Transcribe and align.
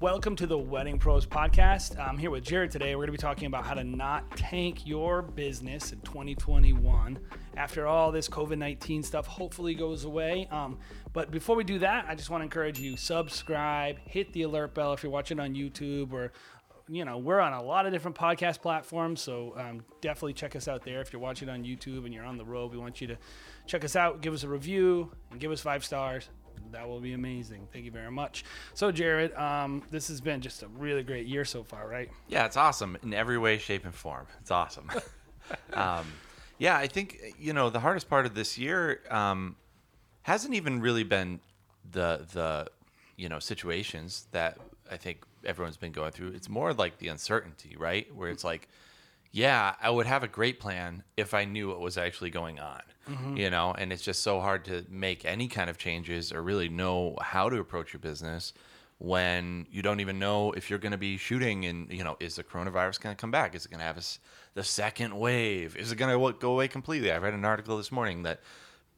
Welcome 0.00 0.36
to 0.36 0.46
the 0.46 0.56
Wedding 0.56 1.00
Pros 1.00 1.26
podcast. 1.26 1.98
I'm 1.98 2.16
here 2.16 2.30
with 2.30 2.44
Jared 2.44 2.70
today. 2.70 2.94
We're 2.94 3.06
going 3.06 3.08
to 3.08 3.12
be 3.12 3.18
talking 3.18 3.46
about 3.46 3.66
how 3.66 3.74
to 3.74 3.82
not 3.82 4.30
tank 4.36 4.86
your 4.86 5.22
business 5.22 5.90
in 5.90 6.00
2021 6.02 7.18
after 7.56 7.84
all 7.88 8.12
this 8.12 8.28
COVID 8.28 8.58
19 8.58 9.02
stuff 9.02 9.26
hopefully 9.26 9.74
goes 9.74 10.04
away. 10.04 10.46
Um, 10.52 10.78
but 11.12 11.32
before 11.32 11.56
we 11.56 11.64
do 11.64 11.80
that, 11.80 12.04
I 12.08 12.14
just 12.14 12.30
want 12.30 12.42
to 12.42 12.44
encourage 12.44 12.78
you 12.78 12.96
subscribe, 12.96 13.98
hit 13.98 14.32
the 14.32 14.42
alert 14.42 14.72
bell 14.72 14.92
if 14.92 15.02
you're 15.02 15.10
watching 15.10 15.40
on 15.40 15.54
YouTube 15.54 16.12
or 16.12 16.30
you 16.88 17.04
know, 17.04 17.18
we're 17.18 17.40
on 17.40 17.52
a 17.52 17.62
lot 17.62 17.84
of 17.84 17.92
different 17.92 18.16
podcast 18.16 18.62
platforms, 18.62 19.20
so 19.20 19.52
um, 19.56 19.84
definitely 20.00 20.32
check 20.32 20.56
us 20.56 20.68
out 20.68 20.84
there. 20.84 21.00
If 21.00 21.12
you're 21.12 21.20
watching 21.20 21.48
on 21.48 21.64
YouTube 21.64 22.04
and 22.04 22.14
you're 22.14 22.24
on 22.24 22.38
the 22.38 22.44
road, 22.44 22.72
we 22.72 22.78
want 22.78 23.00
you 23.00 23.08
to 23.08 23.18
check 23.66 23.84
us 23.84 23.94
out, 23.94 24.22
give 24.22 24.32
us 24.32 24.42
a 24.42 24.48
review, 24.48 25.10
and 25.30 25.38
give 25.38 25.50
us 25.50 25.60
five 25.60 25.84
stars. 25.84 26.30
That 26.72 26.88
will 26.88 27.00
be 27.00 27.12
amazing. 27.12 27.68
Thank 27.72 27.84
you 27.84 27.90
very 27.90 28.10
much. 28.10 28.44
So, 28.74 28.90
Jared, 28.92 29.34
um, 29.34 29.82
this 29.90 30.08
has 30.08 30.20
been 30.20 30.40
just 30.40 30.62
a 30.62 30.68
really 30.68 31.02
great 31.02 31.26
year 31.26 31.44
so 31.44 31.62
far, 31.62 31.88
right? 31.88 32.10
Yeah, 32.28 32.46
it's 32.46 32.56
awesome 32.56 32.96
in 33.02 33.14
every 33.14 33.38
way, 33.38 33.58
shape, 33.58 33.84
and 33.84 33.94
form. 33.94 34.26
It's 34.40 34.50
awesome. 34.50 34.90
um, 35.72 36.06
yeah, 36.58 36.76
I 36.76 36.86
think 36.86 37.34
you 37.38 37.52
know 37.52 37.70
the 37.70 37.80
hardest 37.80 38.08
part 38.08 38.26
of 38.26 38.34
this 38.34 38.58
year 38.58 39.00
um, 39.10 39.56
hasn't 40.22 40.54
even 40.54 40.80
really 40.80 41.04
been 41.04 41.40
the 41.90 42.26
the 42.32 42.68
you 43.16 43.28
know 43.28 43.38
situations 43.38 44.26
that 44.32 44.58
I 44.90 44.96
think 44.96 45.24
everyone's 45.44 45.76
been 45.76 45.92
going 45.92 46.12
through. 46.12 46.28
It's 46.28 46.48
more 46.48 46.72
like 46.72 46.98
the 46.98 47.08
uncertainty, 47.08 47.76
right? 47.78 48.12
Where 48.14 48.30
it's 48.30 48.44
like, 48.44 48.68
yeah, 49.30 49.74
I 49.80 49.90
would 49.90 50.06
have 50.06 50.22
a 50.22 50.28
great 50.28 50.60
plan 50.60 51.04
if 51.16 51.34
I 51.34 51.44
knew 51.44 51.68
what 51.68 51.80
was 51.80 51.98
actually 51.98 52.30
going 52.30 52.58
on, 52.58 52.82
mm-hmm. 53.08 53.36
you 53.36 53.50
know, 53.50 53.74
and 53.76 53.92
it's 53.92 54.02
just 54.02 54.22
so 54.22 54.40
hard 54.40 54.64
to 54.66 54.84
make 54.88 55.24
any 55.24 55.48
kind 55.48 55.68
of 55.68 55.78
changes 55.78 56.32
or 56.32 56.42
really 56.42 56.68
know 56.68 57.16
how 57.20 57.48
to 57.48 57.58
approach 57.58 57.92
your 57.92 58.00
business 58.00 58.52
when 58.98 59.66
you 59.70 59.80
don't 59.80 60.00
even 60.00 60.18
know 60.18 60.52
if 60.52 60.70
you're 60.70 60.78
going 60.78 60.92
to 60.92 60.98
be 60.98 61.16
shooting 61.16 61.64
and 61.66 61.92
you 61.92 62.02
know 62.02 62.16
is 62.18 62.34
the 62.34 62.42
coronavirus 62.42 63.00
going 63.00 63.14
to 63.14 63.20
come 63.20 63.30
back 63.30 63.54
is 63.54 63.64
it 63.64 63.70
going 63.70 63.78
to 63.78 63.84
have 63.84 63.96
a, 63.96 64.02
the 64.54 64.64
second 64.64 65.16
wave 65.16 65.76
is 65.76 65.92
it 65.92 65.96
going 65.96 66.10
to 66.10 66.38
go 66.40 66.50
away 66.50 66.66
completely 66.66 67.12
i 67.12 67.16
read 67.16 67.32
an 67.32 67.44
article 67.44 67.76
this 67.76 67.92
morning 67.92 68.24
that 68.24 68.40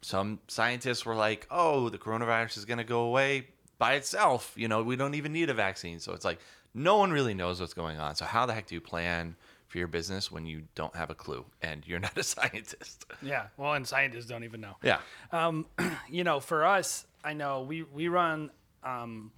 some 0.01 0.41
scientists 0.49 1.05
were 1.05 1.15
like 1.15 1.47
oh 1.51 1.91
the 1.91 1.99
coronavirus 1.99 2.57
is 2.57 2.65
going 2.65 2.79
to 2.79 2.85
go 2.85 3.03
away 3.03 3.47
by 3.81 3.95
itself. 3.95 4.53
You 4.55 4.69
know, 4.69 4.85
we 4.85 4.95
don't 4.95 5.15
even 5.15 5.33
need 5.33 5.51
a 5.51 5.55
vaccine. 5.55 5.99
So 5.99 6.13
it's 6.13 6.25
like 6.25 6.39
no 6.73 6.99
one 6.99 7.11
really 7.11 7.35
knows 7.35 7.61
what's 7.61 7.75
going 7.75 7.99
on. 7.99 8.15
So 8.15 8.25
how 8.25 8.47
the 8.47 8.55
heck 8.55 8.69
do 8.69 8.77
you 8.77 8.81
plan 8.81 9.35
for 9.71 9.79
your 9.79 9.87
business 9.87 10.33
when 10.33 10.47
you 10.47 10.63
don't 10.75 10.95
have 10.97 11.11
a 11.11 11.15
clue 11.15 11.45
and 11.63 11.87
you're 11.87 12.01
not 12.01 12.19
a 12.19 12.23
scientist? 12.35 13.07
Yeah, 13.23 13.47
well, 13.57 13.75
and 13.75 13.87
scientists 13.87 14.27
don't 14.27 14.45
even 14.45 14.61
know. 14.61 14.77
Yeah. 14.83 14.99
Um, 15.33 15.67
you 16.11 16.25
know, 16.25 16.41
for 16.41 16.67
us, 16.67 17.07
I 17.25 17.33
know 17.33 17.63
we 17.63 17.85
we 17.85 18.09
run 18.09 18.51
um, 18.83 19.31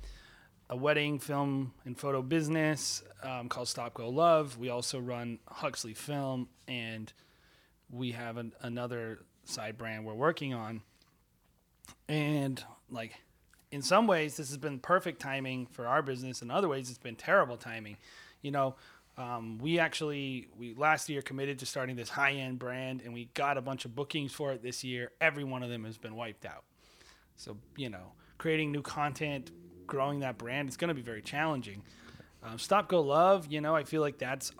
a 0.70 0.76
wedding 0.76 1.18
film 1.18 1.74
and 1.84 1.98
photo 1.98 2.22
business 2.22 3.02
um, 3.22 3.48
called 3.48 3.68
Stop 3.68 3.94
Go 3.94 4.08
Love. 4.08 4.56
We 4.56 4.70
also 4.70 4.98
run 4.98 5.38
Huxley 5.46 5.94
Film, 5.94 6.48
and 6.66 7.12
we 7.90 8.12
have 8.12 8.38
an, 8.38 8.52
another 8.62 9.20
side 9.44 9.76
brand 9.76 10.06
we're 10.06 10.14
working 10.14 10.54
on. 10.54 10.80
And 12.08 12.62
like 12.90 13.12
in 13.70 13.82
some 13.82 14.06
ways, 14.06 14.38
this 14.38 14.48
has 14.48 14.56
been 14.56 14.78
perfect 14.78 15.20
timing 15.20 15.66
for 15.66 15.86
our 15.86 16.00
business. 16.00 16.40
In 16.40 16.50
other 16.50 16.68
ways, 16.68 16.88
it's 16.88 16.98
been 16.98 17.16
terrible 17.16 17.58
timing. 17.58 17.98
You 18.40 18.50
know, 18.50 18.76
um, 19.22 19.58
we 19.58 19.78
actually 19.78 20.48
we 20.58 20.74
last 20.74 21.08
year 21.08 21.22
committed 21.22 21.60
to 21.60 21.66
starting 21.66 21.94
this 21.94 22.08
high 22.08 22.32
end 22.32 22.58
brand, 22.58 23.02
and 23.04 23.14
we 23.14 23.26
got 23.34 23.56
a 23.56 23.62
bunch 23.62 23.84
of 23.84 23.94
bookings 23.94 24.32
for 24.32 24.52
it 24.52 24.62
this 24.62 24.82
year. 24.82 25.12
Every 25.20 25.44
one 25.44 25.62
of 25.62 25.70
them 25.70 25.84
has 25.84 25.96
been 25.96 26.16
wiped 26.16 26.44
out. 26.44 26.64
So 27.36 27.56
you 27.76 27.88
know, 27.88 28.12
creating 28.38 28.72
new 28.72 28.82
content, 28.82 29.52
growing 29.86 30.20
that 30.20 30.38
brand, 30.38 30.68
it's 30.68 30.76
going 30.76 30.88
to 30.88 30.94
be 30.94 31.02
very 31.02 31.22
challenging. 31.22 31.82
Um, 32.42 32.58
Stop 32.58 32.88
Go 32.88 33.00
Love, 33.00 33.46
you 33.48 33.60
know, 33.60 33.76
I 33.76 33.84
feel 33.84 34.00
like 34.00 34.18
that's 34.18 34.50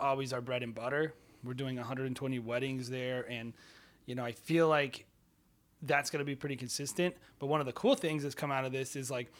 always 0.00 0.32
our 0.32 0.40
bread 0.40 0.62
and 0.62 0.74
butter. 0.74 1.12
We're 1.44 1.52
doing 1.52 1.76
120 1.76 2.38
weddings 2.38 2.88
there, 2.88 3.30
and 3.30 3.52
you 4.06 4.14
know, 4.14 4.24
I 4.24 4.32
feel 4.32 4.68
like 4.68 5.04
that's 5.82 6.08
going 6.08 6.20
to 6.20 6.24
be 6.24 6.34
pretty 6.34 6.56
consistent. 6.56 7.14
But 7.38 7.48
one 7.48 7.60
of 7.60 7.66
the 7.66 7.74
cool 7.74 7.94
things 7.94 8.22
that's 8.22 8.34
come 8.34 8.50
out 8.50 8.64
of 8.64 8.72
this 8.72 8.96
is 8.96 9.10
like, 9.10 9.30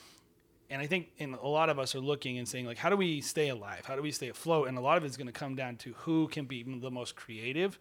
and 0.70 0.82
I 0.82 0.86
think 0.86 1.08
a 1.20 1.48
lot 1.48 1.68
of 1.70 1.78
us 1.78 1.94
are 1.94 2.00
looking 2.00 2.38
and 2.38 2.48
saying 2.48 2.66
like, 2.66 2.78
how 2.78 2.90
do 2.90 2.96
we 2.96 3.20
stay 3.20 3.48
alive? 3.48 3.84
How 3.84 3.96
do 3.96 4.02
we 4.02 4.10
stay 4.10 4.28
afloat? 4.28 4.68
And 4.68 4.76
a 4.76 4.80
lot 4.80 4.96
of 4.96 5.04
it's 5.04 5.16
going 5.16 5.26
to 5.26 5.32
come 5.32 5.54
down 5.54 5.76
to 5.76 5.92
who 5.98 6.28
can 6.28 6.46
be 6.46 6.62
the 6.62 6.90
most 6.90 7.16
creative 7.16 7.78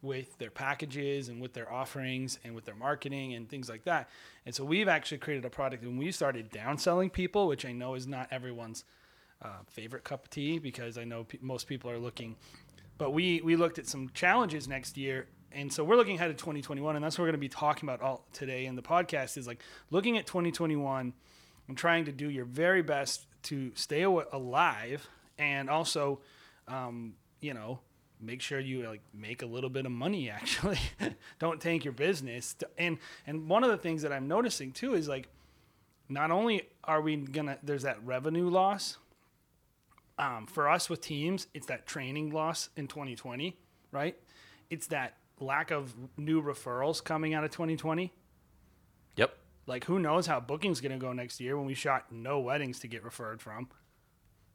with 0.00 0.36
their 0.38 0.50
packages 0.50 1.28
and 1.28 1.40
with 1.40 1.52
their 1.52 1.72
offerings 1.72 2.38
and 2.44 2.54
with 2.54 2.64
their 2.64 2.74
marketing 2.74 3.34
and 3.34 3.48
things 3.48 3.68
like 3.68 3.84
that. 3.84 4.08
And 4.44 4.54
so 4.54 4.64
we've 4.64 4.88
actually 4.88 5.18
created 5.18 5.44
a 5.44 5.50
product 5.50 5.84
and 5.84 5.98
we 5.98 6.10
started 6.10 6.50
downselling 6.50 7.12
people, 7.12 7.46
which 7.46 7.64
I 7.64 7.72
know 7.72 7.94
is 7.94 8.06
not 8.06 8.28
everyone's 8.30 8.84
uh, 9.40 9.48
favorite 9.68 10.04
cup 10.04 10.24
of 10.24 10.30
tea 10.30 10.58
because 10.58 10.98
I 10.98 11.04
know 11.04 11.26
most 11.40 11.66
people 11.66 11.90
are 11.90 11.98
looking. 11.98 12.36
But 12.98 13.10
we 13.10 13.40
we 13.42 13.56
looked 13.56 13.78
at 13.78 13.86
some 13.86 14.10
challenges 14.14 14.68
next 14.68 14.96
year 14.96 15.26
and 15.54 15.72
so 15.72 15.84
we're 15.84 15.96
looking 15.96 16.16
ahead 16.16 16.30
to 16.30 16.34
2021 16.34 16.96
and 16.96 17.04
that's 17.04 17.18
what 17.18 17.22
we're 17.22 17.28
going 17.28 17.34
to 17.34 17.38
be 17.38 17.48
talking 17.48 17.88
about 17.88 18.00
all 18.00 18.24
today 18.32 18.66
in 18.66 18.74
the 18.74 18.82
podcast 18.82 19.36
is 19.36 19.46
like 19.46 19.60
looking 19.90 20.16
at 20.16 20.26
2021 20.26 21.12
and 21.68 21.76
trying 21.76 22.04
to 22.04 22.12
do 22.12 22.28
your 22.28 22.44
very 22.44 22.82
best 22.82 23.26
to 23.44 23.72
stay 23.74 24.02
alive 24.02 25.08
and 25.38 25.68
also 25.68 26.20
um, 26.68 27.14
you 27.40 27.54
know 27.54 27.80
make 28.20 28.40
sure 28.40 28.60
you 28.60 28.86
like 28.86 29.00
make 29.12 29.42
a 29.42 29.46
little 29.46 29.70
bit 29.70 29.84
of 29.86 29.92
money 29.92 30.30
actually. 30.30 30.78
Don't 31.38 31.60
tank 31.60 31.84
your 31.84 31.92
business. 31.92 32.54
And 32.78 32.98
and 33.26 33.48
one 33.48 33.64
of 33.64 33.70
the 33.70 33.76
things 33.76 34.02
that 34.02 34.12
i'm 34.12 34.28
noticing 34.28 34.72
too 34.72 34.94
is 34.94 35.08
like 35.08 35.28
not 36.08 36.30
only 36.30 36.62
are 36.84 37.00
we 37.00 37.16
gonna 37.16 37.58
there's 37.62 37.82
that 37.82 38.04
revenue 38.04 38.48
loss 38.48 38.98
um, 40.18 40.46
for 40.46 40.68
us 40.68 40.90
with 40.90 41.00
teams 41.00 41.46
it's 41.54 41.66
that 41.66 41.86
training 41.86 42.30
loss 42.30 42.68
in 42.76 42.86
2020 42.86 43.56
right? 43.92 44.16
It's 44.70 44.88
that 44.88 45.18
lack 45.38 45.70
of 45.70 45.94
new 46.16 46.42
referrals 46.42 47.04
coming 47.04 47.34
out 47.34 47.44
of 47.44 47.50
2020. 47.50 48.12
Like, 49.66 49.84
who 49.84 49.98
knows 49.98 50.26
how 50.26 50.40
booking's 50.40 50.80
going 50.80 50.92
to 50.92 50.98
go 50.98 51.12
next 51.12 51.40
year 51.40 51.56
when 51.56 51.66
we 51.66 51.74
shot 51.74 52.10
no 52.10 52.40
weddings 52.40 52.80
to 52.80 52.88
get 52.88 53.04
referred 53.04 53.40
from. 53.40 53.68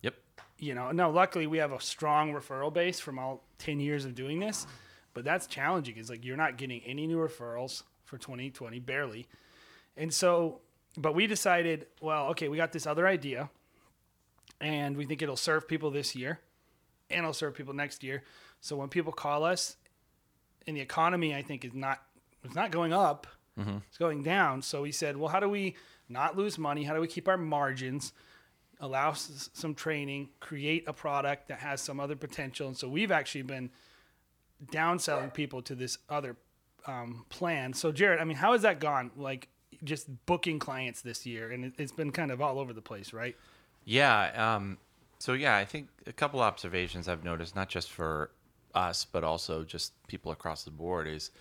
Yep. 0.01 0.16
You 0.59 0.75
know, 0.75 0.91
no, 0.91 1.09
luckily 1.09 1.47
we 1.47 1.59
have 1.59 1.72
a 1.72 1.79
strong 1.79 2.34
referral 2.34 2.73
base 2.73 3.00
from 3.00 3.18
all 3.18 3.44
10 3.59 3.79
years 3.79 4.06
of 4.06 4.16
doing 4.16 4.40
this, 4.40 4.68
but 5.13 5.23
that's 5.23 5.47
challenging. 5.47 5.95
It's 5.97 6.09
like 6.09 6.25
you're 6.25 6.38
not 6.38 6.57
getting 6.57 6.81
any 6.85 7.07
new 7.07 7.18
referrals 7.18 7.84
for 8.03 8.18
2020, 8.18 8.79
barely. 8.79 9.28
And 9.95 10.13
so, 10.13 10.59
but 10.97 11.16
we 11.16 11.25
decided, 11.28 11.88
well, 12.01 12.28
okay, 12.28 12.50
we 12.50 12.57
got 12.57 12.72
this 12.72 12.85
other 12.85 13.07
idea 13.07 13.50
and 14.59 14.97
we 14.97 15.06
think 15.06 15.22
it'll 15.22 15.35
serve 15.35 15.68
people 15.68 15.91
this 15.91 16.16
year 16.16 16.39
and 17.09 17.19
it'll 17.19 17.34
serve 17.34 17.53
people 17.56 17.74
next 17.74 18.03
year. 18.03 18.24
So 18.62 18.75
when 18.75 18.89
people 18.89 19.13
call 19.13 19.44
us 19.44 19.78
and 20.66 20.75
the 20.75 20.81
economy 20.81 21.35
I 21.35 21.41
think 21.41 21.63
is 21.63 21.74
not 21.74 22.01
it's 22.44 22.56
not 22.56 22.72
going 22.72 22.94
up. 22.94 23.28
Mm-hmm. 23.57 23.78
It's 23.88 23.97
going 23.97 24.23
down. 24.23 24.62
So 24.62 24.84
we 24.84 24.91
said, 24.91 25.18
well, 25.18 25.29
how 25.29 25.40
do 25.40 25.50
we 25.50 25.75
not 26.09 26.38
lose 26.38 26.57
money? 26.57 26.84
How 26.84 26.94
do 26.94 27.01
we 27.01 27.07
keep 27.07 27.28
our 27.28 27.38
margins? 27.38 28.13
Allow 28.79 29.12
s- 29.12 29.50
some 29.53 29.73
training, 29.73 30.29
create 30.40 30.84
a 30.88 30.94
product 30.94 31.47
that 31.47 31.59
has 31.59 31.81
some 31.81 32.00
other 32.00 32.16
potential. 32.16 32.68
And 32.68 32.78
so 32.78 32.88
we've 32.88 33.12
actually 33.12 33.41
been 33.41 33.72
downselling 34.72 35.34
people 35.34 35.62
to 35.63 35.75
this 35.75 35.97
other 36.09 36.35
um, 36.85 37.25
plan. 37.29 37.73
So 37.73 37.91
Jared, 37.91 38.19
I 38.19 38.23
mean, 38.23 38.38
how 38.38 38.53
has 38.53 38.62
that 38.62 38.79
gone? 38.79 39.12
Like 39.16 39.47
just 39.84 40.07
booking 40.25 40.59
clients 40.59 41.01
this 41.01 41.25
year, 41.25 41.51
and 41.51 41.66
it, 41.66 41.74
has 41.79 41.91
been 41.91 42.12
kind 42.12 42.31
of 42.31 42.41
all 42.41 42.59
over 42.59 42.74
the 42.74 42.81
place, 42.81 43.13
right? 43.13 43.35
Yeah. 43.85 44.56
Um, 44.56 44.78
so 45.19 45.34
yeah, 45.34 45.57
I 45.57 45.66
think 45.66 45.89
a 46.06 46.13
couple 46.13 46.39
observations 46.39 47.07
I've 47.07 47.24
noticed, 47.24 47.56
not 47.56 47.69
just 47.69 47.91
for 47.91 48.31
us, 48.74 49.06
but 49.06 49.24
also 49.24 49.63
just 49.63 49.94
people 50.07 50.31
across 50.31 50.63
the 50.63 50.72
board 50.72 51.07
is 51.07 51.31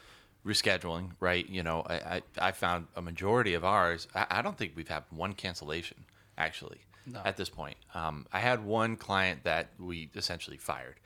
rescheduling, 0.47 1.11
right? 1.21 1.49
You 1.49 1.63
know, 1.63 1.83
I, 1.87 1.95
I, 1.95 2.23
I 2.39 2.53
found 2.53 2.87
a 2.95 3.03
majority 3.03 3.55
of 3.55 3.65
ours, 3.65 4.07
I, 4.15 4.27
I, 4.31 4.43
don't 4.43 4.57
think 4.57 4.73
we've 4.77 4.89
had 4.89 5.03
one 5.11 5.33
cancellation 5.33 6.05
actually 6.39 6.79
no. 7.05 7.21
at 7.25 7.37
this 7.37 7.49
point. 7.49 7.77
Um, 7.95 8.27
I 8.33 8.39
had 8.39 8.65
one 8.65 8.97
client 8.97 9.43
that 9.45 9.71
we 9.79 10.09
essentially 10.15 10.57
fired 10.57 10.97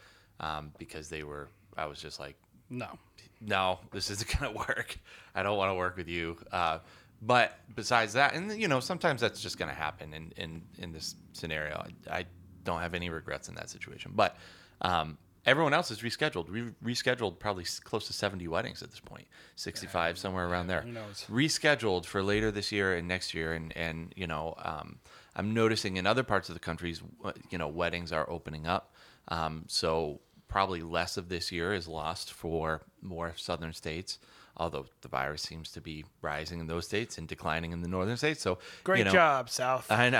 um, 0.40 0.72
because 0.78 1.08
they 1.08 1.22
were, 1.22 1.48
I 1.76 1.86
was 1.86 2.00
just 2.00 2.20
like, 2.20 2.36
no, 2.68 2.98
no, 3.40 3.78
this 3.92 4.10
isn't 4.10 4.38
going 4.38 4.52
to 4.52 4.58
work. 4.58 4.98
I 5.34 5.42
don't 5.42 5.56
want 5.56 5.70
to 5.70 5.74
work 5.74 5.96
with 5.96 6.08
you. 6.08 6.36
Uh, 6.52 6.78
but 7.22 7.58
besides 7.74 8.12
that, 8.14 8.34
and 8.34 8.52
you 8.60 8.68
know, 8.68 8.80
sometimes 8.80 9.20
that's 9.20 9.42
just 9.42 9.58
going 9.58 9.70
to 9.70 9.74
happen 9.74 10.12
in, 10.14 10.32
in, 10.36 10.62
in 10.78 10.92
this 10.92 11.16
scenario. 11.32 11.84
I, 12.10 12.18
I, 12.18 12.26
don't 12.62 12.82
have 12.82 12.92
any 12.92 13.08
regrets 13.08 13.48
in 13.48 13.54
that 13.54 13.70
situation, 13.70 14.12
but, 14.14 14.36
um, 14.82 15.16
everyone 15.46 15.72
else 15.72 15.90
is 15.90 16.00
rescheduled. 16.00 16.48
We've 16.48 16.74
rescheduled 16.84 17.38
probably 17.38 17.64
close 17.84 18.06
to 18.06 18.12
70 18.12 18.46
weddings 18.48 18.82
at 18.82 18.90
this 18.90 19.00
point, 19.00 19.26
65 19.56 20.16
yeah, 20.16 20.20
somewhere 20.20 20.48
around 20.48 20.66
there. 20.66 20.84
Rescheduled 21.30 22.04
for 22.04 22.22
later 22.22 22.50
this 22.50 22.72
year 22.72 22.94
and 22.94 23.08
next 23.08 23.34
year, 23.34 23.52
and 23.52 23.76
and 23.76 24.12
you 24.16 24.26
know, 24.26 24.54
um, 24.62 24.98
I'm 25.36 25.54
noticing 25.54 25.96
in 25.96 26.06
other 26.06 26.22
parts 26.22 26.48
of 26.48 26.54
the 26.54 26.60
countries, 26.60 27.02
you 27.50 27.58
know, 27.58 27.68
weddings 27.68 28.12
are 28.12 28.28
opening 28.28 28.66
up. 28.66 28.94
Um, 29.28 29.64
so 29.68 30.20
probably 30.48 30.82
less 30.82 31.16
of 31.16 31.28
this 31.28 31.52
year 31.52 31.72
is 31.72 31.86
lost 31.86 32.32
for 32.32 32.82
more 33.00 33.32
southern 33.36 33.72
states. 33.72 34.18
Although 34.56 34.86
the 35.00 35.08
virus 35.08 35.42
seems 35.42 35.70
to 35.72 35.80
be 35.80 36.04
rising 36.22 36.60
in 36.60 36.66
those 36.66 36.86
states 36.86 37.18
and 37.18 37.26
declining 37.28 37.72
in 37.72 37.80
the 37.82 37.88
northern 37.88 38.16
states. 38.16 38.42
So 38.42 38.58
Great 38.84 38.98
you 38.98 39.04
know, 39.04 39.12
job, 39.12 39.48
South. 39.50 39.86
and 39.90 40.14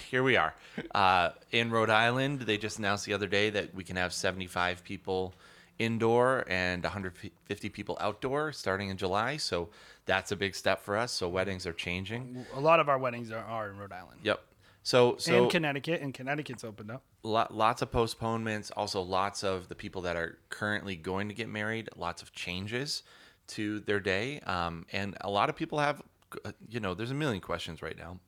here 0.10 0.22
we 0.22 0.36
are 0.36 0.54
uh, 0.94 1.30
in 1.52 1.70
Rhode 1.70 1.90
Island. 1.90 2.40
They 2.40 2.56
just 2.58 2.78
announced 2.78 3.04
the 3.06 3.14
other 3.14 3.26
day 3.26 3.50
that 3.50 3.74
we 3.74 3.84
can 3.84 3.96
have 3.96 4.12
75 4.12 4.84
people 4.84 5.34
indoor 5.78 6.44
and 6.48 6.82
150 6.82 7.68
people 7.68 7.96
outdoor 8.00 8.52
starting 8.52 8.88
in 8.88 8.96
July. 8.96 9.36
So 9.36 9.68
that's 10.06 10.32
a 10.32 10.36
big 10.36 10.54
step 10.54 10.82
for 10.82 10.96
us. 10.96 11.12
So 11.12 11.28
weddings 11.28 11.66
are 11.66 11.72
changing. 11.72 12.44
a 12.54 12.60
lot 12.60 12.80
of 12.80 12.88
our 12.88 12.98
weddings 12.98 13.30
are, 13.30 13.44
are 13.44 13.70
in 13.70 13.76
Rhode 13.78 13.92
Island. 13.92 14.20
Yep. 14.22 14.40
So 14.82 15.16
so 15.18 15.42
and 15.42 15.50
Connecticut, 15.50 16.00
and 16.00 16.14
Connecticut's 16.14 16.64
opened 16.64 16.90
up. 16.90 17.02
lo- 17.22 17.46
lots 17.50 17.82
of 17.82 17.92
postponements. 17.92 18.70
Also, 18.70 19.02
lots 19.02 19.44
of 19.44 19.68
the 19.68 19.74
people 19.74 20.00
that 20.02 20.16
are 20.16 20.38
currently 20.48 20.96
going 20.96 21.28
to 21.28 21.34
get 21.34 21.48
married. 21.48 21.90
Lots 21.96 22.22
of 22.22 22.32
changes 22.32 23.02
to 23.48 23.80
their 23.80 24.00
day, 24.00 24.40
um, 24.40 24.86
and 24.92 25.16
a 25.20 25.30
lot 25.30 25.48
of 25.48 25.56
people 25.56 25.78
have, 25.78 26.02
uh, 26.44 26.52
you 26.68 26.80
know, 26.80 26.94
there's 26.94 27.10
a 27.10 27.14
million 27.14 27.40
questions 27.40 27.82
right 27.82 27.96
now, 27.96 28.18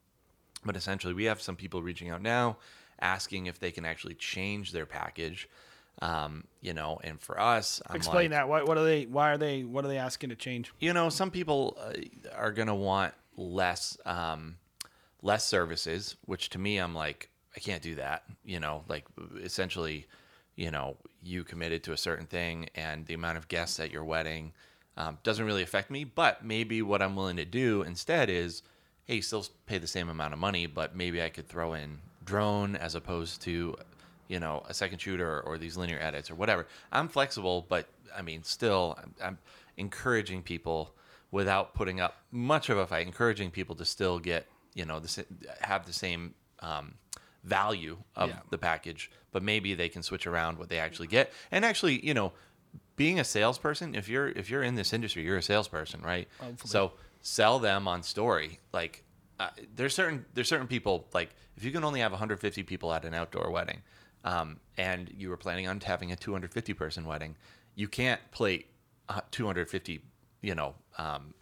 but 0.64 0.76
essentially, 0.76 1.14
we 1.14 1.24
have 1.24 1.40
some 1.40 1.56
people 1.56 1.82
reaching 1.82 2.10
out 2.10 2.22
now, 2.22 2.58
asking 3.00 3.46
if 3.46 3.58
they 3.58 3.70
can 3.70 3.84
actually 3.84 4.14
change 4.14 4.72
their 4.72 4.86
package. 4.86 5.48
Um, 6.02 6.44
you 6.62 6.72
know, 6.72 6.98
and 7.04 7.20
for 7.20 7.38
us, 7.38 7.82
I'm 7.86 7.96
Explain 7.96 8.30
like, 8.30 8.30
that. 8.30 8.48
What, 8.48 8.66
what 8.66 8.78
are 8.78 8.84
they? 8.84 9.04
Why 9.04 9.32
are 9.32 9.38
they? 9.38 9.64
What 9.64 9.84
are 9.84 9.88
they 9.88 9.98
asking 9.98 10.30
to 10.30 10.36
change? 10.36 10.72
you 10.78 10.94
know, 10.94 11.10
some 11.10 11.30
people 11.30 11.76
uh, 11.78 11.92
are 12.34 12.52
gonna 12.52 12.74
want 12.74 13.12
less 13.36 13.98
um, 14.06 14.56
less 15.22 15.44
services, 15.44 16.16
which 16.24 16.48
to 16.50 16.58
me, 16.58 16.78
I'm 16.78 16.94
like, 16.94 17.28
I 17.54 17.60
can't 17.60 17.82
do 17.82 17.96
that. 17.96 18.24
You 18.44 18.60
know, 18.60 18.84
like 18.88 19.04
essentially, 19.42 20.06
you 20.56 20.70
know, 20.70 20.96
you 21.22 21.44
committed 21.44 21.84
to 21.84 21.92
a 21.92 21.96
certain 21.96 22.26
thing, 22.26 22.68
and 22.74 23.06
the 23.06 23.14
amount 23.14 23.38
of 23.38 23.48
guests 23.48 23.78
at 23.80 23.90
your 23.90 24.04
wedding 24.04 24.52
um, 25.00 25.18
doesn't 25.22 25.44
really 25.46 25.62
affect 25.62 25.90
me. 25.90 26.04
But 26.04 26.44
maybe 26.44 26.82
what 26.82 27.00
I'm 27.02 27.16
willing 27.16 27.36
to 27.36 27.44
do 27.44 27.82
instead 27.82 28.28
is, 28.28 28.62
hey, 29.04 29.20
still 29.20 29.44
pay 29.66 29.78
the 29.78 29.86
same 29.86 30.08
amount 30.08 30.32
of 30.34 30.38
money, 30.38 30.66
but 30.66 30.94
maybe 30.94 31.22
I 31.22 31.28
could 31.30 31.48
throw 31.48 31.74
in 31.74 31.98
drone 32.24 32.76
as 32.76 32.94
opposed 32.94 33.42
to 33.42 33.74
you 34.28 34.38
know 34.38 34.62
a 34.68 34.74
second 34.74 34.98
shooter 35.00 35.40
or 35.40 35.58
these 35.58 35.76
linear 35.76 35.98
edits 36.00 36.30
or 36.30 36.36
whatever 36.36 36.64
i'm 36.92 37.08
flexible 37.08 37.66
but 37.68 37.86
i 38.16 38.22
mean 38.22 38.44
still 38.44 38.96
i'm, 39.02 39.14
I'm 39.24 39.38
encouraging 39.76 40.42
people 40.42 40.94
without 41.32 41.74
putting 41.74 41.98
up 42.00 42.18
much 42.30 42.68
of 42.68 42.78
a 42.78 42.86
fight 42.86 43.06
encouraging 43.06 43.50
people 43.50 43.74
to 43.76 43.84
still 43.84 44.18
get 44.20 44.46
you 44.74 44.84
know 44.84 45.00
the, 45.00 45.24
have 45.62 45.86
the 45.86 45.92
same 45.92 46.34
um, 46.60 46.94
value 47.42 47.96
of 48.14 48.28
Yeah. 48.28 48.36
the 48.50 48.58
package 48.58 49.10
but 49.32 49.42
maybe 49.42 49.74
they 49.74 49.88
can 49.88 50.02
switch 50.02 50.26
around 50.26 50.58
what 50.58 50.68
they 50.68 50.78
actually 50.78 51.08
get 51.08 51.32
and 51.50 51.64
actually 51.64 52.04
you 52.06 52.14
know 52.14 52.32
being 52.96 53.18
a 53.20 53.24
salesperson 53.24 53.94
if 53.94 54.08
you're 54.08 54.28
if 54.28 54.50
you're 54.50 54.62
in 54.62 54.74
this 54.74 54.92
industry 54.92 55.22
you're 55.22 55.36
a 55.38 55.42
salesperson 55.42 56.02
right 56.02 56.28
Hopefully. 56.38 56.70
so 56.70 56.92
sell 57.22 57.58
them 57.58 57.88
on 57.88 58.02
story 58.02 58.60
like 58.72 59.04
uh, 59.38 59.48
there's 59.74 59.94
certain 59.94 60.24
there's 60.34 60.48
certain 60.48 60.66
people 60.66 61.06
like 61.14 61.30
if 61.56 61.64
you 61.64 61.70
can 61.70 61.84
only 61.84 62.00
have 62.00 62.12
150 62.12 62.62
people 62.64 62.92
at 62.92 63.04
an 63.04 63.14
outdoor 63.14 63.50
wedding 63.50 63.82
um, 64.24 64.60
and 64.76 65.10
you 65.16 65.30
were 65.30 65.36
planning 65.36 65.66
on 65.66 65.80
having 65.80 66.12
a 66.12 66.16
250 66.16 66.74
person 66.74 67.06
wedding 67.06 67.36
you 67.74 67.88
can't 67.88 68.20
plate 68.32 68.66
uh, 69.08 69.20
250 69.30 70.00
you 70.42 70.54
know 70.54 70.74
um, 70.98 71.34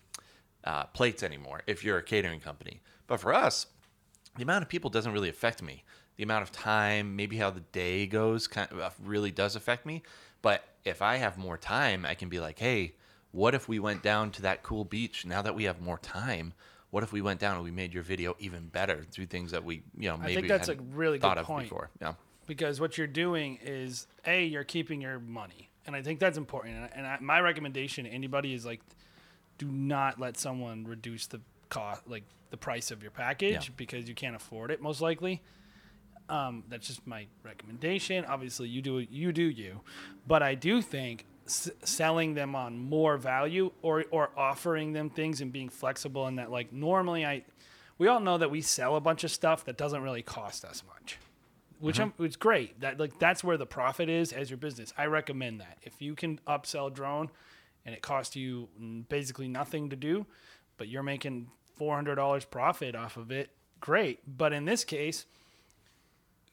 uh, 0.65 0.85
plates 0.85 1.23
anymore 1.23 1.63
if 1.67 1.85
you're 1.85 1.99
a 1.99 2.03
catering 2.03 2.41
company 2.41 2.81
but 3.07 3.19
for 3.19 3.35
us 3.35 3.67
the 4.39 4.45
amount 4.45 4.63
of 4.63 4.69
people 4.69 4.89
doesn't 4.89 5.13
really 5.13 5.29
affect 5.29 5.63
me. 5.63 5.83
The 6.17 6.23
amount 6.23 6.43
of 6.43 6.53
time, 6.53 7.17
maybe 7.17 7.37
how 7.37 7.51
the 7.51 7.61
day 7.61 8.07
goes, 8.07 8.47
kind 8.47 8.71
of 8.71 8.79
uh, 8.79 8.91
really 9.05 9.31
does 9.31 9.57
affect 9.57 9.85
me. 9.85 10.03
But 10.43 10.65
if 10.85 11.03
I 11.03 11.17
have 11.17 11.37
more 11.39 11.57
time, 11.59 12.05
I 12.07 12.15
can 12.15 12.29
be 12.29 12.41
like, 12.41 12.59
hey, 12.59 12.95
what 13.33 13.55
if 13.55 13.69
we 13.69 13.79
went 13.79 14.03
down 14.03 14.31
to 14.33 14.43
that 14.43 14.63
cool 14.63 14.85
beach? 14.85 15.27
Now 15.27 15.43
that 15.43 15.55
we 15.55 15.65
have 15.65 15.81
more 15.81 15.99
time, 15.99 16.55
what 16.91 17.03
if 17.03 17.13
we 17.13 17.21
went 17.21 17.41
down 17.41 17.57
and 17.57 17.65
we 17.65 17.71
made 17.71 17.93
your 17.93 18.03
video 18.03 18.35
even 18.39 18.69
better 18.69 19.05
through 19.11 19.27
things 19.27 19.51
that 19.51 19.65
we, 19.65 19.83
you 19.99 20.09
know, 20.09 20.17
maybe 20.17 20.35
think 20.37 20.49
that's 20.49 20.69
a 20.69 20.77
really 20.77 21.19
good 21.19 21.23
thought 21.23 21.39
of 21.39 21.47
point. 21.47 21.69
before. 21.69 21.91
Yeah. 22.01 22.15
because 22.47 22.81
what 22.81 22.97
you're 22.97 23.07
doing 23.07 23.59
is 23.63 24.07
a 24.27 24.45
you're 24.47 24.65
keeping 24.65 25.03
your 25.03 25.19
money 25.19 25.69
and 25.87 25.95
i 25.95 26.01
think 26.03 26.19
that's 26.19 26.39
important 26.39 26.77
and, 26.77 26.89
and 26.95 27.07
I, 27.07 27.19
my 27.21 27.41
recommendation 27.41 28.05
to 28.07 28.11
anybody 28.11 28.55
is 28.55 28.65
like 28.65 28.81
do 29.59 29.67
not 29.67 30.19
let 30.19 30.39
someone 30.39 30.85
reduce 30.85 31.27
the 31.27 31.41
cost 31.69 32.09
like 32.09 32.25
the 32.51 32.57
price 32.57 32.91
of 32.91 33.03
your 33.03 33.11
package 33.11 33.69
Yeah. 33.69 33.75
because 33.77 34.09
you 34.09 34.15
can't 34.15 34.35
afford 34.35 34.71
it 34.71 34.81
most 34.81 35.03
likely 35.03 35.43
um, 36.29 36.65
that's 36.69 36.87
just 36.87 37.07
my 37.07 37.27
recommendation 37.43 38.25
obviously 38.27 38.69
you 38.69 38.83
do 38.83 38.99
you 39.11 39.33
do 39.33 39.43
you 39.43 39.81
but 40.27 40.43
i 40.43 40.55
do 40.55 40.83
think 40.83 41.25
s- 41.47 41.71
selling 41.85 42.35
them 42.35 42.55
on 42.55 42.79
more 42.79 43.17
value 43.17 43.71
or 43.83 44.05
or 44.11 44.31
offering 44.37 44.93
them 44.93 45.09
things 45.11 45.41
and 45.41 45.53
being 45.53 45.69
flexible 45.69 46.27
in 46.27 46.37
that 46.37 46.51
like 46.51 46.73
normally 46.73 47.25
i 47.25 47.43
we 47.99 48.07
all 48.07 48.21
know 48.21 48.39
that 48.39 48.51
we 48.51 48.61
sell 48.61 48.97
a 48.97 49.01
bunch 49.01 49.25
of 49.25 49.31
stuff 49.31 49.65
that 49.65 49.77
doesn't 49.77 50.03
really 50.03 50.23
cost 50.23 50.65
us 50.65 50.83
much 50.87 51.19
which 51.81 52.01
I'm, 52.01 52.13
it's 52.19 52.37
great. 52.37 52.81
That 52.81 52.99
like 52.99 53.19
that's 53.19 53.45
where 53.45 53.57
the 53.57 53.67
profit 53.67 54.09
is 54.09 54.33
as 54.33 54.51
your 54.51 54.57
business. 54.57 54.93
I 54.99 55.07
recommend 55.07 55.61
that 55.61 55.79
if 55.83 56.03
you 56.03 56.15
can 56.15 56.41
upsell 56.47 56.93
drone, 56.93 57.31
and 57.85 57.95
it 57.95 58.03
costs 58.03 58.37
you 58.37 58.69
basically 59.09 59.49
nothing 59.49 59.91
to 59.91 59.97
do, 59.97 60.27
but 60.77 60.89
you're 60.89 61.03
making 61.03 61.51
four 61.77 61.95
hundred 61.95 62.17
dollars 62.17 62.45
profit 62.45 62.95
off 62.97 63.17
of 63.17 63.31
it. 63.31 63.51
Great, 63.81 64.19
but 64.27 64.53
in 64.53 64.65
this 64.65 64.85
case, 64.85 65.27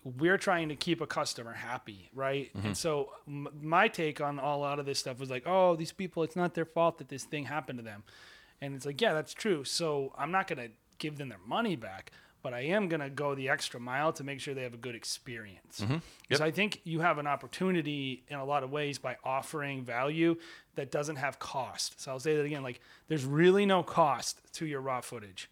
we're 0.06 0.38
trying 0.38 0.70
to 0.70 0.76
keep 0.76 1.02
a 1.02 1.08
customer 1.08 1.52
happy, 1.52 2.10
right? 2.14 2.52
And 2.54 2.64
mm-hmm. 2.64 2.74
so 2.74 3.10
m- 3.28 3.48
my 3.60 3.88
take 3.88 4.22
on 4.22 4.38
all 4.40 4.64
out 4.64 4.78
of 4.80 4.86
this 4.86 5.00
stuff 5.00 5.20
was 5.20 5.32
like, 5.32 5.44
oh, 5.48 5.76
these 5.76 5.92
people, 5.92 6.22
it's 6.22 6.36
not 6.36 6.54
their 6.54 6.66
fault 6.66 7.00
that 7.00 7.10
this 7.10 7.24
thing 7.24 7.46
happened 7.46 7.80
to 7.80 7.84
them, 7.84 8.04
and 8.62 8.76
it's 8.76 8.86
like, 8.86 9.02
yeah, 9.02 9.14
that's 9.14 9.34
true. 9.34 9.64
So 9.64 10.14
I'm 10.18 10.32
not 10.32 10.48
gonna 10.48 10.68
give 11.00 11.18
them 11.18 11.30
their 11.30 11.40
money 11.46 11.76
back, 11.76 12.12
but 12.44 12.54
I 12.54 12.62
am 12.62 12.88
gonna 12.88 13.10
go 13.10 13.34
the 13.34 13.50
extra 13.50 13.80
mile 13.80 14.14
to 14.14 14.24
make 14.24 14.40
sure 14.40 14.54
they 14.54 14.62
have 14.62 14.76
a 14.76 14.78
good 14.78 14.94
experience. 14.94 15.80
Mm-hmm. 15.82 15.98
Yep. 16.30 16.38
So 16.38 16.46
I 16.46 16.52
think 16.52 16.82
you 16.84 17.00
have 17.00 17.18
an 17.18 17.26
opportunity 17.26 18.24
in 18.28 18.38
a 18.38 18.46
lot 18.46 18.64
of 18.64 18.72
ways 18.72 19.00
by 19.00 19.18
offering 19.24 19.84
value 19.84 20.36
that 20.76 20.92
doesn't 20.92 21.16
have 21.16 21.40
cost. 21.40 22.00
So 22.00 22.12
I'll 22.12 22.20
say 22.20 22.36
that 22.38 22.46
again, 22.46 22.62
like 22.62 22.80
there's 23.08 23.26
really 23.26 23.66
no 23.66 23.82
cost 23.82 24.40
to 24.54 24.68
your 24.68 24.82
raw 24.82 25.02
footage 25.02 25.50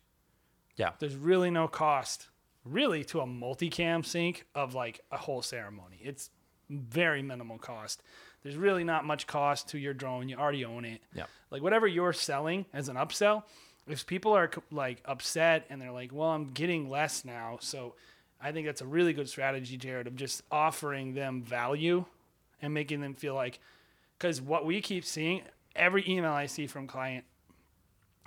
Yeah. 0.77 0.91
there's 0.99 1.15
really 1.15 1.49
no 1.49 1.67
cost 1.67 2.27
really 2.65 3.03
to 3.05 3.19
a 3.21 3.25
multicam 3.25 4.05
sync 4.05 4.45
of 4.55 4.73
like 4.73 5.01
a 5.11 5.17
whole 5.17 5.41
ceremony. 5.41 5.99
It's 6.01 6.29
very 6.69 7.21
minimal 7.21 7.57
cost. 7.57 8.01
There's 8.41 8.55
really 8.55 8.83
not 8.83 9.05
much 9.05 9.27
cost 9.27 9.69
to 9.69 9.77
your 9.77 9.93
drone. 9.93 10.29
You 10.29 10.37
already 10.37 10.65
own 10.65 10.85
it. 10.85 11.01
Yeah. 11.13 11.25
like 11.51 11.61
whatever 11.61 11.87
you're 11.87 12.13
selling 12.13 12.65
as 12.73 12.89
an 12.89 12.95
upsell 12.95 13.43
if 13.87 14.05
people 14.05 14.31
are 14.33 14.49
like 14.71 15.01
upset 15.05 15.65
and 15.69 15.81
they're 15.81 15.91
like 15.91 16.11
well 16.13 16.29
i'm 16.29 16.51
getting 16.51 16.89
less 16.89 17.25
now 17.25 17.57
so 17.59 17.93
i 18.41 18.51
think 18.51 18.65
that's 18.65 18.79
a 18.81 18.85
really 18.85 19.11
good 19.13 19.27
strategy 19.27 19.75
jared 19.77 20.07
of 20.07 20.15
just 20.15 20.41
offering 20.51 21.13
them 21.13 21.41
value 21.41 22.05
and 22.61 22.73
making 22.73 23.01
them 23.01 23.13
feel 23.13 23.35
like 23.35 23.59
because 24.17 24.41
what 24.41 24.65
we 24.65 24.79
keep 24.79 25.03
seeing 25.03 25.41
every 25.75 26.03
email 26.07 26.31
i 26.31 26.45
see 26.45 26.65
from 26.65 26.87
client 26.87 27.25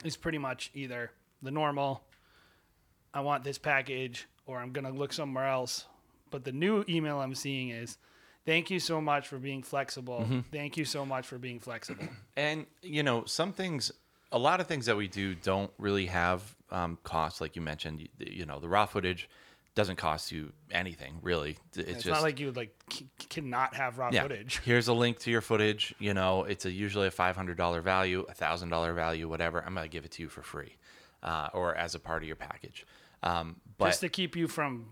is 0.04 0.14
pretty 0.16 0.38
much 0.38 0.70
either 0.74 1.10
the 1.42 1.50
normal 1.50 2.02
I 3.16 3.20
want 3.20 3.44
this 3.44 3.56
package 3.56 4.26
or 4.44 4.58
I'm 4.58 4.72
going 4.72 4.84
to 4.84 4.92
look 4.92 5.10
somewhere 5.10 5.46
else. 5.46 5.86
But 6.30 6.44
the 6.44 6.52
new 6.52 6.84
email 6.86 7.18
I'm 7.18 7.34
seeing 7.34 7.70
is 7.70 7.96
thank 8.44 8.70
you 8.70 8.78
so 8.78 9.00
much 9.00 9.26
for 9.26 9.38
being 9.38 9.62
flexible. 9.62 10.28
Thank 10.52 10.76
you 10.76 10.84
so 10.84 11.06
much 11.06 11.26
for 11.26 11.38
being 11.38 11.58
flexible. 11.58 12.08
And 12.36 12.66
you 12.82 13.02
know, 13.02 13.24
some 13.24 13.54
things, 13.54 13.90
a 14.30 14.38
lot 14.38 14.60
of 14.60 14.66
things 14.66 14.84
that 14.84 14.96
we 14.98 15.08
do 15.08 15.34
don't 15.34 15.70
really 15.78 16.04
have 16.06 16.54
um, 16.70 16.98
costs, 17.02 17.40
like 17.40 17.56
you 17.56 17.62
mentioned. 17.62 18.02
You, 18.02 18.08
you 18.18 18.44
know, 18.44 18.60
the 18.60 18.68
raw 18.68 18.84
footage 18.84 19.30
doesn't 19.74 19.96
cost 19.96 20.30
you 20.30 20.52
anything 20.70 21.18
really. 21.22 21.56
It's, 21.68 21.78
It's, 21.78 22.02
just 22.02 22.08
not 22.08 22.22
like 22.22 22.38
you 22.38 22.46
would 22.46 22.56
like 22.56 22.74
c- 22.92 23.08
cannot 23.30 23.74
have 23.74 23.96
raw 23.96 24.10
yeah. 24.12 24.24
footage. 24.24 24.60
Here's 24.64 24.88
a 24.88 24.92
link 24.92 25.18
to 25.20 25.30
your 25.30 25.40
footage. 25.40 25.94
You 25.98 26.12
know, 26.12 26.44
it's 26.44 26.66
a 26.66 26.70
usually 26.70 27.06
a 27.06 27.10
five 27.10 27.36
hundred 27.36 27.56
dollar 27.56 27.80
value, 27.80 28.26
a 28.28 28.34
thousand 28.34 28.68
dollar 28.68 28.92
value, 28.92 29.26
whatever. 29.26 29.64
I'm 29.64 29.74
gonna 29.74 29.88
give 29.88 30.04
it 30.04 30.10
to 30.12 30.22
you 30.22 30.28
for 30.28 30.42
free, 30.42 30.76
uh, 31.22 31.48
or 31.54 31.74
as 31.74 31.94
a 31.94 31.98
part 31.98 32.22
of 32.22 32.26
your 32.26 32.36
package. 32.36 32.84
Um, 33.26 33.56
but 33.78 33.86
Just 33.86 34.00
to 34.00 34.08
keep 34.08 34.36
you 34.36 34.48
from 34.48 34.86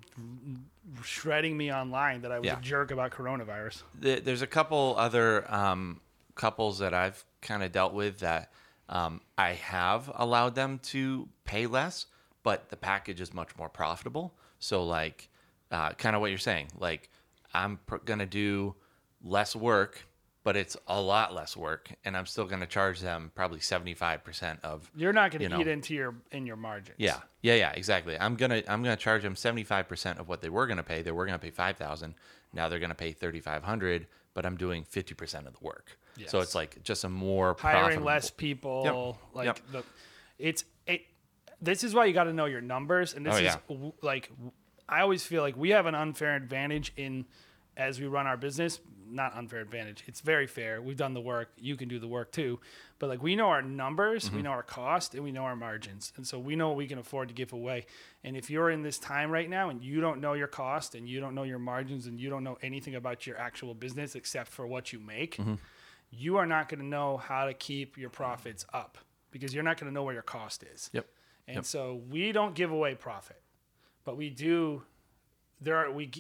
shredding 1.03 1.57
me 1.57 1.73
online 1.73 2.23
that 2.23 2.33
I 2.33 2.39
was 2.39 2.47
Yeah. 2.47 2.59
a 2.59 2.61
jerk 2.61 2.91
about 2.91 3.11
coronavirus. 3.13 3.83
there's 3.95 4.43
a 4.43 4.47
couple 4.47 4.95
other 4.99 5.51
um, 5.53 6.01
couples 6.35 6.79
that 6.81 6.93
I've 6.93 7.25
kind 7.41 7.63
of 7.63 7.73
dealt 7.73 7.93
with 7.95 8.19
that 8.21 8.53
um, 8.89 9.21
I 9.39 9.53
have 9.53 10.11
allowed 10.15 10.55
them 10.55 10.79
to 10.85 11.29
pay 11.45 11.67
less, 11.67 12.07
but 12.43 12.69
the 12.69 12.77
package 12.77 13.21
is 13.21 13.33
much 13.33 13.57
more 13.57 13.69
profitable. 13.71 14.35
So, 14.59 14.85
like, 14.85 15.29
uh, 15.71 15.91
kind 15.93 16.15
of 16.15 16.21
what 16.21 16.31
you're 16.31 16.39
saying, 16.39 16.69
like, 16.79 17.09
I'm 17.55 17.79
pr- 17.87 17.97
gonna 18.05 18.27
do 18.27 18.75
less 19.23 19.57
work, 19.57 20.07
but 20.45 20.57
it's 20.57 20.77
a 20.87 21.01
lot 21.01 21.35
less 21.35 21.57
work, 21.57 21.91
and 22.05 22.17
I'm 22.17 22.27
still 22.27 22.45
gonna 22.45 22.67
charge 22.67 23.01
them 23.01 23.33
probably 23.35 23.59
75% 23.59 24.59
of 24.63 24.91
You're 24.95 25.13
not 25.13 25.31
going 25.33 25.39
to 25.41 25.45
You 25.45 25.49
know. 25.49 25.61
eat 25.61 25.67
into 25.67 25.95
your 25.95 26.15
in 26.31 26.47
your 26.47 26.57
margins. 26.57 26.97
yeah, 26.99 27.19
yeah, 27.43 27.55
yeah, 27.55 27.73
exactly. 27.73 28.17
I'm 28.19 28.37
gonna 28.37 28.63
I'm 28.69 28.83
gonna 28.83 28.97
charge 28.97 29.23
them 29.23 29.35
seventy 29.37 29.65
five 29.65 29.89
percent 29.89 30.19
of 30.21 30.29
what 30.29 30.41
they 30.43 30.49
were 30.51 30.67
gonna 30.67 30.83
pay. 30.83 31.03
They 31.03 31.11
were 31.13 31.27
gonna 31.27 31.39
pay 31.39 31.51
five 31.51 31.77
thousand. 31.77 32.15
Now 32.53 32.69
they're 32.69 32.79
gonna 32.79 32.95
pay 32.95 33.13
thirty 33.13 33.41
five 33.41 33.65
hundred, 33.65 34.07
but 34.35 34.47
I'm 34.47 34.57
doing 34.57 34.85
fifty 34.85 35.15
percent 35.15 35.47
of 35.47 35.55
the 35.59 35.65
work. 35.65 35.99
So 36.27 36.39
it's 36.41 36.55
like 36.55 36.81
just 36.85 37.03
a 37.03 37.09
more 37.09 37.57
hiring 37.59 37.81
profitable- 37.81 38.07
less 38.07 38.31
people. 38.31 39.19
Like 39.33 39.47
Yep. 39.47 39.61
the, 39.73 39.85
it's 40.39 40.65
it. 40.87 41.03
This 41.61 41.83
is 41.83 41.95
why 41.95 42.05
you 42.05 42.13
got 42.13 42.25
to 42.25 42.33
know 42.33 42.45
your 42.45 42.61
numbers, 42.61 43.15
and 43.15 43.25
this 43.27 43.35
Oh, 43.35 43.39
is 43.39 43.43
yeah. 43.45 43.57
w- 43.69 43.93
like 44.03 44.31
i 44.87 45.01
always 45.01 45.25
feel 45.25 45.41
like 45.41 45.57
we 45.57 45.71
have 45.71 45.87
an 45.87 45.95
unfair 45.95 46.37
advantage 46.37 46.93
in 46.99 47.25
as 47.77 47.99
we 47.99 48.07
run 48.07 48.27
our 48.27 48.37
business. 48.37 48.81
Not 49.15 49.37
unfair 49.37 49.61
advantage. 49.61 50.03
It's 50.07 50.21
very 50.21 50.47
fair. 50.47 50.83
We've 50.83 50.97
done 50.97 51.15
the 51.15 51.21
work. 51.21 51.49
You 51.57 51.77
can 51.77 51.89
do 51.89 51.99
the 51.99 52.09
work 52.09 52.33
too. 52.33 52.59
But 52.99 53.09
like 53.09 53.23
we 53.23 53.37
know 53.37 53.47
our 53.49 53.63
numbers, 53.63 54.25
Mm-hmm. 54.27 54.37
we 54.37 54.43
know 54.43 54.51
our 54.51 54.63
cost, 54.63 55.15
and 55.15 55.23
we 55.23 55.31
know 55.33 55.45
our 55.45 55.55
margins, 55.57 56.13
and 56.17 56.27
so 56.27 56.39
we 56.39 56.57
know 56.57 56.69
what 56.69 56.77
we 56.77 56.87
can 56.87 56.99
afford 56.99 57.29
to 57.29 57.35
give 57.35 57.53
away. 57.53 57.87
And 58.25 58.37
if 58.37 58.51
you're 58.51 58.71
in 58.71 58.83
this 58.83 58.99
time 58.99 59.31
right 59.31 59.49
now 59.49 59.69
and 59.71 59.83
you 59.83 60.01
don't 60.01 60.21
know 60.21 60.33
your 60.33 60.49
cost 60.49 60.95
and 60.95 61.09
you 61.09 61.21
don't 61.21 61.35
know 61.35 61.45
your 61.45 61.59
margins 61.61 62.07
and 62.07 62.19
you 62.19 62.29
don't 62.29 62.43
know 62.45 62.59
anything 62.63 62.95
about 62.97 63.27
your 63.27 63.39
actual 63.39 63.73
business 63.75 64.15
except 64.17 64.49
for 64.51 64.67
what 64.67 64.93
you 64.93 64.99
make, 64.99 65.37
Mm-hmm. 65.37 65.55
you 66.11 66.37
are 66.37 66.47
not 66.47 66.69
going 66.69 66.81
to 66.81 66.87
know 66.87 67.17
how 67.17 67.47
to 67.47 67.55
keep 67.55 67.97
your 67.97 68.11
profits 68.11 68.67
up 68.73 68.99
because 69.31 69.55
you're 69.55 69.65
not 69.65 69.79
going 69.79 69.91
to 69.91 69.95
know 69.95 70.03
where 70.03 70.15
your 70.15 70.23
cost 70.23 70.63
is. 70.63 70.91
Yep. 70.93 71.07
And 71.47 71.57
Yep. 71.57 71.65
so 71.67 72.01
we 72.11 72.33
don't 72.33 72.55
give 72.55 72.71
away 72.71 72.95
profit, 72.95 73.41
but 74.05 74.17
we 74.17 74.31
do. 74.31 74.83
There 75.65 75.77
are 75.77 75.91
we 75.91 76.11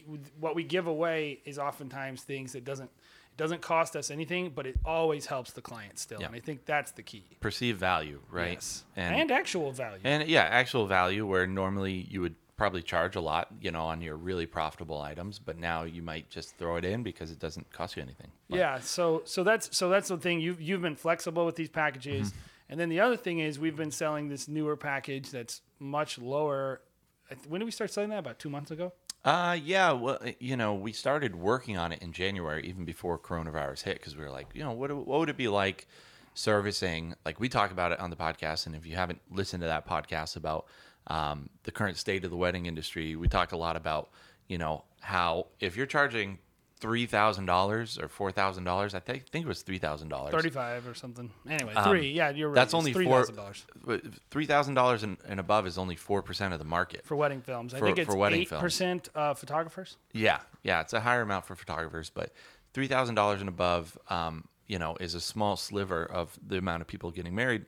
what 0.40 0.54
we 0.54 0.64
give 0.64 0.86
away 0.86 1.40
is 1.44 1.58
oftentimes 1.58 2.22
things 2.22 2.52
that 2.52 2.64
doesn't 2.64 2.90
it 3.30 3.36
doesn't 3.36 3.62
cost 3.62 3.96
us 3.96 4.10
anything, 4.10 4.52
but 4.54 4.66
it 4.66 4.76
always 4.84 5.26
helps 5.26 5.52
the 5.52 5.60
client 5.60 5.98
still. 5.98 6.20
Yeah. 6.20 6.26
And 6.28 6.36
I 6.36 6.40
think 6.40 6.64
that's 6.66 6.92
the 6.92 7.02
key. 7.02 7.24
perceived 7.40 7.78
value, 7.80 8.20
right? 8.30 8.52
Yes. 8.52 8.84
And, 8.96 9.30
actual 9.30 9.72
value. 9.72 10.00
And 10.04 10.28
yeah, 10.28 10.42
actual 10.44 10.86
value 10.86 11.26
where 11.26 11.46
normally 11.46 12.06
you 12.08 12.20
would 12.20 12.36
probably 12.56 12.82
charge 12.82 13.16
a 13.16 13.20
lot, 13.20 13.48
you 13.60 13.72
know, 13.72 13.82
on 13.82 14.00
your 14.00 14.14
really 14.16 14.46
profitable 14.46 15.00
items, 15.02 15.40
but 15.40 15.58
now 15.58 15.82
you 15.82 16.00
might 16.00 16.30
just 16.30 16.56
throw 16.56 16.76
it 16.76 16.84
in 16.84 17.02
because 17.02 17.32
it 17.32 17.40
doesn't 17.40 17.68
cost 17.72 17.96
you 17.96 18.02
anything. 18.02 18.30
But 18.48 18.58
Yeah, 18.60 18.78
so 18.78 19.22
so 19.24 19.42
that's 19.42 19.76
so 19.76 19.88
that's 19.88 20.08
the 20.08 20.16
thing. 20.16 20.40
You've 20.40 20.60
you've 20.60 20.82
been 20.82 20.94
flexible 20.96 21.44
with 21.44 21.56
these 21.56 21.70
packages, 21.70 22.28
Mm-hmm. 22.28 22.38
and 22.70 22.78
then 22.80 22.88
the 22.88 23.00
other 23.00 23.16
thing 23.16 23.40
is 23.40 23.58
we've 23.58 23.76
been 23.76 23.90
selling 23.90 24.28
this 24.28 24.46
newer 24.46 24.76
package 24.76 25.30
that's 25.32 25.60
much 25.80 26.18
lower. 26.18 26.80
When 27.48 27.58
did 27.58 27.64
we 27.64 27.72
start 27.72 27.90
selling 27.90 28.10
that? 28.10 28.20
About 28.20 28.38
two 28.38 28.50
months 28.50 28.70
ago. 28.70 28.92
Uh, 29.24 29.56
yeah, 29.64 29.90
well, 29.92 30.18
you 30.38 30.54
know, 30.54 30.74
we 30.74 30.92
started 30.92 31.34
working 31.34 31.78
on 31.78 31.92
it 31.92 32.02
in 32.02 32.12
January, 32.12 32.66
even 32.68 32.84
before 32.84 33.18
coronavirus 33.18 33.82
hit, 33.82 33.98
because 33.98 34.14
we 34.16 34.22
were 34.22 34.30
like, 34.30 34.48
you 34.52 34.62
know, 34.62 34.72
what, 34.72 34.94
what 34.94 35.18
would 35.20 35.30
it 35.30 35.36
be 35.36 35.48
like 35.48 35.86
servicing? 36.34 37.14
Like 37.24 37.40
we 37.40 37.48
talk 37.48 37.70
about 37.70 37.90
it 37.92 38.00
on 38.00 38.10
the 38.10 38.16
podcast, 38.16 38.66
and 38.66 38.76
if 38.76 38.84
you 38.84 38.96
haven't 38.96 39.22
listened 39.30 39.62
to 39.62 39.66
that 39.66 39.88
podcast 39.88 40.36
about 40.36 40.66
um, 41.06 41.48
the 41.62 41.70
current 41.70 41.96
state 41.96 42.24
of 42.24 42.30
the 42.30 42.36
wedding 42.36 42.66
industry, 42.66 43.16
we 43.16 43.26
talk 43.26 43.52
a 43.52 43.56
lot 43.56 43.76
about, 43.76 44.10
you 44.46 44.58
know, 44.58 44.84
how 45.00 45.46
if 45.58 45.74
you're 45.74 45.86
charging 45.86 46.38
three 46.84 47.06
thousand 47.06 47.46
dollars 47.46 47.98
or 47.98 48.08
four 48.08 48.30
thousand 48.30 48.64
dollars, 48.64 48.94
I 48.94 49.00
think 49.00 49.26
think 49.30 49.46
it 49.46 49.48
was 49.48 49.62
three 49.62 49.78
thousand 49.78 50.08
dollars. 50.10 50.32
Thirty-five 50.32 50.86
or 50.86 50.92
something. 50.94 51.30
Anyway, 51.48 51.72
three. 51.82 52.10
Yeah, 52.12 52.28
you're 52.28 52.48
right. 52.48 52.52
Um, 52.52 52.54
That's 52.56 52.68
It's 52.68 52.74
only 52.74 52.92
four. 52.92 53.24
$3,000 53.24 54.20
Three 54.30 54.44
thousand 54.44 54.74
dollars 54.74 55.02
and 55.02 55.40
above 55.40 55.66
is 55.66 55.78
only 55.78 55.96
four 55.96 56.20
percent 56.22 56.52
of 56.52 56.58
the 56.58 56.64
market. 56.66 57.06
for 57.06 57.16
wedding 57.16 57.40
films. 57.40 57.72
I 57.72 57.78
For- 57.78 57.86
think 57.86 57.98
it's 57.98 58.14
eight 58.14 58.50
percent 58.50 59.08
uh, 59.14 59.32
photographers. 59.32 59.96
Yeah, 60.12 60.40
yeah, 60.62 60.82
it's 60.82 60.92
a 60.92 61.00
higher 61.00 61.22
amount 61.22 61.46
for 61.46 61.54
photographers, 61.54 62.10
but 62.10 62.32
three 62.74 62.86
thousand 62.86 63.14
dollars 63.14 63.40
and 63.40 63.48
above, 63.48 63.96
um, 64.10 64.46
you 64.66 64.78
know, 64.78 64.96
is 65.00 65.14
a 65.14 65.20
small 65.20 65.56
sliver 65.56 66.04
of 66.04 66.38
the 66.46 66.58
amount 66.58 66.82
of 66.82 66.86
people 66.86 67.10
getting 67.10 67.34
married. 67.34 67.64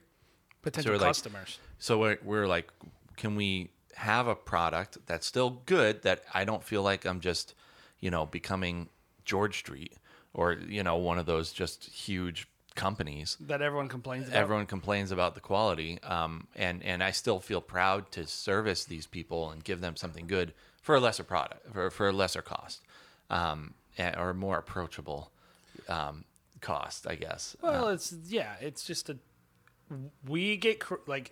Potential 0.61 0.93
like- 0.93 1.01
customers. 1.01 1.57
So 1.79 1.97
we're, 1.99 2.17
we're 2.23 2.47
like, 2.47 2.71
can 3.15 3.35
we 3.35 3.69
have 3.95 4.27
a 4.27 4.35
product 4.35 4.99
that's 5.07 5.25
still 5.25 5.61
good 5.65 6.03
that 6.03 6.23
I 6.33 6.43
don't 6.45 6.63
feel 6.63 6.83
like 6.83 7.05
I'm 7.05 7.19
just, 7.19 7.55
you 7.99 8.11
know, 8.11 8.25
becoming 8.27 8.89
George 9.27 9.57
Street 9.59 9.93
or 10.33 10.53
you 10.53 10.81
know 10.83 10.95
one 10.95 11.19
of 11.19 11.25
those 11.27 11.51
just 11.51 11.85
huge 11.85 12.47
companies 12.75 13.37
that 13.41 13.61
everyone 13.61 13.87
complains 13.89 14.27
about. 14.27 14.37
everyone 14.37 14.65
complains 14.65 15.11
about 15.11 15.33
the 15.35 15.41
quality 15.41 15.99
um, 16.03 16.47
and 16.55 16.83
and 16.83 17.03
i 17.03 17.09
still 17.11 17.39
feel 17.39 17.59
proud 17.59 18.11
to 18.11 18.25
service 18.27 18.85
these 18.85 19.07
people 19.07 19.49
and 19.51 19.63
give 19.63 19.81
them 19.81 19.95
something 19.95 20.27
good 20.27 20.53
for 20.81 20.95
a 20.95 20.99
lesser 20.99 21.23
product 21.23 21.73
for, 21.73 21.89
for 21.89 22.07
a 22.07 22.11
lesser 22.11 22.41
cost 22.43 22.81
um, 23.31 23.73
and, 23.97 24.15
or 24.15 24.31
more 24.33 24.57
approachable 24.59 25.31
um, 25.89 26.23
cost 26.61 27.07
i 27.07 27.15
guess 27.15 27.55
Well, 27.61 27.89
it's 27.89 28.13
yeah, 28.27 28.53
it's 28.61 28.83
just 28.85 29.09
a 29.09 29.17
we 30.27 30.55
get 30.57 30.79
cr- 30.79 30.95
like 31.07 31.31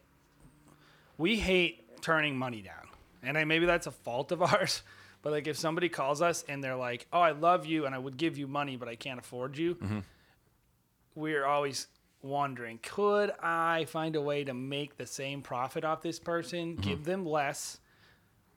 we 1.17 1.37
hate 1.37 2.01
turning 2.01 2.37
money 2.37 2.61
down, 2.61 2.87
and 3.23 3.37
I, 3.37 3.43
maybe 3.45 3.65
that's 3.65 3.87
a 3.87 3.91
fault 3.91 4.31
of 4.31 4.41
ours. 4.53 4.81
But 5.25 5.33
like, 5.33 5.47
if 5.47 5.57
somebody 5.57 5.89
calls 5.89 6.21
us 6.21 6.45
and 6.47 6.63
they're 6.63 6.75
like, 6.75 7.07
"Oh, 7.11 7.19
I 7.19 7.31
love 7.31 7.65
you, 7.65 7.87
and 7.87 7.95
I 7.95 7.97
would 7.97 8.15
give 8.15 8.37
you 8.37 8.45
money, 8.45 8.77
but 8.77 8.87
I 8.87 8.95
can't 8.95 9.19
afford 9.19 9.57
you," 9.57 9.73
mm-hmm. 9.73 9.99
we're 11.15 11.47
always 11.47 11.87
wondering, 12.21 12.77
could 12.83 13.31
I 13.41 13.85
find 13.85 14.15
a 14.15 14.21
way 14.21 14.43
to 14.43 14.53
make 14.53 14.97
the 14.97 15.07
same 15.07 15.41
profit 15.41 15.83
off 15.83 16.03
this 16.03 16.19
person, 16.19 16.73
mm-hmm. 16.73 16.81
give 16.81 17.05
them 17.05 17.25
less, 17.25 17.79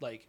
like 0.00 0.26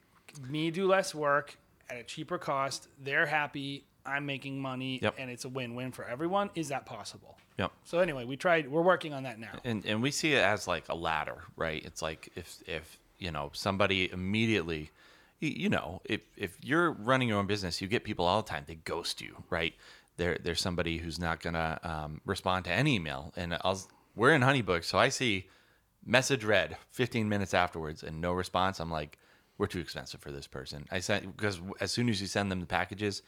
me 0.48 0.72
do 0.72 0.88
less 0.88 1.14
work 1.14 1.58
at 1.90 1.98
a 1.98 2.04
cheaper 2.04 2.38
cost? 2.38 2.88
They're 3.04 3.26
happy. 3.26 3.84
I'm 4.06 4.26
making 4.26 4.62
money, 4.62 5.00
Yep. 5.02 5.16
and 5.18 5.30
it's 5.30 5.44
a 5.44 5.50
win-win 5.50 5.92
for 5.92 6.06
everyone. 6.06 6.52
Is 6.56 6.70
that 6.70 6.86
possible? 6.86 7.38
yep 7.58 7.74
So 7.84 8.00
anyway, 8.00 8.24
we 8.24 8.38
tried. 8.38 8.72
We're 8.72 8.82
working 8.82 9.14
on 9.14 9.24
that 9.24 9.40
now. 9.40 9.60
and 9.66 9.86
and 9.86 10.02
we 10.02 10.12
see 10.12 10.36
it 10.36 10.42
as 10.42 10.70
like 10.70 10.88
a 10.88 10.96
ladder, 10.96 11.44
right? 11.58 11.84
It's 11.84 12.02
like 12.02 12.30
if 12.38 12.64
if 12.66 12.98
you 13.18 13.30
know 13.30 13.52
somebody 13.54 14.10
immediately, 14.10 14.92
you 15.40 15.70
know, 15.70 16.02
if 16.06 16.22
if 16.36 16.58
you're 16.62 16.92
running 16.92 17.28
your 17.30 17.40
own 17.40 17.48
business, 17.48 17.82
you 17.82 17.88
get 17.88 18.04
people 18.04 18.26
all 18.26 18.42
the 18.42 18.50
time. 18.50 18.64
They 18.68 18.76
ghost 18.76 19.22
you, 19.22 19.44
right? 19.50 19.74
There 20.18 20.38
there's 20.42 20.62
somebody 20.62 20.98
who's 20.98 21.20
not 21.20 21.42
gonna 21.42 21.80
um, 21.84 22.22
respond 22.26 22.66
to 22.66 22.72
any 22.72 22.96
email, 22.96 23.34
and 23.36 23.58
I'll 23.62 23.80
we're 24.16 24.34
in 24.34 24.42
Honeybook, 24.42 24.84
so 24.84 24.98
I 24.98 25.10
see 25.10 25.48
message 26.06 26.44
read 26.44 26.78
15 26.92 27.30
minutes 27.30 27.54
afterwards 27.54 28.04
and 28.04 28.20
no 28.20 28.34
response. 28.34 28.80
I'm 28.80 28.92
like, 28.92 29.18
we're 29.58 29.68
too 29.68 29.80
expensive 29.80 30.20
for 30.20 30.32
this 30.32 30.48
person. 30.48 30.86
I 30.92 31.00
sent 31.00 31.36
because 31.36 31.62
as 31.80 31.92
soon 31.92 32.10
as 32.10 32.20
you 32.20 32.28
send 32.28 32.52
them 32.52 32.60
the 32.60 32.66
packages, 32.66 33.22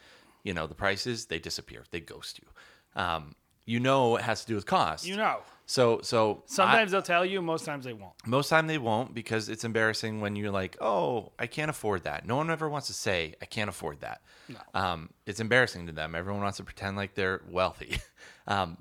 you 0.44 0.54
know 0.54 0.68
the 0.68 0.76
prices 0.76 1.26
they 1.26 1.40
disappear, 1.40 1.84
they 1.92 2.00
ghost 2.00 2.40
you. 2.40 3.02
Um, 3.02 3.36
you 3.66 3.80
know 3.80 4.18
it 4.18 4.24
has 4.24 4.42
to 4.42 4.48
do 4.48 4.56
with 4.56 4.66
cost. 4.66 5.06
You 5.06 5.16
know, 5.16 5.40
So 5.72 6.02
so 6.04 6.34
I- 6.34 6.38
sometimes 6.48 6.92
they'll 6.92 7.02
tell 7.02 7.26
you. 7.26 7.42
Most 7.42 7.64
times 7.64 7.86
they 7.86 7.94
won't. 7.94 8.14
most 8.28 8.50
time 8.50 8.68
they 8.68 8.78
won't 8.78 9.14
because 9.14 9.48
it's 9.48 9.64
embarrassing 9.64 10.20
when 10.20 10.36
you're 10.36 10.52
like, 10.52 10.76
oh, 10.82 11.32
I 11.40 11.48
can't 11.48 11.70
afford 11.70 12.04
that. 12.04 12.28
No 12.28 12.36
one 12.36 12.50
ever 12.50 12.68
wants 12.68 12.88
to 12.88 12.94
say 12.94 13.36
I 13.42 13.46
can't 13.46 13.70
afford 13.70 14.02
that. 14.02 14.22
No. 14.50 14.58
Um, 14.74 15.10
it's 15.26 15.40
embarrassing 15.40 15.88
to 15.88 15.94
them. 15.94 16.14
Everyone 16.14 16.42
wants 16.42 16.58
to 16.58 16.66
pretend 16.66 16.98
like 16.98 17.14
they're 17.16 17.42
wealthy. 17.50 18.00
um, 18.48 18.80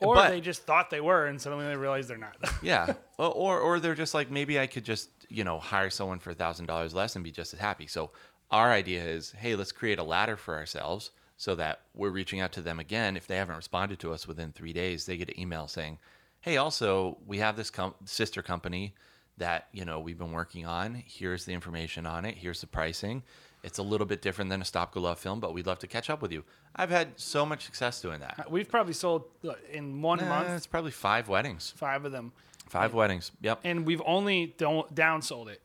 Or 0.00 0.16
but- 0.16 0.30
they 0.30 0.40
just 0.40 0.64
thought 0.64 0.90
they 0.90 1.00
were, 1.00 1.26
and 1.26 1.40
suddenly 1.40 1.64
they 1.64 1.76
realize 1.76 2.08
they're 2.08 2.18
not. 2.18 2.34
yeah, 2.62 2.94
or, 3.18 3.28
or 3.28 3.60
or 3.60 3.78
they're 3.80 3.94
just 3.94 4.12
like 4.12 4.28
maybe 4.28 4.58
I 4.58 4.66
could 4.66 4.84
just 4.84 5.10
you 5.28 5.44
know 5.44 5.60
hire 5.60 5.90
someone 5.90 6.18
for 6.18 6.30
a 6.30 6.34
thousand 6.34 6.66
dollars 6.66 6.92
less 6.92 7.14
and 7.14 7.22
be 7.22 7.30
just 7.30 7.54
as 7.54 7.60
happy. 7.60 7.86
So 7.86 8.10
our 8.50 8.72
idea 8.72 9.04
is, 9.04 9.30
hey, 9.30 9.54
let's 9.54 9.70
create 9.70 10.00
a 10.00 10.02
ladder 10.02 10.36
for 10.36 10.56
ourselves 10.56 11.12
so 11.36 11.54
that 11.54 11.82
we're 11.94 12.10
reaching 12.10 12.40
out 12.40 12.50
to 12.52 12.62
them 12.62 12.80
again. 12.80 13.16
If 13.16 13.28
they 13.28 13.36
haven't 13.36 13.56
responded 13.56 14.00
to 14.00 14.12
us 14.12 14.26
within 14.26 14.50
three 14.52 14.72
days, 14.72 15.06
they 15.06 15.16
get 15.16 15.28
an 15.30 15.38
email 15.40 15.68
saying, 15.68 15.98
hey, 16.42 16.56
also 16.58 17.16
we 17.26 17.38
have 17.38 17.56
this 17.56 17.70
com- 17.70 17.94
sister 18.04 18.42
company 18.42 18.94
that 19.38 19.68
you 19.72 19.84
know 19.84 19.98
we've 19.98 20.18
been 20.18 20.32
working 20.32 20.66
on. 20.66 21.02
Here's 21.06 21.44
the 21.46 21.52
information 21.52 22.04
on 22.06 22.24
it. 22.24 22.36
Here's 22.36 22.60
the 22.60 22.66
pricing. 22.66 23.22
It's 23.64 23.78
a 23.78 23.82
little 23.82 24.06
bit 24.06 24.20
different 24.22 24.50
than 24.50 24.60
a 24.60 24.64
Stop 24.64 24.92
Go 24.92 25.00
Love 25.00 25.18
film, 25.20 25.38
but 25.40 25.54
we'd 25.54 25.66
love 25.66 25.78
to 25.80 25.86
catch 25.86 26.10
up 26.10 26.20
with 26.20 26.32
you. 26.32 26.42
I've 26.74 26.90
had 26.90 27.18
so 27.18 27.46
much 27.46 27.64
success 27.64 28.02
doing 28.02 28.18
that. 28.20 28.50
We've 28.50 28.68
probably 28.68 28.92
sold 28.92 29.24
uh, 29.48 29.52
in 29.72 30.02
one 30.02 30.20
Uh, 30.20 30.26
month 30.26 30.48
it's 30.50 30.66
probably 30.66 30.90
five 30.90 31.28
weddings. 31.28 31.72
five 31.76 32.04
of 32.04 32.10
them, 32.12 32.32
Five 32.68 32.92
weddings. 32.92 33.30
Yep. 33.40 33.60
and 33.64 33.86
we've 33.86 34.02
only 34.04 34.54
don't 34.58 34.92
downsold 34.94 35.48
it. 35.48 35.60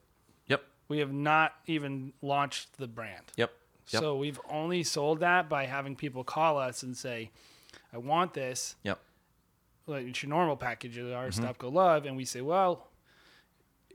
Yep. 0.47 0.63
We 0.89 0.99
have 0.99 1.11
not 1.11 1.53
even 1.65 2.13
launched 2.21 2.77
the 2.77 2.87
brand. 2.87 3.23
Yep. 3.35 3.51
Yep. 3.89 4.01
So 4.01 4.15
we've 4.17 4.39
only 4.49 4.83
sold 4.83 5.21
that 5.21 5.49
by 5.49 5.65
having 5.65 5.95
people 5.95 6.23
call 6.23 6.57
us 6.59 6.83
and 6.83 6.95
say, 6.95 7.31
"I 7.91 7.97
want 7.97 8.33
this." 8.33 8.75
Yep. 8.83 8.99
Like 9.87 10.05
it's 10.05 10.21
your 10.21 10.29
normal 10.29 10.55
package 10.57 10.97
of 10.97 11.11
our 11.13 11.29
Mm-hmm. 11.29 11.41
Stop 11.43 11.57
Go 11.57 11.69
Love, 11.69 12.05
and 12.05 12.15
we 12.17 12.25
say, 12.25 12.41
"Well, 12.41 12.87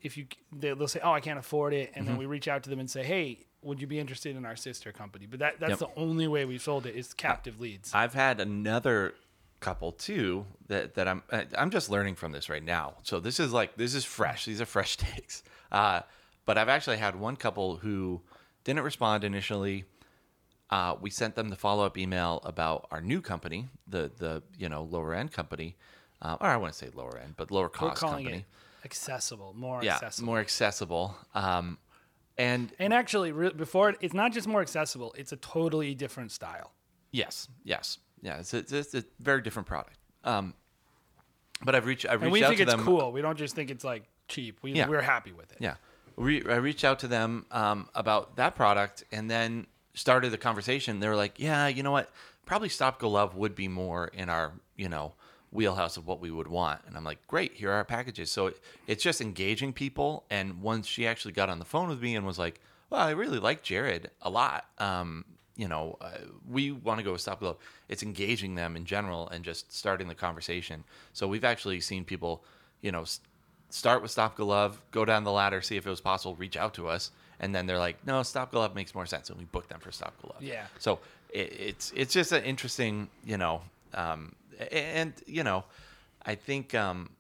if 0.03 0.17
you," 0.17 0.27
they- 0.53 0.73
they'll 0.75 0.89
say, 0.89 1.01
"Oh, 1.03 1.13
I 1.13 1.21
can't 1.21 1.39
afford 1.39 1.75
it," 1.75 1.93
and 1.95 2.07
then 2.07 2.15
Mm-hmm. 2.15 2.21
we 2.21 2.27
reach 2.27 2.49
out 2.49 2.63
to 2.65 2.71
them 2.71 2.81
and 2.81 2.91
say, 2.91 3.05
"Hey, 3.05 3.47
would 3.63 3.81
you 3.81 3.87
be 3.87 3.99
interested 3.99 4.35
in 4.37 4.45
our 4.45 4.57
sister 4.57 4.91
company?" 4.93 5.27
But 5.27 5.41
that 5.41 5.61
that's 5.61 5.71
Yep. 5.71 5.79
the 5.81 6.01
only 6.01 6.27
way 6.27 6.45
we've 6.45 6.63
sold 6.63 6.87
it 6.87 6.97
is 6.97 7.13
captive 7.15 7.61
leads. 7.61 7.95
I've 7.95 8.15
had 8.15 8.41
another 8.41 9.15
couple 9.61 9.93
too 9.93 10.45
that 10.67 10.95
that 10.95 11.07
I'm 11.07 11.23
I'm 11.57 11.71
just 11.71 11.89
learning 11.91 12.17
from 12.17 12.33
this 12.33 12.49
right 12.49 12.65
now. 12.65 12.95
So 13.03 13.21
this 13.21 13.39
is 13.39 13.53
like 13.53 13.77
this 13.77 13.95
is 13.95 14.05
fresh. 14.05 14.45
These 14.47 14.61
are 14.61 14.67
fresh 14.67 14.97
takes. 15.09 15.43
Uh, 15.71 16.01
but 16.47 16.59
I've 16.59 16.69
actually 16.69 16.97
had 16.99 17.15
one 17.17 17.37
couple 17.37 17.77
who 17.77 18.23
didn't 18.65 18.83
respond 18.83 19.25
initially. 19.25 19.85
Uh, 20.73 20.97
we 21.01 21.11
sent 21.11 21.35
them 21.35 21.49
the 21.51 21.57
follow 21.57 21.85
up 21.85 21.99
email 21.99 22.41
about 22.45 22.87
our 22.91 23.01
new 23.03 23.21
company, 23.21 23.69
the 23.87 24.11
the 24.17 24.43
you 24.57 24.69
know 24.69 24.83
lower 24.85 25.15
end 25.15 25.31
company, 25.31 25.77
uh, 26.23 26.37
or 26.41 26.47
I 26.49 26.57
want 26.57 26.73
to 26.73 26.79
say 26.79 26.89
lower 26.95 27.19
end, 27.19 27.35
but 27.37 27.51
lower 27.51 27.69
cost 27.69 28.01
company. 28.01 28.47
accessible, 28.85 29.53
more 29.55 29.81
yeah, 29.85 29.95
accessible. 29.97 30.27
more 30.27 30.41
accessible. 30.41 31.17
Um, 31.35 31.79
and 32.39 32.73
And 32.79 32.95
actually, 32.95 33.31
re- 33.33 33.53
before 33.53 33.91
it- 33.91 33.99
it's 34.01 34.15
not 34.15 34.33
just 34.33 34.49
more 34.49 34.63
accessible; 34.63 35.15
it's 35.19 35.33
a 35.33 35.37
totally 35.37 35.95
different 35.95 36.33
style. 36.33 36.73
Yes, 37.11 37.49
yes. 37.65 37.99
yeah, 38.23 38.39
it's, 38.41 38.55
it's, 38.55 38.73
it's 38.73 38.95
a 38.95 39.05
very 39.21 39.43
different 39.43 39.69
product. 39.69 39.99
Um, 40.25 40.55
but 41.63 41.75
I've 41.75 41.85
reached 41.85 42.07
I've 42.07 42.23
And 42.23 42.33
we 42.33 42.43
out 42.43 42.49
think 42.49 42.57
to 42.59 42.63
it's 42.63 42.73
them. 42.73 42.85
cool. 42.87 43.13
We 43.13 43.21
don't 43.21 43.37
just 43.37 43.55
think 43.55 43.71
it's 43.71 43.85
like 43.85 44.05
cheap. 44.29 44.59
We 44.63 44.73
Yeah. 44.73 44.89
we're 44.89 45.03
happy 45.03 45.33
with 45.33 45.53
it. 45.53 45.59
Yeah. 45.61 45.75
We, 46.17 46.43
I 46.49 46.57
reached 46.57 46.85
out 46.85 46.99
to 47.01 47.09
them 47.09 47.45
um, 47.51 47.89
about 47.95 48.37
that 48.37 48.55
product 48.55 49.05
and 49.13 49.31
then 49.31 49.67
started 49.95 50.31
the 50.31 50.39
conversation. 50.39 51.01
They 51.01 51.09
were 51.09 51.17
like, 51.17 51.39
yeah, 51.39 51.69
you 51.69 51.83
know 51.83 51.93
what? 51.93 52.11
Probably 52.47 52.69
Stop 52.69 52.99
Go 52.99 53.11
Love 53.11 53.35
would 53.37 53.55
be 53.55 53.69
more 53.69 54.09
in 54.09 54.29
our, 54.29 54.53
you 54.77 54.89
know, 54.89 55.15
wheelhouse 55.51 55.97
of 55.97 56.07
what 56.07 56.21
we 56.21 56.31
would 56.31 56.49
want. 56.49 56.81
And 56.87 56.97
I'm 56.97 57.05
like, 57.05 57.27
great, 57.27 57.55
here 57.55 57.71
are 57.71 57.75
our 57.75 57.85
packages. 57.85 58.31
So 58.31 58.49
it, 58.49 58.61
it's 58.87 59.03
just 59.03 59.21
engaging 59.21 59.73
people. 59.73 60.25
And 60.31 60.63
once 60.63 60.87
she 60.87 61.07
actually 61.07 61.33
got 61.33 61.51
on 61.51 61.59
the 61.59 61.65
phone 61.65 61.89
with 61.89 62.01
me 62.01 62.17
and 62.17 62.27
was 62.27 62.39
like, 62.39 62.61
well, 62.91 63.03
I 63.07 63.11
really 63.11 63.39
like 63.39 63.63
Jared 63.63 64.11
a 64.23 64.31
lot. 64.31 64.67
Um, 64.79 65.25
you 65.57 65.69
know, 65.69 65.99
uh, 66.01 66.11
we 66.51 66.73
want 66.73 66.99
to 66.99 67.05
go 67.05 67.13
with 67.13 67.21
Stop 67.21 67.41
Go 67.41 67.47
Love. 67.49 67.59
It's 67.89 68.03
engaging 68.03 68.55
them 68.55 68.77
in 68.77 68.87
general 68.87 69.29
and 69.29 69.45
just 69.45 69.73
starting 69.73 70.09
the 70.09 70.15
conversation. 70.15 70.85
So 71.13 71.29
we've 71.29 71.45
actually 71.45 71.81
seen 71.81 72.05
people, 72.05 72.43
you 72.81 72.91
know, 72.91 73.03
s- 73.03 73.21
start 73.69 74.01
with 74.01 74.11
Stop 74.11 74.37
Go 74.37 74.47
Love, 74.47 74.81
go 74.91 75.05
down 75.05 75.25
the 75.25 75.33
ladder, 75.33 75.61
see 75.61 75.77
if 75.77 75.87
it 75.87 75.91
was 75.91 76.01
possible, 76.01 76.35
reach 76.37 76.57
out 76.57 76.73
to 76.75 76.89
us, 76.89 77.11
and 77.41 77.55
then 77.55 77.67
they're 77.67 77.79
like, 77.79 78.07
"No, 78.07 78.23
Stop 78.23 78.53
Go 78.53 78.61
Love 78.61 78.75
makes 78.75 78.95
more 78.95 79.07
sense," 79.07 79.31
and 79.31 79.39
we 79.39 79.45
book 79.47 79.69
them 79.69 79.81
for 79.81 79.93
Stop 79.93 80.15
Go 80.23 80.31
Love. 80.35 80.43
Yeah. 80.43 80.67
So 80.79 81.01
it, 81.31 81.53
it's 81.59 81.93
it's 81.95 82.13
just 82.13 82.33
an 82.33 82.45
interesting, 82.45 83.09
you 83.25 83.37
know, 83.39 83.63
um, 83.95 84.35
and 84.71 85.13
you 85.27 85.45
know, 85.45 85.65
I 86.25 86.35
think 86.35 86.75
um, 86.75 87.11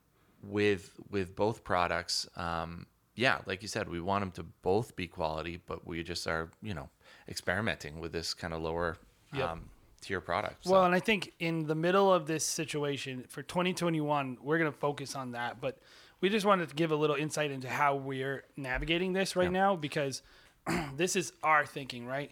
with 0.43 0.91
with 1.11 1.35
both 1.37 1.65
products, 1.65 2.29
um, 2.37 2.87
yeah, 3.15 3.39
like 3.47 3.63
you 3.63 3.69
said, 3.69 3.89
we 3.89 4.01
want 4.01 4.23
them 4.23 4.31
to 4.33 4.43
both 4.63 4.97
be 4.97 5.07
quality, 5.07 5.61
but 5.67 5.87
we 5.87 6.03
just 6.03 6.27
are, 6.27 6.51
you 6.63 6.75
know, 6.75 6.89
experimenting 7.29 8.01
with 8.01 8.13
this 8.13 8.35
kind 8.35 8.55
of 8.55 8.63
lower 8.63 8.97
Yep. 9.35 9.49
um, 9.49 9.71
tier 10.03 10.21
product. 10.21 10.65
So, 10.65 10.73
Well, 10.73 10.85
and 10.85 10.95
I 10.95 11.01
think 11.01 11.33
in 11.39 11.67
the 11.67 11.75
middle 11.75 12.13
of 12.13 12.27
this 12.27 12.45
situation 12.45 13.25
for 13.29 13.43
2021, 13.43 14.37
we're 14.43 14.59
going 14.59 14.71
to 14.71 14.77
focus 14.79 15.15
on 15.17 15.33
that. 15.33 15.59
But 15.61 15.79
we 16.23 16.31
just 16.31 16.47
wanted 16.47 16.71
to 16.71 16.75
give 16.75 16.91
a 16.91 16.97
little 16.97 17.17
insight 17.17 17.51
into 17.51 17.69
how 17.69 17.97
we're 17.97 18.45
navigating 18.57 19.13
this 19.13 19.37
right 19.37 19.45
Yeah. 19.45 19.51
now 19.51 19.77
because 19.77 20.23
this 20.97 21.17
is 21.17 21.33
our 21.43 21.67
thinking, 21.67 22.07
right? 22.07 22.31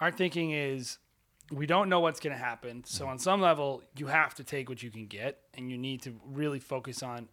Our 0.00 0.10
thinking 0.10 0.50
is 0.50 0.98
we 1.52 1.66
don't 1.66 1.88
know 1.88 2.00
what's 2.00 2.18
going 2.20 2.34
to 2.36 2.42
happen. 2.42 2.82
So, 2.84 3.04
Mm-hmm. 3.04 3.10
on 3.12 3.18
some 3.18 3.40
level, 3.40 3.82
you 3.96 4.06
have 4.06 4.34
to 4.36 4.44
take 4.44 4.68
what 4.68 4.82
you 4.82 4.90
can 4.90 5.06
get 5.06 5.38
and 5.54 5.70
you 5.70 5.76
need 5.78 6.02
to 6.02 6.18
really 6.24 6.58
focus 6.60 7.02
on 7.02 7.28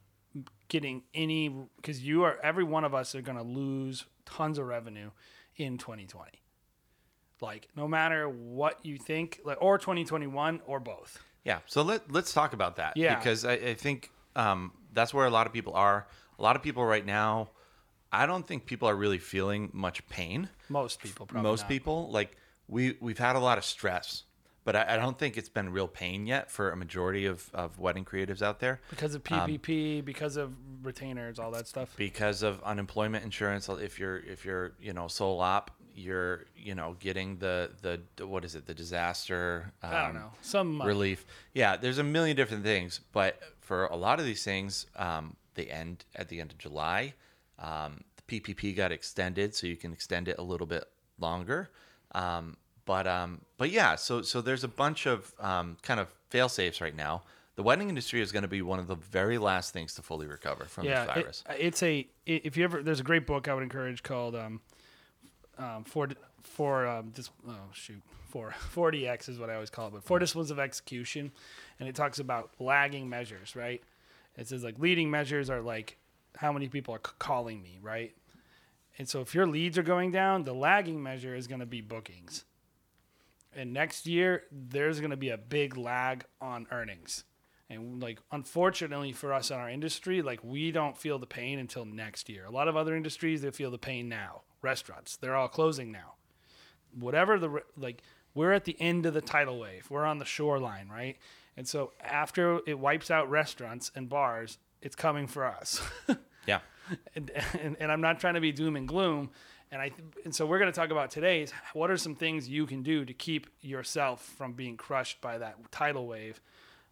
getting 0.68 1.04
any 1.14 1.50
because 1.78 2.04
you 2.04 2.24
are 2.24 2.38
every 2.44 2.64
one 2.64 2.84
of 2.84 2.94
us 2.94 3.16
are 3.16 3.22
going 3.22 3.38
to 3.38 3.44
lose 3.44 4.06
tons 4.26 4.60
of 4.60 4.66
revenue 4.68 5.10
in 5.56 5.78
2020 5.78 6.30
like 7.42 7.68
no 7.76 7.88
matter 7.88 8.28
what 8.30 8.78
you 8.86 8.98
think 8.98 9.40
like 9.46 9.58
or 9.62 9.78
2021 9.78 10.60
or 10.68 10.80
both 10.80 11.24
Yeah. 11.44 11.60
So 11.66 11.82
let 11.82 12.12
let's 12.12 12.34
talk 12.34 12.54
about 12.54 12.76
that. 12.76 12.98
Yeah. 12.98 13.16
Because 13.16 13.46
I, 13.46 13.54
I 13.54 13.74
think 13.76 14.12
um, 14.36 14.74
that's 14.98 15.14
where 15.14 15.26
a 15.26 15.30
lot 15.30 15.48
of 15.48 15.54
people 15.54 15.74
are. 15.74 16.08
A 16.40 16.42
lot 16.42 16.56
of 16.56 16.62
people 16.64 16.84
right 16.86 17.06
now, 17.06 17.50
I 18.12 18.26
don't 18.26 18.46
think 18.48 18.66
people 18.66 18.88
are 18.90 18.96
really 18.96 19.18
feeling 19.20 19.70
much 19.74 20.08
pain. 20.10 20.50
most 20.70 21.00
people 21.02 21.26
probably 21.26 21.50
Most 21.50 21.62
not. 21.62 21.70
people, 21.70 22.10
like 22.12 22.36
we 22.68 22.98
we've 23.00 23.18
had 23.20 23.36
a 23.36 23.40
lot 23.40 23.58
of 23.58 23.66
stress, 23.66 24.24
but 24.66 24.76
I, 24.76 24.96
I 24.96 24.98
don't 24.98 25.18
think 25.18 25.38
it's 25.38 25.50
been 25.50 25.70
real 25.72 25.88
pain 25.88 26.28
yet 26.28 26.50
for 26.52 26.72
a 26.72 26.76
majority 26.76 27.26
of, 27.26 27.50
of 27.54 27.80
wedding 27.80 28.06
creatives 28.06 28.42
out 28.42 28.60
there 28.60 28.82
because 28.90 29.14
of 29.16 29.22
Um, 29.32 29.50
ppp 29.50 30.04
because 30.04 30.36
of 30.38 30.54
retainers 30.84 31.40
all 31.40 31.52
that 31.52 31.68
stuff 31.68 31.96
because 31.98 32.44
of 32.44 32.62
unemployment 32.64 33.24
insurance. 33.24 33.68
If 33.70 34.00
you're 34.00 34.18
if 34.20 34.46
you're 34.46 34.74
you 34.80 34.94
know 34.94 35.08
sole 35.08 35.40
op, 35.42 35.72
you're 35.96 36.46
you 36.56 36.76
know 36.76 36.96
getting 37.00 37.38
the 37.40 37.72
the 37.82 38.28
what 38.28 38.46
is 38.46 38.54
it 38.56 38.68
the 38.68 38.74
disaster 38.74 39.72
um, 39.84 39.94
i 39.94 40.02
don't 40.06 40.16
know 40.16 40.32
some 40.42 40.76
money. 40.76 40.88
relief. 40.88 41.26
Yeah, 41.54 41.76
there's 41.78 41.98
a 41.98 42.04
million 42.04 42.36
different 42.38 42.64
things, 42.64 43.00
but 43.12 43.42
for 43.68 43.86
a 43.88 43.98
lot 43.98 44.18
of 44.20 44.26
these 44.26 44.46
things, 44.46 44.86
um, 44.96 45.36
they 45.56 45.66
end 45.66 46.06
at 46.16 46.30
the 46.30 46.40
end 46.40 46.54
of 46.54 46.58
July. 46.58 47.14
Um, 47.60 48.06
the 48.16 48.40
PPP 48.40 48.74
got 48.78 48.94
extended, 48.94 49.54
so 49.54 49.68
you 49.68 49.76
can 49.76 49.92
extend 49.92 50.30
it 50.30 50.38
a 50.40 50.42
little 50.42 50.66
bit 50.68 50.86
longer. 51.20 51.70
Um, 52.16 52.56
but 52.86 53.06
um, 53.08 53.42
but 53.58 53.70
yeah, 53.70 53.96
so 53.96 54.22
so 54.22 54.40
there's 54.40 54.64
a 54.64 54.70
bunch 54.70 55.06
of 55.06 55.34
um, 55.42 55.76
kind 55.82 56.00
of 56.00 56.08
fail 56.30 56.48
safes 56.48 56.80
right 56.80 56.96
now. 56.96 57.24
The 57.58 57.64
wedding 57.64 57.90
industry 57.90 58.22
is 58.22 58.32
going 58.32 58.44
to 58.44 58.48
be 58.48 58.62
one 58.62 58.80
of 58.80 58.88
the 58.88 58.96
very 58.96 59.38
last 59.38 59.74
things 59.74 59.94
to 59.96 60.02
fully 60.02 60.28
recover 60.28 60.64
from 60.64 60.86
yeah 60.86 61.06
this 61.06 61.10
it- 61.10 61.22
virus. 61.22 61.44
it's 61.60 61.84
a 61.84 62.08
if 62.26 62.56
you 62.56 62.64
ever 62.64 62.82
there's 62.82 63.00
a 63.00 63.04
great 63.04 63.26
book 63.26 63.48
i 63.48 63.54
would 63.54 63.64
encourage 63.64 64.04
called 64.04 64.36
um 64.36 64.62
um 65.58 65.84
for 66.48 66.88
um 66.88 67.12
this 67.16 67.30
oh 67.48 67.54
shoot 67.74 68.02
for 68.30 68.54
4DX 68.74 69.30
is 69.30 69.40
what 69.40 69.50
i 69.50 69.54
always 69.54 69.70
call 69.70 69.88
it 69.88 69.94
but 69.94 70.04
four 70.04 70.20
disciplines 70.20 70.52
of 70.52 70.60
execution 70.60 71.32
and 71.80 71.88
it 71.88 71.96
talks 71.96 72.20
about 72.20 72.52
lagging 72.60 73.10
measures 73.10 73.56
right? 73.56 73.84
It 74.36 74.48
says 74.48 74.64
like 74.64 74.80
leading 74.80 75.10
measures 75.10 75.50
are 75.50 75.62
like 75.62 75.98
how 76.38 76.52
many 76.52 76.68
people 76.68 76.94
are 76.94 77.02
c- 77.06 77.14
calling 77.20 77.62
me 77.62 77.80
right? 77.82 78.16
And 78.98 79.08
so 79.08 79.22
if 79.22 79.36
your 79.36 79.48
leads 79.48 79.78
are 79.78 79.84
going 79.84 80.12
down 80.12 80.44
the 80.44 80.54
lagging 80.54 81.02
measure 81.02 81.36
is 81.36 81.48
going 81.48 81.60
to 81.60 81.66
be 81.66 81.82
bookings. 81.82 82.46
And 83.54 83.74
next 83.74 84.06
year 84.06 84.44
there's 84.52 85.00
going 85.00 85.12
to 85.12 85.18
be 85.18 85.30
a 85.30 85.38
big 85.38 85.78
lag 85.78 86.26
on 86.40 86.68
earnings. 86.72 87.24
And 87.70 88.02
like 88.02 88.20
unfortunately 88.32 89.12
for 89.14 89.34
us 89.34 89.52
in 89.52 89.58
our 89.58 89.70
industry 89.70 90.22
like 90.22 90.44
we 90.44 90.72
don't 90.72 90.98
feel 90.98 91.20
the 91.20 91.28
pain 91.28 91.60
until 91.60 91.86
next 91.86 92.30
year. 92.30 92.46
A 92.46 92.52
lot 92.52 92.68
of 92.68 92.76
other 92.76 92.96
industries 92.96 93.42
they 93.42 93.52
feel 93.52 93.72
the 93.72 93.78
pain 93.78 94.10
now. 94.10 94.42
Restaurants 94.62 95.18
they're 95.18 95.36
all 95.36 95.48
closing 95.48 95.92
now 95.92 96.17
whatever 96.98 97.40
the 97.40 97.62
like 97.78 98.02
we're 98.34 98.52
at 98.54 98.66
the 98.66 98.76
end 98.80 99.06
of 99.06 99.14
the 99.14 99.22
tidal 99.22 99.60
wave 99.60 99.88
we're 99.90 100.06
on 100.06 100.20
the 100.20 100.26
shoreline 100.26 100.90
right 100.90 101.18
and 101.56 101.68
so 101.68 101.92
after 102.02 102.60
it 102.68 102.78
wipes 102.78 103.10
out 103.10 103.30
restaurants 103.30 103.92
and 103.96 104.10
bars 104.10 104.58
it's 104.82 104.96
coming 104.96 105.28
for 105.28 105.46
us 105.46 105.82
yeah, 106.48 106.60
and, 107.14 107.30
and, 107.62 107.78
and 107.80 107.92
I'm 107.92 108.02
not 108.02 108.20
trying 108.20 108.34
to 108.34 108.42
be 108.42 108.52
doom 108.52 108.76
and 108.76 108.88
gloom. 108.88 109.30
And 109.70 109.82
I 109.82 109.92
and 110.24 110.34
so 110.34 110.46
we're 110.46 110.60
going 110.60 110.72
to 110.72 110.76
talk 110.76 110.92
about 110.92 111.12
today 111.12 111.42
is 111.42 111.52
what 111.74 111.92
are 111.92 111.98
some 111.98 112.16
things 112.16 112.48
you 112.48 112.66
can 112.66 112.84
do 112.84 113.04
to 113.04 113.14
keep 113.14 113.48
yourself 113.62 114.24
from 114.24 114.54
being 114.54 114.78
crushed 114.78 115.20
by 115.20 115.38
that 115.38 115.58
tidal 115.72 116.08
wave 116.08 116.40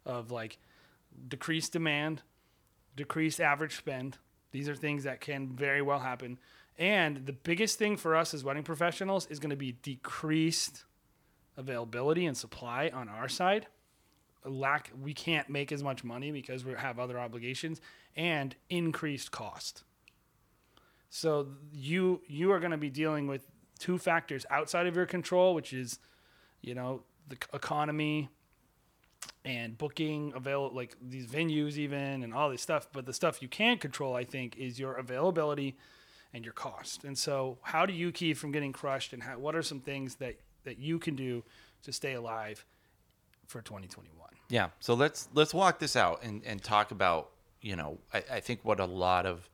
of 0.04 0.30
like 0.30 0.58
decreased 1.26 1.72
demand, 1.72 2.22
decreased 2.94 3.40
average 3.40 3.76
spend. 3.76 4.18
These 4.52 4.68
are 4.68 4.74
things 4.74 5.04
that 5.04 5.22
can 5.22 5.48
very 5.48 5.80
well 5.80 6.00
happen. 6.00 6.38
And 6.78 7.24
the 7.24 7.32
biggest 7.32 7.78
thing 7.78 7.96
for 7.96 8.14
us 8.14 8.34
as 8.34 8.44
wedding 8.44 8.62
professionals 8.62 9.26
is 9.26 9.38
going 9.38 9.50
to 9.50 9.56
be 9.56 9.72
decreased 9.72 10.84
availability 11.56 12.26
and 12.26 12.36
supply 12.36 12.90
on 12.92 13.08
our 13.08 13.28
side. 13.28 13.66
Lack 14.44 14.92
we 15.00 15.12
can't 15.12 15.48
make 15.48 15.72
as 15.72 15.82
much 15.82 16.04
money 16.04 16.30
because 16.30 16.64
we 16.64 16.74
have 16.74 16.98
other 16.98 17.18
obligations 17.18 17.80
and 18.14 18.54
increased 18.68 19.32
cost. 19.32 19.82
So 21.08 21.48
you 21.72 22.20
you 22.28 22.52
are 22.52 22.60
going 22.60 22.70
to 22.70 22.76
be 22.76 22.90
dealing 22.90 23.26
with 23.26 23.46
two 23.78 23.98
factors 23.98 24.46
outside 24.50 24.86
of 24.86 24.94
your 24.94 25.06
control 25.06 25.54
which 25.54 25.72
is 25.72 25.98
you 26.62 26.74
know 26.74 27.02
the 27.28 27.36
economy 27.52 28.28
and 29.44 29.76
booking 29.76 30.32
avail 30.36 30.70
like 30.72 30.96
these 31.00 31.26
venues 31.26 31.76
even 31.76 32.22
and 32.22 32.32
all 32.32 32.50
this 32.50 32.62
stuff. 32.62 32.86
But 32.92 33.06
the 33.06 33.12
stuff 33.12 33.42
you 33.42 33.48
can 33.48 33.78
control 33.78 34.14
i 34.14 34.22
think 34.22 34.56
is 34.56 34.78
your 34.78 34.94
availability 34.94 35.76
and 36.36 36.44
your 36.44 36.54
cost 36.54 37.02
and 37.04 37.16
so 37.16 37.56
how 37.62 37.86
do 37.86 37.92
you 37.92 38.12
keep 38.12 38.36
from 38.36 38.52
getting 38.52 38.72
crushed 38.72 39.12
and 39.12 39.22
how, 39.22 39.38
what 39.38 39.56
are 39.56 39.62
some 39.62 39.80
things 39.80 40.16
that 40.16 40.36
that 40.64 40.78
you 40.78 40.98
can 40.98 41.16
do 41.16 41.42
to 41.82 41.92
stay 41.92 42.12
alive 42.12 42.64
for 43.46 43.62
2021 43.62 44.26
yeah. 44.48 44.68
So 44.80 44.94
let's 44.94 45.28
let's 45.34 45.52
walk 45.52 45.78
this 45.78 45.96
out 45.96 46.22
and, 46.22 46.42
and 46.44 46.62
talk 46.62 46.90
about 46.90 47.30
you 47.60 47.76
know 47.76 47.98
I, 48.12 48.24
I 48.34 48.40
think 48.40 48.60
what 48.62 48.80
a 48.80 48.84
lot 48.84 49.26
of 49.26 49.48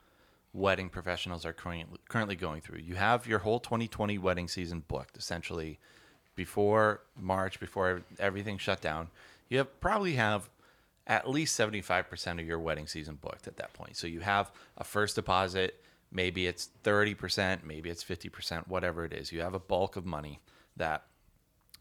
wedding 0.53 0.89
professionals 0.89 1.45
are 1.45 1.53
currently 1.53 1.99
currently 2.09 2.35
going 2.35 2.61
through. 2.61 2.79
You 2.79 2.95
have 2.95 3.25
your 3.25 3.39
whole 3.39 3.59
2020 3.59 4.17
wedding 4.17 4.47
season 4.47 4.83
booked 4.87 5.17
essentially 5.17 5.79
before 6.35 7.01
March, 7.19 7.59
before 7.59 8.01
everything 8.19 8.57
shut 8.57 8.81
down. 8.81 9.09
You 9.49 9.59
have 9.59 9.79
probably 9.81 10.13
have 10.13 10.49
at 11.05 11.29
least 11.29 11.59
75% 11.59 12.39
of 12.39 12.47
your 12.47 12.59
wedding 12.59 12.87
season 12.87 13.17
booked 13.21 13.45
at 13.45 13.57
that 13.57 13.73
point. 13.73 13.97
So 13.97 14.07
you 14.07 14.21
have 14.21 14.51
a 14.77 14.85
first 14.85 15.15
deposit, 15.15 15.83
maybe 16.13 16.47
it's 16.47 16.69
30%, 16.83 17.63
maybe 17.63 17.89
it's 17.89 18.03
50%, 18.03 18.67
whatever 18.67 19.03
it 19.03 19.13
is. 19.13 19.31
You 19.31 19.41
have 19.41 19.53
a 19.53 19.59
bulk 19.59 19.95
of 19.95 20.05
money 20.05 20.39
that 20.77 21.03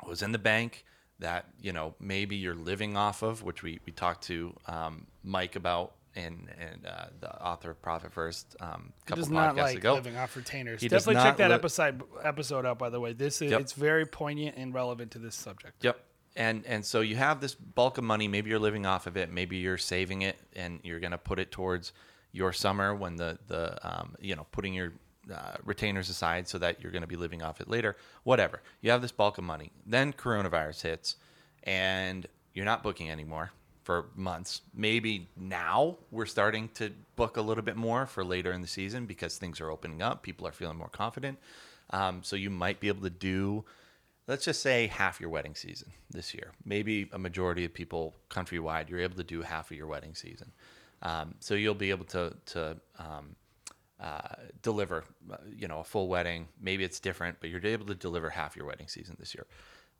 was 0.07 0.23
in 0.23 0.33
the 0.33 0.39
bank 0.39 0.85
that 1.19 1.47
you 1.61 1.73
know 1.73 1.95
maybe 2.01 2.35
you're 2.35 2.55
living 2.55 2.97
off 2.97 3.23
of, 3.23 3.43
which 3.45 3.63
we, 3.63 3.79
we 3.87 3.93
talked 3.93 4.25
to 4.25 4.55
um, 4.67 5.07
Mike 5.23 5.55
about 5.55 5.93
and 6.17 6.49
and 6.59 6.85
uh, 6.87 7.05
the 7.21 7.43
author 7.43 7.71
of 7.71 7.81
Profit 7.81 8.13
First 8.13 8.57
um, 8.61 8.93
couple 9.07 9.23
does 9.23 9.29
podcasts 9.29 9.33
not 9.33 9.57
like 9.57 9.77
ago. 9.79 9.95
living 9.95 10.17
off 10.17 10.37
retainers. 10.37 10.81
He 10.83 10.89
Definitely 10.89 11.23
check 11.23 11.37
that 11.37 11.51
li- 11.51 11.55
episode 11.55 12.03
episode 12.25 12.67
out. 12.67 12.79
By 12.79 12.91
the 12.91 12.99
way, 13.01 13.13
this 13.13 13.41
is 13.41 13.51
Yep. 13.53 13.61
it's 13.61 13.73
very 13.73 14.05
poignant 14.05 14.57
and 14.57 14.75
relevant 14.75 15.13
to 15.13 15.19
this 15.19 15.35
subject. 15.37 15.85
Yep. 15.85 16.01
And 16.35 16.67
and 16.67 16.85
so 16.85 17.01
you 17.03 17.17
have 17.17 17.41
this 17.41 17.55
bulk 17.55 17.99
of 17.99 18.05
money. 18.05 18.27
Maybe 18.27 18.51
you're 18.51 18.59
living 18.59 18.85
off 18.85 19.07
of 19.07 19.17
it. 19.17 19.31
Maybe 19.31 19.59
you're 19.59 19.79
saving 19.79 20.23
it, 20.23 20.39
and 20.57 20.81
you're 20.83 21.01
going 21.01 21.13
to 21.13 21.19
put 21.19 21.39
it 21.39 21.51
towards 21.53 21.93
your 22.33 22.53
summer 22.53 22.95
when 22.95 23.17
the 23.17 23.39
the 23.47 23.79
um, 23.87 24.17
you 24.21 24.35
know 24.35 24.47
putting 24.51 24.75
your 24.75 24.93
uh, 25.33 25.53
retainers 25.65 26.09
aside 26.09 26.49
so 26.49 26.59
that 26.59 26.83
you're 26.83 26.93
going 26.93 27.03
to 27.03 27.09
be 27.09 27.17
living 27.17 27.43
off 27.43 27.61
it 27.61 27.69
later. 27.69 27.97
Whatever. 28.25 28.61
You 28.81 28.91
have 28.91 29.03
this 29.03 29.13
bulk 29.13 29.39
of 29.39 29.45
money. 29.45 29.71
Then 29.87 30.13
coronavirus 30.13 30.83
hits, 30.83 31.17
and 31.63 32.27
you're 32.55 32.65
not 32.65 32.83
booking 32.83 33.11
anymore 33.11 33.53
for 33.85 34.07
months. 34.15 34.63
Maybe 34.75 35.29
now 35.37 35.99
we're 36.11 36.27
starting 36.27 36.69
to 36.75 36.93
book 37.17 37.37
a 37.37 37.43
little 37.43 37.65
bit 37.65 37.77
more 37.77 38.07
for 38.07 38.25
later 38.25 38.53
in 38.53 38.63
the 38.63 38.69
season 38.69 39.07
because 39.07 39.37
things 39.37 39.61
are 39.61 39.71
opening 39.71 40.03
up. 40.03 40.23
People 40.23 40.47
are 40.47 40.53
feeling 40.53 40.77
more 40.77 40.89
confident. 40.89 41.39
Um, 41.91 42.23
so 42.23 42.37
you 42.37 42.49
might 42.51 42.81
be 42.81 42.89
able 42.89 43.03
to 43.03 43.11
do, 43.11 43.65
let's 44.27 44.45
just 44.45 44.63
say, 44.63 44.87
half 44.87 45.21
your 45.21 45.31
wedding 45.31 45.55
season 45.55 45.91
this 46.11 46.33
year. 46.33 46.53
Maybe 46.65 47.09
a 47.13 47.19
majority 47.19 47.65
of 47.65 47.75
people 47.75 48.15
countrywide, 48.31 48.89
you're 48.89 49.01
able 49.01 49.17
to 49.17 49.25
do 49.25 49.43
half 49.43 49.71
of 49.71 49.77
your 49.77 49.89
wedding 49.89 50.15
season. 50.15 50.53
Um, 51.03 51.35
so 51.41 51.55
you'll 51.55 51.75
be 51.75 51.91
able 51.91 52.05
to 52.07 52.35
to 52.47 52.77
um, 52.99 53.37
uh, 54.01 54.21
deliver, 54.63 55.05
you 55.57 55.69
know, 55.69 55.81
a 55.81 55.85
full 55.85 56.09
wedding. 56.09 56.49
Maybe 56.61 56.85
it's 56.85 57.01
different, 57.01 57.39
but 57.41 57.51
you're 57.51 57.65
able 57.65 57.87
to 57.87 57.95
deliver 57.95 58.31
half 58.31 58.57
your 58.57 58.67
wedding 58.67 58.89
season 58.89 59.17
this 59.19 59.35
year. 59.35 59.47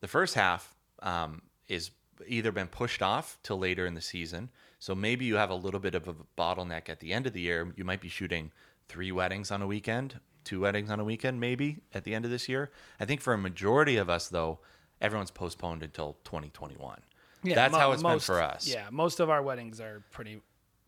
The 0.01 0.09
first 0.09 0.35
half 0.35 0.75
um, 1.03 1.43
is 1.69 1.91
either 2.27 2.53
been 2.53 2.67
pushed 2.69 3.03
off 3.03 3.39
till 3.43 3.59
later 3.59 3.87
in 3.87 3.95
the 3.95 4.01
season. 4.01 4.51
So 4.79 4.95
maybe 4.95 5.25
you 5.25 5.37
have 5.37 5.51
a 5.51 5.55
little 5.55 5.79
bit 5.81 5.95
of 5.95 6.09
a 6.09 6.15
bottleneck 6.39 6.89
at 6.89 6.99
the 7.01 7.13
end 7.13 7.27
of 7.27 7.33
the 7.33 7.41
year. 7.41 7.73
You 7.77 7.85
might 7.85 8.01
be 8.01 8.09
shooting 8.09 8.51
three 8.89 9.13
weddings 9.13 9.51
on 9.53 9.63
a 9.63 9.67
weekend, 9.67 10.19
two 10.45 10.61
weddings 10.61 10.91
on 10.91 10.99
a 10.99 11.05
weekend, 11.05 11.39
maybe 11.41 11.79
at 11.95 12.03
the 12.05 12.15
end 12.15 12.25
of 12.25 12.31
this 12.33 12.49
year. 12.49 12.71
I 12.99 13.05
think 13.05 13.21
for 13.21 13.33
a 13.33 13.39
majority 13.39 13.97
of 13.97 14.11
us, 14.11 14.29
though, 14.29 14.59
everyone's 15.01 15.31
postponed 15.31 15.83
until 15.85 16.17
2021. 16.25 16.99
Yeah, 17.45 17.55
That's 17.55 17.73
mo- 17.73 17.79
how 17.79 17.93
it's 17.93 18.03
most- 18.03 18.27
been 18.27 18.35
for 18.37 18.43
us. 18.43 18.67
Yeah, 18.67 18.89
most 18.91 19.21
of 19.21 19.31
our 19.31 19.43
weddings 19.43 19.81
are 19.81 20.03
pretty, 20.11 20.41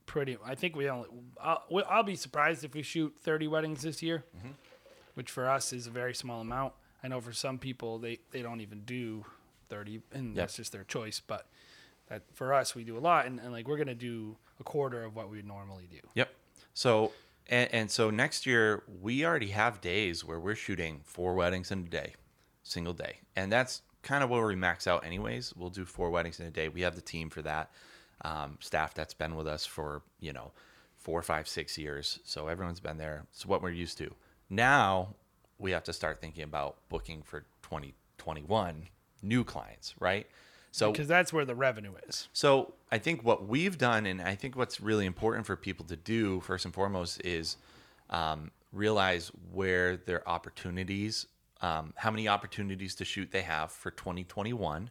pretty. 0.07 0.37
I 0.45 0.55
think 0.55 0.77
we 0.77 0.88
only. 0.88 1.09
I'll, 1.40 1.62
I'll 1.88 2.03
be 2.03 2.17
surprised 2.17 2.64
if 2.64 2.75
we 2.75 2.83
shoot 2.83 3.14
30 3.23 3.49
weddings 3.49 3.83
this 3.83 4.03
year, 4.03 4.25
Mm-hmm. 4.37 4.51
which 5.14 5.31
for 5.31 5.49
us 5.49 5.73
is 5.73 5.87
a 5.87 5.90
very 5.90 6.14
small 6.14 6.40
amount. 6.40 6.73
I 7.03 7.09
know 7.09 7.21
for 7.21 7.33
some 7.33 7.59
people 7.59 7.99
they 7.99 8.19
they 8.31 8.43
don't 8.43 8.61
even 8.61 8.81
do 8.85 9.25
30, 9.69 10.01
and 10.12 10.37
that's 10.37 10.57
just 10.57 10.73
their 10.73 10.85
choice. 10.85 11.21
But 11.21 11.47
that 12.09 12.23
for 12.35 12.53
us, 12.55 12.75
we 12.75 12.85
do 12.85 12.97
a 12.97 13.01
lot, 13.01 13.27
and, 13.27 13.38
and 13.40 13.53
like 13.53 13.67
we're 13.69 13.77
gonna 13.79 13.95
do 13.95 14.37
a 14.61 14.64
quarter 14.64 15.05
of 15.05 15.14
what 15.17 15.31
we 15.31 15.37
would 15.38 15.47
normally 15.47 15.87
do. 15.90 15.99
Yep. 16.14 16.35
So 16.75 17.12
and, 17.49 17.73
and 17.75 17.90
so 17.90 18.11
next 18.11 18.47
year 18.47 18.83
we 19.03 19.25
already 19.25 19.49
have 19.49 19.81
days 19.81 20.25
where 20.25 20.40
we're 20.40 20.55
shooting 20.55 21.01
four 21.05 21.35
weddings 21.35 21.71
in 21.71 21.81
a 21.81 21.83
day, 21.83 22.14
single 22.62 22.93
day, 22.95 23.19
and 23.37 23.53
that's 23.53 23.83
kind 24.03 24.23
of 24.25 24.29
where 24.31 24.45
we 24.45 24.55
max 24.55 24.87
out. 24.87 25.05
Anyways, 25.05 25.55
we'll 25.57 25.71
do 25.71 25.85
four 25.85 26.11
weddings 26.11 26.38
in 26.40 26.47
a 26.47 26.51
day. 26.51 26.69
We 26.69 26.83
have 26.83 26.95
the 26.95 27.01
team 27.03 27.31
for 27.31 27.40
that, 27.43 27.71
um, 28.25 28.59
staff 28.61 28.95
that's 28.95 29.15
been 29.15 29.37
with 29.37 29.47
us 29.47 29.65
for 29.65 30.03
you 30.21 30.33
know 30.33 30.51
four, 30.99 31.23
five, 31.23 31.47
six 31.47 31.77
years. 31.77 32.19
So 32.25 32.49
everyone's 32.49 32.81
been 32.81 32.97
there. 32.97 33.27
It's 33.31 33.45
what 33.45 33.63
we're 33.63 33.71
used 33.71 33.99
to. 33.99 34.11
Now 34.49 35.15
we 35.59 35.71
have 35.71 35.85
to 35.85 35.93
start 35.93 36.21
thinking 36.21 36.43
about 36.43 36.77
booking 36.89 37.23
for 37.23 37.41
2021 37.63 38.89
new 39.23 39.45
clients, 39.45 39.95
right? 40.01 40.27
So 40.73 40.91
Because 40.91 41.07
that's 41.07 41.33
where 41.33 41.45
the 41.45 41.55
revenue 41.55 41.93
is. 42.09 42.29
so 42.33 42.75
I 42.91 42.99
think 42.99 43.23
what 43.23 43.47
we've 43.47 43.79
done, 43.79 44.07
and 44.07 44.21
I 44.21 44.35
think 44.35 44.57
what's 44.57 44.81
really 44.81 45.07
important 45.07 45.47
for 45.47 45.57
people 45.57 45.85
to 45.87 45.97
do, 45.97 46.41
first 46.41 46.65
and 46.65 46.75
foremost, 46.75 47.25
is 47.25 47.57
um, 48.11 48.51
realize 48.73 49.31
where 49.53 49.97
their 49.97 50.29
opportunities, 50.29 51.27
um, 51.61 51.93
how 51.97 52.11
many 52.11 52.27
opportunities 52.27 52.95
to 52.97 53.05
shoot 53.05 53.31
they 53.31 53.43
have 53.43 53.71
for 53.71 53.91
2021. 53.93 54.91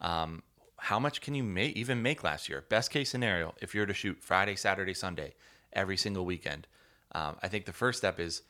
Um, 0.00 0.42
how 0.78 0.98
much 0.98 1.20
can 1.20 1.34
you 1.34 1.42
make, 1.42 1.76
even 1.76 2.02
make 2.02 2.22
last 2.22 2.48
year? 2.48 2.64
Best 2.68 2.90
case 2.90 3.10
scenario, 3.10 3.54
if 3.60 3.74
you're 3.74 3.86
to 3.86 3.94
shoot 3.94 4.18
Friday, 4.20 4.56
Saturday, 4.56 4.94
Sunday, 4.94 5.34
every 5.72 5.96
single 5.96 6.24
weekend, 6.24 6.66
um, 7.12 7.36
I 7.42 7.48
think 7.48 7.64
the 7.64 7.72
first 7.72 7.98
step 7.98 8.20
is 8.20 8.42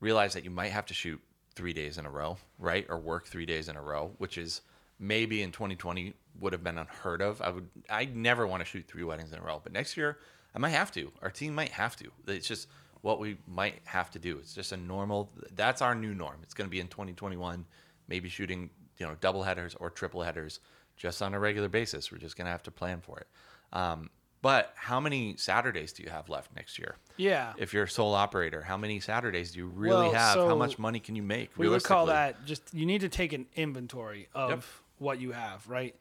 realize 0.00 0.34
that 0.34 0.44
you 0.44 0.50
might 0.50 0.72
have 0.72 0.86
to 0.86 0.94
shoot 0.94 1.20
three 1.54 1.72
days 1.72 1.98
in 1.98 2.06
a 2.06 2.10
row, 2.10 2.36
right? 2.58 2.86
Or 2.88 2.98
work 2.98 3.26
three 3.26 3.46
days 3.46 3.68
in 3.68 3.76
a 3.76 3.82
row, 3.82 4.12
which 4.18 4.38
is 4.38 4.60
maybe 4.98 5.42
in 5.42 5.52
2020 5.52 6.14
would 6.38 6.52
have 6.52 6.62
been 6.62 6.78
unheard 6.78 7.22
of. 7.22 7.40
I 7.40 7.50
would, 7.50 7.68
I 7.88 8.04
never 8.06 8.46
want 8.46 8.60
to 8.60 8.64
shoot 8.64 8.86
three 8.86 9.04
weddings 9.04 9.32
in 9.32 9.38
a 9.38 9.42
row, 9.42 9.60
but 9.62 9.72
next 9.72 9.96
year 9.96 10.18
I 10.54 10.58
might 10.58 10.70
have 10.70 10.92
to. 10.92 11.10
Our 11.22 11.30
team 11.30 11.54
might 11.54 11.70
have 11.70 11.96
to. 11.96 12.10
It's 12.26 12.46
just 12.46 12.68
what 13.00 13.18
we 13.18 13.38
might 13.46 13.80
have 13.84 14.10
to 14.10 14.18
do. 14.18 14.38
It's 14.38 14.54
just 14.54 14.72
a 14.72 14.76
normal. 14.76 15.30
That's 15.54 15.80
our 15.80 15.94
new 15.94 16.14
norm. 16.14 16.38
It's 16.42 16.54
going 16.54 16.68
to 16.68 16.70
be 16.70 16.80
in 16.80 16.88
2021, 16.88 17.64
maybe 18.08 18.28
shooting 18.28 18.70
you 18.98 19.06
know 19.06 19.16
double 19.20 19.42
headers 19.42 19.74
or 19.80 19.90
triple 19.90 20.22
headers 20.22 20.60
just 21.00 21.22
on 21.22 21.32
a 21.32 21.40
regular 21.40 21.68
basis. 21.68 22.12
We're 22.12 22.18
just 22.18 22.36
going 22.36 22.44
to 22.44 22.50
have 22.50 22.62
to 22.64 22.70
plan 22.70 23.00
for 23.00 23.18
it. 23.18 23.26
Um, 23.72 24.10
but 24.42 24.72
how 24.76 25.00
many 25.00 25.34
Saturdays 25.36 25.92
do 25.92 26.02
you 26.02 26.10
have 26.10 26.28
left 26.28 26.54
next 26.54 26.78
year? 26.78 26.96
Yeah. 27.16 27.52
if 27.58 27.72
you're 27.74 27.84
a 27.84 27.88
sole 27.88 28.14
operator, 28.14 28.62
how 28.62 28.76
many 28.76 29.00
Saturdays 29.00 29.52
do 29.52 29.58
you 29.60 29.66
really 29.66 30.08
Well, 30.08 30.12
have? 30.12 30.36
how 30.36 30.54
much 30.54 30.78
money 30.78 31.00
can 31.00 31.16
you 31.16 31.22
make? 31.22 31.50
we 31.56 31.68
would 31.68 31.82
call 31.82 32.06
that 32.06 32.44
just 32.44 32.62
you 32.72 32.86
need 32.86 33.00
to 33.00 33.08
take 33.08 33.32
an 33.32 33.46
inventory 33.56 34.28
of 34.34 34.50
Yep. 34.50 34.62
what 34.98 35.20
you 35.20 35.32
have 35.32 35.66
right 35.68 35.94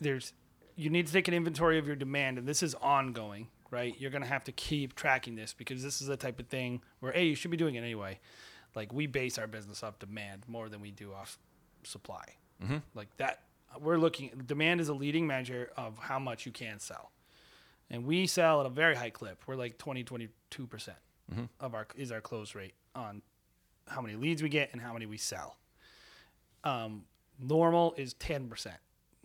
there's 0.00 0.32
you 0.76 0.90
need 0.90 1.06
to 1.06 1.12
take 1.12 1.28
an 1.28 1.34
inventory 1.34 1.78
of 1.78 1.86
your 1.86 1.96
demand 1.96 2.38
and 2.38 2.46
this 2.48 2.62
is 2.62 2.74
ongoing 2.76 3.48
right 3.70 3.94
you're 3.98 4.10
going 4.10 4.22
to 4.22 4.28
have 4.28 4.44
to 4.44 4.52
keep 4.52 4.94
tracking 4.94 5.34
this 5.36 5.52
because 5.52 5.82
this 5.82 6.00
is 6.00 6.06
the 6.06 6.16
type 6.16 6.38
of 6.40 6.46
thing 6.48 6.80
where 7.00 7.12
hey 7.12 7.26
you 7.26 7.34
should 7.34 7.50
be 7.50 7.56
doing 7.56 7.74
it 7.76 7.80
anyway 7.80 8.18
like 8.74 8.92
we 8.92 9.06
base 9.06 9.38
our 9.38 9.46
business 9.46 9.82
off 9.82 9.98
demand 9.98 10.42
more 10.48 10.68
than 10.68 10.80
we 10.80 10.90
do 10.90 11.12
off 11.12 11.38
supply 11.84 12.24
mm-hmm. 12.62 12.78
like 12.94 13.08
that 13.16 13.40
we're 13.80 13.98
looking 13.98 14.30
demand 14.46 14.80
is 14.80 14.88
a 14.88 14.94
leading 14.94 15.26
measure 15.26 15.70
of 15.76 15.98
how 15.98 16.18
much 16.18 16.46
you 16.46 16.52
can 16.52 16.78
sell 16.78 17.10
and 17.90 18.04
we 18.04 18.26
sell 18.26 18.60
at 18.60 18.66
a 18.66 18.70
very 18.70 18.94
high 18.94 19.10
clip 19.10 19.42
we're 19.46 19.56
like 19.56 19.78
20 19.78 20.04
22 20.04 20.66
percent 20.66 20.98
of 21.60 21.74
our 21.74 21.86
is 21.96 22.12
our 22.12 22.20
close 22.20 22.54
rate 22.54 22.74
on 22.94 23.22
how 23.88 24.00
many 24.00 24.16
leads 24.16 24.42
we 24.42 24.48
get 24.48 24.70
and 24.72 24.80
how 24.80 24.92
many 24.92 25.06
we 25.06 25.18
sell. 25.18 25.56
Um, 26.62 27.04
normal 27.38 27.94
is 27.96 28.14
10%. 28.14 28.68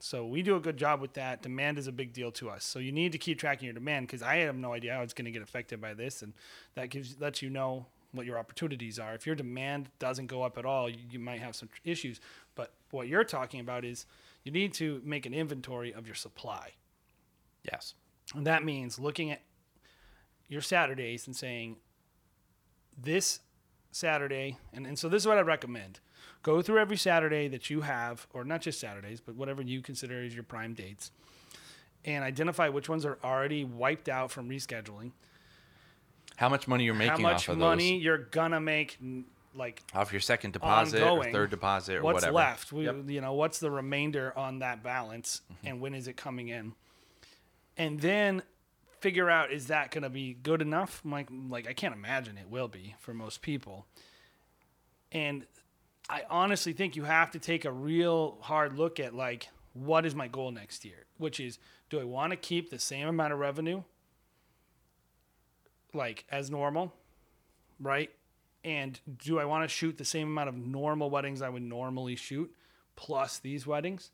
So 0.01 0.25
we 0.25 0.41
do 0.41 0.55
a 0.55 0.59
good 0.59 0.77
job 0.77 1.01
with 1.01 1.13
that. 1.13 1.41
Demand 1.41 1.77
is 1.77 1.87
a 1.87 1.91
big 1.91 2.13
deal 2.13 2.31
to 2.33 2.49
us. 2.49 2.63
So 2.63 2.79
you 2.79 2.91
need 2.91 3.11
to 3.11 3.17
keep 3.17 3.37
tracking 3.37 3.65
your 3.65 3.73
demand 3.73 4.07
because 4.07 4.21
I 4.21 4.37
have 4.37 4.55
no 4.55 4.73
idea 4.73 4.93
how 4.93 5.01
it's 5.01 5.13
going 5.13 5.25
to 5.25 5.31
get 5.31 5.41
affected 5.41 5.81
by 5.81 5.93
this, 5.93 6.21
and 6.21 6.33
that 6.75 6.89
gives 6.89 7.19
lets 7.19 7.41
you 7.41 7.49
know 7.49 7.85
what 8.13 8.25
your 8.25 8.39
opportunities 8.39 8.97
are. 8.97 9.13
If 9.13 9.27
your 9.27 9.35
demand 9.35 9.89
doesn't 9.99 10.27
go 10.27 10.41
up 10.41 10.57
at 10.57 10.65
all, 10.65 10.89
you, 10.89 10.99
you 11.11 11.19
might 11.19 11.41
have 11.41 11.55
some 11.55 11.67
tr- 11.67 11.81
issues. 11.83 12.21
But 12.55 12.73
what 12.91 13.07
you're 13.07 13.25
talking 13.25 13.59
about 13.59 13.83
is 13.83 14.05
you 14.43 14.51
need 14.51 14.73
to 14.75 15.01
make 15.03 15.25
an 15.25 15.33
inventory 15.33 15.93
of 15.93 16.05
your 16.05 16.15
supply. 16.15 16.73
Yes. 17.63 17.93
And 18.35 18.45
that 18.47 18.63
means 18.63 18.99
looking 18.99 19.31
at 19.31 19.41
your 20.47 20.61
Saturdays 20.61 21.27
and 21.27 21.35
saying, 21.35 21.77
this 22.97 23.39
Saturday, 23.91 24.57
and, 24.73 24.85
and 24.85 24.97
so 24.97 25.09
this 25.09 25.23
is 25.23 25.27
what 25.27 25.37
I 25.37 25.41
recommend. 25.41 25.99
Go 26.43 26.61
through 26.61 26.79
every 26.79 26.97
Saturday 26.97 27.47
that 27.47 27.69
you 27.69 27.81
have, 27.81 28.27
or 28.33 28.43
not 28.43 28.61
just 28.61 28.79
Saturdays, 28.79 29.21
but 29.21 29.35
whatever 29.35 29.61
you 29.61 29.81
consider 29.81 30.23
as 30.23 30.33
your 30.33 30.43
prime 30.43 30.73
dates, 30.73 31.11
and 32.05 32.23
identify 32.23 32.69
which 32.69 32.87
ones 32.87 33.05
are 33.05 33.17
already 33.23 33.63
wiped 33.63 34.07
out 34.07 34.31
from 34.31 34.49
rescheduling. 34.49 35.11
How 36.37 36.49
much 36.49 36.67
money 36.67 36.85
you're 36.85 36.93
making 36.93 37.23
how 37.25 37.31
much 37.31 37.49
money 37.49 37.97
those? 37.97 38.03
you're 38.03 38.17
gonna 38.17 38.61
make, 38.61 38.97
like 39.55 39.83
Off 39.93 40.11
your 40.11 40.21
second 40.21 40.53
deposit 40.53 41.01
or 41.01 41.23
third 41.31 41.49
deposit 41.49 41.97
or 41.97 42.03
what's 42.03 42.15
whatever. 42.15 42.33
left 42.33 42.71
we, 42.71 42.85
Yep. 42.85 42.95
you 43.09 43.21
know 43.21 43.33
what's 43.33 43.59
the 43.59 43.71
remainder 43.71 44.37
on 44.37 44.59
that 44.59 44.83
balance 44.83 45.41
mm-hmm. 45.51 45.67
and 45.67 45.81
when 45.81 45.93
is 45.93 46.07
it 46.07 46.17
coming 46.17 46.49
in 46.49 46.73
and 47.77 47.99
then 47.99 48.43
figure 48.99 49.29
out 49.29 49.51
is 49.51 49.67
that 49.67 49.91
going 49.91 50.03
to 50.03 50.09
be 50.09 50.33
good 50.33 50.61
enough 50.61 51.01
I'm 51.03 51.11
like 51.11 51.27
like 51.49 51.67
i 51.67 51.73
can't 51.73 51.95
imagine 51.95 52.37
it 52.37 52.49
will 52.49 52.67
be 52.67 52.95
for 52.99 53.13
most 53.13 53.41
people 53.41 53.85
and 55.11 55.45
i 56.09 56.23
honestly 56.29 56.73
think 56.73 56.95
you 56.95 57.05
have 57.05 57.31
to 57.31 57.39
take 57.39 57.65
a 57.65 57.71
real 57.71 58.37
hard 58.41 58.77
look 58.77 58.99
at 58.99 59.15
like 59.15 59.49
what 59.73 60.05
is 60.05 60.13
my 60.13 60.27
goal 60.27 60.51
next 60.51 60.83
year 60.85 61.05
which 61.17 61.39
is 61.39 61.59
do 61.89 61.99
i 61.99 62.03
want 62.03 62.31
to 62.31 62.37
keep 62.37 62.69
the 62.69 62.79
same 62.79 63.07
amount 63.07 63.31
of 63.33 63.39
revenue 63.39 63.81
like 65.93 66.25
as 66.29 66.51
normal 66.51 66.93
right? 67.79 68.11
And 68.69 68.99
do 69.17 69.39
I 69.39 69.45
want 69.45 69.67
to 69.67 69.67
shoot 69.67 69.97
the 69.97 70.05
same 70.05 70.27
amount 70.27 70.47
of 70.47 70.55
normal 70.55 71.09
weddings 71.09 71.41
I 71.41 71.49
would 71.49 71.63
normally 71.63 72.15
shoot 72.15 72.53
plus 72.95 73.39
these 73.39 73.65
weddings? 73.65 74.11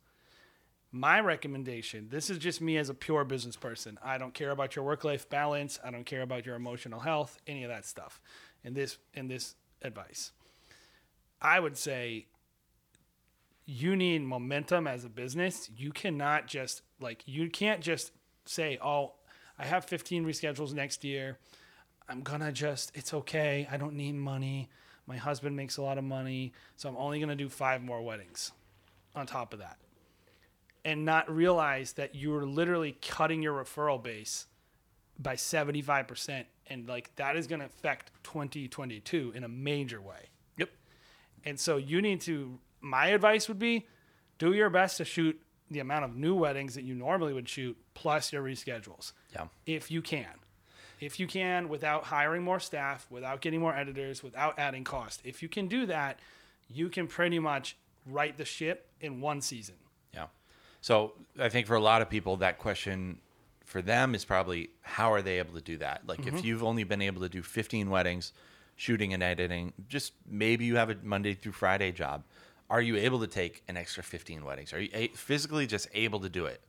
My 0.93 1.19
recommendation, 1.19 2.07
this 2.09 2.29
is 2.29 2.37
just 2.37 2.61
me 2.61 2.77
as 2.77 2.87
a 2.87 2.93
pure 2.93 3.25
business 3.25 3.57
person. 3.57 3.99
I 4.01 4.17
don't 4.17 4.33
care 4.33 4.51
about 4.51 4.77
your 4.77 4.85
work 4.85 5.03
life 5.03 5.29
balance, 5.29 5.77
I 5.83 5.91
don't 5.91 6.05
care 6.05 6.21
about 6.21 6.45
your 6.45 6.55
emotional 6.55 7.01
health, 7.01 7.37
any 7.45 7.65
of 7.65 7.69
that 7.69 7.85
stuff. 7.85 8.21
In 8.63 8.73
this 8.73 8.97
in 9.13 9.27
this 9.27 9.55
advice. 9.81 10.31
I 11.41 11.59
would 11.59 11.77
say 11.77 12.27
you 13.65 13.97
need 13.97 14.21
momentum 14.21 14.87
as 14.87 15.03
a 15.03 15.09
business. 15.09 15.69
You 15.75 15.91
cannot 15.91 16.47
just 16.47 16.81
like 17.01 17.23
you 17.25 17.49
can't 17.49 17.81
just 17.81 18.13
say, 18.45 18.77
"Oh, 18.81 19.15
I 19.59 19.65
have 19.65 19.83
15 19.83 20.25
reschedules 20.25 20.73
next 20.73 21.03
year. 21.03 21.39
I'm 22.07 22.21
gonna 22.21 22.51
just, 22.51 22.91
it's 22.95 23.13
okay. 23.13 23.67
I 23.71 23.77
don't 23.77 23.93
need 23.95 24.13
money. 24.15 24.69
My 25.07 25.17
husband 25.17 25.55
makes 25.55 25.77
a 25.77 25.81
lot 25.81 25.97
of 25.97 26.03
money, 26.03 26.53
so 26.75 26.89
I'm 26.89 26.97
only 26.97 27.19
gonna 27.19 27.35
do 27.35 27.49
five 27.49 27.81
more 27.81 28.01
weddings 28.01 28.51
on 29.15 29.25
top 29.25 29.53
of 29.53 29.59
that. 29.59 29.77
And 30.83 31.03
not 31.03 31.33
realize 31.33 31.93
that 31.93 32.13
you're 32.15 32.45
literally 32.45 32.97
cutting 33.01 33.41
your 33.41 33.53
referral 33.63 34.01
base 34.01 34.45
by 35.17 35.35
75%. 35.35 36.45
And 36.67 36.87
like 36.87 37.15
that 37.15 37.35
is 37.35 37.47
gonna 37.47 37.65
affect 37.65 38.11
2022 38.23 39.33
in 39.35 39.43
a 39.43 39.47
major 39.47 40.01
way. 40.01 40.29
Yep. 40.57 40.69
And 41.43 41.59
so 41.59 41.77
you 41.77 42.01
need 42.01 42.21
to, 42.21 42.59
my 42.81 43.07
advice 43.07 43.47
would 43.47 43.59
be 43.59 43.87
do 44.37 44.53
your 44.53 44.69
best 44.69 44.97
to 44.97 45.05
shoot 45.05 45.41
the 45.71 45.79
amount 45.79 46.05
of 46.05 46.15
new 46.15 46.35
weddings 46.35 46.75
that 46.75 46.83
you 46.83 46.93
normally 46.93 47.33
would 47.33 47.49
shoot 47.49 47.75
plus 47.95 48.31
your 48.31 48.43
reschedules 48.43 49.13
Yeah. 49.33 49.47
if 49.65 49.89
you 49.89 50.01
can. 50.03 50.27
If 50.99 51.19
you 51.19 51.27
can, 51.27 51.69
without 51.69 52.05
hiring 52.05 52.43
more 52.43 52.59
staff, 52.59 53.05
without 53.09 53.41
getting 53.41 53.59
more 53.59 53.75
editors, 53.75 54.23
without 54.23 54.57
adding 54.57 54.83
cost. 54.83 55.21
If 55.23 55.41
you 55.43 55.49
can 55.49 55.67
do 55.67 55.85
that, 55.87 56.19
you 56.69 56.89
can 56.89 57.07
pretty 57.07 57.39
much 57.39 57.75
right 58.05 58.37
the 58.37 58.45
ship 58.45 58.87
in 59.01 59.19
one 59.21 59.41
season. 59.41 59.75
Yeah. 60.13 60.27
So 60.81 61.13
I 61.39 61.49
think 61.49 61.67
for 61.67 61.75
a 61.75 61.79
lot 61.81 62.01
of 62.01 62.09
people, 62.09 62.37
that 62.37 62.57
question 62.59 63.19
for 63.65 63.81
them 63.81 64.15
is 64.15 64.23
probably 64.25 64.69
how 64.81 65.11
are 65.11 65.21
they 65.21 65.39
able 65.39 65.53
to 65.55 65.61
do 65.61 65.77
that? 65.77 66.01
Like 66.07 66.21
Mm-hmm. 66.21 66.37
if 66.37 66.45
you've 66.45 66.63
only 66.63 66.83
been 66.83 67.01
able 67.01 67.21
to 67.21 67.29
do 67.29 67.41
15 67.43 67.89
weddings, 67.89 68.31
shooting 68.75 69.13
and 69.13 69.21
editing, 69.23 69.73
just 69.89 70.13
maybe 70.29 70.65
you 70.65 70.75
have 70.77 70.89
a 70.89 70.97
Monday 71.03 71.33
through 71.33 71.53
Friday 71.53 71.91
job. 71.91 72.23
Are 72.69 72.81
you 72.81 72.95
able 72.97 73.19
to 73.19 73.27
take 73.27 73.63
an 73.67 73.77
extra 73.77 74.01
15 74.03 74.43
weddings? 74.43 74.73
Are 74.73 74.79
you 74.81 74.89
a- 74.93 75.07
physically 75.09 75.67
just 75.67 75.87
able 75.93 76.19
to 76.21 76.29
do 76.29 76.45
it? 76.45 76.61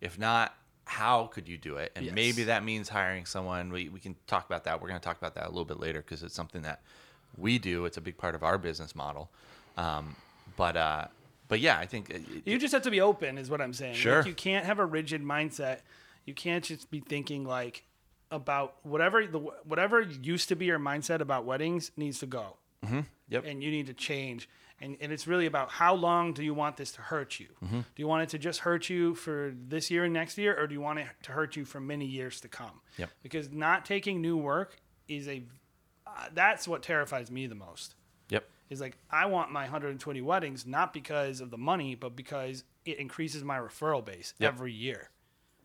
If 0.00 0.18
not, 0.18 0.54
how 0.84 1.26
could 1.26 1.48
you 1.48 1.56
do 1.58 1.76
it? 1.76 1.92
And 1.96 2.06
Yes. 2.06 2.14
maybe 2.14 2.44
that 2.44 2.64
means 2.64 2.88
hiring 2.88 3.24
someone. 3.26 3.70
We, 3.72 3.88
we 3.88 4.00
can 4.00 4.16
talk 4.26 4.46
about 4.46 4.64
that. 4.64 4.80
We're 4.80 4.88
going 4.88 5.00
to 5.00 5.04
talk 5.04 5.16
about 5.18 5.34
that 5.36 5.46
a 5.46 5.48
little 5.48 5.64
bit 5.64 5.78
later 5.80 6.00
because 6.00 6.22
it's 6.22 6.34
something 6.34 6.62
that 6.62 6.82
we 7.36 7.58
do. 7.58 7.84
It's 7.86 7.96
a 7.96 8.00
big 8.00 8.18
part 8.18 8.34
of 8.34 8.42
our 8.42 8.58
business 8.58 8.94
model. 8.94 9.30
Um, 9.76 10.16
but 10.56 10.76
uh, 10.76 11.06
but 11.48 11.60
yeah, 11.60 11.78
I 11.78 11.86
think 11.86 12.10
it- 12.10 12.22
You 12.44 12.58
just 12.58 12.72
have 12.72 12.82
to 12.82 12.90
be 12.90 13.00
open, 13.00 13.38
is 13.38 13.48
what 13.50 13.60
I'm 13.60 13.72
saying. 13.72 13.94
Sure. 13.94 14.18
Like, 14.18 14.26
you 14.26 14.34
can't 14.34 14.66
have 14.66 14.78
a 14.78 14.84
rigid 14.86 15.22
mindset. 15.22 15.78
You 16.26 16.34
can't 16.34 16.62
just 16.64 16.90
be 16.90 17.00
thinking 17.00 17.44
like 17.44 17.84
about 18.30 18.76
whatever 18.82 19.26
the 19.26 19.38
whatever 19.38 20.00
used 20.00 20.48
to 20.48 20.56
be 20.56 20.66
your 20.66 20.78
mindset 20.78 21.20
about 21.20 21.44
weddings 21.44 21.90
needs 21.96 22.18
to 22.20 22.26
go. 22.26 22.56
Yep. 23.28 23.44
And 23.46 23.62
you 23.62 23.70
need 23.70 23.86
to 23.86 23.94
change. 23.94 24.48
And, 24.82 24.96
and 25.00 25.12
it's 25.12 25.28
really 25.28 25.46
about 25.46 25.70
how 25.70 25.94
long 25.94 26.32
do 26.34 26.42
you 26.42 26.54
want 26.54 26.76
this 26.76 26.90
to 26.92 27.00
hurt 27.00 27.38
you? 27.38 27.46
Mm-hmm. 27.64 27.78
Do 27.78 27.86
you 27.96 28.08
want 28.08 28.24
it 28.24 28.28
to 28.30 28.38
just 28.38 28.60
hurt 28.60 28.90
you 28.90 29.14
for 29.14 29.54
this 29.68 29.90
year 29.92 30.02
and 30.04 30.12
next 30.12 30.36
year, 30.36 30.58
or 30.58 30.66
do 30.66 30.74
you 30.74 30.80
want 30.80 30.98
it 30.98 31.06
to 31.22 31.32
hurt 31.32 31.54
you 31.56 31.64
for 31.64 31.78
many 31.80 32.04
years 32.04 32.40
to 32.40 32.48
come? 32.48 32.80
Yep. 32.98 33.10
Because 33.22 33.50
not 33.52 33.84
taking 33.84 34.20
new 34.20 34.36
work 34.36 34.76
is 35.08 35.28
a 35.28 35.44
uh, 36.06 36.26
that's 36.34 36.66
what 36.66 36.82
terrifies 36.82 37.30
me 37.30 37.46
the 37.46 37.54
most 37.54 37.94
Yep. 38.30 38.44
is 38.70 38.80
like 38.80 38.98
I 39.10 39.26
want 39.26 39.52
my 39.52 39.62
120 39.62 40.20
weddings 40.20 40.66
not 40.66 40.92
because 40.92 41.40
of 41.40 41.50
the 41.50 41.58
money, 41.58 41.94
but 41.94 42.16
because 42.16 42.64
it 42.84 42.98
increases 42.98 43.44
my 43.44 43.58
referral 43.58 44.04
base 44.04 44.34
Yep. 44.40 44.52
every 44.52 44.72
year. 44.72 45.10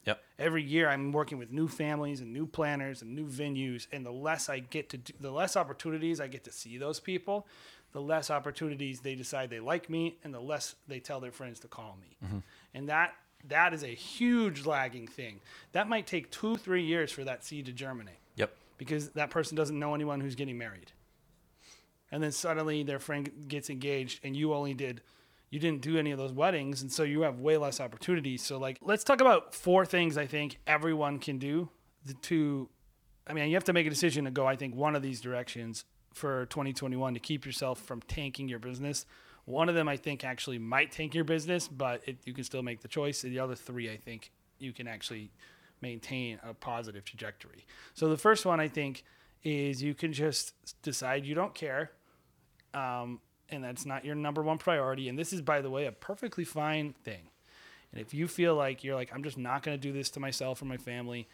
Yep. 0.06 0.22
Every 0.40 0.64
year, 0.64 0.88
I'm 0.88 1.12
working 1.12 1.38
with 1.38 1.52
new 1.52 1.68
families 1.68 2.22
and 2.22 2.32
new 2.32 2.46
planners 2.48 3.02
and 3.02 3.14
new 3.14 3.28
venues, 3.28 3.88
and 3.92 4.06
the 4.06 4.12
less 4.12 4.48
I 4.48 4.60
get 4.60 4.88
to, 4.92 4.98
do, 4.98 5.12
the 5.20 5.32
less 5.32 5.58
opportunities 5.58 6.22
I 6.22 6.28
get 6.28 6.46
to 6.46 6.52
see 6.52 6.78
those 6.78 7.02
people, 7.02 7.46
the 7.94 8.02
less 8.02 8.30
opportunities 8.30 9.00
they 9.00 9.16
decide 9.16 9.50
they 9.50 9.60
like 9.60 9.90
me, 9.90 10.18
and 10.24 10.34
the 10.34 10.40
less 10.40 10.76
they 10.88 11.00
tell 11.00 11.20
their 11.20 11.32
friends 11.32 11.60
to 11.62 11.68
call 11.68 11.98
me. 12.02 12.18
Mm-hmm. 12.26 12.40
And 12.74 12.90
that 12.90 13.14
that 13.48 13.74
is 13.74 13.84
a 13.84 13.88
huge 13.88 14.66
lagging 14.66 15.08
thing. 15.08 15.40
That 15.72 15.88
might 15.88 16.08
take 16.08 16.32
two, 16.32 16.56
three 16.58 16.84
years 16.84 17.12
for 17.12 17.24
that 17.24 17.44
seed 17.46 17.66
to 17.68 17.72
germinate 17.72 18.20
Yep. 18.36 18.52
because 18.78 19.10
that 19.10 19.30
person 19.30 19.56
doesn't 19.56 19.78
know 19.78 19.94
anyone 19.94 20.20
who's 20.22 20.36
getting 20.36 20.58
married. 20.58 20.92
And 22.12 22.22
then 22.24 22.32
suddenly 22.32 22.84
their 22.84 23.00
friend 23.00 23.30
gets 23.48 23.70
engaged 23.70 24.22
and 24.24 24.36
you 24.36 24.54
only 24.54 24.74
did 24.74 25.02
you 25.50 25.60
didn't 25.60 25.82
do 25.82 25.98
any 25.98 26.12
of 26.12 26.18
those 26.18 26.34
weddings 26.34 26.82
and 26.82 26.92
so 26.92 27.04
you 27.04 27.22
have 27.22 27.40
way 27.40 27.58
less 27.58 27.80
opportunities. 27.80 28.44
So 28.44 28.58
like 28.58 28.80
let's 28.82 29.04
talk 29.04 29.22
about 29.22 29.54
four 29.54 29.86
things 29.86 30.18
I 30.18 30.26
think 30.26 30.60
everyone 30.68 31.20
can 31.20 31.38
do 31.38 31.70
to 32.24 32.70
I 33.28 33.34
mean, 33.34 33.50
you 33.50 33.56
have 33.56 33.66
to 33.66 33.74
make 33.74 33.86
a 33.88 33.90
decision 33.90 34.26
to 34.26 34.32
go 34.32 34.46
I 34.46 34.56
think 34.56 34.76
one 34.76 34.96
of 34.96 35.02
these 35.02 35.22
directions 35.22 35.86
for 36.18 36.46
2021 36.48 37.14
to 37.14 37.20
keep 37.20 37.46
yourself 37.46 37.80
from 37.80 38.02
tanking 38.02 38.50
your 38.50 38.60
business. 38.60 39.06
One 39.46 39.70
of 39.70 39.76
them 39.76 39.88
I 39.88 39.96
think 39.96 40.26
actually 40.26 40.58
might 40.58 40.92
tank 40.92 41.16
your 41.16 41.24
business, 41.24 41.68
but 41.68 42.02
it, 42.06 42.18
you 42.26 42.34
can 42.34 42.44
still 42.44 42.64
make 42.64 42.82
the 42.82 42.88
choice. 42.90 43.22
The 43.22 43.40
other 43.40 43.56
three 43.56 43.90
I 43.90 43.96
think 43.96 44.32
you 44.60 44.74
can 44.74 44.88
actually 44.88 45.32
maintain 45.82 46.40
a 46.44 46.54
positive 46.54 47.06
trajectory. 47.06 47.66
So 47.94 48.10
the 48.10 48.18
first 48.18 48.46
one 48.46 48.60
I 48.60 48.68
think 48.68 49.04
is 49.44 49.82
you 49.82 49.94
can 49.94 50.12
just 50.12 50.54
decide 50.82 51.26
you 51.26 51.36
don't 51.36 51.54
care, 51.54 51.92
um, 52.74 53.22
and 53.50 53.64
that's 53.64 53.86
not 53.86 54.04
your 54.04 54.16
number 54.16 54.42
one 54.42 54.58
priority. 54.58 55.08
And 55.08 55.18
this 55.18 55.32
is, 55.32 55.42
by 55.42 55.62
the 55.62 55.70
way, 55.70 55.86
a 55.86 55.92
perfectly 55.92 56.44
fine 56.44 56.94
thing. 57.04 57.30
And 57.92 58.02
if 58.02 58.14
you 58.14 58.28
feel 58.28 58.56
like 58.56 58.84
you're 58.84 58.96
like, 58.96 59.12
I'm 59.14 59.24
just 59.24 59.38
not 59.38 59.64
going 59.64 59.78
to 59.78 59.82
do 59.82 59.94
this 59.94 60.10
to 60.12 60.20
myself 60.20 60.62
or 60.62 60.66
my 60.66 60.78
family, 60.78 61.28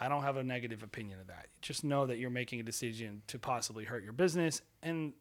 I 0.00 0.08
don't 0.08 0.22
have 0.22 0.38
a 0.38 0.42
negative 0.42 0.82
opinion 0.82 1.20
of 1.20 1.26
that. 1.26 1.46
Just 1.60 1.84
know 1.84 2.06
that 2.06 2.16
you're 2.16 2.30
making 2.30 2.58
a 2.58 2.62
decision 2.62 3.22
to 3.26 3.38
possibly 3.38 3.84
hurt 3.84 4.02
your 4.02 4.14
business, 4.14 4.62
and 4.82 5.12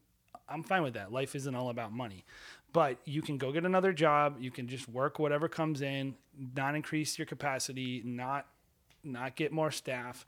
I'm 0.48 0.64
fine 0.64 0.84
with 0.84 0.94
that. 0.94 1.12
Life 1.12 1.36
isn't 1.36 1.54
all 1.54 1.70
about 1.70 1.92
money, 1.92 2.24
but 2.72 2.98
you 3.06 3.22
can 3.22 3.38
go 3.38 3.52
get 3.52 3.66
another 3.66 3.92
job. 3.92 4.38
You 4.40 4.52
can 4.52 4.68
just 4.68 4.88
work 4.88 5.20
whatever 5.20 5.48
comes 5.48 5.82
in, 5.82 6.16
not 6.56 6.76
increase 6.76 7.20
your 7.20 7.26
capacity, 7.26 8.02
not 8.06 8.48
not 9.04 9.36
get 9.36 9.52
more 9.52 9.72
staff, 9.72 10.26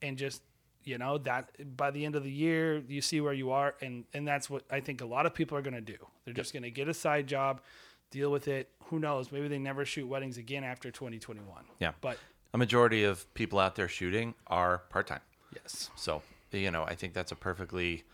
and 0.00 0.16
just 0.16 0.42
you 0.84 0.96
know 0.96 1.18
that 1.18 1.76
by 1.76 1.90
the 1.90 2.04
end 2.04 2.16
of 2.16 2.22
the 2.22 2.30
year 2.30 2.78
you 2.88 3.00
see 3.00 3.20
where 3.20 3.32
you 3.32 3.50
are, 3.50 3.74
and 3.80 4.04
and 4.14 4.26
that's 4.26 4.48
what 4.48 4.64
I 4.70 4.80
think 4.80 5.00
a 5.00 5.06
lot 5.06 5.26
of 5.26 5.34
people 5.34 5.58
are 5.58 5.62
going 5.62 5.74
to 5.74 5.80
do. 5.80 5.98
They're 6.24 6.34
just 6.34 6.52
going 6.52 6.62
to 6.62 6.70
get 6.70 6.88
a 6.88 6.94
side 6.94 7.26
job, 7.26 7.62
deal 8.10 8.30
with 8.30 8.48
it. 8.48 8.70
Who 8.84 8.98
knows? 8.98 9.32
Maybe 9.32 9.48
they 9.48 9.58
never 9.58 9.84
shoot 9.84 10.06
weddings 10.06 10.38
again 10.38 10.64
after 10.64 10.90
2021. 10.90 11.64
Yeah. 11.80 11.92
but 12.00 12.16
A 12.54 12.58
majority 12.58 13.04
of 13.04 13.32
people 13.34 13.58
out 13.58 13.74
there 13.76 13.88
shooting 13.88 14.34
are 14.46 14.78
part 14.90 15.06
time. 15.06 15.20
yes, 15.54 15.90
So, 15.96 16.22
you 16.50 16.70
know, 16.70 16.84
I 16.84 16.94
think 16.94 17.12
that's 17.12 17.30
a 17.32 17.36
perfectly 17.36 18.04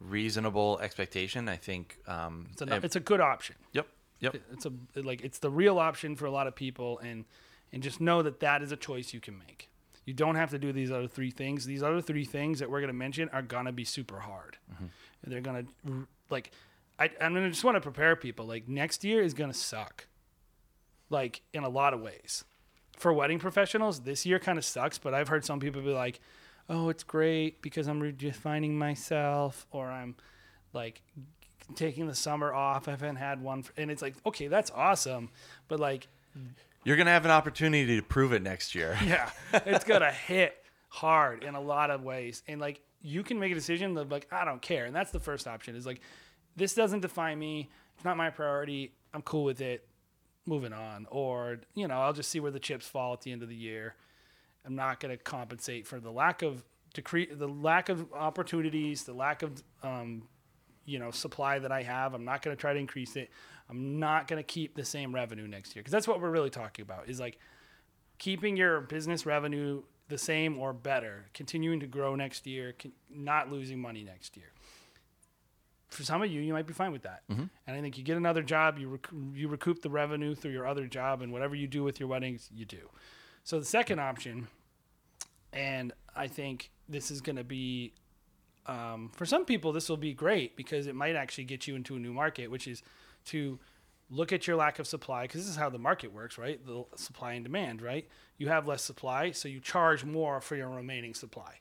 reasonable 0.00 0.78
expectation. 0.80 1.48
I 1.48 1.56
think. 1.56 1.98
Um, 2.06 2.46
it's 2.52 2.62
a 2.62 2.76
it's 2.84 2.96
a 2.96 3.00
good 3.00 3.20
option. 3.20 3.56
yep. 3.72 3.86
Yep. 4.20 4.36
it's 4.52 4.64
a 4.64 4.72
like 5.02 5.22
it's 5.22 5.38
the 5.38 5.50
real 5.50 5.78
option 5.78 6.16
for 6.16 6.24
a 6.24 6.30
lot 6.30 6.46
of 6.46 6.54
people 6.54 6.98
and 7.00 7.26
and 7.72 7.82
just 7.82 8.00
know 8.00 8.22
that 8.22 8.40
that 8.40 8.62
is 8.62 8.72
a 8.72 8.76
choice 8.76 9.12
you 9.12 9.20
can 9.20 9.36
make 9.36 9.68
you 10.06 10.14
don't 10.14 10.36
have 10.36 10.50
to 10.50 10.58
do 10.58 10.72
these 10.72 10.90
other 10.90 11.08
three 11.08 11.30
things 11.30 11.66
these 11.66 11.82
other 11.82 12.00
three 12.00 12.24
things 12.24 12.60
that 12.60 12.70
we're 12.70 12.80
going 12.80 12.88
to 12.88 12.94
mention 12.94 13.28
are 13.30 13.42
going 13.42 13.66
to 13.66 13.72
be 13.72 13.84
super 13.84 14.20
hard 14.20 14.56
and 14.78 14.90
they're 15.32 15.42
going 15.42 15.66
to 15.84 16.06
like 16.30 16.52
I, 16.98 17.10
i'm 17.20 17.34
going 17.34 17.44
to 17.44 17.50
just 17.50 17.64
want 17.64 17.76
to 17.76 17.82
prepare 17.82 18.16
people 18.16 18.46
like 18.46 18.66
next 18.66 19.04
year 19.04 19.20
is 19.20 19.34
going 19.34 19.50
to 19.50 19.58
suck 19.58 20.06
like 21.10 21.42
in 21.52 21.64
a 21.64 21.68
lot 21.68 21.92
of 21.92 22.00
ways 22.00 22.44
for 22.96 23.12
wedding 23.12 23.38
professionals 23.38 24.00
this 24.00 24.24
year 24.24 24.38
kind 24.38 24.58
of 24.58 24.64
sucks 24.64 24.98
but 24.98 25.14
i've 25.14 25.28
heard 25.28 25.44
some 25.44 25.60
people 25.60 25.82
be 25.82 25.92
like 25.92 26.20
oh 26.68 26.88
it's 26.88 27.02
great 27.02 27.60
because 27.62 27.86
i'm 27.86 28.00
redefining 28.00 28.72
myself 28.72 29.66
or 29.70 29.90
i'm 29.90 30.14
like 30.72 31.02
taking 31.74 32.06
the 32.06 32.14
summer 32.14 32.52
off. 32.52 32.88
I 32.88 32.92
haven't 32.92 33.16
had 33.16 33.42
one, 33.42 33.62
for, 33.62 33.72
and 33.76 33.90
it's 33.90 34.02
like, 34.02 34.14
okay, 34.26 34.48
that's 34.48 34.70
awesome, 34.70 35.30
but 35.68 35.80
like, 35.80 36.08
You're 36.84 36.96
gonna 36.96 37.10
have 37.10 37.24
an 37.24 37.30
opportunity 37.30 37.96
to 37.96 38.02
prove 38.02 38.32
it 38.32 38.42
next 38.42 38.74
year. 38.74 38.98
yeah, 39.04 39.30
it's 39.52 39.84
gonna 39.84 40.12
hit 40.12 40.54
hard 40.88 41.42
in 41.42 41.54
a 41.54 41.60
lot 41.60 41.90
of 41.90 42.02
ways, 42.02 42.42
and 42.46 42.60
like, 42.60 42.80
you 43.00 43.22
can 43.22 43.38
make 43.38 43.52
a 43.52 43.54
decision 43.54 43.96
of 43.96 44.10
like, 44.10 44.26
I 44.30 44.44
don't 44.44 44.60
care, 44.60 44.84
and 44.84 44.94
that's 44.94 45.10
the 45.10 45.20
first 45.20 45.46
option. 45.46 45.76
Is 45.76 45.86
like, 45.86 46.00
this 46.56 46.74
doesn't 46.74 47.00
define 47.00 47.38
me. 47.38 47.70
It's 47.96 48.04
not 48.04 48.16
my 48.16 48.30
priority. 48.30 48.92
I'm 49.12 49.22
cool 49.22 49.44
with 49.44 49.60
it. 49.60 49.86
Moving 50.46 50.72
on, 50.72 51.06
or 51.10 51.60
you 51.74 51.88
know, 51.88 51.94
I'll 51.94 52.12
just 52.12 52.30
see 52.30 52.38
where 52.40 52.50
the 52.50 52.58
chips 52.58 52.86
fall 52.86 53.14
at 53.14 53.22
the 53.22 53.32
end 53.32 53.42
of 53.42 53.48
the 53.48 53.56
year. 53.56 53.94
I'm 54.66 54.74
not 54.74 55.00
going 55.00 55.16
to 55.16 55.22
compensate 55.22 55.86
for 55.86 56.00
the 56.00 56.10
lack 56.10 56.42
of 56.42 56.64
decree, 56.92 57.28
the 57.32 57.48
lack 57.48 57.88
of 57.88 58.12
opportunities, 58.12 59.04
the 59.04 59.14
lack 59.14 59.42
of 59.42 59.62
um, 59.82 60.28
you 60.84 60.98
know 60.98 61.10
supply 61.10 61.58
that 61.58 61.72
I 61.72 61.82
have. 61.82 62.14
I'm 62.14 62.24
not 62.24 62.42
going 62.42 62.56
to 62.56 62.60
try 62.60 62.72
to 62.72 62.78
increase 62.78 63.16
it. 63.16 63.30
I'm 63.68 63.98
not 63.98 64.28
going 64.28 64.38
to 64.38 64.44
keep 64.44 64.74
the 64.74 64.84
same 64.84 65.14
revenue 65.14 65.46
next 65.46 65.74
year 65.74 65.82
because 65.82 65.92
that's 65.92 66.08
what 66.08 66.20
we're 66.20 66.30
really 66.30 66.50
talking 66.50 66.82
about. 66.82 67.08
Is 67.08 67.20
like 67.20 67.38
keeping 68.18 68.56
your 68.56 68.80
business 68.80 69.26
revenue 69.26 69.82
the 70.08 70.18
same 70.18 70.58
or 70.58 70.72
better, 70.72 71.26
continuing 71.32 71.80
to 71.80 71.86
grow 71.86 72.14
next 72.14 72.46
year, 72.46 72.74
not 73.10 73.50
losing 73.50 73.80
money 73.80 74.04
next 74.04 74.36
year. 74.36 74.53
For 75.94 76.04
some 76.04 76.22
of 76.22 76.30
you, 76.30 76.40
you 76.40 76.52
might 76.52 76.66
be 76.66 76.72
fine 76.74 76.92
with 76.92 77.02
that. 77.02 77.22
And 77.66 77.76
I 77.76 77.80
think 77.80 77.96
you 77.96 78.04
get 78.04 78.16
another 78.16 78.42
job, 78.42 78.78
you 78.78 78.88
rec- 78.88 79.10
you 79.32 79.48
recoup 79.48 79.82
the 79.82 79.90
revenue 79.90 80.34
through 80.34 80.52
your 80.52 80.66
other 80.66 80.86
job, 80.86 81.22
and 81.22 81.32
whatever 81.32 81.54
you 81.54 81.66
do 81.66 81.82
with 81.82 82.00
your 82.00 82.08
weddings, 82.08 82.48
you 82.52 82.64
do. 82.64 82.90
So 83.44 83.58
the 83.58 83.64
second 83.64 84.00
option, 84.00 84.48
and 85.52 85.92
I 86.16 86.26
think 86.28 86.70
this 86.88 87.10
is 87.10 87.20
going 87.20 87.36
to 87.36 87.44
be 87.44 87.92
um, 88.66 89.10
for 89.14 89.26
some 89.26 89.44
people 89.44 89.72
this 89.72 89.88
will 89.88 89.96
be 89.96 90.14
great 90.14 90.56
because 90.56 90.86
it 90.86 90.94
might 90.94 91.16
actually 91.16 91.44
get 91.44 91.66
you 91.66 91.76
into 91.76 91.96
a 91.96 91.98
new 91.98 92.12
market, 92.12 92.50
which 92.50 92.66
is 92.66 92.82
to 93.26 93.58
look 94.10 94.32
at 94.32 94.46
your 94.46 94.56
lack 94.56 94.78
of 94.78 94.86
supply 94.86 95.22
because 95.22 95.42
this 95.42 95.50
is 95.50 95.56
how 95.56 95.70
the 95.70 95.78
market 95.78 96.12
works, 96.12 96.38
right? 96.38 96.64
The 96.64 96.84
supply 96.96 97.34
and 97.34 97.44
demand, 97.44 97.82
right? 97.82 98.08
You 98.38 98.48
have 98.48 98.66
less 98.66 98.82
supply, 98.82 99.30
so 99.32 99.48
you 99.48 99.60
charge 99.60 100.04
more 100.04 100.40
for 100.40 100.56
your 100.56 100.68
remaining 100.68 101.14
supply. 101.14 101.60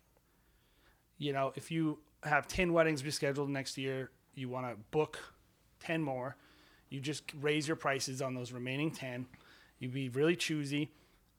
You 1.18 1.34
know, 1.34 1.54
if 1.56 1.72
you 1.72 2.00
have 2.24 2.48
10 2.48 2.74
weddings 2.74 3.04
rescheduled 3.04 3.50
next 3.50 3.78
year, 3.78 4.10
you 4.36 4.50
want 4.50 4.68
to 4.68 4.76
book 4.92 5.20
10 5.82 6.02
more, 6.02 6.36
you 6.90 7.00
just 7.00 7.24
raise 7.42 7.68
your 7.68 7.78
prices 7.78 8.22
on 8.22 8.36
those 8.36 8.52
remaining 8.52 8.92
10. 8.92 9.26
You 9.80 9.90
be 9.90 10.10
really 10.10 10.36
choosy 10.36 10.92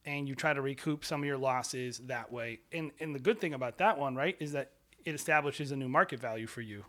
and 0.05 0.29
you 0.29 0.35
try 0.35 0.53
to 0.53 0.61
recoup 0.61 1.05
some 1.05 1.21
of 1.21 1.27
your 1.27 1.39
losses 1.39 1.99
that 2.07 2.31
way. 2.31 2.61
And 2.73 2.91
and 3.01 3.15
the 3.15 3.19
good 3.19 3.41
thing 3.41 3.55
about 3.55 3.79
that 3.79 3.99
one, 3.99 4.15
right, 4.15 4.37
is 4.39 4.53
that 4.53 4.73
it 5.05 5.15
establishes 5.15 5.73
a 5.73 5.77
new 5.77 5.89
market 5.89 6.21
value 6.21 6.47
for 6.47 6.61
you. 6.61 6.85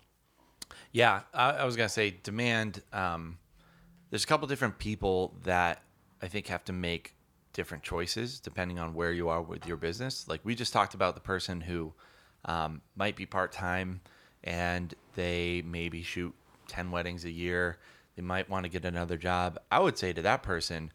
Yeah, 0.92 1.22
I, 1.34 1.52
I 1.52 1.66
was 1.66 1.76
gonna 1.76 1.90
say 1.90 2.16
demand. 2.24 2.82
Um, 2.92 3.38
there's 4.10 4.24
a 4.24 4.28
couple 4.28 4.48
different 4.48 4.80
people 4.80 5.36
that 5.44 5.82
I 6.22 6.28
think, 6.28 6.48
have 6.48 6.66
to 6.66 6.74
make 6.74 7.14
different 7.54 7.84
choices 7.84 8.40
depending 8.40 8.80
on 8.80 8.94
where 8.94 9.14
you 9.14 9.30
are 9.30 9.42
with 9.42 9.66
your 9.66 9.78
business. 9.78 10.28
Like 10.28 10.42
we 10.44 10.56
just 10.56 10.74
talked 10.74 10.94
about 10.94 11.16
the 11.16 11.22
person 11.22 11.62
who 11.62 11.94
um, 12.46 12.82
might 12.96 13.16
be 13.16 13.26
part 13.26 13.52
time 13.52 14.02
and 14.46 14.94
they 15.16 15.64
maybe 15.66 16.04
shoot 16.04 16.34
10 16.68 16.92
weddings 16.92 17.26
a 17.26 17.32
year. 17.32 17.78
They 18.16 18.22
might 18.22 18.50
want 18.50 18.64
to 18.64 18.70
get 18.70 18.86
another 18.86 19.18
job. 19.18 19.60
I 19.72 19.80
would 19.80 19.98
say 19.98 20.14
to 20.14 20.22
that 20.22 20.44
person, 20.44 20.92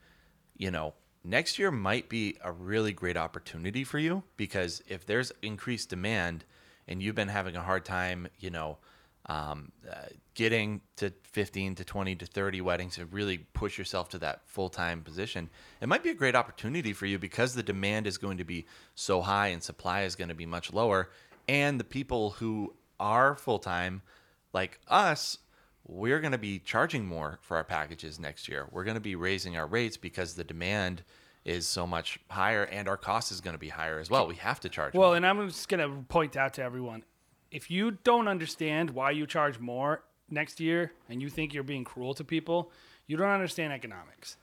you 0.56 0.70
know, 0.70 0.94
next 1.24 1.58
year 1.58 1.70
might 1.70 2.08
be 2.08 2.36
a 2.42 2.52
really 2.52 2.92
great 2.92 3.16
opportunity 3.16 3.84
for 3.84 3.98
you 3.98 4.22
because 4.36 4.82
if 4.88 5.04
there's 5.04 5.32
increased 5.42 5.90
demand 5.90 6.44
and 6.88 7.02
you've 7.02 7.14
been 7.14 7.28
having 7.28 7.56
a 7.56 7.62
hard 7.62 7.84
time, 7.84 8.28
you 8.38 8.50
know, 8.50 8.78
um, 9.26 9.70
uh, 9.88 10.06
getting 10.34 10.80
to 10.96 11.12
15 11.24 11.74
to 11.76 11.84
20 11.84 12.16
to 12.16 12.26
30 12.26 12.60
weddings 12.62 12.96
and 12.96 13.12
really 13.12 13.38
push 13.38 13.76
yourself 13.76 14.08
to 14.08 14.18
that 14.18 14.40
full-time 14.46 15.02
position 15.02 15.50
it 15.82 15.88
might 15.88 16.02
be 16.02 16.08
a 16.08 16.14
great 16.14 16.34
opportunity 16.34 16.94
for 16.94 17.04
you 17.04 17.18
because 17.18 17.54
the 17.54 17.62
demand 17.62 18.06
is 18.06 18.16
going 18.16 18.38
to 18.38 18.44
be 18.44 18.66
so 18.94 19.20
high 19.20 19.48
and 19.48 19.62
supply 19.62 20.02
is 20.02 20.16
going 20.16 20.30
to 20.30 20.34
be 20.34 20.46
much 20.46 20.72
lower 20.72 21.10
and 21.48 21.78
the 21.78 21.84
people 21.84 22.30
who 22.30 22.72
are 23.00 23.34
full-time 23.34 24.02
like 24.52 24.78
us 24.86 25.38
we're 25.86 26.20
going 26.20 26.30
to 26.32 26.38
be 26.38 26.60
charging 26.60 27.04
more 27.06 27.38
for 27.42 27.56
our 27.56 27.64
packages 27.64 28.20
next 28.20 28.48
year 28.48 28.68
we're 28.70 28.84
going 28.84 28.94
to 28.94 29.00
be 29.00 29.16
raising 29.16 29.56
our 29.56 29.66
rates 29.66 29.96
because 29.96 30.34
the 30.34 30.44
demand 30.44 31.02
is 31.44 31.66
so 31.66 31.86
much 31.86 32.20
higher 32.30 32.64
and 32.64 32.86
our 32.86 32.96
cost 32.98 33.32
is 33.32 33.40
going 33.40 33.54
to 33.54 33.58
be 33.58 33.70
higher 33.70 33.98
as 33.98 34.08
well 34.10 34.26
we 34.28 34.36
have 34.36 34.60
to 34.60 34.68
charge 34.68 34.94
Well, 34.94 35.08
more. 35.08 35.16
and 35.16 35.26
I'm 35.26 35.48
just 35.48 35.68
going 35.68 35.80
to 35.80 36.02
point 36.04 36.36
out 36.36 36.54
to 36.54 36.62
everyone 36.62 37.02
if 37.50 37.70
you 37.70 37.90
don't 38.04 38.28
understand 38.28 38.90
why 38.90 39.10
you 39.10 39.26
charge 39.26 39.58
more 39.58 40.04
next 40.30 40.60
year 40.60 40.92
and 41.08 41.20
you 41.20 41.28
think 41.28 41.52
you're 41.52 41.64
being 41.64 41.82
cruel 41.82 42.14
to 42.14 42.22
people, 42.22 42.70
you 43.08 43.16
don't 43.16 43.28
understand 43.30 43.72
economics. 43.72 44.36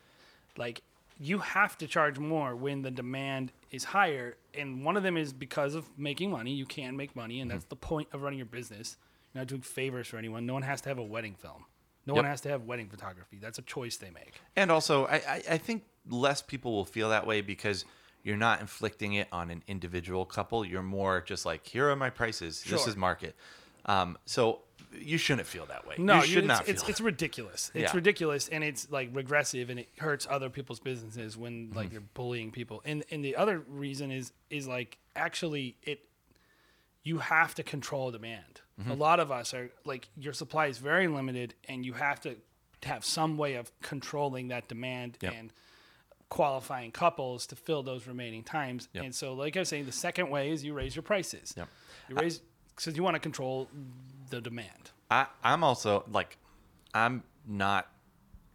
Like, 0.57 0.81
you 1.19 1.39
have 1.39 1.77
to 1.79 1.87
charge 1.87 2.19
more 2.19 2.55
when 2.55 2.81
the 2.81 2.91
demand 2.91 3.51
is 3.71 3.83
higher. 3.85 4.37
And 4.53 4.83
one 4.85 4.97
of 4.97 5.03
them 5.03 5.17
is 5.17 5.33
because 5.33 5.75
of 5.75 5.85
making 5.97 6.31
money. 6.31 6.51
You 6.51 6.65
can 6.65 6.95
make 6.95 7.15
money, 7.15 7.39
and 7.41 7.49
that's 7.49 7.63
Mm-hmm. 7.65 7.69
the 7.69 7.75
point 7.75 8.07
of 8.13 8.21
running 8.21 8.37
your 8.39 8.45
business. 8.45 8.97
You're 9.33 9.41
not 9.41 9.47
doing 9.47 9.61
favors 9.61 10.07
for 10.07 10.17
anyone. 10.17 10.45
No 10.45 10.53
one 10.53 10.61
has 10.63 10.81
to 10.81 10.89
have 10.89 10.97
a 10.97 11.03
wedding 11.03 11.35
film. 11.35 11.65
No 12.05 12.13
one 12.13 12.23
has 12.25 12.39
to 12.41 12.49
have 12.49 12.63
wedding 12.63 12.87
photography. 12.87 13.37
That's 13.41 13.59
a 13.59 13.61
choice 13.63 13.97
they 13.97 14.09
make. 14.11 14.35
And 14.55 14.71
also, 14.71 15.05
I, 15.07 15.15
I, 15.15 15.43
I 15.51 15.57
think 15.57 15.83
less 16.09 16.41
people 16.41 16.71
will 16.73 16.85
feel 16.85 17.09
that 17.09 17.27
way 17.27 17.41
because 17.41 17.83
you're 18.23 18.37
not 18.37 18.61
inflicting 18.61 19.13
it 19.13 19.27
on 19.31 19.49
an 19.51 19.61
individual 19.67 20.25
couple. 20.25 20.63
You're 20.63 20.81
more 20.83 21.19
just 21.21 21.45
like, 21.45 21.67
here 21.67 21.89
are 21.89 21.95
my 21.97 22.09
prices. 22.09 22.63
This 22.63 22.87
is 22.87 22.95
market. 22.95 23.35
Um, 23.85 24.17
so 24.25 24.61
you 25.01 25.17
shouldn't 25.17 25.47
feel 25.47 25.65
that 25.67 25.87
way. 25.87 25.95
No, 25.97 26.17
you 26.17 26.27
should 26.27 26.37
it's, 26.39 26.47
not 26.47 26.65
feel. 26.65 26.75
It's, 26.75 26.89
it's 26.89 27.01
ridiculous. 27.01 27.71
It's 27.73 27.91
Yeah. 27.91 27.95
ridiculous, 27.95 28.47
and 28.49 28.63
it's 28.63 28.89
like 28.91 29.09
regressive, 29.13 29.69
and 29.69 29.79
it 29.79 29.89
hurts 29.97 30.27
other 30.29 30.49
people's 30.49 30.79
businesses 30.79 31.37
when 31.37 31.67
Mm-hmm. 31.67 31.75
like 31.77 31.91
you're 31.91 32.01
bullying 32.13 32.51
people. 32.51 32.81
And 32.85 33.03
and 33.11 33.23
the 33.23 33.35
other 33.35 33.59
reason 33.67 34.11
is 34.11 34.31
is 34.49 34.67
like 34.67 34.97
actually 35.15 35.75
it, 35.83 35.99
you 37.03 37.19
have 37.19 37.55
to 37.55 37.63
control 37.63 38.11
demand. 38.11 38.61
Mm-hmm. 38.79 38.91
A 38.91 38.95
lot 38.95 39.19
of 39.19 39.31
us 39.31 39.53
are 39.53 39.69
like 39.85 40.09
your 40.17 40.33
supply 40.33 40.67
is 40.67 40.77
very 40.77 41.07
limited, 41.07 41.53
and 41.67 41.85
you 41.85 41.93
have 41.93 42.19
to 42.21 42.35
have 42.83 43.03
some 43.03 43.37
way 43.37 43.55
of 43.55 43.71
controlling 43.81 44.49
that 44.49 44.67
demand 44.67 45.17
Yep. 45.21 45.33
and 45.35 45.53
qualifying 46.29 46.91
couples 46.91 47.47
to 47.47 47.55
fill 47.55 47.81
those 47.83 48.05
remaining 48.05 48.43
times. 48.43 48.89
Yep. 48.93 49.03
And 49.05 49.15
so, 49.15 49.33
like 49.33 49.55
I 49.55 49.59
was 49.61 49.69
saying, 49.69 49.85
the 49.85 49.91
second 49.93 50.29
way 50.29 50.51
is 50.51 50.63
you 50.63 50.73
raise 50.73 50.95
your 50.95 51.03
prices. 51.03 51.53
Yep. 51.55 51.67
You 52.09 52.15
raise 52.17 52.41
because 52.75 52.95
you 52.95 53.01
want 53.03 53.15
to 53.15 53.19
control 53.19 53.67
the 54.29 54.41
demand. 54.41 54.91
I, 55.09 55.27
I'm 55.43 55.63
also 55.63 56.03
like, 56.11 56.37
I'm 56.93 57.23
not 57.47 57.87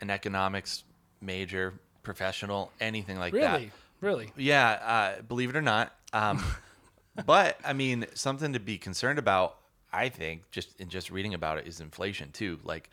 an 0.00 0.10
economics 0.10 0.84
major, 1.20 1.74
professional, 2.02 2.72
anything 2.80 3.18
like 3.18 3.32
that. 3.34 3.52
Really, 3.54 3.70
really. 4.00 4.32
Yeah, 4.36 4.70
uh, 5.18 5.22
believe 5.22 5.50
it 5.50 5.56
or 5.56 5.62
not. 5.62 5.94
Um, 6.12 6.42
but 7.26 7.58
I 7.64 7.72
mean, 7.72 8.06
something 8.14 8.52
to 8.52 8.60
be 8.60 8.78
concerned 8.78 9.18
about. 9.18 9.58
I 9.94 10.08
think 10.08 10.50
just 10.50 10.80
in 10.80 10.88
just 10.88 11.10
reading 11.10 11.34
about 11.34 11.58
it 11.58 11.66
is 11.66 11.80
inflation 11.80 12.30
too. 12.32 12.58
Like 12.64 12.88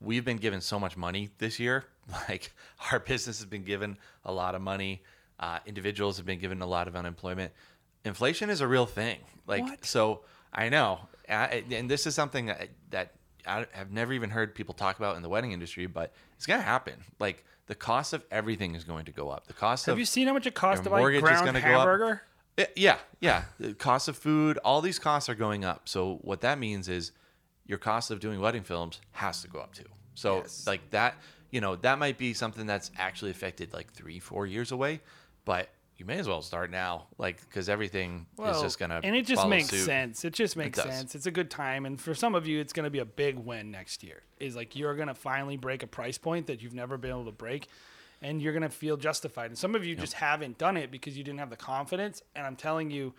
we've 0.00 0.24
been 0.24 0.36
given 0.36 0.60
so 0.60 0.78
much 0.78 0.96
money 0.96 1.30
this 1.38 1.58
year. 1.58 1.84
Like 2.28 2.52
our 2.90 2.98
business 2.98 3.38
has 3.38 3.46
been 3.46 3.62
given 3.62 3.96
a 4.24 4.32
lot 4.32 4.56
of 4.56 4.60
money. 4.60 5.02
Uh, 5.38 5.60
individuals 5.66 6.16
have 6.16 6.26
been 6.26 6.40
given 6.40 6.60
a 6.60 6.66
lot 6.66 6.88
of 6.88 6.96
unemployment. 6.96 7.52
Inflation 8.04 8.50
is 8.50 8.60
a 8.60 8.66
real 8.66 8.86
thing. 8.86 9.18
Like 9.46 9.62
What? 9.62 9.84
so, 9.84 10.22
I 10.52 10.68
know, 10.68 10.98
I, 11.40 11.64
and 11.74 11.90
this 11.90 12.06
is 12.06 12.14
something 12.14 12.46
that, 12.46 12.68
that 12.90 13.12
I 13.46 13.66
have 13.72 13.90
never 13.90 14.12
even 14.12 14.30
heard 14.30 14.54
people 14.54 14.74
talk 14.74 14.98
about 14.98 15.16
in 15.16 15.22
the 15.22 15.28
wedding 15.28 15.52
industry, 15.52 15.86
but 15.86 16.12
it's 16.36 16.46
gonna 16.46 16.62
happen. 16.62 16.94
Like 17.18 17.44
the 17.66 17.74
cost 17.74 18.12
of 18.12 18.24
everything 18.30 18.74
is 18.74 18.84
going 18.84 19.04
to 19.06 19.12
go 19.12 19.30
up. 19.30 19.46
The 19.46 19.52
cost 19.52 19.86
Have 19.86 19.94
of 19.94 19.98
you 19.98 20.04
seen 20.04 20.26
how 20.26 20.32
much 20.34 20.46
it 20.46 20.54
costs 20.54 20.84
to 20.84 20.90
buy 20.90 20.98
mortgage 20.98 21.18
is 21.18 21.28
ground 21.28 21.46
gonna 21.46 21.60
go 21.60 21.66
up. 21.68 21.88
hamburger? 21.88 22.22
Yeah, 22.76 22.98
yeah. 23.20 23.44
The 23.58 23.72
cost 23.74 24.08
of 24.08 24.16
food, 24.16 24.58
all 24.58 24.80
these 24.82 24.98
costs 24.98 25.28
are 25.28 25.34
going 25.34 25.64
up. 25.64 25.88
So 25.88 26.18
what 26.22 26.42
that 26.42 26.58
means 26.58 26.88
is 26.88 27.12
your 27.66 27.78
cost 27.78 28.10
of 28.10 28.20
doing 28.20 28.40
wedding 28.40 28.62
films 28.62 29.00
has 29.12 29.40
to 29.42 29.48
go 29.48 29.58
up 29.60 29.72
too. 29.74 29.84
So 30.14 30.38
Yes. 30.38 30.66
like 30.66 30.90
that, 30.90 31.14
you 31.50 31.60
know, 31.60 31.76
that 31.76 31.98
might 31.98 32.18
be 32.18 32.34
something 32.34 32.66
that's 32.66 32.90
actually 32.98 33.30
affected 33.30 33.72
like 33.72 33.92
three, 33.92 34.18
four 34.18 34.46
years 34.46 34.70
away, 34.70 35.00
but 35.44 35.70
you 36.02 36.06
may 36.06 36.18
as 36.18 36.26
well 36.26 36.42
start 36.42 36.68
now, 36.72 37.06
like 37.16 37.40
because 37.48 37.68
everything 37.68 38.26
is 38.44 38.60
just 38.60 38.76
gonna 38.80 39.00
and 39.04 39.14
it 39.14 39.24
just 39.24 39.46
makes 39.46 39.68
suit. 39.68 39.84
sense. 39.86 40.24
It 40.24 40.32
just 40.34 40.56
makes 40.56 40.78
does. 40.82 40.92
sense. 40.92 41.14
It's 41.14 41.26
a 41.26 41.30
good 41.30 41.48
time, 41.48 41.86
and 41.86 42.00
for 42.00 42.12
some 42.12 42.34
of 42.34 42.44
you, 42.44 42.58
it's 42.60 42.72
going 42.72 42.82
to 42.84 42.90
be 42.90 42.98
a 42.98 43.04
big 43.04 43.38
win 43.38 43.70
next 43.70 44.02
year. 44.02 44.22
Is 44.40 44.56
like 44.56 44.74
you're 44.74 44.96
going 44.96 45.06
to 45.06 45.14
finally 45.14 45.56
break 45.56 45.84
a 45.84 45.86
price 45.86 46.18
point 46.18 46.48
that 46.48 46.60
you've 46.60 46.74
never 46.74 46.98
been 46.98 47.10
able 47.10 47.26
to 47.26 47.30
break, 47.30 47.68
and 48.20 48.42
you're 48.42 48.52
going 48.52 48.64
to 48.64 48.68
feel 48.68 48.96
justified. 48.96 49.50
And 49.50 49.56
some 49.58 49.76
of 49.76 49.84
you 49.84 49.94
just 49.94 50.14
haven't 50.14 50.58
done 50.58 50.76
it 50.76 50.90
because 50.90 51.16
you 51.16 51.22
didn't 51.22 51.38
have 51.38 51.50
the 51.50 51.56
confidence. 51.56 52.20
And 52.34 52.44
I'm 52.44 52.56
telling 52.56 52.90
you, 52.90 53.14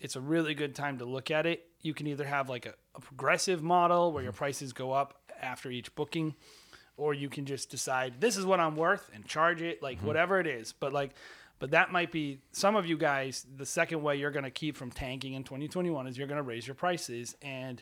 it's 0.00 0.16
a 0.16 0.20
really 0.22 0.54
good 0.54 0.74
time 0.74 0.96
to 1.00 1.04
look 1.04 1.30
at 1.30 1.44
it. 1.44 1.66
You 1.82 1.92
can 1.92 2.06
either 2.06 2.24
have 2.24 2.48
like 2.48 2.64
a, 2.64 2.72
a 2.94 3.00
progressive 3.00 3.62
model 3.62 4.10
where 4.10 4.22
Mm-hmm. 4.22 4.24
your 4.28 4.32
prices 4.32 4.72
go 4.72 4.92
up 4.92 5.20
after 5.38 5.70
each 5.70 5.94
booking, 5.94 6.34
or 6.96 7.12
you 7.12 7.28
can 7.28 7.44
just 7.44 7.68
decide 7.70 8.14
this 8.20 8.36
is 8.38 8.46
what 8.46 8.58
I'm 8.60 8.76
worth 8.76 9.10
and 9.12 9.26
charge 9.26 9.60
it 9.60 9.82
like 9.82 9.98
Mm-hmm. 9.98 10.06
whatever 10.06 10.40
it 10.40 10.46
is. 10.46 10.72
But 10.72 10.94
like, 10.94 11.10
but 11.62 11.70
that 11.70 11.92
might 11.92 12.10
be 12.10 12.40
some 12.50 12.74
of 12.74 12.86
you 12.86 12.96
guys. 12.96 13.46
The 13.56 13.64
second 13.64 14.02
way 14.02 14.16
you're 14.16 14.32
going 14.32 14.42
to 14.42 14.50
keep 14.50 14.76
from 14.76 14.90
tanking 14.90 15.34
in 15.34 15.44
2021 15.44 16.08
is 16.08 16.18
you're 16.18 16.26
going 16.26 16.38
to 16.38 16.42
raise 16.42 16.66
your 16.66 16.74
prices 16.74 17.36
and. 17.40 17.80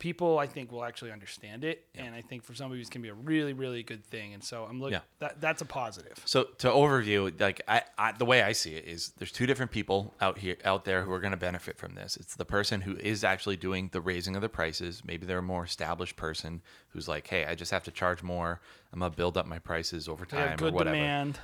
People, 0.00 0.38
I 0.38 0.46
think, 0.46 0.70
will 0.72 0.84
actually 0.84 1.12
understand 1.12 1.64
it, 1.64 1.86
and 1.94 2.14
I 2.14 2.20
think 2.20 2.42
for 2.42 2.52
some 2.52 2.70
of 2.70 2.76
you, 2.76 2.80
it's 2.80 2.90
gonna 2.90 3.04
be 3.04 3.08
a 3.08 3.14
really, 3.14 3.52
really 3.52 3.82
good 3.84 4.04
thing. 4.04 4.34
And 4.34 4.42
so 4.42 4.64
I'm 4.68 4.80
looking. 4.80 4.94
Yeah. 4.94 5.00
That 5.20 5.40
that's 5.40 5.62
a 5.62 5.64
positive. 5.64 6.20
So 6.24 6.44
to 6.58 6.68
overview, 6.68 7.40
like 7.40 7.62
I, 7.68 7.82
I, 7.96 8.12
the 8.12 8.24
way 8.24 8.42
I 8.42 8.52
see 8.52 8.74
it 8.74 8.86
is, 8.86 9.12
there's 9.18 9.30
two 9.30 9.46
different 9.46 9.70
people 9.70 10.12
out 10.20 10.38
here, 10.38 10.56
out 10.64 10.84
there 10.84 11.02
who 11.02 11.12
are 11.12 11.20
going 11.20 11.30
to 11.30 11.36
benefit 11.36 11.78
from 11.78 11.94
this. 11.94 12.16
It's 12.16 12.34
the 12.34 12.44
person 12.44 12.80
who 12.80 12.96
is 12.96 13.22
actually 13.24 13.56
doing 13.56 13.88
the 13.92 14.00
raising 14.00 14.34
of 14.34 14.42
the 14.42 14.48
prices. 14.48 15.02
Maybe 15.06 15.26
they're 15.26 15.38
a 15.38 15.42
more 15.42 15.64
established 15.64 16.16
person 16.16 16.60
who's 16.88 17.08
like, 17.08 17.28
hey, 17.28 17.44
I 17.44 17.54
just 17.54 17.70
have 17.70 17.84
to 17.84 17.92
charge 17.92 18.22
more. 18.22 18.60
I'm 18.92 18.98
gonna 18.98 19.14
build 19.14 19.36
up 19.36 19.46
my 19.46 19.60
prices 19.60 20.08
over 20.08 20.26
time 20.26 20.54
or 20.54 20.56
good 20.56 20.74
whatever. 20.74 20.96
demand. 20.96 21.38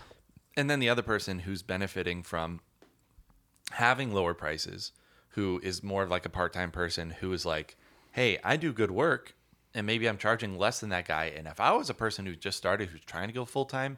And 0.61 0.69
then 0.69 0.79
the 0.79 0.91
other 0.91 1.01
person 1.01 1.39
who's 1.39 1.63
benefiting 1.63 2.23
from 2.23 2.61
having 3.71 4.13
lower 4.13 4.35
prices, 4.35 4.93
who 5.31 5.59
is 5.63 5.83
more 5.83 6.03
of 6.03 6.11
like 6.11 6.27
a 6.27 6.29
part-time 6.29 6.71
person 6.71 7.09
who 7.21 7.33
is 7.33 7.47
like, 7.47 7.79
hey, 8.13 8.39
I 8.45 8.59
do 8.59 8.71
good 8.71 8.91
work, 8.91 9.35
and 9.75 9.87
maybe 9.87 10.07
I'm 10.07 10.19
charging 10.19 10.59
less 10.59 10.81
than 10.81 10.91
that 10.91 11.09
guy. 11.09 11.33
And 11.35 11.47
if 11.47 11.61
I 11.61 11.73
was 11.73 11.89
a 11.89 11.95
person 11.95 12.27
who 12.27 12.37
just 12.37 12.59
started 12.59 12.91
who's 12.91 13.01
trying 13.01 13.29
to 13.29 13.33
go 13.33 13.47
full 13.47 13.65
time, 13.65 13.97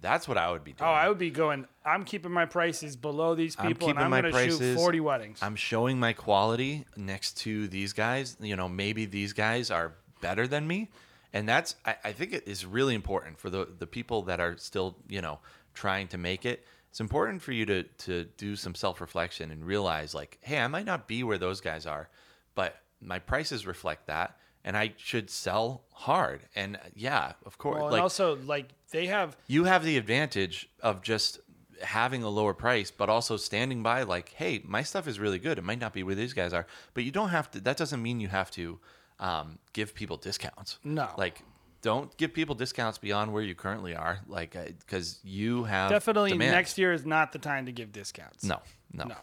that's 0.00 0.28
what 0.28 0.36
I 0.36 0.50
would 0.50 0.64
be 0.64 0.74
doing. 0.74 0.90
Oh, 0.90 0.92
I 0.92 1.08
would 1.08 1.16
be 1.16 1.30
going. 1.30 1.66
I'm 1.82 2.04
keeping 2.04 2.30
my 2.30 2.44
prices 2.44 2.94
below 2.94 3.34
these 3.34 3.56
people 3.56 3.68
I'm 3.68 3.72
people, 3.72 3.88
and 3.88 3.96
keeping 3.96 4.04
I'm 4.04 4.10
my 4.10 4.20
going 4.20 4.34
to 4.34 4.38
shoot 4.50 4.58
prices. 4.58 4.76
40 4.76 5.00
weddings. 5.00 5.38
I'm 5.40 5.56
showing 5.56 5.98
my 5.98 6.12
quality 6.12 6.84
next 6.94 7.38
to 7.38 7.68
these 7.68 7.94
guys. 7.94 8.36
You 8.38 8.56
know, 8.56 8.68
maybe 8.68 9.06
these 9.06 9.32
guys 9.32 9.70
are 9.70 9.94
better 10.20 10.46
than 10.46 10.66
me. 10.66 10.90
And 11.32 11.48
that's, 11.48 11.76
I, 11.86 11.96
I 12.04 12.12
think 12.12 12.34
it 12.34 12.46
is 12.46 12.66
really 12.66 12.94
important 12.94 13.38
for 13.38 13.48
the, 13.48 13.66
the 13.78 13.86
people 13.86 14.20
that 14.22 14.38
are 14.38 14.58
still, 14.58 14.98
you 15.08 15.22
know, 15.22 15.38
trying 15.74 16.08
to 16.08 16.18
make 16.18 16.44
it. 16.44 16.64
It's 16.90 17.00
important 17.00 17.40
for 17.40 17.52
you 17.52 17.64
to, 17.66 17.82
to 17.82 18.24
do 18.36 18.54
some 18.56 18.74
self 18.74 19.00
reflection 19.00 19.50
and 19.50 19.64
realize, 19.64 20.14
like, 20.14 20.38
hey, 20.42 20.58
I 20.58 20.68
might 20.68 20.84
not 20.84 21.08
be 21.08 21.22
where 21.22 21.38
those 21.38 21.60
guys 21.60 21.86
are, 21.86 22.08
but 22.54 22.76
my 23.00 23.18
prices 23.18 23.66
reflect 23.66 24.06
that. 24.06 24.36
And 24.64 24.76
I 24.76 24.92
should 24.96 25.28
sell 25.28 25.82
hard. 25.90 26.42
And 26.54 26.76
uh, 26.76 26.80
yeah, 26.94 27.32
of 27.44 27.58
course. 27.58 27.76
well, 27.76 27.86
and 27.86 27.92
like, 27.94 28.02
also, 28.02 28.36
like 28.44 28.68
they 28.90 29.06
have 29.06 29.36
you 29.48 29.64
have 29.64 29.84
the 29.84 29.96
advantage 29.96 30.68
of 30.80 31.02
just 31.02 31.40
having 31.82 32.22
a 32.22 32.28
lower 32.28 32.54
price, 32.54 32.90
but 32.90 33.08
also 33.08 33.36
standing 33.36 33.82
by 33.82 34.02
like, 34.04 34.28
hey, 34.36 34.60
my 34.64 34.82
stuff 34.82 35.08
is 35.08 35.18
really 35.18 35.38
good. 35.38 35.58
It 35.58 35.64
might 35.64 35.80
not 35.80 35.92
be 35.92 36.02
where 36.02 36.14
these 36.14 36.32
guys 36.32 36.52
are, 36.52 36.66
but 36.94 37.02
you 37.04 37.10
don't 37.10 37.30
have 37.30 37.50
to. 37.52 37.60
That 37.60 37.76
doesn't 37.76 38.00
mean 38.00 38.20
you 38.20 38.28
have 38.28 38.50
to 38.52 38.78
um, 39.18 39.58
give 39.72 39.94
people 39.94 40.16
discounts. 40.16 40.78
No. 40.84 41.08
like 41.16 41.42
don't 41.82 42.16
give 42.16 42.32
people 42.32 42.54
discounts 42.54 42.98
beyond 42.98 43.32
where 43.32 43.42
you 43.42 43.54
currently 43.54 43.94
are, 43.94 44.20
like 44.26 44.56
because 44.78 45.18
you 45.22 45.64
have 45.64 45.90
definitely 45.90 46.30
demand. 46.30 46.52
next 46.52 46.78
year 46.78 46.92
is 46.92 47.04
not 47.04 47.32
the 47.32 47.38
time 47.38 47.66
to 47.66 47.72
give 47.72 47.92
discounts. 47.92 48.44
No, 48.44 48.60
no, 48.92 49.04
no, 49.04 49.16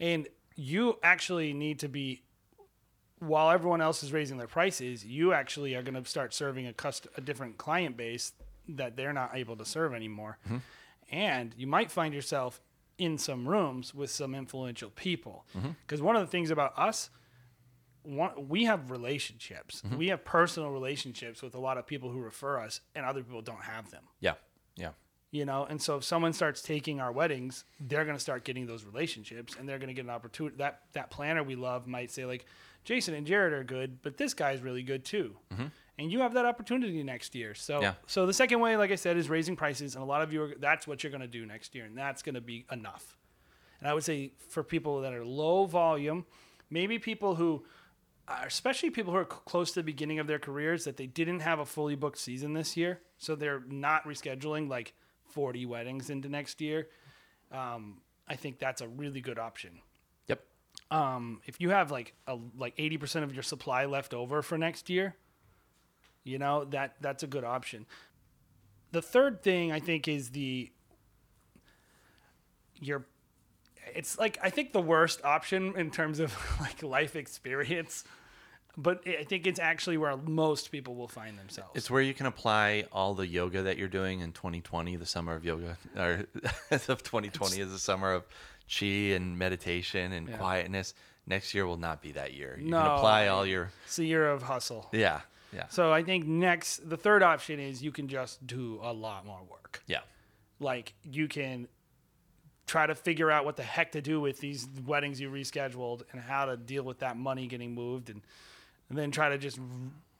and 0.00 0.28
you 0.54 0.98
actually 1.02 1.52
need 1.52 1.80
to 1.80 1.88
be. 1.88 2.22
While 3.18 3.50
everyone 3.50 3.80
else 3.80 4.02
is 4.02 4.12
raising 4.12 4.38
their 4.38 4.48
prices, 4.48 5.04
you 5.04 5.32
actually 5.32 5.74
are 5.74 5.82
going 5.82 5.94
to 5.94 6.08
start 6.08 6.34
serving 6.34 6.66
a 6.66 6.72
cust- 6.72 7.06
a 7.16 7.20
different 7.20 7.56
client 7.58 7.96
base 7.96 8.32
that 8.68 8.96
they're 8.96 9.12
not 9.12 9.30
able 9.34 9.56
to 9.56 9.64
serve 9.64 9.94
anymore. 9.94 10.38
Mm-hmm. 10.46 10.56
And 11.10 11.54
you 11.56 11.66
might 11.66 11.90
find 11.90 12.12
yourself 12.12 12.60
in 12.98 13.18
some 13.18 13.48
rooms 13.48 13.94
with 13.94 14.10
some 14.10 14.34
influential 14.34 14.90
people. 14.90 15.46
Mm-hmm. 15.56 15.70
Because 15.86 16.02
one 16.02 16.16
of 16.16 16.22
the 16.22 16.30
things 16.30 16.50
about 16.50 16.78
us, 16.78 17.10
one, 18.04 18.48
we 18.48 18.64
have 18.64 18.90
relationships. 18.90 19.82
Mm-hmm. 19.84 19.96
We 19.98 20.08
have 20.08 20.24
personal 20.24 20.70
relationships 20.70 21.42
with 21.42 21.54
a 21.54 21.58
lot 21.60 21.78
of 21.78 21.86
people 21.86 22.10
who 22.10 22.20
refer 22.20 22.60
us, 22.60 22.80
and 22.94 23.04
other 23.04 23.22
people 23.22 23.42
don't 23.42 23.62
have 23.62 23.90
them. 23.90 24.04
Yeah. 24.20 24.34
Yeah. 24.76 24.90
You 25.30 25.44
know, 25.44 25.66
and 25.68 25.82
so 25.82 25.96
if 25.96 26.04
someone 26.04 26.32
starts 26.32 26.62
taking 26.62 27.00
our 27.00 27.10
weddings, 27.10 27.64
they're 27.80 28.04
going 28.04 28.16
to 28.16 28.20
start 28.22 28.44
getting 28.44 28.66
those 28.66 28.84
relationships, 28.84 29.56
and 29.58 29.68
they're 29.68 29.78
going 29.78 29.88
to 29.88 29.94
get 29.94 30.04
an 30.04 30.10
opportunity. 30.10 30.56
That 30.58 30.82
that 30.92 31.10
planner 31.10 31.42
we 31.42 31.56
love 31.56 31.86
might 31.88 32.10
say 32.12 32.24
like, 32.24 32.46
Jason 32.84 33.14
and 33.14 33.26
Jared 33.26 33.52
are 33.52 33.64
good, 33.64 34.00
but 34.02 34.16
this 34.16 34.32
guy's 34.34 34.60
really 34.60 34.82
good 34.82 35.04
too. 35.04 35.36
And 35.96 36.10
you 36.10 36.20
have 36.20 36.34
that 36.34 36.44
opportunity 36.44 37.02
next 37.04 37.34
year. 37.36 37.54
So, 37.54 37.74
Mm-hmm. 37.74 37.82
Yeah. 37.84 37.94
so 38.06 38.26
the 38.26 38.32
second 38.32 38.58
way, 38.60 38.76
like 38.76 38.90
I 38.90 38.96
said, 38.96 39.16
is 39.16 39.28
raising 39.30 39.54
prices, 39.56 39.94
and 39.94 40.02
a 40.02 40.06
lot 40.06 40.22
of 40.22 40.32
you 40.32 40.42
are. 40.42 40.54
That's 40.58 40.86
what 40.86 41.02
you're 41.02 41.10
going 41.12 41.20
to 41.20 41.26
do 41.28 41.46
next 41.46 41.74
year, 41.74 41.84
and 41.84 41.96
that's 41.96 42.22
going 42.22 42.34
to 42.36 42.40
be 42.40 42.66
enough. 42.70 43.16
And 43.80 43.88
I 43.88 43.94
would 43.94 44.04
say 44.04 44.32
for 44.50 44.62
people 44.62 45.00
that 45.02 45.12
are 45.14 45.24
low 45.24 45.66
volume, 45.66 46.26
maybe 46.70 46.98
people 46.98 47.34
who, 47.36 47.64
especially 48.28 48.90
people 48.90 49.12
who 49.12 49.18
are 49.18 49.24
close 49.24 49.72
to 49.72 49.80
the 49.80 49.84
beginning 49.84 50.18
of 50.18 50.26
their 50.26 50.38
careers, 50.38 50.84
that 50.84 50.96
they 50.96 51.06
didn't 51.06 51.40
have 51.40 51.58
a 51.58 51.66
fully 51.66 51.94
booked 51.94 52.18
season 52.18 52.54
this 52.54 52.76
year, 52.76 53.00
so 53.18 53.34
they're 53.34 53.62
not 53.68 54.04
rescheduling 54.04 54.68
like 54.68 54.94
40 55.26 55.66
weddings 55.66 56.10
into 56.10 56.28
next 56.28 56.60
year. 56.60 56.88
Um, 57.52 58.00
I 58.26 58.36
think 58.36 58.58
that's 58.58 58.80
a 58.80 58.88
really 58.88 59.20
good 59.20 59.38
option. 59.38 59.80
Yep. 60.28 60.42
Um, 60.90 61.40
if 61.44 61.60
you 61.60 61.70
have 61.70 61.90
like 61.90 62.14
a 62.26 62.38
like 62.56 62.76
80% 62.76 63.22
of 63.22 63.34
your 63.34 63.42
supply 63.42 63.84
left 63.84 64.14
over 64.14 64.42
for 64.42 64.56
next 64.56 64.88
year, 64.88 65.16
you 66.22 66.38
know 66.38 66.64
that 66.66 66.96
that's 67.00 67.22
a 67.22 67.26
good 67.26 67.44
option. 67.44 67.86
The 68.92 69.02
third 69.02 69.42
thing 69.42 69.72
I 69.72 69.80
think 69.80 70.08
is 70.08 70.30
the 70.30 70.70
your 72.80 73.06
it's 73.94 74.18
like 74.18 74.38
I 74.42 74.50
think 74.50 74.72
the 74.72 74.80
worst 74.80 75.24
option 75.24 75.74
in 75.76 75.90
terms 75.90 76.20
of 76.20 76.34
like 76.60 76.82
life 76.82 77.16
experience, 77.16 78.04
but 78.76 79.06
I 79.06 79.24
think 79.24 79.46
it's 79.46 79.60
actually 79.60 79.96
where 79.98 80.16
most 80.16 80.72
people 80.72 80.94
will 80.94 81.08
find 81.08 81.38
themselves. 81.38 81.70
It's 81.74 81.90
where 81.90 82.02
you 82.02 82.14
can 82.14 82.26
apply 82.26 82.86
all 82.92 83.14
the 83.14 83.26
yoga 83.26 83.62
that 83.62 83.78
you're 83.78 83.88
doing 83.88 84.20
in 84.20 84.32
2020, 84.32 84.96
the 84.96 85.06
summer 85.06 85.34
of 85.34 85.44
yoga, 85.44 85.76
or 85.96 86.26
of 86.70 87.02
2020 87.02 87.60
is 87.60 87.70
the 87.70 87.78
summer 87.78 88.12
of 88.12 88.24
chi 88.68 88.86
and 89.14 89.38
meditation 89.38 90.12
and 90.12 90.28
Yeah. 90.28 90.36
quietness. 90.38 90.94
Next 91.26 91.54
year 91.54 91.66
will 91.66 91.78
not 91.78 92.02
be 92.02 92.12
that 92.12 92.34
year. 92.34 92.58
You 92.60 92.70
No. 92.70 92.78
can 92.78 92.86
apply 92.96 93.28
all 93.28 93.46
your 93.46 93.70
it's 93.86 93.98
a 93.98 94.04
year 94.04 94.28
of 94.28 94.42
hustle. 94.42 94.88
yeah, 94.92 95.20
yeah, 95.54 95.68
So 95.68 95.92
I 95.92 96.02
think 96.02 96.26
next 96.26 96.88
the 96.90 96.96
third 96.96 97.22
option 97.22 97.60
is 97.60 97.82
you 97.82 97.92
can 97.92 98.08
just 98.08 98.46
do 98.46 98.78
a 98.82 98.92
lot 98.92 99.24
more 99.24 99.42
work. 99.50 99.82
yeah, 99.86 100.00
like 100.60 100.92
you 101.02 101.28
can 101.28 101.68
try 102.66 102.86
to 102.86 102.94
figure 102.94 103.30
out 103.30 103.44
what 103.44 103.56
the 103.56 103.62
heck 103.62 103.92
to 103.92 104.00
do 104.00 104.20
with 104.20 104.40
these 104.40 104.66
weddings 104.86 105.20
you 105.20 105.30
rescheduled 105.30 106.02
and 106.12 106.20
how 106.20 106.46
to 106.46 106.56
deal 106.56 106.82
with 106.82 106.98
that 107.00 107.16
money 107.16 107.46
getting 107.46 107.74
moved 107.74 108.08
and, 108.10 108.22
and 108.88 108.98
then 108.98 109.10
try 109.10 109.28
to 109.28 109.38
just 109.38 109.58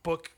book 0.02 0.30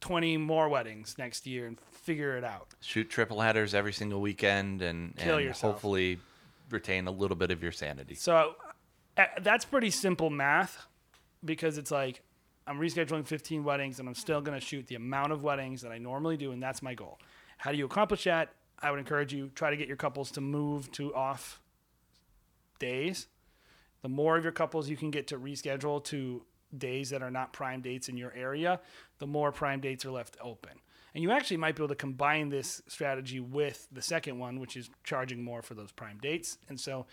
20 0.00 0.36
more 0.36 0.68
weddings 0.68 1.16
next 1.18 1.46
year 1.46 1.66
and 1.66 1.78
figure 1.90 2.36
it 2.36 2.44
out 2.44 2.68
shoot 2.80 3.08
triple 3.08 3.40
headers 3.40 3.74
every 3.74 3.92
single 3.92 4.20
weekend 4.20 4.82
and, 4.82 5.16
Kill 5.16 5.36
and 5.36 5.44
yourself. 5.46 5.74
hopefully 5.74 6.18
retain 6.70 7.06
a 7.06 7.10
little 7.10 7.36
bit 7.36 7.50
of 7.50 7.62
your 7.62 7.72
sanity. 7.72 8.14
so 8.14 8.54
uh, 9.16 9.24
that's 9.40 9.64
pretty 9.64 9.90
simple 9.90 10.28
math 10.28 10.86
because 11.44 11.78
it's 11.78 11.90
like 11.90 12.20
i'm 12.66 12.78
rescheduling 12.78 13.26
15 13.26 13.64
weddings 13.64 13.98
and 13.98 14.08
i'm 14.08 14.14
still 14.14 14.42
going 14.42 14.58
to 14.58 14.64
shoot 14.64 14.86
the 14.88 14.94
amount 14.96 15.32
of 15.32 15.42
weddings 15.42 15.80
that 15.80 15.90
i 15.92 15.96
normally 15.98 16.36
do 16.36 16.52
and 16.52 16.62
that's 16.62 16.82
my 16.82 16.92
goal 16.94 17.18
how 17.56 17.72
do 17.72 17.78
you 17.78 17.86
accomplish 17.86 18.24
that 18.24 18.50
i 18.80 18.90
would 18.90 18.98
encourage 18.98 19.32
you 19.32 19.50
try 19.54 19.70
to 19.70 19.76
get 19.76 19.88
your 19.88 19.96
couples 19.96 20.30
to 20.30 20.40
move 20.40 20.90
to 20.92 21.14
off 21.14 21.60
days 22.78 23.28
the 24.02 24.08
more 24.08 24.36
of 24.36 24.44
your 24.44 24.52
couples 24.52 24.88
you 24.88 24.96
can 24.96 25.10
get 25.10 25.26
to 25.28 25.38
reschedule 25.38 26.02
to 26.04 26.42
days 26.76 27.10
that 27.10 27.22
are 27.22 27.30
not 27.30 27.52
prime 27.52 27.80
dates 27.80 28.08
in 28.08 28.16
your 28.16 28.32
area, 28.34 28.80
the 29.18 29.26
more 29.26 29.52
prime 29.52 29.80
dates 29.80 30.04
are 30.04 30.10
left 30.10 30.36
open. 30.40 30.72
And 31.14 31.22
you 31.22 31.30
actually 31.30 31.56
might 31.56 31.76
be 31.76 31.82
able 31.82 31.88
to 31.88 31.94
combine 31.94 32.50
this 32.50 32.82
strategy 32.88 33.40
with 33.40 33.88
the 33.90 34.02
second 34.02 34.38
one, 34.38 34.60
which 34.60 34.76
is 34.76 34.90
charging 35.02 35.42
more 35.42 35.62
for 35.62 35.74
those 35.74 35.90
prime 35.90 36.18
dates. 36.18 36.58
And 36.68 36.78
so 36.78 37.06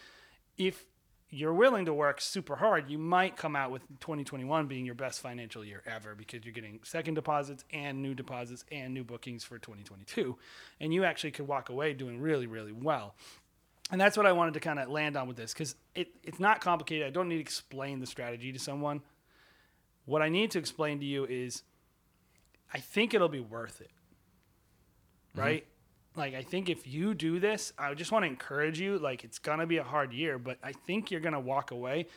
if 0.57 0.85
you're 1.33 1.53
willing 1.53 1.85
to 1.85 1.93
work 1.93 2.21
super 2.21 2.55
hard, 2.55 2.91
you 2.91 2.99
might 2.99 3.35
come 3.35 3.55
out 3.55 3.71
with 3.71 3.81
2021 3.99 4.67
being 4.67 4.85
your 4.85 4.93
best 4.93 5.19
financial 5.19 5.65
year 5.65 5.81
ever 5.87 6.13
because 6.13 6.45
you're 6.45 6.53
getting 6.53 6.79
second 6.83 7.15
deposits 7.15 7.65
and 7.73 8.03
new 8.03 8.13
deposits 8.13 8.63
and 8.71 8.93
new 8.93 9.03
bookings 9.03 9.43
for 9.43 9.57
2022. 9.57 10.37
And 10.79 10.93
you 10.93 11.03
actually 11.03 11.31
could 11.31 11.47
walk 11.47 11.69
away 11.69 11.93
doing 11.93 12.21
really, 12.21 12.45
really 12.45 12.71
well. 12.71 13.15
And 13.91 13.99
that's 13.99 14.15
what 14.15 14.27
I 14.27 14.31
wanted 14.31 14.53
to 14.53 14.59
kind 14.59 14.77
of 14.77 14.89
land 14.89 15.17
on 15.17 15.27
with 15.27 15.35
this 15.35 15.53
because 15.53 15.75
it, 15.95 16.09
it's 16.23 16.39
not 16.39 16.61
complicated. 16.61 17.07
I 17.07 17.09
don't 17.09 17.27
need 17.27 17.35
to 17.35 17.41
explain 17.41 17.99
the 17.99 18.07
strategy 18.07 18.51
to 18.51 18.59
someone. 18.59 19.01
What 20.05 20.21
I 20.21 20.29
need 20.29 20.51
to 20.51 20.59
explain 20.59 20.99
to 20.99 21.05
you 21.05 21.25
is 21.25 21.63
I 22.71 22.77
think 22.77 23.15
it'll 23.15 23.27
be 23.27 23.39
worth 23.39 23.81
it. 23.81 23.89
Mm-hmm. 25.31 25.41
Right? 25.41 25.67
Like, 26.15 26.35
I 26.35 26.43
think 26.43 26.69
if 26.69 26.85
you 26.85 27.13
do 27.13 27.39
this, 27.39 27.73
I 27.77 27.93
just 27.95 28.11
want 28.11 28.23
to 28.23 28.27
encourage 28.27 28.79
you. 28.79 28.99
Like, 28.99 29.23
it's 29.23 29.39
to 29.59 29.65
be 29.65 29.77
a 29.77 29.83
hard 29.83 30.13
year, 30.13 30.37
but 30.37 30.57
I 30.63 30.71
think 30.71 31.09
you're 31.09 31.21
to 31.33 31.39
walk 31.39 31.71
away. 31.71 32.07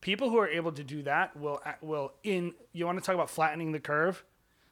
People 0.00 0.30
who 0.30 0.38
are 0.38 0.48
able 0.48 0.72
to 0.72 0.82
do 0.82 1.02
that 1.02 1.36
will, 1.36 1.60
will 1.80 2.12
in, 2.22 2.54
you 2.72 2.86
want 2.86 2.98
to 2.98 3.04
talk 3.04 3.14
about 3.14 3.30
flattening 3.30 3.72
the 3.72 3.80
curve? 3.80 4.24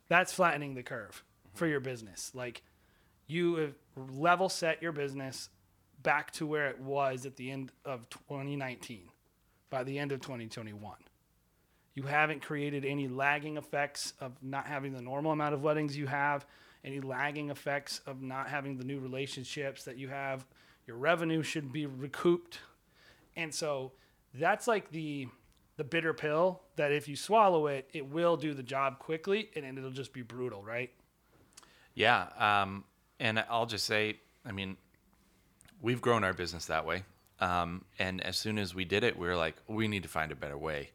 That's 0.08 0.32
flattening 0.32 0.74
the 0.74 0.82
curve 0.82 1.22
for 1.54 1.66
your 1.66 1.80
business. 1.80 2.32
Like, 2.34 2.62
you 3.26 3.56
have 3.56 3.74
level 3.96 4.48
set 4.48 4.82
your 4.82 4.92
business 4.92 5.48
back 6.02 6.32
to 6.32 6.46
where 6.46 6.68
it 6.68 6.80
was 6.80 7.26
at 7.26 7.36
the 7.36 7.50
end 7.50 7.72
of 7.84 8.08
2019 8.10 9.08
by 9.70 9.84
the 9.84 9.98
end 9.98 10.12
of 10.12 10.20
2021 10.20 10.96
you 11.94 12.02
haven't 12.02 12.42
created 12.42 12.84
any 12.84 13.08
lagging 13.08 13.56
effects 13.56 14.12
of 14.20 14.32
not 14.42 14.66
having 14.66 14.92
the 14.92 15.00
normal 15.00 15.32
amount 15.32 15.54
of 15.54 15.62
weddings 15.62 15.96
you 15.96 16.06
have 16.06 16.44
any 16.84 17.00
lagging 17.00 17.50
effects 17.50 18.00
of 18.06 18.22
not 18.22 18.48
having 18.48 18.76
the 18.76 18.84
new 18.84 19.00
relationships 19.00 19.84
that 19.84 19.96
you 19.96 20.08
have 20.08 20.46
your 20.86 20.96
revenue 20.96 21.42
should 21.42 21.72
be 21.72 21.86
recouped. 21.86 22.58
And 23.36 23.52
so 23.54 23.92
that's 24.34 24.68
like 24.68 24.90
the 24.90 25.28
the 25.76 25.84
bitter 25.84 26.14
pill 26.14 26.60
that 26.76 26.92
if 26.92 27.08
you 27.08 27.16
swallow 27.16 27.66
it 27.66 27.88
it 27.92 28.06
will 28.06 28.36
do 28.36 28.54
the 28.54 28.62
job 28.62 29.00
quickly 29.00 29.50
and 29.56 29.76
it'll 29.76 29.90
just 29.90 30.12
be 30.12 30.22
brutal 30.22 30.62
right? 30.62 30.90
Yeah, 31.94 32.26
um, 32.38 32.84
and 33.20 33.44
I'll 33.48 33.66
just 33.66 33.84
say, 33.84 34.18
I 34.44 34.52
mean, 34.52 34.76
we've 35.80 36.00
grown 36.00 36.24
our 36.24 36.32
business 36.32 36.66
that 36.66 36.84
way, 36.84 37.04
um, 37.40 37.84
and 38.00 38.20
as 38.20 38.36
soon 38.36 38.58
as 38.58 38.74
we 38.74 38.84
did 38.84 39.04
it, 39.04 39.16
we 39.16 39.28
were 39.28 39.36
like, 39.36 39.54
we 39.68 39.86
need 39.86 40.02
to 40.02 40.08
find 40.08 40.32
a 40.32 40.36
better 40.36 40.58
way. 40.58 40.90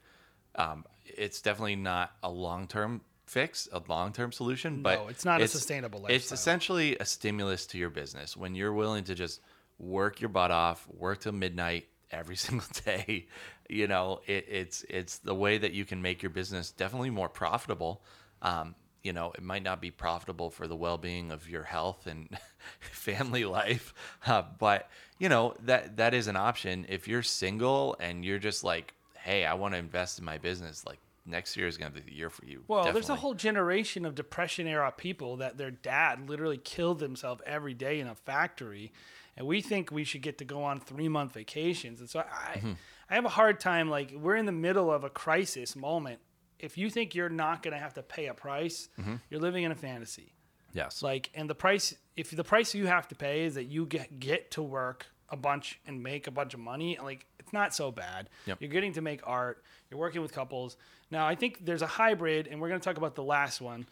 Um, 0.55 0.85
it's 1.05 1.41
definitely 1.41 1.77
not 1.77 2.11
a 2.21 2.29
long-term 2.29 2.99
fix, 3.29 3.69
a 3.71 3.81
long-term 3.87 4.31
solution, 4.31 4.81
but 4.81 4.99
No, 4.99 5.07
it's 5.07 5.23
not 5.23 5.41
a 5.41 5.47
sustainable 5.47 6.07
It's 6.07 6.31
essentially 6.31 6.97
a 6.97 7.05
stimulus 7.05 7.67
to 7.67 7.77
your 7.77 7.91
business 7.91 8.35
when 8.35 8.55
you're 8.55 8.73
willing 8.73 9.03
to 9.05 9.15
just 9.15 9.41
work 9.77 10.19
your 10.19 10.29
butt 10.29 10.51
off, 10.51 10.87
work 10.89 11.21
till 11.21 11.31
midnight 11.31 11.87
every 12.11 12.35
single 12.47 12.67
day. 12.85 13.27
You 13.69 13.87
know, 13.87 14.21
it, 14.25 14.45
it's 14.49 14.83
it's 14.89 15.19
the 15.19 15.35
way 15.35 15.59
that 15.59 15.73
you 15.73 15.85
can 15.85 16.01
make 16.01 16.23
your 16.23 16.31
business 16.31 16.71
definitely 16.71 17.11
more 17.11 17.29
profitable. 17.29 18.01
Um, 18.41 18.75
you 19.03 19.13
know, 19.13 19.31
it 19.33 19.43
might 19.43 19.63
not 19.63 19.79
be 19.79 19.91
profitable 19.91 20.49
for 20.49 20.67
the 20.67 20.75
well-being 20.75 21.31
of 21.31 21.47
your 21.47 21.63
health 21.63 22.07
and 22.07 22.37
family 22.81 23.45
life, 23.45 23.93
uh, 24.25 24.43
but 24.57 24.89
you 25.19 25.29
know 25.29 25.53
that 25.61 25.97
that 25.97 26.13
is 26.13 26.27
an 26.27 26.35
option 26.35 26.85
if 26.89 27.07
you're 27.07 27.23
single 27.23 27.95
and 27.99 28.25
you're 28.25 28.39
just 28.39 28.63
like, 28.63 28.93
hey, 29.19 29.45
I 29.45 29.53
want 29.53 29.75
to 29.75 29.77
invest 29.77 30.17
in 30.17 30.25
my 30.25 30.39
business. 30.39 30.83
Like 30.85 30.99
next 31.29 31.55
year 31.57 31.67
is 31.67 31.77
going 31.77 31.91
to 31.91 31.99
be 31.99 32.09
the 32.09 32.15
year 32.15 32.29
for 32.29 32.45
you. 32.45 32.63
Well, 32.67 32.91
there's 32.91 33.09
a 33.09 33.15
whole 33.15 33.33
generation 33.33 34.05
of 34.05 34.15
depression 34.15 34.67
era 34.67 34.91
people 34.95 35.37
that 35.37 35.57
their 35.57 35.71
dad 35.71 36.29
literally 36.29 36.57
killed 36.57 37.01
himself 37.01 37.41
every 37.45 37.73
day 37.73 37.99
in 37.99 38.07
a 38.07 38.15
factory, 38.15 38.91
and 39.37 39.45
we 39.47 39.61
think 39.61 39.91
we 39.91 40.03
should 40.03 40.21
get 40.21 40.37
to 40.39 40.45
go 40.45 40.63
on 40.63 40.79
three 40.79 41.07
month 41.09 41.33
vacations. 41.33 41.99
And 41.99 42.09
so 42.09 42.19
I, 42.19 42.57
Mm-hmm. 42.57 42.71
I 43.11 43.15
have 43.15 43.25
a 43.25 43.29
hard 43.29 43.59
time. 43.59 43.89
Like 43.89 44.13
we're 44.15 44.35
in 44.35 44.45
the 44.45 44.51
middle 44.51 44.91
of 44.91 45.03
a 45.03 45.09
crisis 45.09 45.75
moment. 45.75 46.19
If 46.59 46.77
you 46.77 46.89
think 46.89 47.15
you're 47.15 47.29
not 47.29 47.63
going 47.63 47.73
to 47.73 47.79
have 47.79 47.93
to 47.95 48.03
pay 48.03 48.27
a 48.27 48.33
price, 48.33 48.89
Mm-hmm. 48.99 49.15
you're 49.29 49.39
living 49.39 49.63
in 49.63 49.71
a 49.71 49.75
fantasy. 49.75 50.33
yes, 50.73 51.01
Like, 51.01 51.29
and 51.33 51.49
the 51.49 51.55
price, 51.55 51.95
if 52.17 52.31
the 52.31 52.43
price 52.43 52.75
you 52.75 52.85
have 52.87 53.07
to 53.07 53.15
pay 53.15 53.45
is 53.45 53.55
that 53.55 53.63
you 53.65 53.85
get 53.85 54.19
get 54.19 54.51
to 54.51 54.61
work 54.61 55.07
a 55.31 55.37
bunch 55.37 55.79
and 55.85 56.01
make 56.01 56.27
a 56.27 56.31
bunch 56.31 56.53
of 56.53 56.59
money, 56.59 56.97
like 57.01 57.25
it's 57.39 57.53
not 57.53 57.73
so 57.73 57.91
bad. 57.91 58.29
Yep. 58.45 58.57
You're 58.61 58.69
getting 58.69 58.93
to 58.93 59.01
make 59.01 59.21
art. 59.25 59.63
You're 59.89 59.99
working 59.99 60.21
with 60.21 60.31
couples. 60.31 60.77
Now, 61.11 61.27
I 61.27 61.35
think 61.35 61.65
there's 61.65 61.81
a 61.81 61.87
hybrid, 61.87 62.47
and 62.47 62.59
we're 62.59 62.69
going 62.69 62.79
to 62.79 62.83
talk 62.83 62.97
about 62.97 63.15
the 63.15 63.23
last 63.23 63.61
one, 63.61 63.87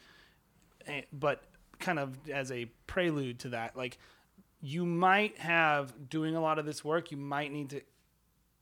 eh, 0.86 1.02
but 1.12 1.42
kind 1.78 1.98
of 1.98 2.16
as 2.30 2.50
a 2.50 2.66
prelude 2.86 3.40
to 3.40 3.50
that, 3.50 3.76
like 3.76 3.98
you 4.60 4.84
might 4.84 5.38
have 5.38 6.08
doing 6.08 6.34
a 6.34 6.40
lot 6.40 6.58
of 6.58 6.66
this 6.66 6.84
work. 6.84 7.10
You 7.10 7.16
might 7.16 7.52
need 7.52 7.70
to 7.70 7.80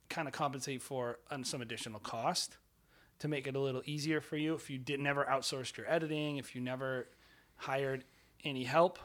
kind 0.08 0.28
of 0.28 0.34
compensate 0.34 0.82
for 0.82 1.18
um, 1.30 1.44
some 1.44 1.62
additional 1.62 1.98
cost 2.00 2.58
to 3.18 3.28
make 3.28 3.46
it 3.46 3.56
a 3.56 3.60
little 3.60 3.82
easier 3.86 4.20
for 4.20 4.36
you 4.36 4.54
if 4.54 4.68
you 4.68 4.78
did 4.78 5.00
never 5.00 5.24
outsourced 5.24 5.76
your 5.78 5.90
editing 5.90 6.36
if 6.36 6.54
you 6.54 6.60
never 6.60 7.08
hired 7.56 8.04
any 8.44 8.62
help 8.62 9.00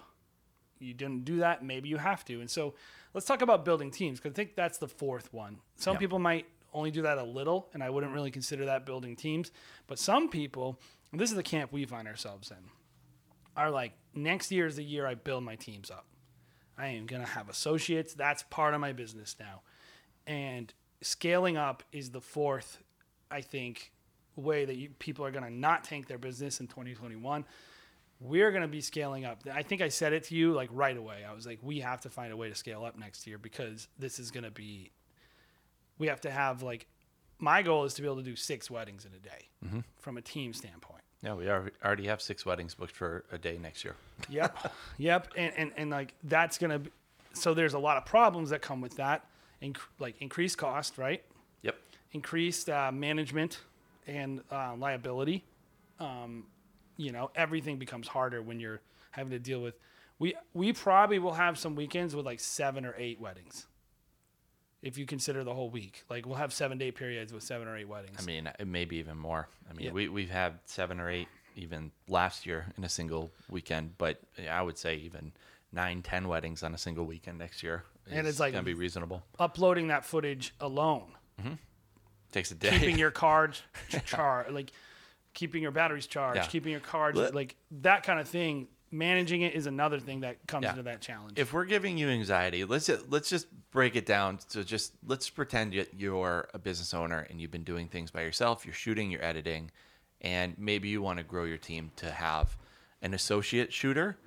you 0.82 0.93
didn't 0.93 1.26
do 1.26 1.38
that, 1.38 1.63
maybe 1.63 1.89
you 1.89 1.97
have 1.97 2.26
to. 2.26 2.41
And 2.41 2.49
so 2.49 2.74
let's 3.14 3.26
talk 3.26 3.41
about 3.41 3.66
building 3.66 3.91
teams 3.91 4.20
because 4.20 4.32
I 4.32 4.36
think 4.36 4.55
that's 4.55 4.78
the 4.78 4.88
fourth 4.88 5.34
one. 5.34 5.57
Some 5.76 5.97
people 5.97 6.20
might 6.20 6.45
only 6.74 6.91
do 6.91 7.01
that 7.01 7.18
a 7.18 7.24
little, 7.24 7.70
and 7.74 7.84
I 7.84 7.89
wouldn't 7.89 8.14
really 8.14 8.32
consider 8.32 8.66
that 8.66 8.86
building 8.86 9.16
teams. 9.16 9.51
But 9.88 9.99
some 9.99 10.30
people, 10.30 10.80
and 11.12 11.20
this 11.20 11.30
is 11.30 11.36
the 11.36 11.43
camp 11.43 11.72
we 11.72 11.86
find 11.86 12.07
ourselves 12.07 12.51
in, 12.51 12.57
are 13.55 13.70
like, 13.70 13.93
next 14.14 14.51
year 14.51 14.66
is 14.66 14.78
the 14.78 14.84
year 14.84 15.05
I 15.05 15.16
build 15.16 15.43
my 15.43 15.55
teams 15.55 15.91
up. 15.91 16.05
I 16.78 16.88
am 16.88 17.05
going 17.05 17.22
to 17.22 17.28
have 17.28 17.49
associates. 17.49 18.14
That's 18.14 18.43
part 18.43 18.74
of 18.74 18.80
my 18.80 18.93
business 18.93 19.36
now. 19.39 19.62
And 20.26 20.74
scaling 21.01 21.57
up 21.57 21.84
is 21.91 22.12
the 22.12 22.22
fourth, 22.22 22.78
I 23.30 23.41
think, 23.41 23.91
way 24.36 24.66
that 24.66 24.78
you, 24.78 24.89
people 24.99 25.26
are 25.26 25.32
going 25.32 25.43
to 25.43 25.53
not 25.53 25.84
tank 25.84 26.07
their 26.07 26.18
business 26.18 26.59
in 26.59 26.68
2021. 26.68 27.45
We're 28.22 28.51
going 28.51 28.61
to 28.61 28.67
be 28.67 28.82
scaling 28.82 29.26
up. 29.26 29.41
I 29.51 29.63
think 29.63 29.82
I 29.82 29.89
said 29.89 30.13
it 30.13 30.26
to 30.26 30.36
you 30.36 30.53
like 30.53 30.69
right 30.72 30.95
away. 30.95 31.26
I 31.28 31.34
was 31.34 31.47
like, 31.47 31.59
we 31.61 31.80
have 31.80 32.01
to 32.01 32.09
find 32.09 32.32
a 32.32 32.38
way 32.38 32.49
to 32.49 32.55
scale 32.55 32.86
up 32.86 32.97
next 32.97 33.26
year 33.26 33.39
because 33.39 33.88
this 33.97 34.19
is 34.19 34.30
going 34.30 34.43
to 34.43 34.51
be, 34.51 34.91
we 35.97 36.07
have 36.07 36.22
to 36.22 36.32
have 36.32 36.61
like, 36.61 36.88
my 37.39 37.63
goal 37.63 37.84
is 37.86 37.95
to 37.95 38.01
be 38.03 38.07
able 38.07 38.17
to 38.17 38.24
do 38.24 38.36
six 38.36 38.69
weddings 38.69 39.05
in 39.05 39.11
a 39.13 39.19
day 39.19 39.82
from 39.99 40.17
a 40.17 40.22
team 40.22 40.53
standpoint. 40.53 41.01
Yeah, 41.24 41.34
we 41.34 41.47
are, 41.47 41.72
already 41.84 42.07
have 42.07 42.22
six 42.22 42.45
weddings 42.45 42.76
booked 42.76 42.95
for 42.95 43.26
a 43.32 43.38
day 43.38 43.57
next 43.59 43.84
year. 43.84 43.95
Yep. 44.30 44.74
yep. 44.97 45.28
And, 45.36 45.53
and, 45.57 45.72
and 45.78 45.89
like 45.89 46.13
that's 46.24 46.57
going 46.57 46.72
to 46.72 46.80
be, 46.80 46.91
so 47.34 47.53
there's 47.53 47.74
a 47.74 47.80
lot 47.80 47.97
of 47.97 48.05
problems 48.05 48.49
that 48.51 48.61
come 48.61 48.82
with 48.82 48.97
that. 48.97 49.26
Inc- 49.61 49.78
like 49.99 50.15
increased 50.19 50.57
cost, 50.57 50.97
right? 50.97 51.24
Yep. 51.61 51.76
Increased 52.13 52.69
uh, 52.69 52.91
management 52.91 53.59
and 54.07 54.41
uh, 54.51 54.76
liability. 54.76 55.43
Um, 55.99 56.45
you 57.01 57.11
know, 57.11 57.31
everything 57.35 57.77
becomes 57.77 58.07
harder 58.07 58.41
when 58.41 58.59
you're 58.59 58.81
having 59.11 59.31
to 59.31 59.39
deal 59.39 59.61
with. 59.61 59.75
We 60.19 60.35
we 60.53 60.71
probably 60.73 61.19
will 61.19 61.33
have 61.33 61.57
some 61.57 61.75
weekends 61.75 62.15
with 62.15 62.25
like 62.25 62.39
seven 62.39 62.85
or 62.85 62.93
eight 62.97 63.19
weddings. 63.19 63.65
If 64.83 64.97
you 64.97 65.05
consider 65.05 65.43
the 65.43 65.53
whole 65.53 65.69
week, 65.69 66.03
like 66.09 66.25
we'll 66.25 66.35
have 66.37 66.53
seven 66.53 66.77
day 66.77 66.91
periods 66.91 67.31
with 67.33 67.43
seven 67.43 67.67
or 67.67 67.77
eight 67.77 67.87
weddings. 67.87 68.17
I 68.19 68.23
mean, 68.25 68.49
maybe 68.65 68.97
even 68.97 69.17
more. 69.17 69.47
I 69.69 69.73
mean, 69.73 69.87
Yeah. 69.87 69.91
we, 69.93 70.07
we've 70.09 70.29
had 70.31 70.59
seven 70.65 70.99
or 70.99 71.09
eight 71.09 71.27
even 71.55 71.91
last 72.07 72.45
year 72.45 72.65
in 72.77 72.83
a 72.83 72.89
single 72.89 73.31
weekend, 73.49 73.97
but 73.97 74.21
I 74.49 74.61
would 74.61 74.77
say 74.77 74.95
even 74.97 75.33
nine, 75.71 76.01
ten 76.01 76.27
weddings 76.27 76.63
on 76.63 76.73
a 76.73 76.77
single 76.79 77.05
weekend 77.05 77.37
next 77.39 77.61
year. 77.63 77.83
And 78.09 78.25
it's 78.27 78.39
like- 78.39 78.53
gonna 78.53 78.63
be 78.63 78.73
reasonable. 78.73 79.23
Uploading 79.39 79.87
that 79.87 80.03
footage 80.05 80.53
alone. 80.59 81.11
mm-hmm. 81.39 81.53
Takes 82.31 82.49
a 82.51 82.55
day. 82.55 82.69
keeping 82.71 82.97
your 82.97 83.11
cards 83.11 83.61
char 84.05 84.47
like 84.49 84.71
keeping 85.34 85.61
your 85.61 85.71
batteries 85.71 86.07
charged, 86.07 86.38
Yeah. 86.38 86.45
keeping 86.47 86.71
your 86.71 86.82
cards 86.82 87.17
Let- 87.17 87.36
like 87.36 87.55
that 87.82 88.03
kind 88.03 88.19
of 88.19 88.27
thing. 88.27 88.67
Managing 88.93 89.41
it 89.41 89.53
is 89.53 89.67
another 89.67 90.01
thing 90.01 90.19
that 90.19 90.45
comes 90.47 90.65
Yeah. 90.65 90.71
into 90.71 90.84
that 90.84 90.99
challenge. 90.99 91.39
if 91.39 91.53
we're 91.53 91.63
giving 91.63 91.97
you 91.97 92.09
anxiety, 92.09 92.65
let's 92.65 92.89
let's 93.07 93.29
just 93.29 93.47
break 93.71 93.95
it 93.95 94.05
down 94.05 94.38
So 94.49 94.63
just 94.63 94.91
let's 95.05 95.29
pretend 95.29 95.73
you're 95.73 96.49
a 96.53 96.59
business 96.59 96.93
owner 96.93 97.19
and 97.29 97.39
you've 97.39 97.51
been 97.51 97.63
doing 97.63 97.88
things 97.88 98.11
by 98.11 98.21
yourself. 98.23 98.65
You're 98.65 98.73
shooting, 98.73 99.09
you're 99.09 99.23
editing, 99.23 99.71
and 100.19 100.57
maybe 100.57 100.89
you 100.89 101.01
want 101.01 101.19
to 101.19 101.23
grow 101.23 101.45
your 101.45 101.57
team 101.57 101.91
to 101.95 102.11
have 102.11 102.57
an 103.01 103.13
associate 103.13 103.71
shooter 103.71 104.17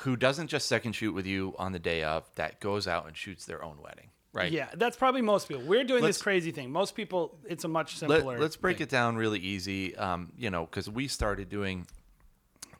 who 0.00 0.14
doesn't 0.14 0.48
just 0.48 0.68
second 0.68 0.92
shoot 0.92 1.12
with 1.12 1.24
you 1.24 1.54
on 1.58 1.72
the 1.72 1.78
day 1.78 2.02
of, 2.02 2.28
that 2.34 2.60
goes 2.60 2.86
out 2.86 3.06
and 3.06 3.16
shoots 3.16 3.46
their 3.46 3.64
own 3.64 3.80
wedding, 3.80 4.10
right? 4.36 4.52
yeah, 4.52 4.68
that's 4.74 4.96
probably 4.96 5.22
most 5.22 5.48
people. 5.48 5.64
We're 5.64 5.84
doing 5.84 6.02
Let's- 6.02 6.18
this 6.18 6.22
crazy 6.22 6.52
thing. 6.52 6.70
Most 6.70 6.94
people, 6.94 7.36
it's 7.48 7.64
a 7.64 7.68
much 7.68 7.96
simpler 7.96 8.18
Let, 8.18 8.24
simpler. 8.26 8.44
us 8.46 8.56
break 8.56 8.80
it 8.80 8.88
down 8.88 9.16
really 9.16 9.40
easy. 9.40 9.96
Um, 9.96 10.32
you 10.36 10.50
know, 10.50 10.66
because 10.66 10.88
we 10.88 11.08
started 11.08 11.48
doing 11.48 11.86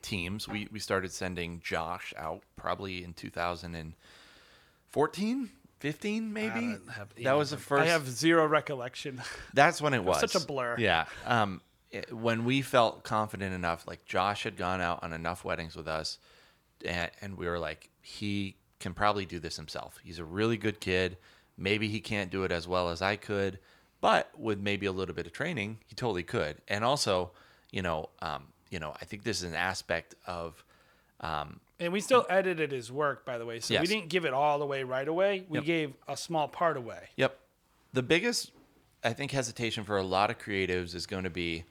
teams. 0.01 0.47
We 0.47 0.67
we 0.71 0.79
started 0.79 1.11
sending 1.11 1.59
Josh 1.63 2.13
out 2.17 2.41
probably 2.55 3.03
in 3.03 3.13
2014, 3.13 5.49
15, 5.79 6.33
maybe. 6.33 6.49
don't 6.49 6.89
have 6.91 7.13
that 7.23 7.37
was 7.37 7.51
the 7.51 7.57
first. 7.57 7.83
I 7.83 7.87
have 7.87 8.07
zero 8.07 8.45
recollection. 8.47 9.21
That's 9.53 9.81
when 9.81 9.93
it 9.93 10.03
was 10.03 10.19
such 10.19 10.35
a 10.35 10.39
blur. 10.45 10.75
Yeah. 10.79 11.05
Um, 11.25 11.61
it- 11.91 12.11
when 12.13 12.45
we 12.45 12.61
felt 12.61 13.03
confident 13.03 13.53
enough, 13.53 13.87
like 13.87 14.05
Josh 14.05 14.43
had 14.43 14.57
gone 14.57 14.81
out 14.81 15.03
on 15.03 15.13
enough 15.13 15.43
weddings 15.45 15.75
with 15.75 15.87
us, 15.87 16.17
and, 16.85 17.09
and 17.21 17.37
we 17.37 17.47
were 17.47 17.59
like, 17.59 17.89
he 18.01 18.55
can 18.79 18.93
probably 18.93 19.25
do 19.25 19.39
this 19.39 19.55
himself. 19.57 19.99
He's 20.03 20.19
a 20.19 20.25
really 20.25 20.57
good 20.57 20.79
kid. 20.79 21.17
Maybe 21.57 21.87
he 21.87 21.99
can't 21.99 22.29
do 22.31 22.43
it 22.43 22.51
as 22.51 22.67
well 22.67 22.89
as 22.89 23.01
I 23.01 23.15
could, 23.15 23.59
but 24.01 24.29
with 24.37 24.59
maybe 24.59 24.85
a 24.85 24.91
little 24.91 25.15
bit 25.15 25.25
of 25.25 25.33
training, 25.33 25.79
he 25.87 25.95
totally 25.95 26.23
could. 26.23 26.57
And 26.67 26.83
also, 26.83 27.31
you 27.71 27.81
know, 27.81 28.09
um, 28.21 28.43
you 28.69 28.79
know, 28.79 28.93
I 29.01 29.05
think 29.05 29.23
this 29.23 29.37
is 29.37 29.49
an 29.49 29.55
aspect 29.55 30.15
of 30.25 30.63
um, 31.19 31.59
and 31.79 31.93
we 31.93 31.99
still 31.99 32.25
edited 32.29 32.71
his 32.71 32.91
work, 32.91 33.25
by 33.25 33.37
the 33.37 33.45
way. 33.45 33.59
So 33.59 33.79
we 33.79 33.85
didn't 33.87 34.09
give 34.09 34.25
it 34.25 34.33
all 34.33 34.61
away 34.61 34.83
right 34.83 35.07
away. 35.07 35.45
We 35.47 35.59
Yep. 35.59 35.65
gave 35.65 35.93
a 36.07 36.17
small 36.17 36.47
part 36.47 36.77
away. 36.77 37.09
Yep. 37.15 37.39
The 37.93 38.03
biggest, 38.03 38.51
I 39.03 39.13
think, 39.13 39.31
hesitation 39.31 39.83
for 39.83 39.97
a 39.97 40.03
lot 40.03 40.29
of 40.29 40.39
creatives 40.39 40.95
is 40.95 41.05
going 41.05 41.23
to 41.23 41.29
be 41.29 41.65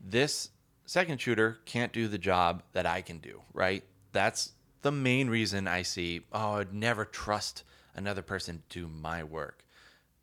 this 0.00 0.50
second 0.84 1.20
shooter 1.20 1.58
can't 1.64 1.92
do 1.92 2.06
the 2.06 2.18
job 2.18 2.62
that 2.72 2.86
I 2.86 3.00
can 3.02 3.18
do, 3.18 3.42
right? 3.52 3.82
That's 4.12 4.52
the 4.82 4.92
main 4.92 5.28
reason 5.28 5.66
I 5.66 5.82
see, 5.82 6.22
oh, 6.32 6.56
I'd 6.56 6.72
never 6.72 7.04
trust 7.04 7.64
another 7.96 8.22
person 8.22 8.62
do 8.68 8.86
my 8.86 9.24
work. 9.24 9.64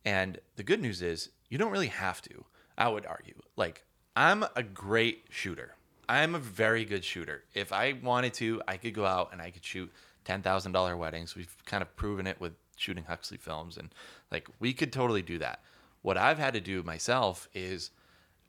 And 0.05 0.39
the 0.55 0.63
good 0.63 0.81
news 0.81 1.01
is, 1.01 1.29
you 1.49 1.57
don't 1.57 1.71
really 1.71 1.87
have 1.87 2.21
to, 2.23 2.45
I 2.77 2.87
would 2.87 3.05
argue. 3.05 3.41
Like, 3.55 3.83
I'm 4.15 4.45
a 4.55 4.63
great 4.63 5.25
shooter. 5.29 5.75
I'm 6.07 6.35
a 6.35 6.39
very 6.39 6.85
good 6.85 7.03
shooter. 7.03 7.43
If 7.53 7.71
I 7.71 7.93
wanted 8.03 8.33
to, 8.35 8.61
I 8.67 8.77
could 8.77 8.93
go 8.93 9.05
out 9.05 9.31
and 9.31 9.41
I 9.41 9.51
could 9.51 9.63
shoot 9.63 9.91
$10,000 10.25 10.97
weddings. 10.97 11.35
We've 11.35 11.55
kind 11.65 11.81
of 11.81 11.95
proven 11.95 12.27
it 12.27 12.39
with 12.39 12.53
shooting 12.75 13.05
Huxley 13.05 13.37
films. 13.37 13.77
And, 13.77 13.89
like, 14.31 14.47
we 14.59 14.73
could 14.73 14.91
totally 14.91 15.21
do 15.21 15.37
that. 15.39 15.61
What 16.01 16.17
I've 16.17 16.39
had 16.39 16.53
to 16.53 16.61
do 16.61 16.83
myself 16.83 17.47
is, 17.53 17.91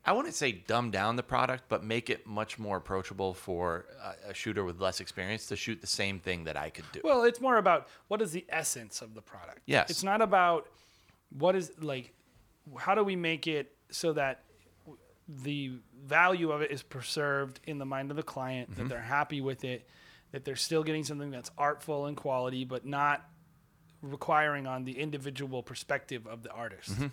I 0.07 0.13
wouldn't 0.13 0.35
say 0.35 0.53
dumb 0.53 0.91
down 0.91 1.17
the 1.17 1.23
product, 1.23 1.65
but 1.69 1.83
make 1.83 2.11
it 2.11 2.27
much 2.27 2.59
more 2.59 2.77
approachable 2.77 3.33
for 3.33 3.87
a, 4.27 4.31
a 4.31 4.35
shooter 4.35 4.63
with 4.65 4.81
less 4.81 5.01
experience 5.01 5.47
to 5.47 5.57
shoot 5.57 5.81
the 5.81 5.87
same 5.87 6.21
thing 6.21 6.45
that 6.45 6.57
I 6.57 6.69
could 6.71 6.85
do. 6.93 7.01
Well, 7.03 7.25
it's 7.25 7.41
more 7.41 7.57
about 7.57 7.89
what 8.09 8.21
is 8.21 8.33
the 8.33 8.45
essence 8.49 9.01
of 9.01 9.15
the 9.15 9.23
product. 9.23 9.61
Yes. 9.67 9.89
It's 9.91 10.03
not 10.05 10.21
about 10.21 10.69
what 11.39 11.57
is 11.57 11.73
like 11.81 12.13
how 12.79 12.95
do 12.95 13.03
we 13.05 13.17
make 13.17 13.47
it 13.47 13.73
so 13.91 14.13
that 14.15 14.43
the 15.29 15.73
value 16.05 16.51
of 16.51 16.61
it 16.61 16.71
is 16.71 16.83
preserved 16.83 17.61
in 17.67 17.79
the 17.79 17.85
mind 17.87 18.11
of 18.11 18.17
the 18.17 18.23
client, 18.23 18.71
Mm-hmm. 18.71 18.83
that 18.83 18.89
they're 18.91 19.01
happy 19.01 19.41
with 19.41 19.65
it, 19.65 19.89
that 20.33 20.45
they're 20.45 20.57
still 20.57 20.83
getting 20.83 21.05
something 21.05 21.31
that's 21.31 21.51
artful 21.57 22.07
and 22.07 22.17
quality, 22.17 22.65
but 22.65 22.85
not 22.85 23.27
requiring 24.03 24.67
on 24.67 24.85
the 24.85 24.99
individual 24.99 25.63
perspective 25.63 26.27
of 26.27 26.43
the 26.43 26.51
artist. 26.51 26.91
Mm-hmm. 26.93 27.07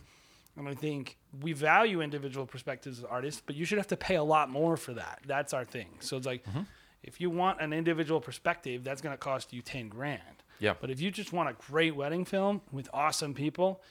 And 0.58 0.68
I 0.68 0.74
think 0.74 1.18
we 1.42 1.54
value 1.54 2.02
individual 2.02 2.46
perspectives 2.46 3.00
as 3.00 3.06
artists, 3.06 3.42
but 3.46 3.56
you 3.56 3.66
should 3.66 3.78
have 3.78 3.88
to 3.88 3.98
pay 3.98 4.16
a 4.16 4.24
lot 4.24 4.50
more 4.50 4.76
for 4.78 4.94
that. 4.94 5.20
That's 5.26 5.54
our 5.54 5.66
thing. 5.66 5.90
So 6.00 6.18
it's 6.18 6.26
like, 6.28 6.46
Mm-hmm. 6.46 6.62
if 7.04 7.22
you 7.22 7.30
want 7.30 7.62
an 7.62 7.72
individual 7.74 8.20
perspective, 8.20 8.84
that's 8.84 9.02
going 9.02 9.14
to 9.14 9.18
cost 9.18 9.54
you 9.54 9.62
10 9.62 9.88
grand. 9.90 10.44
Yeah. 10.60 10.74
But 10.80 10.92
if 10.92 11.00
you 11.02 11.10
just 11.10 11.32
want 11.34 11.50
a 11.50 11.54
great 11.72 11.96
wedding 11.96 12.26
film 12.26 12.62
with 12.72 12.90
awesome 12.94 13.34
people, 13.34 13.82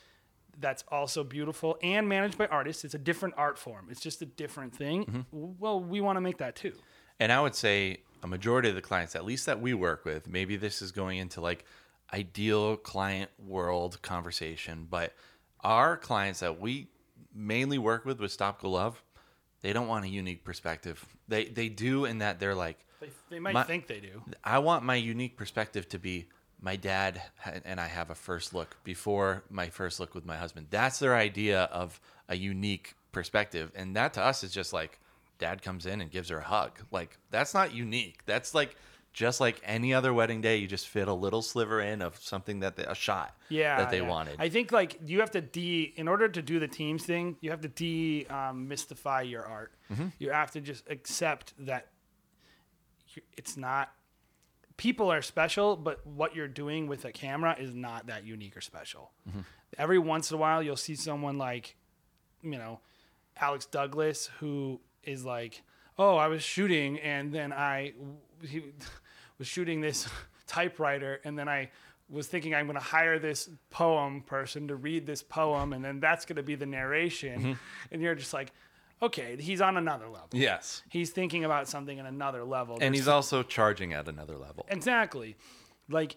that's 0.58 0.84
also 0.88 1.24
beautiful 1.24 1.78
and 1.82 2.08
managed 2.08 2.36
by 2.36 2.46
artists, 2.46 2.84
it's 2.84 2.94
a 2.94 2.98
different 2.98 3.34
art 3.38 3.58
form. 3.58 3.88
It's 3.90 4.00
just 4.00 4.20
a 4.20 4.26
different 4.26 4.74
thing. 4.74 5.04
Mm-hmm. 5.06 5.52
Well, 5.58 5.80
we 5.80 6.00
want 6.00 6.16
to 6.16 6.20
make 6.20 6.38
that 6.38 6.54
too. 6.56 6.74
And 7.18 7.32
I 7.32 7.40
would 7.40 7.54
say 7.54 8.02
a 8.22 8.26
majority 8.26 8.68
of 8.68 8.74
the 8.74 8.82
clients, 8.82 9.16
at 9.16 9.24
least 9.24 9.46
that 9.46 9.60
we 9.60 9.72
work 9.74 10.04
with, 10.04 10.28
maybe 10.28 10.56
this 10.56 10.82
is 10.82 10.92
going 10.92 11.18
into 11.18 11.40
like 11.40 11.64
ideal 12.12 12.76
client 12.76 13.30
world 13.38 14.02
conversation, 14.02 14.86
but 14.90 15.14
our 15.64 15.96
clients 15.96 16.40
that 16.40 16.60
we 16.60 16.88
mainly 17.34 17.78
work 17.78 18.04
with 18.04 18.20
with 18.20 18.32
Stop 18.32 18.60
Go 18.60 18.70
Love, 18.70 19.02
they 19.62 19.72
don't 19.72 19.88
want 19.88 20.04
a 20.04 20.08
unique 20.08 20.44
perspective. 20.44 21.04
They 21.28 21.44
they 21.44 21.68
do 21.68 22.04
in 22.04 22.18
that 22.18 22.40
they're 22.40 22.54
like, 22.54 22.78
They, 23.00 23.08
they 23.30 23.38
might 23.38 23.54
My- 23.54 23.62
think 23.64 23.86
they 23.86 24.00
do. 24.00 24.22
I 24.42 24.58
want 24.58 24.84
my 24.84 24.96
unique 24.96 25.36
perspective 25.36 25.88
to 25.90 25.98
be 25.98 26.26
my 26.62 26.76
dad 26.76 27.22
and 27.64 27.80
I 27.80 27.86
have 27.86 28.10
a 28.10 28.14
first 28.14 28.52
look 28.52 28.76
before 28.84 29.44
my 29.48 29.70
first 29.70 29.98
look 30.00 30.14
with 30.14 30.26
my 30.26 30.36
husband. 30.36 30.66
That's 30.70 30.98
their 30.98 31.16
idea 31.16 31.62
of 31.64 31.98
a 32.28 32.36
unique 32.36 32.94
perspective. 33.12 33.72
And 33.74 33.96
that 33.96 34.12
to 34.14 34.22
us 34.22 34.44
is 34.44 34.52
just 34.52 34.72
like 34.72 34.98
dad 35.38 35.62
comes 35.62 35.86
in 35.86 36.00
and 36.02 36.10
gives 36.10 36.28
her 36.28 36.38
a 36.38 36.44
hug. 36.44 36.72
Like 36.90 37.16
that's 37.30 37.54
not 37.54 37.72
unique. 37.74 38.20
That's 38.26 38.54
like 38.54 38.76
just 39.12 39.40
like 39.40 39.60
any 39.64 39.92
other 39.92 40.14
wedding 40.14 40.40
day, 40.40 40.56
you 40.56 40.66
just 40.66 40.88
fit 40.88 41.08
a 41.08 41.12
little 41.14 41.42
sliver 41.42 41.80
in 41.80 42.00
of 42.00 42.18
something 42.20 42.60
that 42.60 42.76
they, 42.76 42.84
a 42.84 42.94
shot 42.94 43.36
Yeah, 43.48 43.78
that 43.78 43.90
they 43.90 44.00
yeah. 44.00 44.08
wanted. 44.08 44.36
I 44.38 44.48
think 44.48 44.72
like 44.72 44.98
you 45.04 45.20
have 45.20 45.32
to 45.32 45.40
de 45.40 45.92
in 45.96 46.06
order 46.08 46.28
to 46.28 46.42
do 46.42 46.58
the 46.60 46.68
teams 46.68 47.04
thing, 47.04 47.36
you 47.40 47.50
have 47.50 47.60
to 47.62 47.68
de 47.68 48.26
um, 48.26 48.68
mystify 48.68 49.22
your 49.22 49.44
art. 49.44 49.72
Mm-hmm. 49.92 50.08
You 50.18 50.30
have 50.30 50.52
to 50.52 50.60
just 50.60 50.88
accept 50.88 51.54
that 51.66 51.88
it's 53.36 53.56
not. 53.56 53.92
People 54.76 55.12
are 55.12 55.20
special, 55.20 55.76
but 55.76 56.06
what 56.06 56.34
you're 56.34 56.48
doing 56.48 56.86
with 56.86 57.04
a 57.04 57.12
camera 57.12 57.54
is 57.58 57.74
not 57.74 58.06
that 58.06 58.24
unique 58.24 58.56
or 58.56 58.62
special. 58.62 59.10
Mm-hmm. 59.28 59.40
Every 59.76 59.98
once 59.98 60.30
in 60.30 60.36
a 60.36 60.38
while, 60.38 60.62
you'll 60.62 60.76
see 60.76 60.94
someone 60.94 61.36
like, 61.36 61.76
you 62.42 62.56
know, 62.56 62.80
Alex 63.36 63.66
Douglas, 63.66 64.30
who 64.38 64.80
is 65.04 65.24
like, 65.24 65.62
"Oh, 66.00 66.16
I 66.16 66.28
was 66.28 66.42
shooting, 66.42 66.98
and 67.00 67.32
then 67.32 67.52
I 67.52 67.92
he 68.46 68.62
was 69.38 69.46
shooting 69.46 69.80
this 69.80 70.08
typewriter, 70.46 71.20
and 71.24 71.38
then 71.38 71.48
I 71.48 71.70
was 72.08 72.26
thinking 72.26 72.54
I'm 72.54 72.66
going 72.66 72.78
to 72.78 72.84
hire 72.84 73.18
this 73.20 73.48
poem 73.70 74.22
person 74.22 74.66
to 74.68 74.74
read 74.76 75.06
this 75.06 75.22
poem, 75.22 75.72
and 75.72 75.84
then 75.84 76.00
that's 76.00 76.24
going 76.24 76.36
to 76.36 76.42
be 76.42 76.56
the 76.56 76.66
narration, 76.66 77.40
Mm-hmm. 77.40 77.52
and 77.92 78.02
you're 78.02 78.16
just 78.16 78.34
like, 78.34 78.52
okay, 79.00 79.36
he's 79.38 79.60
on 79.60 79.76
another 79.76 80.08
level. 80.08 80.28
Yes. 80.32 80.82
He's 80.90 81.10
thinking 81.10 81.44
about 81.44 81.68
something 81.68 81.98
at 82.00 82.06
another 82.06 82.42
level. 82.44 82.74
And 82.74 82.82
There's 82.94 82.98
he's 83.04 83.08
also 83.08 83.42
charging 83.44 83.92
at 83.92 84.08
another 84.08 84.36
level. 84.36 84.66
Exactly. 84.68 85.36
Like 85.88 86.16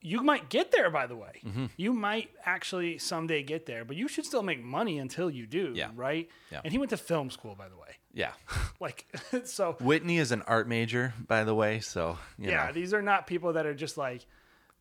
you 0.00 0.22
might 0.22 0.48
get 0.48 0.72
there 0.72 0.90
by 0.90 1.06
the 1.06 1.16
way. 1.16 1.40
Mm-hmm. 1.44 1.66
You 1.76 1.92
might 1.92 2.30
actually 2.44 2.98
someday 2.98 3.42
get 3.42 3.64
there, 3.66 3.84
but 3.84 3.96
you 3.96 4.08
should 4.08 4.24
still 4.26 4.42
make 4.42 4.62
money 4.62 4.98
until 4.98 5.30
you 5.30 5.46
do, 5.46 5.72
Yeah. 5.74 5.90
right? 5.94 6.28
Yeah. 6.50 6.60
And 6.64 6.72
he 6.72 6.78
went 6.78 6.90
to 6.90 6.96
film 6.96 7.30
school 7.30 7.54
by 7.54 7.68
the 7.68 7.76
way. 7.76 7.96
Yeah. 8.16 8.32
Like 8.78 9.06
so 9.44 9.74
Whitney 9.80 10.18
is 10.18 10.32
an 10.32 10.42
art 10.42 10.68
major, 10.68 11.14
by 11.26 11.44
the 11.44 11.54
way. 11.54 11.80
So, 11.80 12.18
you 12.38 12.50
yeah, 12.50 12.66
know. 12.66 12.72
these 12.74 12.92
are 12.92 13.00
not 13.00 13.26
people 13.26 13.54
that 13.54 13.64
are 13.64 13.72
just 13.72 13.96
like 13.96 14.26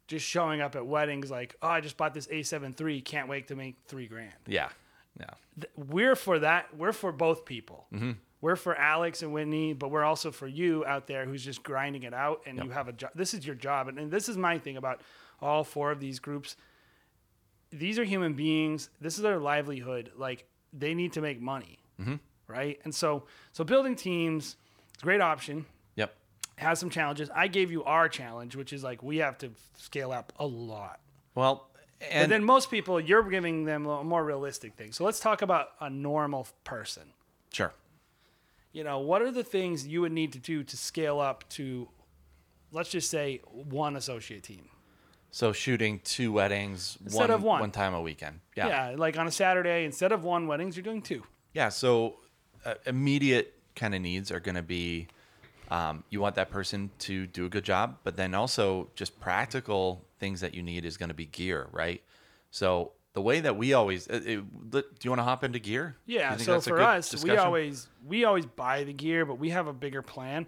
just 0.08 0.26
showing 0.26 0.60
up 0.60 0.76
at 0.76 0.86
weddings 0.86 1.32
like, 1.32 1.56
"Oh, 1.62 1.70
I 1.70 1.80
just 1.80 1.96
bought 1.96 2.14
this 2.14 2.28
A7 2.28 2.80
III, 2.80 3.00
can't 3.00 3.30
wait 3.30 3.48
to 3.48 3.56
make 3.56 3.78
3 3.88 4.08
grand." 4.08 4.34
Yeah. 4.48 4.68
Yeah. 5.18 5.30
We're 5.78 6.18
for 6.18 6.40
that. 6.40 6.76
We're 6.76 6.92
for 6.92 7.14
both 7.14 7.46
people. 7.46 7.88
Mm-hmm. 7.94 8.12
We're 8.42 8.58
for 8.58 8.76
Alex 8.76 9.22
and 9.22 9.32
Whitney, 9.32 9.72
but 9.72 9.92
we're 9.92 10.04
also 10.04 10.30
for 10.30 10.48
you 10.48 10.86
out 10.86 11.08
there 11.08 11.26
who's 11.26 11.44
just 11.44 11.64
grinding 11.64 12.04
it 12.04 12.14
out 12.14 12.42
and 12.46 12.62
you 12.62 12.70
have 12.72 12.90
a 12.90 12.94
job. 12.94 13.12
This 13.16 13.34
is 13.34 13.46
your 13.46 13.56
job. 13.56 13.88
And, 13.88 13.98
and 13.98 14.12
this 14.12 14.28
is 14.28 14.38
my 14.38 14.60
thing 14.60 14.76
about 14.76 15.00
all 15.42 15.64
four 15.64 15.92
of 15.92 16.02
these 16.02 16.20
groups. 16.20 16.58
These 17.72 17.98
are 17.98 18.04
human 18.04 18.34
beings. 18.34 18.90
This 19.00 19.16
is 19.16 19.22
their 19.22 19.40
livelihood. 19.40 20.12
Like 20.18 20.48
they 20.74 20.94
need 20.94 21.14
to 21.14 21.22
make 21.22 21.42
money. 21.42 21.80
Mm-hmm. 22.00 22.16
Right. 22.48 22.80
And 22.84 22.94
so, 22.94 23.24
so 23.52 23.64
building 23.64 23.96
teams, 23.96 24.56
it's 24.94 25.02
a 25.04 25.06
great 25.06 25.22
option 25.22 25.66
Yep. 25.96 26.16
has 26.58 26.80
some 26.80 26.90
challenges. 26.90 27.30
I 27.34 27.48
gave 27.48 27.72
you 27.72 27.84
our 27.84 28.08
challenge, 28.08 28.56
which 28.56 28.72
is 28.74 28.84
like 28.84 29.02
we 29.02 29.18
have 29.18 29.38
to 29.40 29.52
scale 29.78 30.12
up 30.12 30.32
a 30.38 30.46
lot. 30.46 31.00
Well, 31.34 31.70
And 32.12 32.32
then 32.32 32.44
most 32.44 32.70
people, 32.70 33.00
you're 33.00 33.24
giving 33.24 33.66
them 33.66 33.86
a 33.88 34.04
more 34.04 34.24
realistic 34.24 34.76
thing. 34.76 34.92
So 34.92 35.04
let's 35.04 35.20
talk 35.20 35.42
about 35.42 35.70
a 35.82 35.90
normal 35.90 36.48
person. 36.64 37.14
sure. 37.52 37.74
You 38.74 38.84
know, 38.84 39.00
what 39.00 39.22
are 39.22 39.32
the 39.32 39.44
things 39.44 39.88
you 39.88 40.02
would 40.02 40.12
need 40.12 40.34
to 40.34 40.40
do 40.40 40.62
to 40.64 40.76
scale 40.78 41.22
up 41.22 41.48
to, 41.52 41.88
let's 42.74 42.90
just 42.90 43.10
say, 43.10 43.40
one 43.50 43.96
associate 43.96 44.44
team? 44.44 44.68
So 45.32 45.54
shooting 45.54 46.00
two 46.04 46.34
weddings 46.34 46.98
Instead 47.04 47.20
one, 47.22 47.32
of 47.32 47.44
one. 47.44 47.60
one 47.62 47.72
time 47.72 47.94
a 47.94 48.02
weekend. 48.02 48.42
Yeah. 48.56 48.68
Yeah. 48.92 48.96
like 48.98 49.18
on 49.18 49.28
a 49.28 49.32
Saturday, 49.32 49.86
instead 49.86 50.12
of 50.12 50.26
one 50.26 50.46
weddings, 50.48 50.76
you're 50.76 50.84
doing 50.84 51.02
two. 51.02 51.24
Yeah. 51.54 51.70
So 51.70 52.18
uh, 52.66 52.76
immediate 52.86 53.54
kind 53.76 53.94
of 53.94 54.02
needs 54.02 54.32
are 54.32 54.40
going 54.40 54.56
to 54.56 54.62
be 54.62 55.08
um, 55.72 56.04
you 56.10 56.22
want 56.22 56.36
that 56.36 56.50
person 56.50 56.92
to 57.00 57.26
do 57.28 57.46
a 57.46 57.50
good 57.50 57.64
job, 57.64 57.98
but 58.04 58.18
then 58.18 58.34
also 58.34 58.90
just 58.96 59.20
practical 59.20 60.04
things 60.20 60.42
that 60.42 60.54
you 60.54 60.62
need 60.62 60.86
is 60.86 60.98
going 60.98 61.10
to 61.10 61.16
be 61.16 61.26
gear, 61.26 61.68
right? 61.72 62.04
So 62.52 62.92
the 63.14 63.22
way 63.22 63.40
that 63.40 63.58
we 63.58 63.74
always, 63.74 64.08
uh, 64.08 64.22
it, 64.24 64.72
do 64.72 64.84
you 65.02 65.10
want 65.10 65.20
to 65.20 65.24
hop 65.24 65.44
into 65.44 65.60
gear? 65.60 65.96
Yeah. 66.06 66.38
So 66.38 66.62
for 66.62 66.82
us, 66.82 67.24
we 67.24 67.36
always 67.38 67.88
we 68.06 68.26
always 68.26 68.46
buy 68.46 68.84
the 68.84 68.94
gear, 68.94 69.26
but 69.26 69.40
we 69.40 69.50
have 69.50 69.68
a 69.68 69.74
bigger 69.74 70.02
plan. 70.02 70.46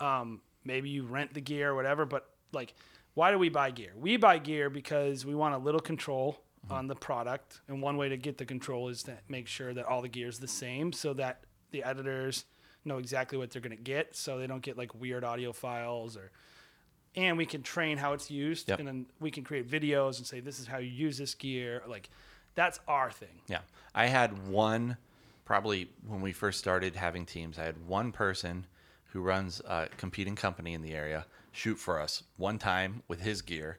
Um, 0.00 0.40
maybe 0.64 0.88
you 0.88 1.04
rent 1.04 1.34
the 1.34 1.40
gear 1.40 1.70
or 1.70 1.74
whatever, 1.74 2.06
but 2.06 2.28
like, 2.52 2.72
why 3.14 3.30
do 3.32 3.38
we 3.38 3.48
buy 3.48 3.70
gear? 3.70 3.92
We 3.96 4.16
buy 4.16 4.38
gear 4.38 4.70
because 4.70 5.26
we 5.26 5.34
want 5.34 5.54
a 5.54 5.58
little 5.58 5.80
control. 5.80 6.38
On 6.70 6.86
the 6.86 6.94
product, 6.94 7.60
and 7.68 7.80
one 7.82 7.96
way 7.96 8.08
to 8.08 8.16
get 8.16 8.38
the 8.38 8.44
control 8.44 8.88
is 8.88 9.02
to 9.04 9.16
make 9.28 9.46
sure 9.46 9.72
that 9.74 9.84
all 9.86 10.02
the 10.02 10.08
gear 10.08 10.28
is 10.28 10.38
the 10.38 10.48
same, 10.48 10.92
so 10.92 11.14
that 11.14 11.44
the 11.70 11.82
editors 11.84 12.44
know 12.84 12.98
exactly 12.98 13.36
what 13.38 13.50
they're 13.50 13.62
going 13.62 13.76
to 13.76 13.82
get, 13.82 14.14
so 14.16 14.38
they 14.38 14.46
don't 14.46 14.62
get 14.62 14.76
like 14.78 14.94
weird 14.94 15.24
audio 15.24 15.52
files 15.52 16.16
or. 16.16 16.30
And 17.16 17.36
we 17.38 17.46
can 17.46 17.62
train 17.62 17.96
how 17.98 18.12
it's 18.12 18.30
used, 18.30 18.68
Yep. 18.68 18.78
and 18.78 18.86
then 18.86 19.06
we 19.18 19.30
can 19.30 19.42
create 19.42 19.68
videos 19.68 20.18
and 20.18 20.26
say 20.26 20.38
this 20.40 20.60
is 20.60 20.66
how 20.68 20.78
you 20.78 20.90
use 20.90 21.18
this 21.18 21.34
gear. 21.34 21.82
Like, 21.88 22.10
that's 22.54 22.78
our 22.86 23.10
thing. 23.10 23.40
Yeah. 23.48 23.60
I 23.94 24.06
had 24.06 24.46
one, 24.46 24.98
probably 25.44 25.90
when 26.06 26.20
we 26.20 26.32
first 26.32 26.58
started 26.60 26.94
having 26.94 27.24
teams, 27.26 27.58
I 27.58 27.64
had 27.64 27.86
one 27.88 28.12
person 28.12 28.66
who 29.06 29.20
runs 29.20 29.60
a 29.66 29.88
competing 29.96 30.36
company 30.36 30.74
in 30.74 30.82
the 30.82 30.92
area 30.94 31.24
shoot 31.50 31.76
for 31.76 31.98
us 31.98 32.22
one 32.36 32.58
time 32.58 33.02
with 33.08 33.22
his 33.22 33.42
gear 33.42 33.78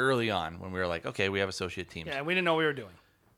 early 0.00 0.30
on 0.30 0.58
when 0.60 0.72
we 0.72 0.80
were 0.80 0.86
like, 0.86 1.06
okay, 1.06 1.28
we 1.28 1.40
have 1.40 1.48
associate 1.48 1.90
teams. 1.90 2.08
Yeah, 2.08 2.22
we 2.22 2.34
didn't 2.34 2.44
know 2.46 2.54
what 2.54 2.60
we 2.60 2.64
were 2.66 2.72
doing. 2.72 2.94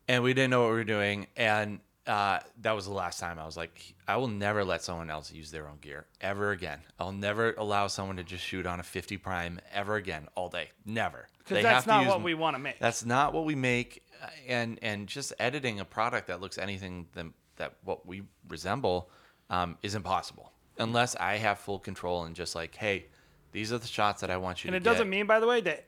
And 0.08 0.22
we 0.22 0.34
didn't 0.34 0.50
know 0.50 0.62
what 0.62 0.70
we 0.70 0.76
were 0.76 0.84
doing. 0.84 1.26
And 1.36 1.80
uh, 2.06 2.40
that 2.62 2.72
was 2.72 2.86
the 2.86 2.92
last 2.92 3.20
time 3.20 3.38
I 3.38 3.46
was 3.46 3.56
like, 3.56 3.94
I 4.08 4.16
will 4.16 4.28
never 4.28 4.64
let 4.64 4.82
someone 4.82 5.10
else 5.10 5.32
use 5.32 5.50
their 5.50 5.68
own 5.68 5.78
gear 5.80 6.06
ever 6.20 6.50
again. 6.50 6.80
I'll 6.98 7.12
never 7.12 7.54
allow 7.54 7.86
someone 7.86 8.16
to 8.16 8.24
just 8.24 8.44
shoot 8.44 8.66
on 8.66 8.80
a 8.80 8.82
50 8.82 9.16
prime 9.18 9.60
ever 9.72 9.96
again 9.96 10.28
all 10.34 10.48
day. 10.48 10.70
Never. 10.84 11.28
Because 11.38 11.62
that's 11.62 11.74
have 11.74 11.84
to 11.84 11.90
not 11.90 12.06
what 12.06 12.16
m- 12.16 12.22
we 12.22 12.34
want 12.34 12.56
to 12.56 12.58
make. 12.62 12.78
that's 12.78 13.04
not 13.04 13.32
what 13.32 13.44
we 13.44 13.54
make, 13.56 14.04
uh, 14.22 14.28
and 14.46 14.78
and 14.80 15.08
just 15.08 15.32
editing 15.40 15.80
a 15.80 15.84
product 15.84 16.28
that 16.28 16.40
looks 16.40 16.56
anything 16.56 17.06
than 17.14 17.34
that 17.56 17.74
what 17.82 18.06
we 18.06 18.22
resemble 18.48 19.10
um, 19.50 19.76
is 19.82 19.96
impossible 19.96 20.52
unless 20.78 21.16
I 21.16 21.36
have 21.36 21.58
full 21.58 21.78
control 21.80 22.24
and 22.24 22.34
just 22.34 22.54
like, 22.54 22.74
hey, 22.76 23.06
these 23.52 23.72
are 23.72 23.78
the 23.78 23.86
shots 23.88 24.20
that 24.20 24.30
I 24.30 24.36
want 24.36 24.64
you 24.64 24.68
and 24.68 24.72
to 24.72 24.76
it 24.76 24.84
doesn't 24.84 25.06
get. 25.06 25.10
mean, 25.10 25.26
by 25.26 25.40
the 25.40 25.46
way, 25.46 25.60
that 25.62 25.84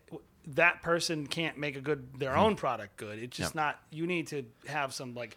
that 0.49 0.83
person 0.83 1.27
can't 1.27 1.59
make 1.59 1.77
a 1.77 1.81
good 1.81 2.19
their 2.19 2.31
mm-hmm. 2.31 2.41
own 2.41 2.57
product 2.57 2.97
good. 2.97 3.19
It's 3.19 3.37
just. 3.37 3.51
Yep. 3.51 3.55
not. 3.55 3.81
You 3.91 4.07
need 4.07 4.29
to 4.29 4.45
have 4.67 4.95
some 4.95 5.15
like. 5.15 5.37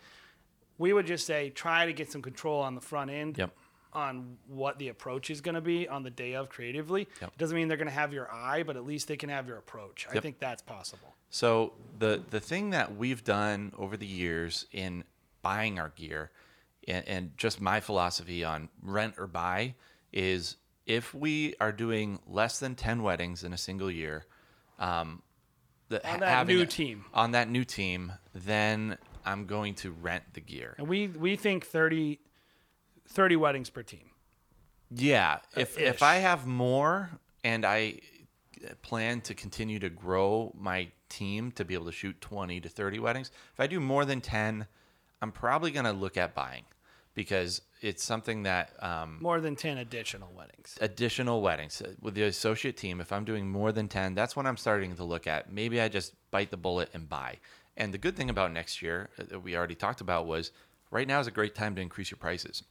We 0.78 0.94
would 0.94 1.08
just 1.08 1.26
say 1.26 1.50
try 1.50 1.86
to 1.86 1.94
get 1.94 2.12
some 2.12 2.22
control 2.22 2.62
on 2.62 2.76
the 2.76 2.82
front 2.82 3.12
end. 3.12 3.38
Yep. 3.38 3.52
On 3.94 4.38
what 4.48 4.78
the 4.78 4.90
approach 4.90 5.32
is 5.32 5.42
going 5.42 5.56
to 5.56 5.62
be 5.62 5.88
on 5.88 6.04
the 6.04 6.12
day 6.12 6.36
of 6.36 6.50
creatively. 6.50 7.08
Yep. 7.20 7.32
It 7.32 7.38
doesn't 7.40 7.56
mean 7.56 7.68
they're 7.68 7.78
going 7.78 7.88
to 7.88 7.94
have 7.94 8.14
your 8.14 8.32
eye, 8.32 8.62
but 8.62 8.76
at 8.76 8.86
least 8.86 9.08
they 9.08 9.18
can 9.18 9.30
have 9.30 9.48
your 9.48 9.58
approach. 9.58 10.06
I 10.14 10.20
think 10.20 10.38
that's 10.40 10.62
possible. 10.62 11.16
So 11.30 11.74
the 11.98 12.22
the 12.30 12.40
thing 12.40 12.70
that 12.72 12.96
we've 12.96 13.24
done 13.24 13.74
over 13.78 13.98
the 13.98 14.06
years 14.06 14.68
in 14.72 15.04
buying 15.42 15.80
our 15.80 15.90
gear, 15.90 16.32
and, 16.88 17.08
and 17.08 17.38
just 17.38 17.60
my 17.60 17.80
philosophy 17.80 18.44
on 18.44 18.70
rent 18.84 19.16
or 19.18 19.26
buy 19.26 19.74
is 20.14 20.58
if 20.86 21.14
we 21.14 21.56
are 21.60 21.72
doing 21.72 22.20
less 22.28 22.60
than 22.60 22.76
ten 22.76 23.02
weddings 23.02 23.44
in 23.44 23.52
a 23.52 23.58
single 23.58 23.90
year, 23.90 24.26
um, 24.80 25.22
the, 25.90 26.06
On 26.12 26.20
that 26.20 26.48
new 26.48 26.62
a- 26.62 26.66
team. 26.66 27.06
on 27.14 27.32
that 27.32 27.50
new 27.50 27.64
team, 27.64 28.14
then 28.34 28.98
I'm 29.26 29.46
going 29.46 29.76
to 29.76 29.92
rent 29.92 30.24
the 30.34 30.42
gear. 30.42 30.76
And 30.78 30.88
we 30.88 31.08
we 31.08 31.36
think 31.36 31.66
30, 31.66 32.20
30 33.10 33.36
weddings 33.36 33.70
per 33.70 33.84
team. 33.84 34.12
Yeah, 34.90 35.40
if 35.56 35.78
ish. 35.78 35.84
if 35.84 36.04
I 36.04 36.16
have 36.16 36.46
more 36.46 37.10
and 37.44 37.66
I 37.66 38.00
plan 38.82 39.22
to 39.22 39.34
continue 39.34 39.80
to 39.80 39.90
grow 39.90 40.54
my 40.58 40.90
team 41.10 41.52
to 41.54 41.64
be 41.66 41.74
able 41.74 41.86
to 41.86 41.92
shoot 41.92 42.20
20 42.22 42.60
to 42.62 42.70
30 42.70 43.00
weddings, 43.00 43.32
if 43.54 43.60
I 43.60 43.68
do 43.68 43.80
more 43.80 44.04
than 44.06 44.20
10, 44.22 44.66
I'm 45.22 45.32
probably 45.32 45.72
going 45.72 45.86
to 45.86 45.92
look 45.94 46.18
at 46.18 46.34
buying 46.36 46.64
because 47.18 47.64
it's 47.82 48.04
something 48.04 48.44
that 48.44 48.72
um, 48.80 49.18
More 49.20 49.42
than 49.42 49.56
ten 49.56 49.80
additional 49.80 50.32
weddings. 50.38 50.78
additional 50.80 51.42
weddings. 51.42 51.82
Uh, 51.82 51.94
with 52.00 52.14
the 52.14 52.22
associate 52.22 52.78
team 52.78 53.02
if 53.02 53.12
i'm 53.12 53.26
doing 53.26 53.50
more 53.50 53.72
than 53.72 53.88
10 53.88 54.14
that's 54.14 54.36
when 54.36 54.46
i'm 54.46 54.56
starting 54.56 54.96
to 54.96 55.04
look 55.04 55.26
at. 55.26 55.52
Maybe 55.52 55.82
i 55.82 55.88
just 55.90 56.14
bite 56.30 56.52
the 56.52 56.58
bullet 56.58 56.90
and 56.94 57.10
buy. 57.10 57.38
And 57.76 57.92
the 57.92 57.98
good 57.98 58.16
thing 58.16 58.30
about 58.30 58.54
next 58.54 58.84
year 58.84 59.10
uh, 59.20 59.24
that 59.30 59.40
we 59.44 59.58
already 59.58 59.74
talked 59.74 60.00
about 60.00 60.28
was 60.28 60.52
right 60.92 61.08
now 61.08 61.20
is 61.20 61.26
a 61.26 61.32
great 61.32 61.56
time 61.56 61.74
to 61.76 61.82
increase 61.82 62.12
your 62.12 62.20
prices. 62.20 62.62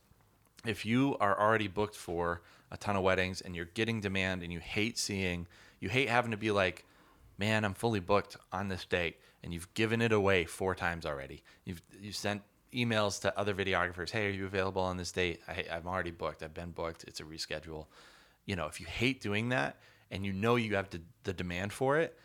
If 0.65 0.87
you 0.87 1.17
are 1.19 1.37
already 1.41 1.67
booked 1.67 1.97
for 1.97 2.43
a 2.71 2.77
ton 2.77 2.95
of 2.95 3.03
weddings 3.03 3.41
and 3.41 3.57
you're 3.57 3.73
getting 3.75 4.01
demand 4.01 4.45
and 4.45 4.53
you 4.53 4.61
hate 4.61 4.97
seeing 4.97 5.49
you 5.81 5.89
hate 5.89 6.09
having 6.09 6.31
to 6.31 6.37
be 6.37 6.53
like 6.53 6.85
man 7.37 7.65
i'm 7.65 7.75
fully 7.75 8.01
booked 8.01 8.37
on 8.53 8.69
this 8.69 8.85
date 8.85 9.17
and 9.43 9.53
you've 9.53 9.73
given 9.75 10.01
it 10.01 10.13
away 10.13 10.45
four 10.45 10.75
times 10.77 11.05
already. 11.05 11.43
You've 11.65 11.83
you've 12.01 12.17
sent 12.17 12.43
emails 12.75 13.21
to 13.23 13.39
other 13.39 13.55
videographers 13.55 14.11
hey 14.11 14.27
are 14.27 14.31
you 14.31 14.45
available 14.47 14.83
on 14.83 14.97
this 14.97 15.13
date? 15.13 15.41
I, 15.49 15.65
i'm 15.73 15.87
already 15.87 16.11
booked. 16.11 16.43
I've 16.43 16.55
been 16.55 16.71
booked. 16.73 17.05
It's 17.05 17.21
a 17.21 17.25
reschedule. 17.25 17.87
You 18.45 18.57
know 18.57 18.67
if 18.67 18.81
you 18.81 18.87
hate 18.87 19.21
doing 19.21 19.49
that 19.51 19.77
and 20.11 20.25
you 20.25 20.33
know 20.33 20.57
you 20.57 20.77
have 20.77 20.91
the, 20.91 21.01
the 21.25 21.33
demand 21.33 21.73
for 21.73 21.99
it 21.99 22.19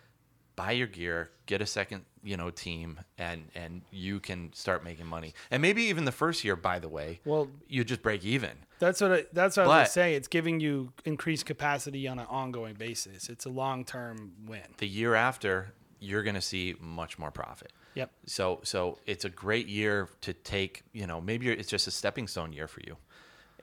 buy 0.55 0.71
your 0.71 0.87
gear 0.87 1.31
get 1.45 1.61
a 1.61 1.65
second 1.65 2.03
you 2.23 2.35
know 2.37 2.49
team 2.49 2.99
and 3.17 3.45
and 3.55 3.81
you 3.91 4.19
can 4.19 4.51
start 4.53 4.83
making 4.83 5.05
money. 5.07 5.33
And 5.49 5.61
maybe 5.61 5.83
even 5.83 6.05
the 6.05 6.11
first 6.11 6.43
year 6.43 6.55
by 6.55 6.79
the 6.79 6.89
way 6.89 7.19
Well- 7.25 7.49
you 7.67 7.83
just 7.83 8.01
break 8.01 8.23
even. 8.25 8.51
That's 8.79 8.99
what 8.99 9.11
I, 9.11 9.25
that's 9.31 9.57
what 9.57 9.63
I 9.63 9.67
was 9.67 9.75
gonna 9.75 9.85
say. 9.89 10.15
It's 10.15 10.27
giving 10.27 10.59
you 10.59 10.91
increased 11.05 11.45
capacity 11.45 12.07
on 12.07 12.17
an 12.19 12.25
ongoing 12.29 12.73
basis. 12.73 13.29
It's 13.29 13.45
a 13.45 13.49
long 13.49 13.85
term 13.85 14.33
win. 14.45 14.61
the 14.77 14.87
year 14.87 15.15
after 15.15 15.73
you're 15.99 16.23
going 16.23 16.33
to 16.35 16.41
see 16.41 16.75
much 16.79 17.19
more 17.19 17.29
profit 17.29 17.71
Yep. 17.95 18.11
so 18.25 18.59
so 18.63 18.97
it's 19.05 19.25
a 19.25 19.29
great 19.29 19.67
year 19.67 20.07
to 20.21 20.33
take 20.33 20.83
you 20.93 21.05
know 21.07 21.19
maybe 21.19 21.49
it's 21.49 21.69
just 21.69 21.87
a 21.87 21.91
stepping 21.91 22.27
stone 22.27 22.53
year 22.53 22.67
for 22.67 22.79
you 22.87 22.95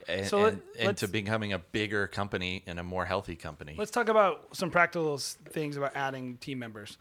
and, 0.06 0.26
So 0.26 0.40
let- 0.40 0.52
and, 0.52 0.62
and 0.78 0.96
to 0.98 1.08
becoming 1.08 1.52
a 1.52 1.58
bigger 1.58 2.06
company 2.06 2.62
and 2.66 2.78
a 2.78 2.82
more 2.82 3.04
healthy 3.06 3.36
company 3.36 3.74
Let's 3.76 3.90
talk 3.90 4.08
about 4.08 4.54
some 4.56 4.70
practical 4.70 5.16
things 5.18 5.76
about 5.76 5.92
adding 5.94 6.36
team 6.38 6.58
members. 6.58 6.98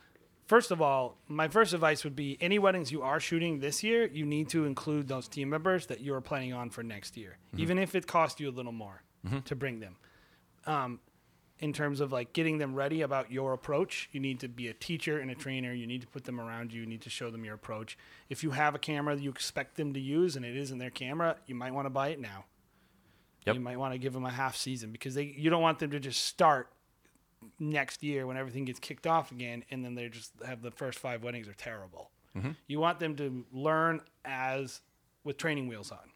First 0.47 0.71
of 0.71 0.82
all, 0.82 1.17
my 1.28 1.49
first 1.49 1.73
advice 1.73 2.05
would 2.05 2.15
be 2.15 2.38
any 2.39 2.57
weddings 2.57 2.89
you 2.89 3.01
are 3.01 3.19
shooting 3.19 3.59
this 3.59 3.84
year, 3.84 4.05
you 4.07 4.25
need 4.25 4.47
to 4.49 4.63
include 4.65 5.09
those 5.09 5.28
team 5.28 5.49
members 5.49 5.88
that 5.88 5.99
you 5.99 6.13
are 6.13 6.21
planning 6.21 6.53
on 6.53 6.69
for 6.69 6.84
next 6.84 7.17
year, 7.17 7.38
even 7.57 7.78
if 7.78 7.95
it 7.95 8.07
costs 8.07 8.39
you 8.39 8.49
a 8.49 8.55
little 8.55 8.71
more 8.71 9.03
to 9.43 9.55
bring 9.55 9.82
them. 9.82 9.97
Um, 10.65 10.99
in 11.60 11.74
terms 11.74 11.99
of 11.99 12.12
like 12.12 12.34
getting 12.34 12.58
them 12.58 12.76
ready 12.76 13.01
about 13.01 13.32
your 13.32 13.53
approach. 13.53 14.10
You 14.12 14.20
need 14.20 14.39
to 14.41 14.47
be 14.47 14.68
a 14.68 14.74
teacher 14.74 15.20
and 15.20 15.32
a 15.32 15.36
trainer. 15.36 15.74
You 15.74 15.88
need 15.88 16.01
to 16.01 16.08
put 16.08 16.26
them 16.26 16.39
around 16.39 16.72
you. 16.72 16.82
You 16.82 16.88
need 16.88 17.01
to 17.01 17.10
show 17.10 17.32
them 17.32 17.43
your 17.43 17.55
approach. 17.55 17.97
If 18.30 18.43
you 18.43 18.51
have 18.51 18.76
a 18.76 18.80
camera 18.80 19.16
that 19.16 19.22
you 19.22 19.30
expect 19.30 19.76
them 19.76 19.93
to 19.93 19.99
use 19.99 20.36
and 20.36 20.45
it 20.45 20.55
isn't 20.55 20.78
their 20.78 20.89
camera, 20.89 21.38
you 21.47 21.55
might 21.55 21.74
want 21.74 21.86
to 21.86 21.89
buy 21.89 22.10
it 22.10 22.20
now. 22.20 22.45
Yep. 23.45 23.55
You 23.55 23.62
might 23.62 23.78
want 23.78 23.93
to 23.93 23.97
give 23.97 24.14
them 24.14 24.26
a 24.26 24.32
half 24.32 24.55
season 24.55 24.91
because 24.91 25.16
they 25.16 25.24
you 25.24 25.49
don't 25.49 25.62
want 25.62 25.80
them 25.80 25.91
to 25.91 25.99
just 25.99 26.26
start 26.26 26.70
next 27.60 28.03
year 28.03 28.28
when 28.28 28.36
everything 28.36 28.66
gets 28.66 28.80
kicked 28.80 29.08
off 29.08 29.32
again 29.32 29.64
and 29.72 29.86
then 29.86 29.95
they 29.95 30.10
just 30.10 30.32
have 30.45 30.62
the 30.62 30.72
first 30.72 30.99
five 30.99 31.24
weddings 31.24 31.47
are 31.47 31.53
terrible. 31.53 32.12
Mm-hmm. 32.36 32.51
You 32.68 32.80
want 32.80 32.99
them 32.99 33.16
to 33.16 33.45
learn 33.51 34.01
as 34.26 34.82
with 35.24 35.38
training 35.38 35.68
wheels 35.68 35.91
on. 35.91 36.12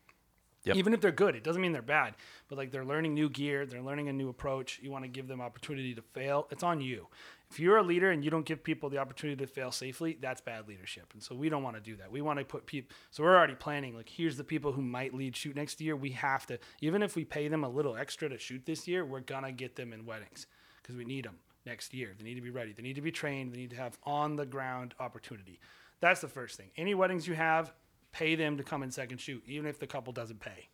Yep. 0.64 0.76
Even 0.76 0.94
if 0.94 1.02
they're 1.02 1.12
good, 1.12 1.36
it 1.36 1.44
doesn't 1.44 1.62
mean 1.62 1.72
they're 1.72 1.82
bad. 1.82 2.16
But 2.48 2.58
like 2.58 2.72
they're 2.72 2.86
learning 2.86 3.16
new 3.16 3.30
gear, 3.30 3.66
they're 3.66 3.82
learning 3.82 4.10
a 4.10 4.14
new 4.14 4.30
approach. 4.30 4.80
You 4.82 4.92
want 4.92 5.04
to 5.04 5.08
give 5.08 5.28
them 5.28 5.42
opportunity 5.42 5.96
to 5.96 6.02
fail. 6.02 6.48
It's 6.52 6.62
on 6.62 6.82
you. 6.82 7.08
If 7.50 7.60
you're 7.60 7.78
a 7.78 7.84
leader 7.84 8.12
and 8.12 8.24
you 8.24 8.30
don't 8.30 8.46
give 8.46 8.64
people 8.64 8.90
the 8.90 9.00
opportunity 9.00 9.44
to 9.44 9.52
fail 9.52 9.72
safely, 9.72 10.18
that's 10.22 10.40
bad 10.40 10.68
leadership. 10.68 11.08
And 11.14 11.22
so 11.22 11.36
we 11.36 11.50
don't 11.50 11.64
want 11.64 11.76
to 11.78 11.82
do 11.82 11.96
that. 11.98 12.12
We 12.12 12.22
want 12.22 12.40
to 12.40 12.46
put 12.46 12.66
people. 12.66 12.96
So 13.10 13.24
we're 13.24 13.36
already 13.36 13.56
planning. 13.56 13.96
Like 13.96 14.08
here's 14.08 14.38
the 14.38 14.44
people 14.44 14.72
who 14.72 14.82
might 14.84 15.14
lead 15.14 15.36
shoot 15.36 15.56
next 15.56 15.82
year. 15.82 15.96
We 15.96 16.12
have 16.12 16.46
to, 16.48 16.60
even 16.80 17.02
if 17.02 17.16
we 17.16 17.26
pay 17.26 17.48
them 17.48 17.64
a 17.64 17.70
little 17.70 17.98
extra 17.98 18.30
to 18.30 18.38
shoot 18.38 18.66
this 18.66 18.88
year, 18.88 19.04
we're 19.04 19.20
gonna 19.20 19.52
get 19.52 19.76
them 19.76 19.94
in 19.94 20.06
weddings 20.06 20.46
because 20.82 20.96
we 20.96 21.06
need 21.06 21.26
them 21.26 21.40
next 21.66 21.94
year. 21.94 22.14
They 22.18 22.24
need 22.24 22.36
to 22.36 22.42
be 22.42 22.52
ready. 22.52 22.72
They 22.74 22.84
need 22.84 22.96
to 22.96 23.02
be 23.02 23.12
trained. 23.12 23.52
They 23.52 23.58
need 23.58 23.72
to 23.72 23.78
have 23.78 23.98
on 24.04 24.36
the 24.36 24.46
ground 24.46 24.94
opportunity. 25.00 25.60
That's 26.00 26.22
the 26.22 26.28
first 26.28 26.58
thing. 26.58 26.72
Any 26.78 26.96
weddings 26.96 27.28
you 27.28 27.36
have, 27.36 27.74
pay 28.12 28.36
them 28.36 28.58
to 28.58 28.64
come 28.64 28.84
in 28.84 28.92
second 28.92 29.20
shoot, 29.20 29.44
even 29.48 29.66
if 29.68 29.80
the 29.80 29.88
couple 29.88 30.12
doesn't 30.14 30.40
pay 30.40 30.68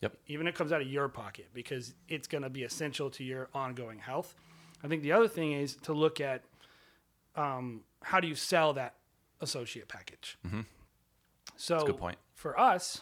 Yep. 0.00 0.16
even 0.26 0.46
if 0.46 0.54
it 0.54 0.58
comes 0.58 0.70
out 0.72 0.82
of 0.82 0.86
your 0.88 1.08
pocket 1.08 1.48
because 1.54 1.94
it's 2.08 2.28
going 2.28 2.42
to 2.42 2.50
be 2.50 2.62
essential 2.64 3.08
to 3.10 3.24
your 3.24 3.48
ongoing 3.54 3.98
health. 3.98 4.34
I 4.82 4.88
think 4.88 5.02
the 5.02 5.12
other 5.12 5.28
thing 5.28 5.52
is 5.52 5.76
to 5.84 5.94
look 5.94 6.20
at 6.20 6.42
um, 7.36 7.80
how 8.02 8.20
do 8.20 8.28
you 8.28 8.34
sell 8.34 8.74
that 8.74 8.94
associate 9.40 9.88
package. 9.88 10.36
So 11.56 11.74
That's 11.74 11.84
a 11.84 11.86
good 11.86 11.96
point. 11.98 12.18
for 12.34 12.58
us, 12.60 13.00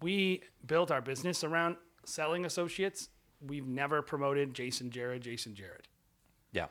we 0.00 0.42
built 0.66 0.90
our 0.90 1.00
business 1.02 1.44
around 1.44 1.76
selling 2.04 2.44
associates. 2.46 3.10
We've 3.44 3.66
never 3.66 4.00
promoted 4.00 4.54
Jason 4.54 4.90
Jared, 4.90 5.22
Jason 5.22 5.54
Jared. 5.54 5.86
Yeah. 6.52 6.66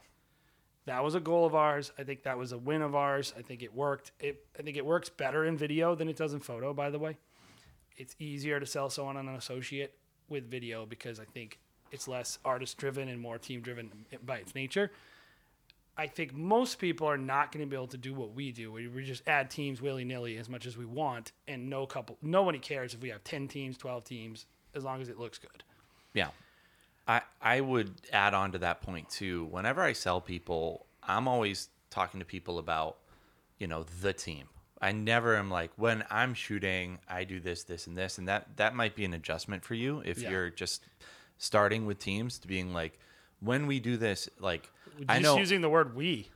That 0.86 1.04
was 1.04 1.16
a 1.16 1.20
goal 1.20 1.46
of 1.46 1.56
ours. 1.56 1.92
I 1.98 2.04
think 2.04 2.24
that 2.24 2.38
was 2.38 2.52
a 2.52 2.58
win 2.58 2.82
of 2.82 2.94
ours. 2.94 3.34
I 3.38 3.42
think 3.42 3.64
it 3.64 3.74
worked. 3.74 4.12
It, 4.20 4.46
I 4.58 4.64
think 4.64 4.76
it 4.76 4.86
works 4.86 5.10
better 5.10 5.46
in 5.46 5.58
video 5.58 5.96
than 5.96 6.10
it 6.10 6.18
does 6.18 6.34
in 6.34 6.40
photo, 6.40 6.74
by 6.74 6.90
the 6.90 7.00
way. 7.00 7.18
It's 7.96 8.16
easier 8.20 8.60
to 8.60 8.66
sell 8.66 8.90
someone 8.90 9.18
on 9.18 9.30
an 9.30 9.36
associate 9.36 9.96
with 10.28 10.50
video 10.50 10.86
because 10.86 11.20
I 11.20 11.26
think 11.26 11.60
it's 11.92 12.08
less 12.08 12.40
artist 12.44 12.78
driven 12.78 13.08
and 13.08 13.20
more 13.22 13.38
team 13.38 13.62
driven 13.62 13.92
by 14.26 14.38
its 14.38 14.56
nature. 14.56 14.92
I 15.96 16.08
think 16.08 16.34
most 16.34 16.80
people 16.80 17.08
are 17.08 17.20
not 17.20 17.52
going 17.52 17.64
to 17.64 17.70
be 17.70 17.76
able 17.76 17.88
to 17.88 17.98
do 17.98 18.16
what 18.16 18.34
we 18.34 18.52
do. 18.52 18.72
We, 18.72 18.88
we 18.88 19.04
just 19.04 19.22
add 19.28 19.52
teams 19.52 19.80
willy 19.80 20.04
nilly 20.04 20.38
as 20.38 20.50
much 20.50 20.66
as 20.66 20.76
we 20.76 20.86
want, 20.86 21.34
and 21.48 21.70
no 21.70 21.86
couple, 21.86 22.18
nobody 22.22 22.58
cares 22.58 22.96
if 22.96 23.02
we 23.02 23.10
have 23.10 23.24
ten 23.24 23.48
teams, 23.48 23.78
twelve 23.78 24.04
teams, 24.04 24.48
as 24.74 24.84
long 24.84 25.02
as 25.02 25.10
it 25.10 25.20
looks 25.20 25.38
good. 25.38 25.64
Yeah. 26.16 26.30
I 27.08 27.22
I 27.42 27.62
would 27.62 27.92
add 28.12 28.34
on 28.34 28.52
to 28.54 28.60
that 28.60 28.82
point 28.82 29.10
too. 29.10 29.46
Whenever 29.46 29.82
I 29.82 29.94
sell 29.94 30.22
people, 30.22 30.86
I'm 31.02 31.28
always 31.28 31.70
talking 31.90 32.20
to 32.20 32.26
people 32.26 32.58
about, 32.60 32.98
you 33.60 33.68
know, 33.68 33.84
the 34.02 34.14
team. 34.14 34.48
I 34.82 34.92
never 34.92 35.36
am 35.38 35.50
like 35.50 35.72
when 35.78 36.04
I'm 36.10 36.34
shooting, 36.34 37.00
I 37.08 37.24
do 37.24 37.40
this, 37.40 37.64
this, 37.64 37.88
and 37.88 37.98
this, 37.98 38.18
and 38.18 38.28
that 38.28 38.58
that 38.58 38.76
might 38.76 38.96
be 38.96 39.06
an 39.06 39.14
adjustment 39.14 39.64
for 39.64 39.76
you 39.76 40.02
if 40.06 40.18
Yeah. 40.20 40.32
you're 40.32 40.50
just 40.50 40.86
starting 41.38 41.86
with 41.86 42.00
teams 42.00 42.38
to 42.40 42.48
being 42.48 42.74
like, 42.74 43.00
when 43.40 43.68
we 43.68 43.80
do 43.80 43.98
this, 43.98 44.30
like 44.40 44.70
I 45.10 45.20
Just 45.20 45.24
know, 45.24 45.38
using 45.38 45.62
the 45.62 45.70
word 45.70 45.96
we, 45.96 46.30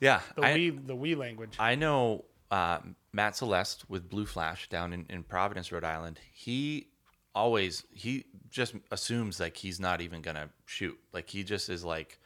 yeah, 0.00 0.20
the 0.36 0.42
I, 0.42 0.54
we, 0.54 0.70
the 0.70 0.96
we 0.96 1.14
language. 1.14 1.56
I 1.58 1.74
know 1.74 2.24
uh, 2.50 2.78
Matt 3.12 3.36
Celeste 3.36 3.88
with 3.88 4.08
Blue 4.08 4.26
Flash 4.26 4.68
down 4.68 4.92
in, 4.92 5.06
in 5.08 5.22
Providence, 5.22 5.72
Rhode 5.72 5.84
Island. 5.84 6.20
He 6.32 6.88
always 7.34 7.84
he 7.92 8.24
just 8.50 8.74
assumes 8.90 9.40
like 9.40 9.56
he's 9.56 9.80
not 9.80 10.00
even 10.00 10.22
gonna 10.22 10.48
shoot. 10.66 10.98
Like 11.12 11.28
he 11.28 11.42
just 11.44 11.68
is 11.68 11.84
like, 11.84 12.18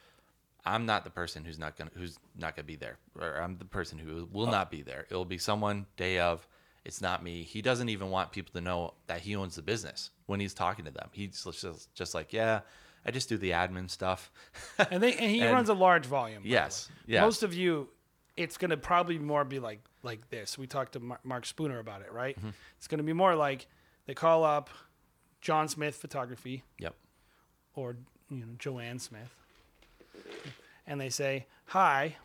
I'm 0.65 0.85
not 0.85 1.03
the 1.03 1.09
person 1.09 1.43
who's 1.45 1.57
not 1.59 1.77
gonna 1.77 1.91
who's 1.95 2.17
not 2.37 2.55
gonna 2.55 2.65
be 2.65 2.75
there, 2.75 2.97
or 3.19 3.41
I'm 3.41 3.57
the 3.57 3.65
person 3.65 3.97
who 3.97 4.27
will 4.31 4.47
not 4.47 4.69
be 4.71 4.81
there. 4.81 5.05
It'll 5.09 5.25
be 5.25 5.37
someone 5.37 5.85
day 5.97 6.19
of. 6.19 6.47
It's 6.85 7.01
not 7.01 7.21
me. 7.23 7.43
He 7.43 7.61
doesn't 7.61 7.89
even 7.89 8.09
want 8.09 8.31
people 8.31 8.53
to 8.53 8.61
know 8.61 8.93
that 9.07 9.19
he 9.21 9.35
owns 9.35 9.55
the 9.55 9.61
business 9.61 10.11
when 10.27 10.39
he's 10.39 10.53
talking 10.53 10.85
to 10.85 10.91
them. 10.91 11.09
He's 11.11 11.43
just 11.43 11.93
just 11.93 12.15
like, 12.15 12.31
yeah, 12.31 12.61
I 13.05 13.11
just 13.11 13.29
do 13.29 13.37
the 13.37 13.51
admin 13.51 13.89
stuff. 13.89 14.31
and 14.91 15.03
they 15.03 15.13
and 15.13 15.29
he 15.29 15.41
And- 15.41 15.51
runs 15.53 15.69
a 15.69 15.73
large 15.73 16.05
volume. 16.05 16.43
Yes, 16.45 16.89
yes. 17.05 17.21
Most 17.21 17.43
of 17.43 17.53
you, 17.53 17.89
it's 18.37 18.57
to 18.71 18.77
probably 18.77 19.19
more 19.19 19.43
be 19.43 19.59
like 19.59 19.81
like 20.03 20.29
this. 20.29 20.57
We 20.57 20.67
talked 20.67 20.93
to 20.93 20.99
Mar- 20.99 21.19
Mark 21.23 21.45
Spooner 21.45 21.79
about 21.79 22.01
it, 22.01 22.11
right? 22.13 22.37
Mm-hmm. 22.37 22.49
It's 22.77 22.87
to 22.99 23.03
be 23.03 23.13
more 23.13 23.35
like 23.35 23.67
they 24.05 24.13
call 24.13 24.43
up 24.43 24.69
John 25.41 25.67
Smith 25.67 25.95
Photography 25.95 26.63
yep. 26.77 26.95
or 27.75 27.95
you 28.29 28.37
know 28.37 28.53
Joanne 28.57 28.99
Smith, 28.99 29.33
and 30.87 30.99
they 30.99 31.09
say, 31.09 31.45
"Hi, 31.67 32.17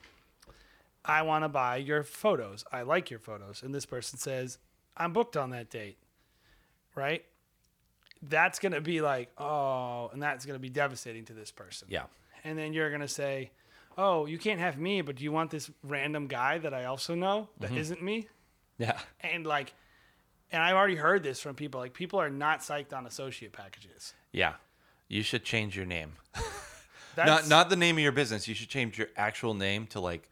I 1.05 1.23
want 1.23 1.45
to 1.45 1.49
buy 1.49 1.77
your 1.77 2.03
photos. 2.03 2.65
I 2.73 2.83
like 2.83 3.11
your 3.11 3.21
photos." 3.21 3.63
And 3.63 3.75
this 3.75 3.87
person 3.87 4.19
says, 4.19 4.59
"I'm 4.97 5.13
booked 5.13 5.37
on 5.37 5.51
that 5.51 5.71
date." 5.71 5.99
Right? 6.95 7.25
That's 8.23 8.59
going 8.59 8.73
to 8.73 8.81
be 8.81 9.01
like, 9.01 9.31
"Oh," 9.39 10.09
and 10.13 10.23
that's 10.23 10.47
going 10.47 10.55
to 10.57 10.61
be 10.63 10.71
devastating 10.71 11.25
to 11.27 11.33
this 11.35 11.51
person 11.51 11.89
Yeah. 11.91 12.05
and 12.43 12.59
then 12.59 12.73
you're 12.73 12.91
gonna 12.91 13.07
say, 13.09 13.51
"Oh, 13.99 14.27
you 14.27 14.39
can't 14.39 14.61
have 14.61 14.79
me, 14.79 15.03
but 15.03 15.17
do 15.17 15.25
you 15.25 15.33
want 15.33 15.51
this 15.51 15.71
random 15.83 16.27
guy 16.27 16.59
that 16.59 16.73
I 16.75 16.85
also 16.87 17.15
know 17.15 17.49
that 17.61 17.71
Mm-hmm. 17.71 17.91
not 17.91 18.03
me?" 18.03 18.29
Yeah. 18.79 18.99
And 19.21 19.47
like, 19.47 19.73
and 20.51 20.63
I've 20.63 20.77
already 20.77 20.97
heard 20.97 21.23
this 21.23 21.41
from 21.41 21.55
people. 21.55 21.81
Like, 21.81 21.95
people 21.95 22.21
are 22.21 22.31
not 22.31 22.61
psyched 22.61 22.93
on 22.93 23.07
associate 23.07 23.53
packages. 23.53 24.15
Yeah. 24.33 24.55
You 25.09 25.23
should 25.23 25.45
change 25.45 25.77
your 25.77 25.87
name. 25.87 26.13
That's, 27.15 27.29
not 27.29 27.49
not 27.49 27.71
the 27.71 27.77
name 27.77 27.97
of 27.97 28.03
your 28.03 28.13
business. 28.13 28.49
You 28.49 28.55
should 28.55 28.69
change 28.69 28.99
your 28.99 29.09
actual 29.17 29.55
name 29.55 29.87
to 29.89 30.01
like 30.01 30.29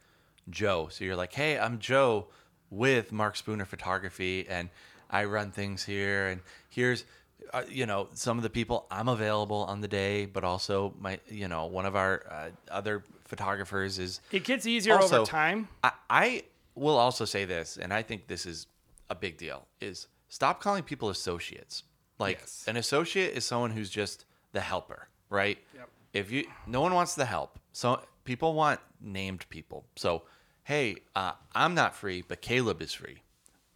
Joe. 0.49 0.89
So 0.91 1.05
you're 1.05 1.15
like, 1.15 1.33
hey, 1.33 1.57
I'm 1.57 1.79
Joe 1.79 2.27
with 2.69 3.11
Mark 3.11 3.35
Spooner 3.37 3.65
Photography, 3.65 4.45
and 4.49 4.69
I 5.09 5.25
run 5.25 5.51
things 5.51 5.85
here. 5.85 6.27
And 6.27 6.41
here's, 6.69 7.05
uh, 7.53 7.63
you 7.69 7.85
know, 7.85 8.09
some 8.13 8.37
of 8.37 8.43
the 8.43 8.49
people 8.49 8.85
I'm 8.91 9.07
available 9.07 9.63
on 9.65 9.79
the 9.79 9.87
day, 9.87 10.25
but 10.25 10.43
also 10.43 10.93
my, 10.99 11.19
you 11.29 11.47
know, 11.47 11.67
one 11.67 11.85
of 11.85 11.95
our 11.95 12.23
uh, 12.29 12.49
other 12.69 13.03
photographers 13.25 13.99
is. 13.99 14.19
It 14.31 14.43
gets 14.43 14.65
easier 14.65 14.95
Also- 14.95 15.21
over 15.21 15.25
time. 15.25 15.69
I, 15.83 15.91
I 16.09 16.43
will 16.75 16.97
also 16.97 17.23
say 17.25 17.45
this, 17.45 17.77
and 17.77 17.93
I 17.93 18.01
think 18.01 18.27
this 18.27 18.45
is 18.45 18.67
a 19.09 19.15
big 19.15 19.37
deal: 19.37 19.67
is 19.81 20.07
stop 20.27 20.61
calling 20.61 20.83
people 20.83 21.09
associates. 21.09 21.83
Like 22.19 22.39
Yes. 22.39 22.65
an 22.67 22.77
associate 22.77 23.35
is 23.35 23.43
someone 23.45 23.71
who's 23.71 23.89
just 23.89 24.25
the 24.51 24.61
helper, 24.61 25.07
right? 25.29 25.57
Yep. 25.75 25.89
If 26.13 26.31
you, 26.31 26.45
no 26.67 26.79
one 26.81 26.93
wants 26.93 27.15
the 27.15 27.25
help. 27.25 27.59
So 27.71 28.01
people 28.23 28.53
want 28.53 28.79
named 29.01 29.45
people. 29.49 29.85
So, 29.95 30.23
hey, 30.63 30.97
uh, 31.15 31.33
I'm 31.53 31.73
not 31.73 31.95
free, 31.95 32.23
but 32.27 32.41
Caleb 32.41 32.81
is 32.81 32.93
free. 32.93 33.23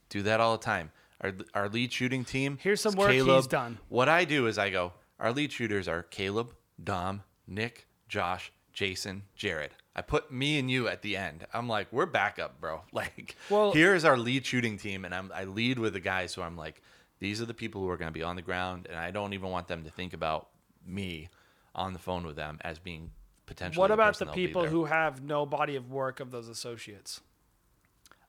Do 0.10 0.22
that 0.22 0.40
all 0.40 0.56
the 0.58 0.64
time. 0.64 0.92
Our 1.22 1.34
our 1.56 1.68
lead 1.68 1.92
shooting 1.92 2.24
team. 2.24 2.60
Here's 2.62 2.80
some 2.80 2.94
work 2.94 3.12
he's 3.12 3.48
done. 3.48 3.80
What 3.90 4.08
I 4.08 4.24
do 4.24 4.46
is 4.46 4.58
I 4.58 4.70
go. 4.70 4.94
Our 5.20 5.34
lead 5.34 5.52
shooters 5.52 5.88
are 5.88 6.04
Caleb, 6.04 6.54
Dom, 6.82 7.24
Nick, 7.48 7.88
Josh, 8.08 8.52
Jason, 8.72 9.24
Jared. 9.36 9.72
I 9.98 10.04
put 10.04 10.32
me 10.32 10.60
and 10.60 10.70
you 10.70 10.88
at 10.88 11.02
the 11.02 11.18
end. 11.18 11.48
I'm 11.54 11.68
like, 11.68 11.88
we're 11.92 12.06
backup, 12.06 12.62
bro. 12.62 12.84
Like, 12.92 13.36
Well- 13.50 13.72
here's 13.72 14.06
our 14.06 14.18
lead 14.18 14.46
shooting 14.46 14.78
team, 14.78 15.04
and 15.06 15.14
I'm 15.14 15.32
I 15.34 15.46
lead 15.46 15.80
with 15.80 15.94
the 15.94 16.00
guys 16.00 16.34
who 16.36 16.42
I'm 16.44 16.56
like, 16.56 16.82
these 17.20 17.42
are 17.42 17.46
the 17.46 17.54
people 17.54 17.82
who 17.82 17.90
are 17.90 17.98
going 17.98 18.10
to 18.10 18.18
be 18.18 18.24
on 18.24 18.36
the 18.36 18.42
ground, 18.44 18.86
and 18.88 18.98
I 18.98 19.10
don't 19.12 19.34
even 19.34 19.50
want 19.50 19.68
them 19.68 19.84
to 19.86 19.90
think 19.90 20.14
about 20.14 20.50
me 20.86 21.30
on 21.74 21.94
the 21.94 22.00
phone 22.00 22.26
with 22.26 22.36
them 22.36 22.60
as 22.62 22.78
being 22.78 23.10
potentially. 23.48 23.80
What 23.82 23.88
the 23.88 23.96
about 23.96 24.20
the 24.20 24.28
people 24.28 24.66
who 24.66 24.86
have 24.86 25.24
no 25.24 25.46
body 25.46 25.76
of 25.76 25.92
work 25.92 26.20
of 26.20 26.30
those 26.30 26.48
associates? 26.48 27.22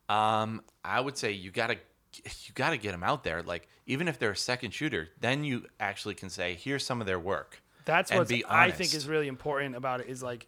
Um, 0.09 0.63
I 0.83 1.01
would 1.01 1.19
say 1.19 1.33
you 1.33 1.51
gotta 1.51 1.77
you 2.25 2.53
gotta 2.55 2.79
get 2.79 2.93
them 2.93 3.03
out 3.03 3.25
there. 3.25 3.43
Like 3.43 3.69
even 3.87 4.09
if 4.09 4.19
they're 4.19 4.31
a 4.31 4.37
second 4.37 4.73
shooter, 4.73 5.11
then 5.21 5.45
you 5.45 5.67
actually 5.79 6.15
can 6.15 6.31
say, 6.31 6.55
here's 6.55 6.85
some 6.85 7.01
of 7.01 7.07
their 7.07 7.19
work. 7.21 7.63
That's 7.85 8.11
what 8.13 8.31
I 8.49 8.71
think 8.71 8.95
is 8.95 9.07
really 9.07 9.29
important 9.29 9.75
about 9.75 10.01
it 10.01 10.09
is 10.09 10.23
like 10.23 10.47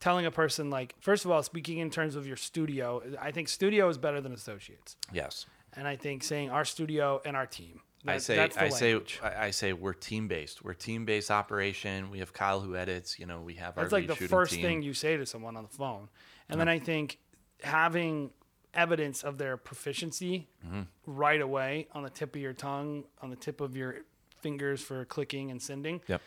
telling 0.00 0.26
a 0.26 0.30
person 0.30 0.70
like 0.70 0.94
first 1.00 1.24
of 1.24 1.30
all 1.30 1.42
speaking 1.42 1.78
in 1.78 1.90
terms 1.90 2.16
of 2.16 2.26
your 2.26 2.36
studio 2.36 3.02
i 3.20 3.30
think 3.30 3.48
studio 3.48 3.88
is 3.88 3.98
better 3.98 4.20
than 4.20 4.32
associates 4.32 4.96
Yes. 5.12 5.46
and 5.74 5.86
i 5.86 5.94
think 5.96 6.22
saying 6.24 6.50
our 6.50 6.64
studio 6.64 7.20
and 7.24 7.36
our 7.36 7.46
team 7.46 7.80
I 8.06 8.16
say 8.16 8.38
I 8.56 8.70
say 8.70 8.94
language. 8.94 9.20
I 9.22 9.48
I 9.48 9.50
say 9.50 9.74
we're 9.74 9.92
team 9.92 10.26
based. 10.26 10.64
We're 10.64 10.72
team 10.72 11.04
based 11.04 11.30
operation. 11.30 12.08
We 12.10 12.20
have 12.20 12.32
Kyle 12.32 12.60
who 12.60 12.74
edits. 12.74 13.18
You 13.18 13.26
know, 13.26 13.42
we 13.42 13.52
have 13.56 13.76
our 13.76 13.84
That's 13.84 13.92
like 13.92 14.06
the 14.06 14.16
first 14.16 14.54
team. 14.54 14.62
thing 14.62 14.82
you 14.82 14.94
say 14.94 15.18
to 15.18 15.26
someone 15.26 15.54
on 15.54 15.64
the 15.64 15.68
phone. 15.82 16.08
And 16.48 16.58
then 16.58 16.66
I 16.66 16.78
think 16.78 17.18
having 17.62 18.30
evidence 18.72 19.22
of 19.22 19.36
their 19.36 19.58
proficiency 19.58 20.48
Mm-hmm. 20.66 20.80
right 21.04 21.42
away 21.42 21.88
on 21.92 22.02
the 22.02 22.08
tip 22.08 22.34
of 22.34 22.40
your 22.40 22.54
tongue, 22.54 23.04
on 23.20 23.28
the 23.28 23.36
tip 23.36 23.60
of 23.60 23.76
your 23.76 23.96
fingers 24.40 24.80
for 24.80 25.04
clicking 25.04 25.50
and 25.50 25.60
sending 25.60 26.00
Yep. 26.06 26.22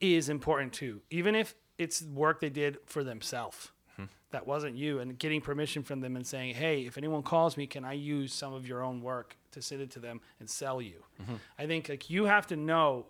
is 0.00 0.30
important 0.30 0.72
too, 0.72 1.02
even 1.10 1.34
if 1.34 1.54
it's 1.78 2.02
work 2.02 2.40
they 2.40 2.50
did 2.50 2.78
for 2.86 3.04
themselves. 3.04 3.70
Hmm. 3.96 4.04
That 4.30 4.46
wasn't 4.46 4.76
you, 4.76 5.00
and 5.00 5.18
getting 5.18 5.40
permission 5.40 5.82
from 5.82 6.00
them 6.00 6.16
and 6.16 6.26
saying, 6.26 6.54
"Hey, 6.54 6.82
if 6.82 6.98
anyone 6.98 7.22
calls 7.22 7.56
me, 7.56 7.66
can 7.66 7.84
I 7.84 7.94
use 7.94 8.32
some 8.32 8.52
of 8.52 8.66
your 8.66 8.82
own 8.82 9.02
work 9.02 9.36
to 9.52 9.62
send 9.62 9.82
it 9.82 9.90
to 9.92 9.98
them 9.98 10.20
and 10.40 10.48
sell 10.48 10.80
you?" 10.80 11.04
Mm-hmm. 11.20 11.34
I 11.58 11.66
think 11.66 11.88
like 11.88 12.10
you 12.10 12.24
have 12.26 12.46
to 12.48 12.56
know 12.56 13.06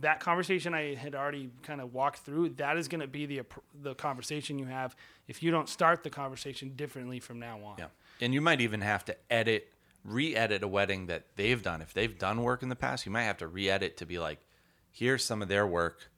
that 0.00 0.20
conversation 0.20 0.72
I 0.74 0.94
had 0.94 1.14
already 1.14 1.50
kind 1.62 1.80
of 1.80 1.92
walked 1.92 2.20
through. 2.20 2.50
That 2.50 2.76
is 2.76 2.88
going 2.88 3.00
to 3.00 3.06
be 3.06 3.26
the 3.26 3.42
the 3.82 3.94
conversation 3.94 4.58
you 4.58 4.66
have 4.66 4.96
if 5.28 5.42
you 5.42 5.50
don't 5.50 5.68
start 5.68 6.02
the 6.02 6.10
conversation 6.10 6.72
differently 6.76 7.20
from 7.20 7.38
now 7.38 7.62
on. 7.64 7.76
Yeah. 7.78 7.86
And 8.20 8.32
you 8.32 8.40
might 8.40 8.60
even 8.60 8.80
have 8.80 9.04
to 9.06 9.16
edit, 9.30 9.72
re 10.04 10.34
edit 10.34 10.62
a 10.62 10.68
wedding 10.68 11.06
that 11.06 11.24
they've 11.36 11.62
done. 11.62 11.82
If 11.82 11.92
they've 11.92 12.18
done 12.18 12.42
work 12.42 12.62
in 12.62 12.68
the 12.68 12.76
past, 12.76 13.04
you 13.04 13.12
might 13.12 13.24
have 13.24 13.38
to 13.38 13.46
re 13.46 13.68
edit 13.68 13.96
to 13.98 14.06
be 14.06 14.18
like, 14.18 14.38
here's 14.90 15.24
some 15.24 15.42
of 15.42 15.48
their 15.48 15.66
work, 15.66 16.10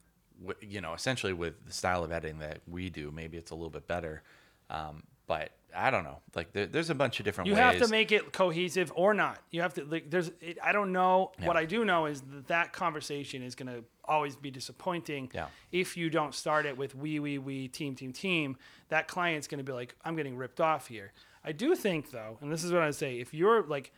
you 0.61 0.81
know, 0.81 0.95
essentially 0.95 1.33
with 1.33 1.55
the 1.67 1.73
style 1.73 2.05
of 2.05 2.13
editing 2.13 2.39
that 2.39 2.61
we 2.67 2.91
do. 2.91 3.11
Maybe 3.11 3.37
it's 3.37 3.51
a 3.51 3.55
little 3.55 3.71
bit 3.71 3.87
better. 3.87 4.23
Um, 4.71 5.03
but 5.27 5.51
I 5.75 5.91
don't 5.91 6.05
know. 6.05 6.19
Like, 6.35 6.53
there, 6.53 6.67
there's 6.67 6.91
a 6.91 6.95
bunch 6.95 7.19
of 7.19 7.25
different 7.25 7.49
ways. 7.49 7.59
You 7.59 7.65
ways. 7.65 7.79
have 7.79 7.83
to 7.87 7.91
make 7.91 8.13
it 8.13 8.33
cohesive 8.33 8.93
or 8.95 9.15
not. 9.15 9.39
You 9.51 9.63
have 9.63 9.75
to 9.75 9.85
like. 9.85 10.11
There's. 10.11 10.31
It, 10.41 10.59
I 10.63 10.73
don't 10.73 10.93
know. 10.93 11.33
What 11.43 11.57
I 11.57 11.65
do 11.65 11.85
know 11.85 12.07
is 12.07 12.21
that 12.21 12.49
that 12.49 12.73
conversation 12.73 13.43
is 13.43 13.55
going 13.55 13.69
to 13.69 13.85
always 14.05 14.37
be 14.37 14.51
disappointing. 14.51 15.31
Yeah. 15.35 15.47
If 15.73 15.97
you 15.97 16.11
don't 16.11 16.35
start 16.35 16.67
it 16.67 16.77
with 16.77 16.95
we 16.95 17.19
we 17.19 17.39
we 17.39 17.69
team 17.69 17.95
team 17.95 18.13
team, 18.13 18.57
that 18.89 19.09
client's 19.09 19.49
going 19.49 19.59
to 19.59 19.65
be 19.65 19.73
like, 19.73 19.97
I'm 20.05 20.17
getting 20.17 20.37
ripped 20.37 20.61
off 20.61 20.89
here. 20.89 21.13
I 21.45 21.53
do 21.53 21.75
think 21.75 22.11
though, 22.11 22.39
and 22.41 22.53
this 22.53 22.65
is 22.65 22.73
what 22.73 22.83
I 22.83 22.91
say: 22.91 23.19
if 23.19 23.35
you're 23.35 23.63
like 23.63 23.93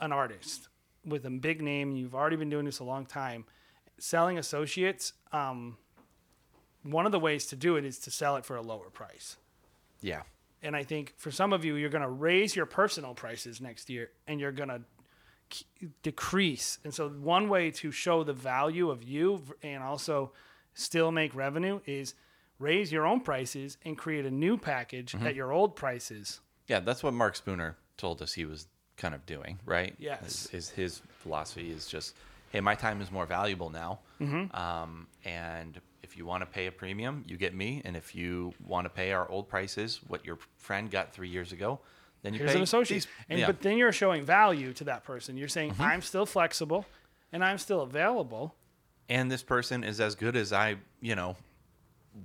an 0.00 0.12
artist 0.12 0.68
with 1.04 1.24
a 1.24 1.30
big 1.30 1.62
name, 1.62 1.92
you've 1.92 2.14
already 2.14 2.36
been 2.36 2.50
doing 2.50 2.64
this 2.64 2.78
a 2.80 2.84
long 2.84 3.06
time, 3.06 3.44
selling 3.98 4.38
associates. 4.38 5.12
Um, 5.32 5.76
one 6.82 7.06
of 7.06 7.12
the 7.12 7.20
ways 7.20 7.46
to 7.46 7.56
do 7.56 7.76
it 7.76 7.84
is 7.84 7.98
to 8.00 8.10
sell 8.10 8.36
it 8.36 8.44
for 8.44 8.56
a 8.56 8.62
lower 8.62 8.90
price. 8.90 9.36
yeah. 10.00 10.22
And 10.64 10.76
I 10.76 10.84
think 10.84 11.14
for 11.16 11.32
some 11.32 11.52
of 11.52 11.64
you, 11.64 11.74
you're 11.74 11.90
going 11.90 12.02
to 12.02 12.08
raise 12.08 12.54
your 12.54 12.66
personal 12.66 13.14
prices 13.14 13.60
next 13.60 13.90
year 13.90 14.10
and 14.28 14.38
you're 14.38 14.52
going 14.52 14.68
to 14.68 14.82
decrease. 16.02 16.78
And 16.84 16.94
so, 16.94 17.08
one 17.08 17.48
way 17.48 17.70
to 17.72 17.90
show 17.90 18.22
the 18.24 18.32
value 18.32 18.90
of 18.90 19.02
you 19.02 19.42
and 19.62 19.82
also 19.82 20.32
still 20.74 21.10
make 21.10 21.34
revenue 21.34 21.80
is 21.86 22.14
raise 22.58 22.92
your 22.92 23.06
own 23.06 23.20
prices 23.20 23.76
and 23.84 23.98
create 23.98 24.24
a 24.24 24.30
new 24.30 24.56
package 24.56 25.12
Mm-hmm. 25.12 25.26
at 25.26 25.34
your 25.34 25.52
old 25.52 25.74
prices. 25.76 26.40
Yeah. 26.68 26.80
That's 26.80 27.02
what 27.02 27.12
Mark 27.12 27.34
Spooner 27.36 27.76
told 27.96 28.22
us 28.22 28.32
he 28.34 28.44
was 28.44 28.66
kind 28.96 29.14
of 29.14 29.26
doing, 29.26 29.58
right? 29.66 29.94
Yes. 29.98 30.46
Is, 30.46 30.50
is 30.54 30.70
his 30.70 31.02
philosophy 31.08 31.70
is 31.70 31.86
just, 31.86 32.14
hey, 32.52 32.60
my 32.60 32.74
time 32.74 33.00
is 33.00 33.10
more 33.10 33.26
valuable 33.26 33.70
now. 33.70 33.98
Mm-hmm. 34.20 34.54
Um, 34.56 35.08
and 35.24 35.80
if 36.02 36.16
you 36.16 36.24
want 36.26 36.42
to 36.42 36.46
pay 36.46 36.66
a 36.66 36.72
premium, 36.72 37.24
you 37.26 37.36
get 37.36 37.54
me. 37.54 37.82
And 37.84 37.96
if 37.96 38.14
you 38.14 38.52
want 38.64 38.84
to 38.84 38.90
pay 38.90 39.12
our 39.12 39.28
old 39.28 39.48
prices, 39.48 40.00
what 40.06 40.24
your 40.24 40.38
friend 40.58 40.90
got 40.90 41.12
three 41.12 41.28
years 41.28 41.52
ago, 41.52 41.80
then 42.22 42.34
you 42.34 42.38
Here's 42.40 42.52
pay 42.52 42.56
an 42.58 42.62
associate. 42.62 42.96
these- 42.96 43.06
And, 43.28 43.38
yeah. 43.38 43.46
Mm-hmm. 43.46 43.52
But 43.52 43.62
then 43.62 43.78
you're 43.78 43.90
showing 43.92 44.24
value 44.24 44.72
to 44.74 44.84
that 44.84 45.02
person. 45.04 45.36
You're 45.36 45.48
saying, 45.48 45.74
I'm 45.80 46.02
still 46.02 46.26
flexible 46.26 46.84
and 47.32 47.42
I'm 47.44 47.58
still 47.58 47.80
available. 47.80 48.54
and 49.08 49.30
this 49.30 49.42
person 49.42 49.82
is 49.84 50.00
as 50.00 50.14
good 50.14 50.36
as 50.36 50.52
I, 50.52 50.76
you 51.00 51.14
know, 51.16 51.36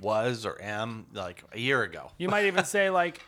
was 0.01 0.45
or 0.45 0.61
am 0.61 1.05
like 1.13 1.43
a 1.53 1.59
year 1.59 1.83
ago. 1.83 2.11
You 2.17 2.29
might 2.29 2.45
even 2.45 2.65
say 2.75 2.89
like, 2.89 3.21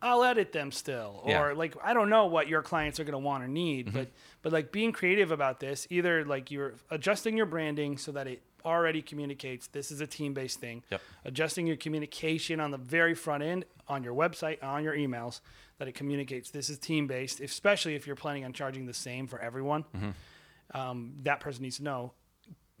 I'll 0.00 0.22
edit 0.24 0.52
them 0.52 0.70
still, 0.72 1.20
or 1.24 1.30
Yeah. 1.30 1.40
Mm-hmm. 1.42 1.58
like 1.58 1.76
I 1.82 1.92
don't 1.94 2.08
know 2.08 2.26
what 2.26 2.48
your 2.48 2.62
clients 2.62 3.00
are 3.00 3.04
going 3.04 3.12
to 3.12 3.18
want 3.18 3.42
or 3.44 3.48
need, 3.48 3.92
but 3.92 4.08
but 4.42 4.52
like 4.52 4.70
being 4.72 4.92
creative 4.92 5.30
about 5.32 5.60
this, 5.60 5.86
either 5.90 6.24
like 6.24 6.50
you're 6.50 6.74
adjusting 6.90 7.36
your 7.36 7.46
branding 7.46 7.98
so 7.98 8.12
that 8.12 8.26
it 8.26 8.42
already 8.64 9.00
communicates 9.02 9.68
this 9.68 9.90
is 9.90 10.00
a 10.00 10.06
team 10.06 10.34
based 10.34 10.60
thing, 10.60 10.82
Yep. 10.90 11.00
adjusting 11.24 11.66
your 11.66 11.76
communication 11.76 12.60
on 12.60 12.70
the 12.70 12.78
very 12.78 13.14
front 13.14 13.42
end 13.42 13.64
on 13.88 14.02
your 14.04 14.14
website 14.14 14.62
on 14.62 14.84
your 14.84 14.94
emails 14.94 15.40
that 15.78 15.88
it 15.88 15.94
communicates 15.94 16.50
this 16.50 16.68
is 16.70 16.78
team 16.78 17.06
based, 17.06 17.40
especially 17.40 17.94
if 17.94 18.06
you're 18.06 18.16
planning 18.16 18.44
on 18.44 18.52
charging 18.52 18.86
the 18.86 18.94
same 18.94 19.26
for 19.26 19.38
everyone. 19.40 19.84
Mm-hmm. 19.96 20.78
Um, 20.78 21.14
that 21.22 21.40
person 21.40 21.62
needs 21.62 21.76
to 21.78 21.84
know 21.84 22.12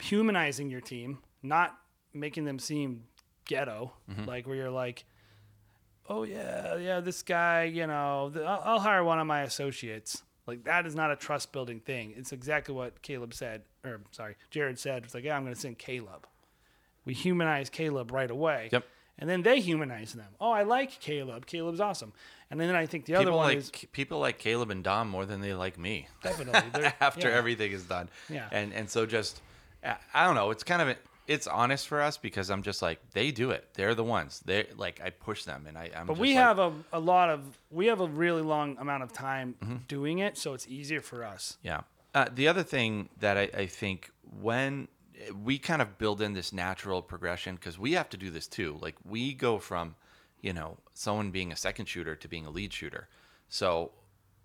humanizing 0.00 0.68
your 0.70 0.80
team, 0.80 1.18
not 1.42 1.76
making 2.12 2.44
them 2.44 2.58
seem 2.58 3.04
ghetto, 3.46 3.92
Mm-hmm. 4.10 4.24
like 4.24 4.46
where 4.46 4.56
you're 4.56 4.70
like, 4.70 5.04
oh 6.08 6.22
yeah, 6.24 6.76
yeah, 6.76 7.00
this 7.00 7.22
guy, 7.22 7.64
you 7.64 7.86
know, 7.86 8.30
th- 8.32 8.44
I'll, 8.44 8.62
I'll 8.64 8.80
hire 8.80 9.04
one 9.04 9.18
of 9.18 9.26
my 9.26 9.42
associates. 9.42 10.22
Like 10.46 10.64
that 10.64 10.86
is 10.86 10.94
not 10.94 11.10
a 11.10 11.16
trust 11.16 11.52
building 11.52 11.80
thing. 11.80 12.14
It's 12.16 12.32
exactly 12.32 12.74
what 12.74 13.02
Caleb 13.02 13.34
said, 13.34 13.62
or 13.84 14.00
sorry, 14.12 14.36
Jared 14.50 14.78
said. 14.78 15.04
It's 15.04 15.14
like, 15.14 15.24
yeah, 15.24 15.36
I'm 15.36 15.42
going 15.42 15.54
to 15.54 15.60
send 15.60 15.78
Caleb. 15.78 16.26
We 17.04 17.12
humanize 17.12 17.68
Caleb 17.68 18.12
right 18.12 18.30
away. 18.30 18.70
Yep. 18.72 18.84
And 19.18 19.28
then 19.28 19.42
they 19.42 19.60
humanize 19.60 20.12
them. 20.12 20.28
Oh, 20.40 20.50
I 20.50 20.62
like 20.62 21.00
Caleb. 21.00 21.44
Caleb's 21.46 21.80
awesome. 21.80 22.12
And 22.50 22.60
then 22.60 22.74
I 22.74 22.86
think 22.86 23.04
the 23.04 23.16
other 23.16 23.26
People 23.26 23.38
one 23.38 23.48
like 23.48 23.58
is 23.58 23.70
people 23.92 24.20
like 24.20 24.38
Caleb 24.38 24.70
and 24.70 24.84
Dom 24.84 25.08
more 25.08 25.26
than 25.26 25.40
they 25.40 25.52
like 25.54 25.76
me. 25.76 26.06
definitely 26.22 26.90
after 27.00 27.28
yeah. 27.28 27.34
everything 27.34 27.72
is 27.72 27.82
done. 27.84 28.08
Yeah. 28.30 28.48
And 28.52 28.72
and 28.72 28.88
so 28.88 29.06
just 29.06 29.42
I 30.14 30.24
don't 30.24 30.34
know. 30.34 30.50
It's 30.50 30.64
kind 30.64 30.82
of 30.82 30.96
it's 31.28 31.46
honest 31.46 31.86
for 31.86 32.00
us 32.02 32.16
because 32.18 32.50
I'm 32.50 32.62
just 32.62 32.82
like 32.82 32.98
they 33.12 33.30
do 33.30 33.50
it. 33.52 33.68
They're 33.74 33.94
the 33.94 34.02
ones. 34.04 34.40
They 34.44 34.66
like 34.76 35.00
I 35.04 35.10
push 35.10 35.44
them 35.44 35.66
and 35.68 35.78
I. 35.78 35.90
I'm 35.94 36.06
But 36.06 36.18
we 36.18 36.28
like, 36.34 36.38
have 36.44 36.58
a, 36.58 36.72
a 36.92 36.98
lot 36.98 37.30
of 37.30 37.42
we 37.70 37.86
have 37.86 38.00
a 38.00 38.08
really 38.08 38.42
long 38.42 38.76
amount 38.78 39.02
of 39.04 39.12
time 39.12 39.54
Mm-hmm. 39.62 39.76
doing 39.86 40.18
it, 40.18 40.36
so 40.36 40.54
it's 40.54 40.66
easier 40.66 41.00
for 41.00 41.22
us. 41.24 41.58
Yeah. 41.62 41.82
Uh, 42.14 42.26
the 42.34 42.48
other 42.48 42.62
thing 42.64 43.10
that 43.20 43.36
I, 43.36 43.50
I 43.54 43.66
think 43.66 44.10
when 44.40 44.88
we 45.44 45.58
kind 45.58 45.82
of 45.82 45.98
build 45.98 46.22
in 46.22 46.32
this 46.32 46.52
natural 46.52 47.02
progression 47.02 47.56
because 47.56 47.78
we 47.78 47.92
have 47.92 48.08
to 48.10 48.16
do 48.16 48.30
this 48.30 48.46
too. 48.46 48.78
Like 48.80 48.94
we 49.04 49.34
go 49.34 49.58
from, 49.58 49.94
you 50.40 50.52
know, 50.52 50.78
someone 50.94 51.30
being 51.30 51.52
a 51.52 51.56
second 51.56 51.86
shooter 51.86 52.14
to 52.16 52.28
being 52.28 52.46
a 52.46 52.50
lead 52.50 52.72
shooter. 52.72 53.08
So 53.48 53.90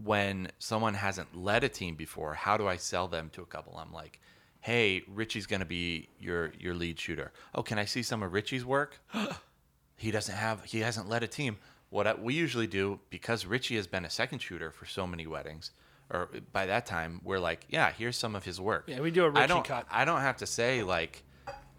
when 0.03 0.49
someone 0.59 0.95
hasn't 0.95 1.35
led 1.35 1.63
a 1.63 1.69
team 1.69 1.95
before, 1.95 2.33
how 2.33 2.57
do 2.57 2.67
I 2.67 2.77
sell 2.77 3.07
them 3.07 3.29
to 3.33 3.41
a 3.41 3.45
couple? 3.45 3.77
I'm 3.77 3.93
like, 3.93 4.19
hey, 4.63 5.03
Richie's 5.07 5.45
going 5.45 5.59
to 5.59 5.65
be 5.65 6.07
your 6.19 6.51
your 6.59 6.73
lead 6.73 6.99
shooter. 6.99 7.31
Oh, 7.53 7.63
can 7.63 7.77
I 7.77 7.85
see 7.85 8.01
some 8.03 8.23
of 8.23 8.31
Richie's 8.33 8.63
work? 8.65 8.99
he 9.97 10.11
doesn't 10.11 10.35
have 10.35 10.63
he 10.63 10.79
hasn't 10.79 11.07
led 11.09 11.23
a 11.23 11.27
team 11.27 11.57
what 11.89 12.07
I- 12.07 12.15
we 12.15 12.33
usually 12.33 12.65
do 12.67 12.99
because 13.11 13.45
richie 13.45 13.75
has 13.75 13.85
been 13.87 14.03
a 14.03 14.09
second 14.09 14.39
shooter 14.39 14.71
for 14.71 14.85
so 14.85 15.05
many 15.05 15.27
weddings 15.27 15.71
or 16.09 16.29
by 16.51 16.65
that 16.65 16.85
time 16.87 17.21
we're 17.23 17.39
like 17.39 17.65
yeah 17.69 17.91
here's 17.91 18.17
some 18.17 18.35
of 18.35 18.43
his 18.43 18.59
work 18.59 18.85
Yeah, 18.87 18.99
we 19.01 19.11
do 19.11 19.23
a 19.25 19.31
I 19.31 19.41
Richie 19.41 19.47
don't, 19.47 19.65
cut. 19.65 19.85
i 19.91 20.03
don't 20.03 20.21
have 20.21 20.37
to 20.37 20.47
say 20.47 20.81
like 20.83 21.23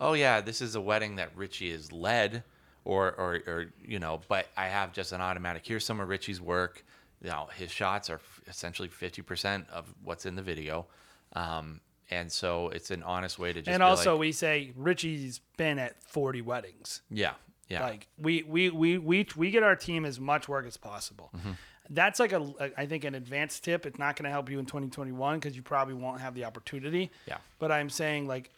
oh 0.00 0.12
yeah 0.12 0.40
this 0.40 0.60
is 0.62 0.76
a 0.76 0.80
wedding 0.80 1.16
that 1.16 1.30
richie 1.36 1.72
has 1.72 1.90
led 1.92 2.44
or 2.84 3.08
or, 3.12 3.34
or 3.46 3.66
you 3.84 3.98
know 3.98 4.20
but 4.28 4.46
i 4.56 4.66
have 4.68 4.92
just 4.92 5.10
an 5.12 5.20
automatic 5.20 5.66
here's 5.66 5.84
some 5.84 5.98
of 6.00 6.08
richie's 6.08 6.40
work 6.40 6.84
you 7.20 7.28
know 7.28 7.48
his 7.56 7.70
shots 7.72 8.08
are 8.08 8.20
f- 8.22 8.40
essentially 8.46 8.88
50% 8.88 9.68
of 9.70 9.92
what's 10.04 10.24
in 10.24 10.36
the 10.36 10.42
video 10.42 10.86
um, 11.34 11.80
and 12.10 12.30
so 12.30 12.68
it's 12.68 12.90
an 12.90 13.02
honest 13.02 13.38
way 13.38 13.52
to 13.52 13.60
just 13.60 13.68
and 13.72 13.82
also 13.82 14.12
like, 14.12 14.20
we 14.20 14.32
say 14.32 14.72
Richie's 14.76 15.40
been 15.56 15.78
at 15.78 16.02
40 16.02 16.42
weddings. 16.42 17.02
yeah 17.10 17.32
yeah 17.68 17.82
Like 17.82 18.08
we 18.18 18.42
we 18.42 18.70
we 18.70 18.98
we 18.98 19.26
we 19.36 19.50
get 19.50 19.62
our 19.62 19.76
team 19.76 20.04
as 20.04 20.20
much 20.20 20.48
work 20.48 20.66
as 20.66 20.76
possible. 20.76 21.30
Mm-hmm. 21.36 21.52
That's 21.90 22.18
like 22.18 22.32
a, 22.32 22.40
a 22.60 22.80
I 22.80 22.86
think 22.86 23.04
an 23.04 23.14
advanced 23.14 23.64
tip. 23.64 23.86
It's 23.86 23.98
not 23.98 24.16
going 24.16 24.24
to 24.24 24.30
help 24.30 24.50
you 24.50 24.58
in 24.58 24.66
2021 24.66 25.38
because 25.38 25.54
you 25.56 25.62
probably 25.62 25.94
won't 25.94 26.20
have 26.20 26.34
the 26.34 26.44
opportunity. 26.44 27.10
Yeah. 27.26 27.38
But 27.58 27.72
I'm 27.72 27.90
saying 27.90 28.26
like 28.26 28.50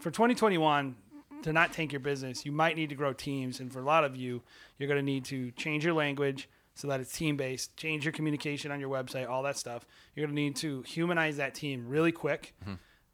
for 0.00 0.10
2021 0.10 0.96
to 1.42 1.52
not 1.52 1.72
tank 1.72 1.92
your 1.92 2.00
business, 2.00 2.46
you 2.46 2.52
might 2.52 2.76
need 2.76 2.88
to 2.90 2.94
grow 2.94 3.12
teams, 3.12 3.60
and 3.60 3.72
for 3.72 3.80
a 3.80 3.84
lot 3.84 4.04
of 4.04 4.16
you, 4.16 4.42
you're 4.78 4.88
going 4.88 4.98
to 4.98 5.04
need 5.04 5.24
to 5.26 5.50
change 5.52 5.84
your 5.84 5.94
language 5.94 6.48
so 6.74 6.88
that 6.88 7.00
it's 7.00 7.12
team 7.16 7.36
based. 7.36 7.76
Change 7.76 8.04
your 8.04 8.12
communication 8.12 8.70
on 8.70 8.80
your 8.80 8.88
website, 8.90 9.28
all 9.28 9.42
that 9.44 9.56
stuff. 9.56 9.86
You're 10.14 10.26
going 10.26 10.34
to 10.36 10.42
need 10.42 10.56
to 10.56 10.82
humanize 10.82 11.36
that 11.36 11.54
team 11.54 11.86
really 11.88 12.12
quick. 12.12 12.54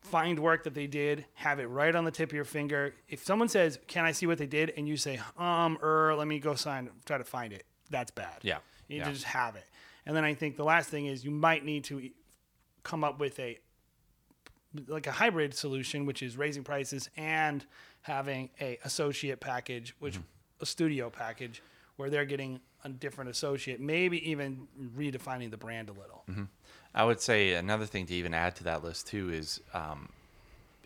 Find 0.00 0.38
work 0.38 0.62
that 0.64 0.74
they 0.74 0.86
did, 0.86 1.24
have 1.34 1.58
it 1.58 1.66
right 1.66 1.94
on 1.94 2.04
the 2.04 2.10
tip 2.12 2.30
of 2.30 2.34
your 2.34 2.44
finger. 2.44 2.94
If 3.08 3.24
someone 3.24 3.48
says, 3.48 3.80
"Can 3.88 4.04
I 4.04 4.12
see 4.12 4.26
what 4.26 4.38
they 4.38 4.46
did?" 4.46 4.70
and 4.76 4.88
you 4.88 4.96
say, 4.96 5.20
"Um, 5.36 5.76
er, 5.82 6.14
let 6.14 6.28
me 6.28 6.38
go 6.38 6.54
sign, 6.54 6.88
try 7.04 7.18
to 7.18 7.24
find 7.24 7.52
it," 7.52 7.66
that's 7.90 8.12
bad. 8.12 8.38
Yeah. 8.42 8.58
you 8.86 8.94
need 8.94 9.00
Yeah. 9.00 9.08
to 9.08 9.12
just 9.12 9.24
have 9.26 9.56
it. 9.56 9.64
And 10.06 10.16
then 10.16 10.24
I 10.24 10.32
think 10.34 10.56
the 10.56 10.64
last 10.64 10.88
thing 10.88 11.06
is 11.06 11.24
you 11.24 11.30
might 11.32 11.64
need 11.64 11.84
to 11.84 12.10
come 12.84 13.02
up 13.04 13.18
with 13.18 13.38
a 13.40 13.58
like 14.86 15.06
a 15.06 15.12
hybrid 15.12 15.52
solution, 15.54 16.06
which 16.06 16.22
is 16.22 16.36
raising 16.36 16.62
prices 16.62 17.10
and 17.16 17.66
having 18.02 18.50
a 18.60 18.78
associate 18.84 19.40
package, 19.40 19.94
which 19.98 20.14
Mm-hmm. 20.14 20.22
a 20.62 20.66
studio 20.66 21.10
package, 21.10 21.60
where 21.98 22.08
they're 22.08 22.24
getting 22.24 22.60
a 22.84 22.88
different 22.88 23.28
associate, 23.28 23.80
maybe 23.80 24.30
even 24.30 24.68
redefining 24.96 25.50
the 25.50 25.56
brand 25.56 25.88
a 25.88 25.92
little. 25.92 26.22
Mm-hmm. 26.30 26.44
I 26.94 27.04
would 27.04 27.20
say 27.20 27.54
another 27.54 27.86
thing 27.86 28.06
to 28.06 28.14
even 28.14 28.32
add 28.32 28.54
to 28.56 28.64
that 28.64 28.84
list 28.84 29.08
too 29.08 29.30
is 29.30 29.60
um, 29.74 30.08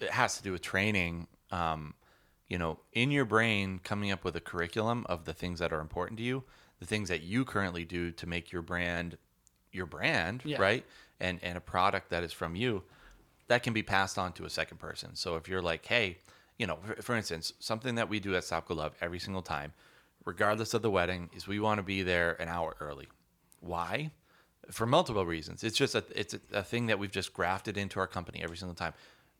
it 0.00 0.10
has 0.10 0.38
to 0.38 0.42
do 0.42 0.52
with 0.52 0.62
training. 0.62 1.28
Um, 1.50 1.94
you 2.48 2.58
know, 2.58 2.78
in 2.94 3.10
your 3.10 3.26
brain, 3.26 3.78
coming 3.84 4.10
up 4.10 4.24
with 4.24 4.36
a 4.36 4.40
curriculum 4.40 5.04
of 5.08 5.26
the 5.26 5.34
things 5.34 5.58
that 5.58 5.70
are 5.72 5.80
important 5.80 6.16
to 6.18 6.24
you, 6.24 6.44
the 6.80 6.86
things 6.86 7.08
that 7.10 7.22
you 7.22 7.44
currently 7.44 7.84
do 7.84 8.10
to 8.12 8.26
make 8.26 8.50
your 8.50 8.62
brand 8.62 9.16
your 9.70 9.86
brand, 9.86 10.42
Yeah. 10.44 10.60
right? 10.60 10.84
And 11.20 11.38
and 11.42 11.56
a 11.58 11.60
product 11.60 12.08
that 12.08 12.22
is 12.24 12.32
from 12.32 12.56
you, 12.56 12.82
that 13.48 13.62
can 13.62 13.74
be 13.74 13.82
passed 13.82 14.16
on 14.18 14.32
to 14.34 14.46
a 14.46 14.50
second 14.50 14.78
person. 14.78 15.14
So 15.14 15.36
if 15.36 15.46
you're 15.46 15.62
like, 15.62 15.84
hey, 15.84 16.18
you 16.58 16.66
know, 16.66 16.78
for, 16.82 17.02
for 17.02 17.14
instance, 17.16 17.52
something 17.58 17.96
that 17.96 18.08
we 18.08 18.18
do 18.18 18.34
at 18.34 18.44
Stop 18.44 18.66
Go 18.68 18.74
Love 18.74 18.94
every 19.02 19.18
single 19.18 19.42
time, 19.42 19.74
regardless 20.24 20.74
of 20.74 20.82
the 20.82 20.90
wedding, 20.90 21.30
is 21.34 21.46
we 21.46 21.60
want 21.60 21.78
to 21.78 21.82
be 21.82 22.02
there 22.02 22.40
an 22.40 22.48
hour 22.48 22.76
early. 22.80 23.08
Why? 23.60 24.10
For 24.70 24.86
multiple 24.86 25.26
reasons. 25.26 25.64
It's 25.64 25.76
just 25.76 25.94
a 25.94 26.04
it's 26.14 26.34
a, 26.34 26.40
a 26.52 26.62
thing 26.62 26.86
that 26.86 26.98
we've 26.98 27.10
just 27.10 27.32
grafted 27.32 27.76
into 27.76 27.98
our 28.00 28.06
company 28.06 28.40
every 28.42 28.56
single 28.56 28.74
time 28.74 28.94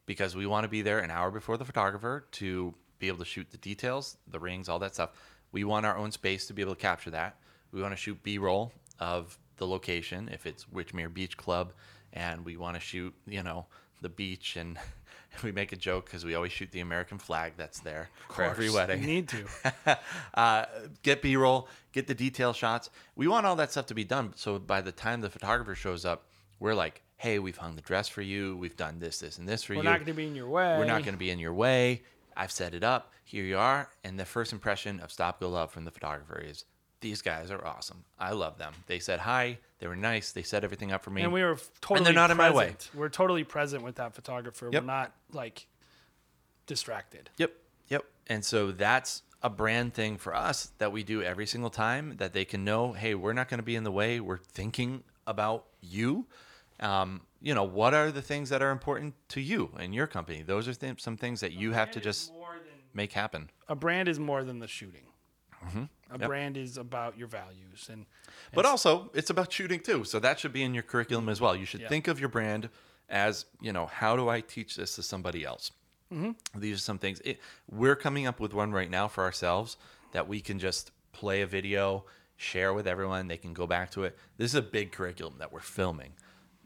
because 0.07 0.35
we 0.35 0.47
want 0.47 0.65
to 0.65 0.69
be 0.69 0.83
there 0.83 0.99
an 0.99 1.11
hour 1.11 1.31
before 1.31 1.57
the 1.57 1.65
photographer 1.65 2.27
to 2.33 2.75
be 2.99 3.09
able 3.09 3.19
to 3.19 3.25
shoot 3.25 3.51
the 3.51 3.59
details, 3.59 4.17
the 4.29 4.39
rings, 4.39 4.69
all 4.69 4.79
that 4.81 4.95
stuff. 4.95 5.11
We 5.53 5.65
want 5.65 5.87
our 5.87 5.97
own 5.97 6.13
space 6.13 6.47
to 6.47 6.55
be 6.55 6.63
able 6.63 6.75
to 6.75 6.81
capture 6.81 7.11
that. 7.11 7.37
We 7.73 7.83
want 7.83 7.93
to 7.93 7.97
shoot 7.97 8.23
B-roll 8.23 8.73
of 8.99 9.39
the 9.57 9.67
location 9.67 10.29
if 10.33 10.47
it's 10.47 10.65
Wychmere 10.67 11.13
Beach 11.13 11.37
Club, 11.37 11.73
and 12.13 12.45
we 12.45 12.57
want 12.57 12.75
to 12.75 12.81
shoot, 12.81 13.15
you 13.27 13.43
know, 13.43 13.67
the 14.01 14.09
beach 14.09 14.57
and 14.57 14.79
we 15.43 15.53
make 15.53 15.73
a 15.73 15.77
joke 15.77 16.07
because 16.07 16.25
we 16.25 16.35
always 16.35 16.53
shoot 16.53 16.71
the 16.71 16.81
American 16.81 17.19
flag 17.19 17.55
that's 17.57 17.81
there 17.81 18.11
for 18.29 18.43
every 18.43 18.71
wedding 18.71 19.01
You 19.01 19.07
need 19.07 19.29
to. 19.29 19.99
uh, 20.35 20.65
get 21.03 21.23
B-roll, 21.23 21.69
get 21.93 22.07
the 22.07 22.15
detail 22.15 22.53
shots. 22.53 22.91
We 23.17 23.29
want 23.29 23.47
all 23.47 23.57
that 23.57 23.71
stuff 23.71 23.87
to 23.87 23.95
be 23.95 24.05
done. 24.05 24.33
So 24.37 24.59
by 24.59 24.81
the 24.81 24.93
time 24.93 25.21
the 25.21 25.31
photographer 25.31 25.75
shows 25.75 26.05
up, 26.05 26.27
we're 26.61 26.75
like, 26.75 27.03
"Hey, 27.17 27.39
we've 27.39 27.57
hung 27.57 27.77
the 27.77 27.83
dress 27.83 28.09
for 28.09 28.23
you. 28.23 28.57
We've 28.57 28.77
done 28.77 28.99
this, 29.01 29.19
this, 29.19 29.39
and 29.39 29.49
this 29.49 29.65
for 29.65 29.75
you. 29.75 29.79
We're 29.81 29.85
not 29.85 29.99
going 29.99 30.07
to 30.07 30.15
be 30.15 30.27
in 30.27 30.35
your 30.35 30.49
way. 30.49 30.79
We're 30.79 30.85
not 30.85 31.03
going 31.03 31.15
to 31.15 31.19
be 31.19 31.31
in 31.31 31.39
your 31.39 31.55
way. 31.55 32.03
I've 32.37 32.53
set 32.53 32.75
it 32.75 32.85
up. 32.85 33.13
Here 33.25 33.45
you 33.45 33.59
are." 33.59 33.91
And 34.05 34.19
the 34.19 34.25
first 34.25 34.53
impression 34.53 35.01
of 35.01 35.11
Stop 35.11 35.41
Go 35.41 35.49
Love 35.49 35.73
from 35.73 35.85
the 35.85 35.91
photographer 35.91 36.41
is, 36.41 36.65
"These 37.03 37.21
guys 37.21 37.51
are 37.51 37.65
awesome. 37.67 38.05
I 38.19 38.33
love 38.33 38.57
them. 38.57 38.73
They 38.87 38.99
said 38.99 39.21
hi. 39.21 39.59
They 39.79 39.87
were 39.87 39.97
nice. 39.97 40.33
They 40.33 40.43
set 40.43 40.65
everything 40.65 40.91
up 40.93 41.05
for 41.05 41.11
me." 41.11 41.21
And 41.23 41.33
we 41.33 41.43
were 41.43 41.59
totally 41.83 42.05
they're 42.05 42.15
not 42.15 42.31
in 42.31 42.39
my 42.39 42.51
way. 42.51 42.73
present. 42.73 42.91
We're 42.95 43.11
totally 43.11 43.45
present 43.45 43.83
with 43.83 43.97
that 43.97 44.15
photographer. 44.15 44.71
Yep. 44.73 44.83
We're 44.83 44.87
not 44.87 45.13
like 45.33 45.67
distracted. 46.67 47.29
Yep. 47.37 47.53
Yep. 47.89 48.05
And 48.29 48.45
so 48.45 48.73
that's 48.73 49.23
a 49.43 49.51
brand 49.51 49.93
thing 49.93 50.17
for 50.17 50.35
us 50.35 50.71
that 50.79 50.93
we 50.93 51.03
do 51.03 51.23
every 51.23 51.47
single 51.47 51.71
time 51.71 52.15
that 52.19 52.33
they 52.33 52.45
can 52.45 52.65
know, 52.65 52.93
hey, 52.93 53.15
we're 53.15 53.33
not 53.33 53.49
going 53.49 53.59
to 53.59 53.65
be 53.65 53.75
in 53.75 53.85
the 53.85 53.91
way. 53.93 54.21
We're 54.21 54.39
thinking 54.39 55.03
about 55.27 55.67
you. 55.81 56.27
Um, 56.81 57.23
you 57.41 57.55
know, 57.55 57.65
what 57.65 57.93
are 57.93 58.13
the 58.13 58.23
things 58.23 58.49
that 58.51 58.63
are 58.63 58.71
important 58.71 59.15
to 59.31 59.41
you 59.41 59.71
and 59.79 59.95
your 59.95 60.07
company? 60.07 60.43
Those 60.43 60.69
are 60.69 60.75
th- 60.75 61.03
some 61.03 61.17
things 61.17 61.41
that 61.41 61.53
you 61.53 61.73
have 61.73 61.91
to 61.93 62.01
just 62.01 62.33
make 62.95 63.13
happen. 63.13 63.51
a 63.69 63.75
brand 63.75 64.09
is 64.09 64.21
more 64.21 64.45
than 64.45 64.61
the 64.61 64.69
shooting. 64.69 65.07
A 66.13 66.15
Mm-hmm. 66.15 66.21
Yep. 66.23 66.29
brand 66.29 66.57
is 66.59 66.77
about 66.77 67.17
your 67.19 67.29
values 67.29 67.89
and 67.91 68.05
But 68.55 68.67
also, 68.67 69.11
it's 69.15 69.31
about 69.31 69.51
shooting 69.53 69.81
too. 69.81 70.05
So 70.05 70.19
that 70.21 70.39
should 70.39 70.53
be 70.53 70.63
in 70.63 70.75
your 70.75 70.83
curriculum 70.83 71.29
as 71.31 71.41
well. 71.41 71.57
You 71.57 71.65
should 71.65 71.81
Yeah. 71.81 71.89
think 71.89 72.07
of 72.07 72.21
your 72.21 72.29
brand 72.29 72.69
as, 73.09 73.47
you 73.61 73.73
know, 73.73 73.87
how 73.87 74.15
do 74.17 74.29
I 74.29 74.41
teach 74.43 74.77
this 74.77 74.95
to 74.97 75.03
somebody 75.03 75.45
else? 75.45 75.73
These 76.55 76.77
are 76.77 76.81
some 76.81 76.99
things. 76.99 77.21
It, 77.25 77.41
we're 77.71 77.97
coming 77.97 78.27
up 78.27 78.39
with 78.39 78.53
one 78.53 78.71
right 78.73 78.91
now 78.91 79.09
for 79.09 79.25
ourselves 79.25 79.79
that 80.13 80.29
we 80.29 80.43
can 80.43 80.59
just 80.59 80.91
play 81.13 81.41
a 81.41 81.47
video, 81.47 82.05
share 82.37 82.75
with 82.75 82.87
everyone. 82.87 83.29
They 83.29 83.39
can 83.39 83.55
go 83.55 83.67
back 83.67 83.91
to 83.93 84.05
it. 84.05 84.19
This 84.37 84.51
is 84.51 84.55
a 84.57 84.61
big 84.61 84.93
curriculum 84.93 85.37
that 85.39 85.51
we're 85.55 85.61
filming. 85.61 86.13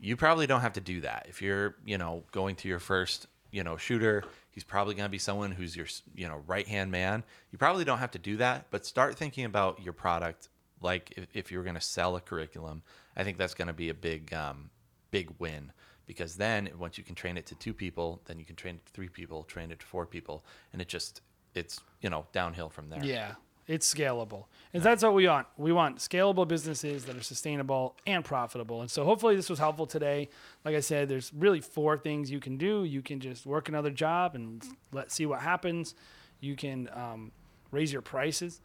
You 0.01 0.17
probably 0.17 0.49
don't 0.49 0.63
have 0.63 0.73
to 0.73 0.81
do 0.81 1.01
that 1.03 1.27
if 1.29 1.41
you're, 1.41 1.77
you 1.85 1.97
know, 1.97 2.25
going 2.33 2.57
to 2.57 2.69
your 2.69 2.81
first, 2.81 3.29
you 3.57 3.65
know, 3.65 3.79
shooter. 3.79 4.23
He's 4.51 4.65
probably 4.65 4.95
going 4.95 5.07
to 5.07 5.11
be 5.11 5.19
someone 5.19 5.51
who's 5.51 5.75
your, 5.75 5.87
you 6.15 6.29
know, 6.29 6.43
right 6.47 6.69
hand 6.69 6.91
man. 6.91 7.25
You 7.51 7.57
probably 7.57 7.85
don't 7.85 7.99
have 7.99 8.11
to 8.11 8.19
do 8.19 8.37
that, 8.37 8.67
but 8.71 8.85
start 8.85 9.17
thinking 9.17 9.47
about 9.47 9.83
your 9.83 9.95
product 9.95 10.51
like 10.83 11.15
if, 11.17 11.27
if 11.33 11.51
you're 11.51 11.63
going 11.63 11.75
to 11.75 11.81
sell 11.81 12.17
a 12.17 12.21
curriculum. 12.21 12.83
I 13.17 13.25
think 13.25 13.39
that's 13.39 13.55
going 13.55 13.69
to 13.69 13.73
be 13.73 13.89
a 13.89 13.95
big, 13.95 14.35
um, 14.35 14.69
big 15.11 15.31
win 15.39 15.73
because 16.07 16.37
then 16.37 16.69
once 16.79 16.99
you 16.99 17.05
can 17.05 17.15
train 17.15 17.39
it 17.39 17.47
to 17.47 17.55
two 17.55 17.73
people, 17.73 18.21
then 18.27 18.39
you 18.39 18.45
can 18.45 18.57
train 18.57 18.75
it 18.75 18.85
to 18.85 18.93
three 18.93 19.09
people, 19.09 19.43
train 19.45 19.71
it 19.71 19.81
to 19.81 19.87
four 19.87 20.05
people, 20.05 20.45
and 20.75 20.83
it 20.83 20.89
just 20.89 21.23
it's 21.55 21.81
you 22.03 22.11
know 22.11 22.27
downhill 22.33 22.69
from 22.69 22.91
there. 22.91 23.03
yeah, 23.03 23.33
it's 23.67 23.93
scalable. 23.93 24.45
And 24.73 24.83
that's 24.83 25.03
what 25.03 25.15
we 25.15 25.27
want. 25.27 25.47
We 25.57 25.73
want 25.73 25.99
scalable 25.99 26.47
businesses 26.47 27.05
that 27.07 27.17
are 27.17 27.23
sustainable 27.23 27.97
and 28.07 28.25
profitable. 28.25 28.81
And 28.81 28.91
so 28.91 29.05
hopefully 29.05 29.35
this 29.35 29.51
was 29.51 29.59
helpful 29.59 29.87
today. 29.87 30.29
Like 30.65 30.77
I 30.77 30.81
said, 30.81 31.09
there's 31.09 31.33
really 31.35 31.61
four 31.61 31.99
things 31.99 32.31
you 32.31 32.41
can 32.41 32.57
do. 32.57 32.85
You 32.85 33.03
can 33.03 33.21
just 33.21 33.47
work 33.47 33.69
another 33.69 33.91
job 33.91 34.35
and 34.35 34.63
let's 34.93 35.15
see 35.15 35.27
what 35.27 35.41
happens. 35.41 35.95
You 36.41 36.55
can 36.55 36.89
um, 36.93 37.33
raise 37.71 37.93
your 37.93 38.03
prices, 38.03 38.61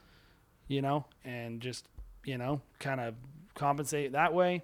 you 0.67 0.81
know, 0.81 1.05
and 1.23 1.61
just 1.61 1.87
you 2.23 2.37
know 2.37 2.61
kind 2.79 2.99
of 2.99 3.15
compensate 3.55 4.11
that 4.11 4.33
way. 4.33 4.63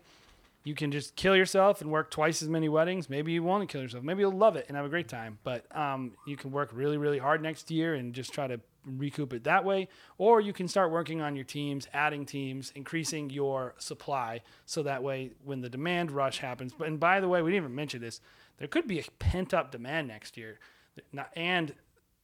You 0.64 0.76
can 0.76 0.92
just 0.92 1.16
kill 1.16 1.36
yourself 1.36 1.80
and 1.80 1.90
work 1.90 2.12
twice 2.12 2.42
as 2.42 2.50
many 2.50 2.68
weddings. 2.68 3.10
Maybe 3.10 3.32
you 3.32 3.42
want 3.42 3.68
to 3.68 3.72
kill 3.72 3.82
yourself. 3.82 4.04
Maybe 4.04 4.20
you'll 4.20 4.34
love 4.34 4.58
it 4.58 4.66
and 4.68 4.76
have 4.76 4.86
a 4.86 4.90
great 4.90 5.08
time. 5.08 5.40
But 5.46 5.64
um, 5.76 6.12
you 6.28 6.36
can 6.36 6.52
work 6.52 6.72
really, 6.74 6.98
really 6.98 7.20
hard 7.20 7.42
next 7.42 7.72
year 7.72 7.96
and 7.96 8.14
just 8.14 8.34
try 8.34 8.48
to 8.48 8.60
recoup 8.88 9.34
it 9.34 9.44
that 9.44 9.66
way. 9.66 9.90
Or 10.18 10.40
you 10.40 10.54
can 10.54 10.68
start 10.68 10.92
working 10.92 11.22
on 11.22 11.36
your 11.36 11.46
teams, 11.46 11.88
adding 11.94 12.26
teams, 12.26 12.72
increasing 12.76 13.30
your 13.30 13.76
supply. 13.78 14.42
So 14.66 14.84
that 14.84 15.04
way, 15.04 15.32
when 15.44 15.62
the 15.62 15.70
demand 15.70 16.12
rush 16.12 16.40
happens, 16.40 16.74
but 16.78 16.88
and 16.88 17.00
by 17.00 17.20
the 17.20 17.28
way, 17.28 17.42
we 17.42 17.52
didn't 17.52 17.66
even 17.66 17.76
mention 17.76 18.02
this. 18.02 18.22
There 18.58 18.68
could 18.68 18.88
be 18.88 19.00
a 19.00 19.04
pent 19.20 19.54
up 19.54 19.72
demand 19.72 20.08
next 20.08 20.38
year, 20.38 20.60
and 21.36 21.74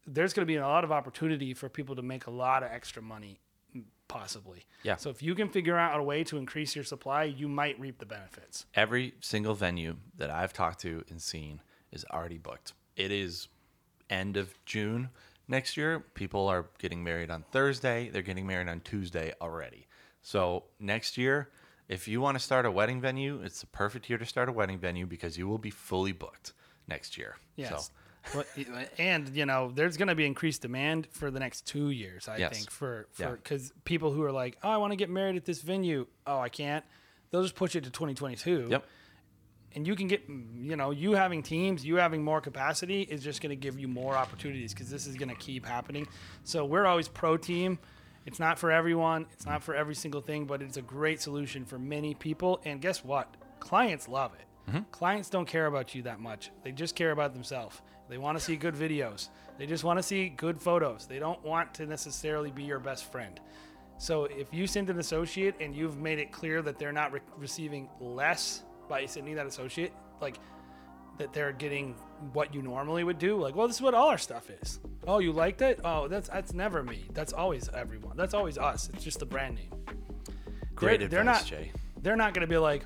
there's 0.07 0.33
going 0.33 0.41
to 0.41 0.51
be 0.51 0.55
a 0.55 0.67
lot 0.67 0.83
of 0.83 0.91
opportunity 0.91 1.53
for 1.53 1.69
people 1.69 1.95
to 1.95 2.01
make 2.01 2.27
a 2.27 2.31
lot 2.31 2.63
of 2.63 2.71
extra 2.71 3.01
money, 3.01 3.39
possibly. 4.07 4.65
Yeah. 4.81 4.95
So 4.95 5.09
if 5.09 5.21
you 5.21 5.35
can 5.35 5.49
figure 5.49 5.77
out 5.77 5.99
a 5.99 6.03
way 6.03 6.23
to 6.25 6.37
increase 6.37 6.75
your 6.75 6.83
supply, 6.83 7.23
you 7.23 7.47
might 7.47 7.79
reap 7.79 7.99
the 7.99 8.05
benefits. 8.05 8.65
Every 8.73 9.13
single 9.21 9.53
venue 9.53 9.97
that 10.17 10.29
I've 10.29 10.53
talked 10.53 10.81
to 10.81 11.03
and 11.09 11.21
seen 11.21 11.61
is 11.91 12.03
already 12.11 12.39
booked. 12.39 12.73
It 12.95 13.11
is 13.11 13.47
end 14.09 14.35
of 14.35 14.53
June 14.65 15.09
next 15.47 15.77
year. 15.77 15.99
People 16.13 16.47
are 16.47 16.65
getting 16.79 17.03
married 17.03 17.29
on 17.29 17.43
Thursday. 17.51 18.09
They're 18.09 18.21
getting 18.21 18.47
married 18.47 18.69
on 18.69 18.81
Tuesday 18.81 19.33
already. 19.41 19.87
So 20.21 20.63
next 20.79 21.17
year, 21.17 21.49
if 21.89 22.07
you 22.07 22.21
want 22.21 22.35
to 22.37 22.43
start 22.43 22.65
a 22.65 22.71
wedding 22.71 23.01
venue, 23.01 23.41
it's 23.43 23.61
the 23.61 23.67
perfect 23.67 24.09
year 24.09 24.17
to 24.17 24.25
start 24.25 24.49
a 24.49 24.51
wedding 24.51 24.79
venue 24.79 25.05
because 25.05 25.37
you 25.37 25.47
will 25.47 25.57
be 25.57 25.69
fully 25.69 26.11
booked 26.13 26.53
next 26.87 27.17
year. 27.17 27.35
Yes. 27.55 27.69
So 27.87 27.93
Well, 28.33 28.45
uh, 28.57 28.83
and 28.97 29.27
you 29.35 29.45
know, 29.45 29.69
there's 29.75 29.97
going 29.97 30.07
to 30.07 30.15
be 30.15 30.25
increased 30.25 30.61
demand 30.61 31.07
for 31.11 31.29
the 31.29 31.41
next 31.41 31.67
two 31.67 31.89
years. 31.89 32.29
I 32.29 32.37
Yes. 32.37 32.55
think 32.57 32.71
for 32.71 33.07
Yeah. 33.19 33.27
for 33.31 33.35
because 33.35 33.73
people 33.83 34.13
who 34.13 34.23
are 34.23 34.31
like, 34.31 34.57
oh, 34.63 34.69
I 34.69 34.77
want 34.77 34.91
to 34.93 34.95
get 34.95 35.09
married 35.09 35.35
at 35.35 35.43
this 35.43 35.61
venue. 35.61 36.07
Oh, 36.25 36.39
I 36.39 36.47
can't. 36.47 36.85
They'll 37.31 37.41
just 37.43 37.55
push 37.55 37.75
it 37.75 37.83
to 37.83 37.89
2022. 37.89 38.67
Yep. 38.69 38.85
And 39.75 39.87
you 39.87 39.95
can 39.95 40.07
get, 40.07 40.23
you 40.27 40.75
know, 40.75 40.91
you 40.91 41.13
having 41.13 41.41
teams, 41.41 41.83
you 41.83 41.95
having 41.95 42.23
more 42.23 42.41
capacity 42.41 43.01
is 43.01 43.23
just 43.23 43.41
going 43.41 43.49
to 43.49 43.55
give 43.55 43.79
you 43.79 43.87
more 43.87 44.15
opportunities 44.15 44.73
because 44.73 44.89
this 44.89 45.07
is 45.07 45.15
going 45.15 45.29
to 45.29 45.35
keep 45.35 45.65
happening. 45.65 46.07
So 46.43 46.63
we're 46.65 46.85
always 46.85 47.07
pro 47.07 47.37
team. 47.37 47.79
It's 48.25 48.39
not 48.39 48.57
for 48.59 48.71
everyone. 48.71 49.25
It's 49.33 49.45
not 49.45 49.63
for 49.63 49.75
every 49.75 49.95
single 49.95 50.21
thing, 50.21 50.45
but 50.45 50.61
it's 50.61 50.77
a 50.77 50.81
great 50.81 51.21
solution 51.21 51.65
for 51.65 51.79
many 51.79 52.13
people. 52.13 52.61
And 52.65 52.81
guess 52.81 53.03
what? 53.03 53.35
Clients 53.59 54.07
love 54.07 54.33
it. 54.35 54.71
Mm-hmm. 54.71 54.83
Clients 54.91 55.29
don't 55.29 55.47
care 55.47 55.65
about 55.65 55.93
you 55.93 56.03
that 56.03 56.19
much. 56.19 56.51
They 56.63 56.71
just 56.71 56.95
care 56.95 57.11
about 57.11 57.33
themselves. 57.33 57.81
They 58.09 58.17
want 58.17 58.37
to 58.37 58.43
see 58.43 58.55
good 58.55 58.75
videos. 58.75 59.29
They 59.57 59.65
just 59.65 59.83
want 59.83 59.99
to 59.99 60.03
see 60.03 60.29
good 60.29 60.61
photos. 60.61 61.05
They 61.05 61.19
don't 61.19 61.43
want 61.43 61.73
to 61.75 61.85
necessarily 61.85 62.51
be 62.51 62.63
your 62.63 62.79
best 62.79 63.11
friend. 63.11 63.39
So 63.97 64.25
if 64.25 64.53
you 64.53 64.67
send 64.67 64.89
an 64.89 64.99
associate 64.99 65.55
and 65.59 65.75
you've 65.75 65.97
made 65.97 66.19
it 66.19 66.31
clear 66.31 66.61
that 66.61 66.79
they're 66.79 66.91
not 66.91 67.11
re- 67.11 67.21
receiving 67.37 67.89
less 67.99 68.63
by 68.93 69.07
sending 69.07 69.33
that 69.33 69.47
associate, 69.47 69.91
like 70.21 70.37
that 71.17 71.33
they're 71.33 71.51
getting 71.51 71.95
what 72.31 72.53
you 72.53 72.61
normally 72.61 73.03
would 73.03 73.17
do, 73.17 73.39
like, 73.39 73.55
well, 73.55 73.65
this 73.67 73.77
is 73.77 73.81
what 73.81 73.95
all 73.95 74.07
our 74.09 74.19
stuff 74.19 74.51
is. 74.61 74.79
Oh, 75.07 75.17
you 75.17 75.31
liked 75.31 75.63
it? 75.63 75.79
Oh, 75.83 76.07
that's 76.07 76.29
that's 76.29 76.53
never 76.53 76.83
me. 76.83 77.05
That's 77.11 77.33
always 77.33 77.69
everyone. 77.69 78.15
That's 78.15 78.35
always 78.35 78.59
us. 78.59 78.89
It's 78.93 79.03
just 79.03 79.17
the 79.17 79.25
brand 79.25 79.55
name. 79.55 79.71
great 80.75 80.99
They're- 80.99 81.05
advice, 81.05 81.09
they're 81.09 81.23
not- 81.23 81.45
Jay. 81.45 81.71
They're 82.03 82.15
not 82.15 82.33
going 82.35 82.41
to 82.41 82.47
be 82.47 82.57
like, 82.57 82.83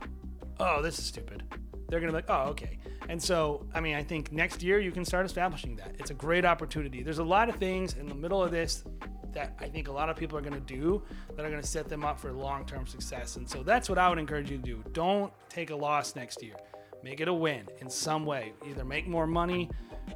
oh, 0.62 0.82
this 0.82 0.98
is 0.98 1.04
stupid. 1.06 1.44
They're 1.90 2.00
going 2.00 2.14
to 2.14 2.18
be 2.18 2.24
like, 2.26 2.30
oh, 2.30 2.52
okay. 2.52 2.78
And 3.10 3.22
so, 3.22 3.66
I 3.74 3.80
mean, 3.82 3.96
I 3.96 4.04
think 4.04 4.32
next 4.32 4.62
year 4.64 4.80
you 4.80 4.92
can 4.92 5.04
start 5.04 5.26
establishing 5.26 5.76
that. 5.78 5.96
It's 6.00 6.12
a 6.12 6.14
great 6.14 6.46
opportunity. 6.46 7.02
There's 7.04 7.18
a 7.18 7.24
lot 7.38 7.50
of 7.50 7.56
things 7.56 7.96
in 7.96 8.08
the 8.08 8.16
middle 8.16 8.42
of 8.44 8.52
this 8.52 8.84
that 9.34 9.54
I 9.60 9.68
think 9.68 9.88
a 9.88 9.92
lot 9.92 10.10
of 10.10 10.16
people 10.16 10.38
are 10.38 10.42
going 10.42 10.54
to 10.54 10.60
do 10.60 11.04
that 11.36 11.46
are 11.46 11.50
going 11.50 11.62
to 11.62 11.68
set 11.68 11.88
them 11.90 12.04
up 12.04 12.20
for 12.20 12.32
long 12.32 12.66
term 12.66 12.88
success. 12.88 13.36
And 13.36 13.50
so 13.50 13.64
that's 13.64 13.90
what 13.90 13.98
I 13.98 14.10
would 14.10 14.18
encourage 14.18 14.50
you 14.50 14.58
to 14.58 14.64
do. 14.64 14.84
Don't 14.94 15.32
take 15.50 15.70
a 15.70 15.76
loss 15.76 16.16
next 16.16 16.42
year, 16.42 16.56
make 17.04 17.22
it 17.22 17.28
a 17.28 17.34
win 17.34 17.68
in 17.80 17.90
some 17.90 18.26
way. 18.26 18.54
Either 18.68 18.84
make 18.84 19.08
more 19.08 19.28
money, 19.28 19.70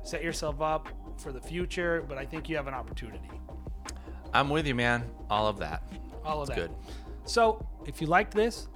set 0.03 0.23
yourself 0.23 0.61
up 0.61 0.87
for 1.17 1.31
the 1.31 1.41
future, 1.41 2.03
but 2.07 2.17
I 2.17 2.25
think 2.25 2.49
you 2.49 2.55
have 2.55 2.67
an 2.67 2.73
opportunity. 2.73 3.29
I'm 4.33 4.49
with 4.49 4.65
you, 4.65 4.75
man. 4.75 5.03
All 5.29 5.47
of 5.47 5.59
that. 5.59 5.83
All 6.23 6.41
of 6.41 6.47
that. 6.47 6.55
good. 6.55 6.71
So, 7.25 7.65
if 7.85 8.01
you 8.01 8.07
liked 8.07 8.33
this, 8.33 8.67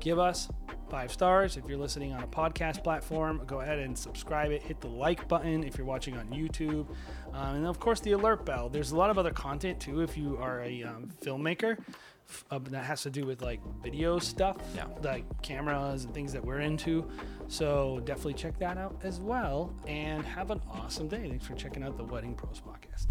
give 0.00 0.18
us 0.18 0.48
five 0.90 1.12
stars. 1.12 1.56
If 1.56 1.66
you're 1.68 1.78
listening 1.78 2.12
on 2.12 2.22
a 2.22 2.26
podcast 2.26 2.82
platform, 2.84 3.42
go 3.46 3.60
ahead 3.60 3.78
and 3.78 3.96
subscribe 3.96 4.50
it. 4.52 4.62
Hit 4.62 4.80
the 4.80 4.88
like 4.88 5.26
button 5.28 5.64
if 5.64 5.76
you're 5.78 5.86
watching 5.86 6.16
on 6.16 6.28
YouTube. 6.28 6.86
Um, 7.32 7.56
and 7.56 7.66
of 7.66 7.78
course, 7.80 8.00
the 8.00 8.12
alert 8.12 8.44
bell. 8.44 8.68
There's 8.68 8.92
a 8.92 8.96
lot 8.96 9.10
of 9.10 9.18
other 9.18 9.32
content 9.32 9.80
too 9.80 10.00
if 10.02 10.16
you 10.16 10.36
are 10.40 10.62
a 10.62 10.82
um, 10.84 11.10
filmmaker. 11.22 11.78
Uh, 12.50 12.58
that 12.70 12.84
has 12.86 13.02
to 13.02 13.10
do 13.10 13.26
with 13.26 13.42
like 13.42 13.60
video 13.82 14.18
stuff, 14.18 14.56
Yeah. 14.74 14.86
like 15.02 15.26
cameras 15.42 16.04
and 16.06 16.14
things 16.14 16.32
that 16.32 16.42
we're 16.42 16.60
into. 16.60 17.06
So 17.48 18.00
definitely 18.06 18.32
check 18.32 18.58
that 18.60 18.78
out 18.78 18.98
as 19.04 19.20
well. 19.20 19.74
And 19.86 20.24
have 20.24 20.50
an 20.50 20.62
awesome 20.70 21.06
day. 21.06 21.28
Thanks 21.28 21.46
for 21.46 21.54
checking 21.54 21.82
out 21.82 21.98
the 21.98 22.04
Wedding 22.04 22.34
Pros 22.34 22.62
podcast. 22.66 23.08